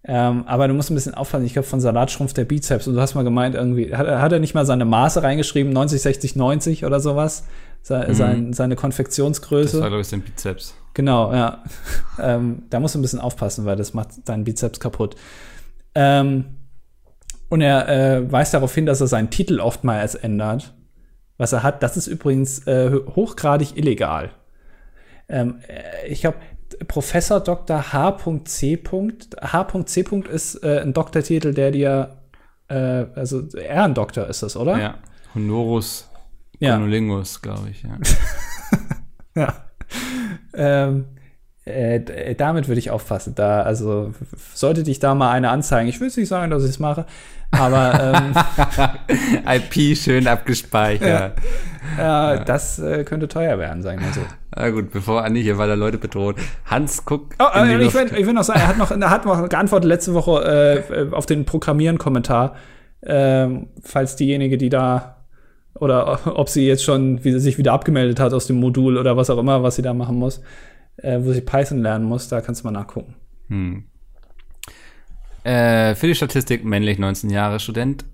Ähm, 0.04 0.44
aber 0.46 0.66
du 0.66 0.74
musst 0.74 0.90
ein 0.90 0.94
bisschen 0.94 1.14
aufpassen. 1.14 1.44
Ich 1.44 1.52
glaube, 1.52 1.68
von 1.68 1.80
Salat 1.80 2.10
schrumpft 2.10 2.36
der 2.36 2.44
Bizeps. 2.44 2.88
Und 2.88 2.94
du 2.94 3.00
hast 3.00 3.14
mal 3.14 3.22
gemeint, 3.22 3.54
irgendwie, 3.54 3.94
hat, 3.94 4.08
hat 4.08 4.32
er 4.32 4.40
nicht 4.40 4.54
mal 4.54 4.66
seine 4.66 4.84
Maße 4.84 5.22
reingeschrieben, 5.22 5.72
90, 5.72 6.02
60, 6.02 6.36
90 6.36 6.84
oder 6.84 6.98
sowas? 6.98 7.44
Se, 7.82 8.06
sein, 8.10 8.52
seine 8.52 8.74
Das 8.74 8.80
Konfektionsgröße. 8.80 9.80
war, 9.80 9.88
glaube 9.88 10.02
ich, 10.02 10.08
sein 10.08 10.22
Bizeps. 10.22 10.74
Genau, 10.94 11.32
ja. 11.32 11.62
ähm, 12.20 12.62
da 12.70 12.80
musst 12.80 12.94
du 12.94 12.98
ein 12.98 13.02
bisschen 13.02 13.20
aufpassen, 13.20 13.64
weil 13.64 13.76
das 13.76 13.94
macht 13.94 14.28
deinen 14.28 14.44
Bizeps 14.44 14.80
kaputt. 14.80 15.14
Ähm, 15.94 16.46
und 17.48 17.60
er 17.60 17.88
äh, 17.88 18.32
weist 18.32 18.54
darauf 18.54 18.74
hin, 18.74 18.86
dass 18.86 19.00
er 19.00 19.06
seinen 19.06 19.30
Titel 19.30 19.60
oftmals 19.60 20.14
ändert. 20.14 20.72
Was 21.42 21.52
er 21.52 21.64
hat, 21.64 21.82
das 21.82 21.96
ist 21.96 22.06
übrigens 22.06 22.68
äh, 22.68 22.92
hochgradig 23.16 23.76
illegal. 23.76 24.30
Ähm, 25.28 25.58
äh, 25.66 26.06
ich 26.06 26.20
glaube, 26.20 26.36
Professor 26.86 27.40
Dr. 27.40 27.92
H.C. 27.92 28.80
H.C. 29.40 30.04
ist 30.30 30.62
äh, 30.62 30.82
ein 30.82 30.92
Doktortitel, 30.92 31.52
der 31.52 31.72
dir, 31.72 32.16
äh, 32.68 32.74
also 32.74 33.44
Ehrendoktor 33.56 34.28
ist 34.28 34.44
das, 34.44 34.56
oder? 34.56 34.78
Ja. 34.78 34.94
Honorus 35.34 36.08
Ja. 36.60 36.76
Conolingus, 36.76 37.42
glaube 37.42 37.70
ich. 37.70 37.82
Ja. 37.82 37.98
Ja. 39.34 39.54
ähm, 40.54 41.06
äh, 41.64 42.00
d- 42.00 42.34
damit 42.34 42.68
würde 42.68 42.78
ich 42.78 42.90
aufpassen. 42.90 43.34
Da, 43.34 43.62
also 43.62 44.12
sollte 44.54 44.82
dich 44.82 44.98
da 44.98 45.14
mal 45.14 45.30
eine 45.30 45.50
anzeigen. 45.50 45.88
Ich 45.88 46.00
will 46.00 46.08
jetzt 46.08 46.16
nicht 46.16 46.28
sagen, 46.28 46.50
dass 46.50 46.64
ich 46.64 46.70
es 46.70 46.78
mache, 46.78 47.06
aber 47.52 48.14
ähm, 48.14 48.34
IP 49.46 49.96
schön 49.96 50.26
abgespeichert. 50.26 51.38
äh, 51.98 52.44
das 52.44 52.78
äh, 52.78 53.04
könnte 53.04 53.28
teuer 53.28 53.58
werden, 53.58 53.82
sagen 53.82 54.00
wir 54.00 54.12
so. 54.12 54.20
Na 54.54 54.70
gut, 54.70 54.90
bevor 54.90 55.24
Andi 55.24 55.42
hier 55.42 55.56
weiter 55.58 55.76
Leute 55.76 55.98
bedroht. 55.98 56.36
Hans, 56.66 57.04
guck 57.04 57.34
Oh, 57.38 57.44
äh, 57.58 57.82
ich, 57.82 57.94
will, 57.94 58.10
ich 58.16 58.26
will 58.26 58.34
noch 58.34 58.44
sagen, 58.44 58.60
er 58.60 58.68
hat 58.68 58.78
noch, 58.78 58.90
er 58.90 59.10
hat 59.10 59.24
noch 59.24 59.48
geantwortet 59.48 59.88
letzte 59.88 60.14
Woche 60.14 60.84
äh, 61.10 61.14
auf 61.14 61.26
den 61.26 61.44
Programmieren-Kommentar. 61.44 62.54
Ähm, 63.04 63.68
falls 63.82 64.14
diejenige, 64.16 64.58
die 64.58 64.68
da 64.68 65.16
oder 65.74 66.20
ob 66.36 66.48
sie 66.48 66.66
jetzt 66.66 66.84
schon 66.84 67.24
wie, 67.24 67.38
sich 67.40 67.56
wieder 67.58 67.72
abgemeldet 67.72 68.20
hat 68.20 68.32
aus 68.32 68.46
dem 68.46 68.56
Modul 68.56 68.98
oder 68.98 69.16
was 69.16 69.30
auch 69.30 69.38
immer, 69.38 69.62
was 69.62 69.76
sie 69.76 69.82
da 69.82 69.94
machen 69.94 70.16
muss, 70.16 70.40
äh, 71.02 71.18
wo 71.22 71.32
sie 71.32 71.40
Python 71.40 71.82
lernen 71.82 72.04
muss, 72.04 72.28
da 72.28 72.40
kannst 72.40 72.62
du 72.62 72.66
mal 72.66 72.72
nachgucken. 72.72 73.14
Hm. 73.48 73.84
Äh, 75.44 75.94
für 75.94 76.06
die 76.06 76.14
Statistik 76.14 76.64
männlich 76.64 76.98
19 76.98 77.30
Jahre 77.30 77.58
Student. 77.60 78.04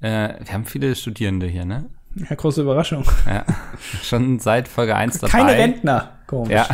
Äh, 0.00 0.34
wir 0.44 0.52
haben 0.52 0.64
viele 0.64 0.94
Studierende 0.94 1.46
hier, 1.46 1.64
ne? 1.64 1.90
Ja, 2.14 2.34
große 2.34 2.62
Überraschung. 2.62 3.04
Ja. 3.26 3.44
Schon 4.02 4.38
seit 4.38 4.68
Folge 4.68 4.96
1 4.96 5.18
dabei. 5.18 5.30
Keine 5.30 5.52
Rentner. 5.52 6.18
Komisch. 6.26 6.52
Ja. 6.52 6.68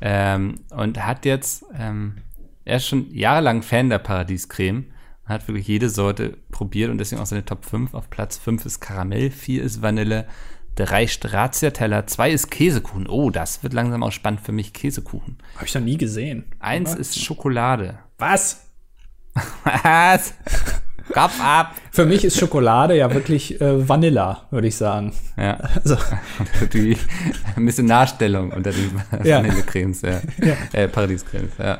Ähm, 0.00 0.60
und 0.70 1.04
hat 1.04 1.24
jetzt, 1.24 1.64
ähm, 1.76 2.18
er 2.64 2.76
ist 2.76 2.86
schon 2.86 3.12
jahrelang 3.12 3.62
Fan 3.62 3.90
der 3.90 3.98
Paradiescreme. 3.98 4.86
Hat 5.24 5.48
wirklich 5.48 5.66
jede 5.66 5.90
Sorte 5.90 6.38
probiert 6.50 6.90
und 6.90 6.98
deswegen 6.98 7.20
auch 7.20 7.26
seine 7.26 7.44
Top 7.44 7.64
5. 7.64 7.94
Auf 7.94 8.08
Platz 8.08 8.38
5 8.38 8.64
ist 8.64 8.80
Karamell, 8.80 9.30
4 9.30 9.62
ist 9.62 9.82
Vanille, 9.82 10.26
3 10.78 11.08
Stracciatella, 11.08 12.06
2 12.06 12.30
ist 12.30 12.50
Käsekuchen. 12.52 13.08
Oh, 13.08 13.30
das 13.30 13.62
wird 13.64 13.72
langsam 13.72 14.04
auch 14.04 14.12
spannend 14.12 14.40
für 14.42 14.52
mich, 14.52 14.72
Käsekuchen. 14.72 15.38
Habe 15.56 15.66
ich 15.66 15.74
noch 15.74 15.82
nie 15.82 15.96
gesehen. 15.98 16.44
1 16.60 16.94
ist 16.94 17.18
Schokolade. 17.20 17.98
Was? 18.16 18.64
Was? 19.82 20.34
Kopf 21.12 21.40
ab! 21.40 21.74
Für 21.90 22.04
mich 22.04 22.22
ist 22.24 22.38
Schokolade 22.38 22.94
ja 22.96 23.12
wirklich 23.12 23.60
äh, 23.60 23.88
Vanilla, 23.88 24.46
würde 24.50 24.68
ich 24.68 24.76
sagen. 24.76 25.14
Ja, 25.36 25.54
Also, 25.74 25.96
die, 26.72 26.96
ein 27.56 27.64
bisschen 27.64 27.86
Nachstellung 27.86 28.52
unter 28.52 28.70
den 28.72 29.00
Ja. 29.24 29.38
Vanillecremes, 29.38 30.02
ja. 30.02 30.20
Äh, 30.72 30.86
Paradiescremes, 30.88 31.52
ja. 31.58 31.78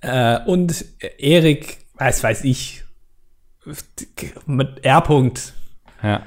äh, 0.00 0.42
und 0.46 0.84
Erik, 1.18 1.78
was 1.94 2.22
weiß 2.22 2.44
ich, 2.44 2.82
mit 4.46 4.84
R. 4.84 5.04
-Punkt, 5.06 5.52
Ja. 6.02 6.22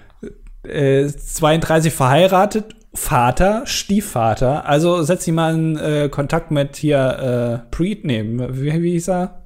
Äh, 0.69 1.07
32 1.07 1.93
verheiratet, 1.93 2.75
Vater, 2.93 3.61
Stiefvater. 3.65 4.65
Also 4.65 5.03
setz 5.03 5.25
dich 5.25 5.33
mal 5.33 5.53
in 5.53 5.77
äh, 5.77 6.09
Kontakt 6.09 6.51
mit 6.51 6.75
hier 6.77 7.63
äh, 7.67 7.75
Preet, 7.75 8.05
nee, 8.05 8.23
wie, 8.23 8.81
wie 8.81 8.91
hieß 8.91 9.09
er? 9.09 9.41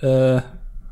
Äh, 0.00 0.40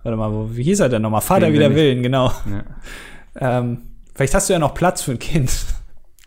warte 0.03 0.17
mal, 0.17 0.57
wie 0.57 0.63
hieß 0.65 0.81
er 0.81 0.89
denn 0.89 1.03
nochmal? 1.03 1.21
Vater 1.21 1.43
Willen 1.47 1.55
wider 1.55 1.71
will 1.71 1.77
Willen, 1.77 2.03
genau. 2.03 2.33
ja. 2.47 3.59
Ähm, 3.59 3.83
vielleicht 4.15 4.35
hast 4.35 4.49
du 4.49 4.53
ja 4.55 4.59
noch 4.59 4.75
Platz 4.75 5.03
für 5.03 5.13
ein 5.13 5.19
Kind. 5.19 5.51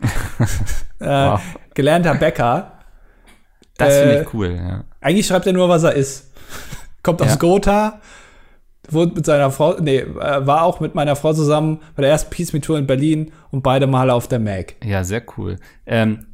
äh, 1.00 1.04
Wow. 1.06 1.40
Gelernter 1.74 2.14
Bäcker. 2.14 2.72
Das 3.76 3.94
Äh, 3.94 4.02
finde 4.02 4.22
ich 4.22 4.34
cool, 4.34 4.56
ja. 4.56 4.84
Eigentlich 5.00 5.26
schreibt 5.26 5.46
er 5.46 5.52
nur, 5.52 5.68
was 5.68 5.82
er 5.82 5.92
ist. 5.92 6.32
Kommt 7.02 7.20
aus 7.22 7.28
Ja. 7.28 7.36
Gotha, 7.36 8.00
wohnt 8.92 9.14
mit 9.16 9.26
seiner 9.26 9.50
Frau, 9.50 9.74
nee, 9.80 9.98
äh, 9.98 10.46
war 10.46 10.62
auch 10.62 10.80
mit 10.80 10.94
meiner 10.94 11.16
Frau 11.16 11.32
zusammen 11.32 11.80
bei 11.94 12.02
der 12.02 12.10
ersten 12.10 12.30
Peace 12.30 12.52
Me 12.52 12.60
Tour 12.60 12.78
in 12.78 12.86
Berlin 12.86 13.32
und 13.50 13.62
beide 13.62 13.86
Male 13.86 14.12
auf 14.14 14.28
der 14.28 14.38
Mac. 14.38 14.74
Ja, 14.84 15.04
sehr 15.04 15.22
cool. 15.36 15.56
Ähm, 15.86 16.26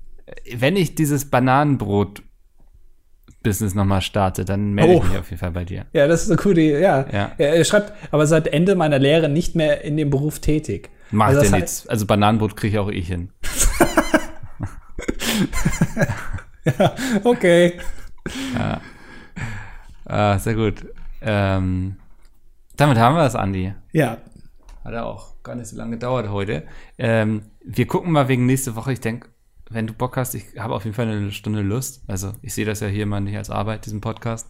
wenn 0.57 0.77
ich 0.77 0.95
dieses 0.95 1.31
Bananenbrot-Business 1.31 3.75
nochmal 3.75 4.01
starte, 4.03 4.45
dann 4.45 4.73
melde 4.73 4.95
Oh. 4.95 5.03
ich 5.05 5.11
mich 5.11 5.19
auf 5.19 5.31
jeden 5.31 5.41
Fall 5.41 5.51
bei 5.53 5.65
dir. 5.65 5.87
Ja, 5.93 6.07
das 6.07 6.23
ist 6.23 6.31
eine 6.31 6.37
coole 6.39 6.55
Idee, 6.61 6.81
ja. 6.81 7.07
Ja. 7.13 7.33
Er 7.39 7.65
schreibt, 7.65 7.93
aber 8.11 8.27
seit 8.27 8.49
Ende 8.49 8.75
meiner 8.75 8.99
Lehre 8.99 9.29
nicht 9.29 9.55
mehr 9.55 9.83
in 9.85 9.97
dem 9.97 10.11
Beruf 10.11 10.39
tätig. 10.41 10.91
Mach 11.11 11.27
Also 11.29 11.43
denn 11.43 11.55
jetzt? 11.61 11.89
Also 11.91 12.07
Bananenbrot 12.07 12.57
kriege 12.57 12.73
ich 12.75 12.79
auch 12.79 12.89
ich 12.89 13.07
hin. 13.09 13.31
Okay. 17.25 17.73
Ah, 20.05 20.39
sehr 20.39 20.55
gut. 20.55 20.87
Ähm, 21.21 21.97
damit 22.77 22.99
haben 22.99 23.17
wir 23.17 23.25
es, 23.25 23.35
Andi. 23.35 23.75
Ja. 23.93 24.19
Hat 24.85 24.93
ja 24.93 25.05
auch 25.05 25.43
gar 25.43 25.55
nicht 25.55 25.69
so 25.69 25.77
lange 25.77 25.93
gedauert 25.93 26.29
heute. 26.29 26.65
Ähm, 26.99 27.43
wir 27.65 27.87
gucken 27.87 28.13
mal 28.13 28.29
wegen 28.29 28.47
nächste 28.47 28.75
Woche. 28.75 28.93
Ich 28.93 29.01
denke, 29.01 29.29
wenn 29.71 29.87
du 29.87 29.93
Bock 29.93 30.17
hast, 30.17 30.35
ich 30.35 30.59
habe 30.59 30.75
auf 30.75 30.85
jeden 30.85 30.95
Fall 30.95 31.09
eine 31.09 31.33
Stunde 31.33 31.63
Lust. 31.63 32.03
Also 32.09 32.33
ich 32.43 32.55
sehe 32.55 32.65
das 32.65 32.81
ja 32.81 32.89
hier 32.89 33.07
mal 33.07 33.21
nicht 33.21 33.37
als 33.37 33.51
Arbeit, 33.51 33.87
diesen 33.87 34.01
Podcast. 34.01 34.49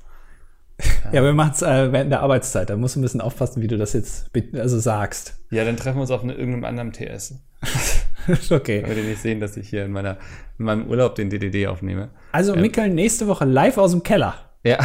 Ja, 1.13 1.23
wir 1.23 1.33
machen 1.33 1.53
es 1.55 1.63
äh, 1.63 1.93
während 1.93 2.11
der 2.11 2.21
Arbeitszeit. 2.21 2.71
Da 2.71 2.77
musst 2.77 2.97
du 2.97 3.01
ein 3.01 3.03
bisschen 3.03 3.21
aufpassen, 3.21 3.63
wie 3.63 3.69
du 3.69 3.77
das 3.77 3.93
jetzt 3.93 4.31
also 4.55 4.79
sagst. 4.79 5.39
Ja, 5.51 5.65
dann 5.65 5.77
treffen 5.77 5.99
wir 5.99 6.03
uns 6.03 6.11
auf 6.11 6.23
eine, 6.23 6.35
irgendeinem 6.35 6.65
anderen 6.65 6.93
TS. 6.93 7.35
okay. 8.51 8.83
Damit 8.83 8.97
ihr 8.97 9.05
nicht 9.05 9.21
sehen, 9.21 9.41
dass 9.41 9.57
ich 9.57 9.69
hier 9.69 9.85
in, 9.85 9.93
meiner, 9.93 10.17
in 10.59 10.65
meinem 10.65 10.87
Urlaub 10.87 11.15
den 11.15 11.31
DDD 11.31 11.67
aufnehme. 11.67 12.11
Also, 12.33 12.57
Mikkel, 12.57 12.89
nächste 12.89 13.29
Woche 13.29 13.45
live 13.45 13.79
aus 13.79 13.93
dem 13.93 14.03
Keller. 14.03 14.35
Ja. 14.65 14.79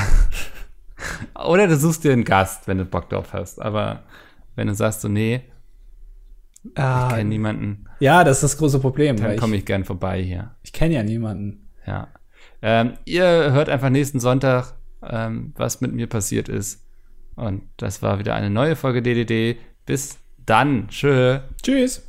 Oder 1.45 1.67
du 1.67 1.77
suchst 1.77 2.03
dir 2.03 2.13
einen 2.13 2.23
Gast, 2.23 2.67
wenn 2.67 2.77
du 2.77 2.85
Bock 2.85 3.09
drauf 3.09 3.33
hast. 3.33 3.61
Aber 3.61 4.03
wenn 4.55 4.67
du 4.67 4.73
sagst 4.73 5.01
so, 5.01 5.07
nee, 5.07 5.41
Ah, 6.75 7.07
ich 7.07 7.15
kenne 7.15 7.29
niemanden, 7.29 7.85
ja, 7.99 8.23
das 8.23 8.37
ist 8.37 8.43
das 8.43 8.57
große 8.57 8.79
Problem. 8.79 9.15
dann 9.15 9.37
komme 9.37 9.55
ich 9.55 9.61
ich 9.61 9.65
gern 9.65 9.85
vorbei 9.85 10.21
hier. 10.21 10.51
ich 10.63 10.73
kenne 10.73 10.95
ja 10.95 11.03
niemanden. 11.03 11.69
Ja. 11.85 12.09
Ähm, 12.61 12.93
ihr 13.05 13.51
hört 13.53 13.69
einfach 13.69 13.89
nächsten 13.89 14.19
Sonntag, 14.19 14.73
ähm, 15.01 15.53
was 15.55 15.81
mit 15.81 15.93
mir 15.93 16.07
passiert 16.07 16.49
ist. 16.49 16.85
Und 17.35 17.63
das 17.77 18.01
war 18.01 18.19
wieder 18.19 18.33
eine 18.35 18.49
neue 18.49 18.75
Folge 18.75 19.01
DDD. 19.01 19.57
Bis 19.85 20.17
dann. 20.45 20.87
Tschö. 20.89 21.39
Tschüss. 21.61 22.03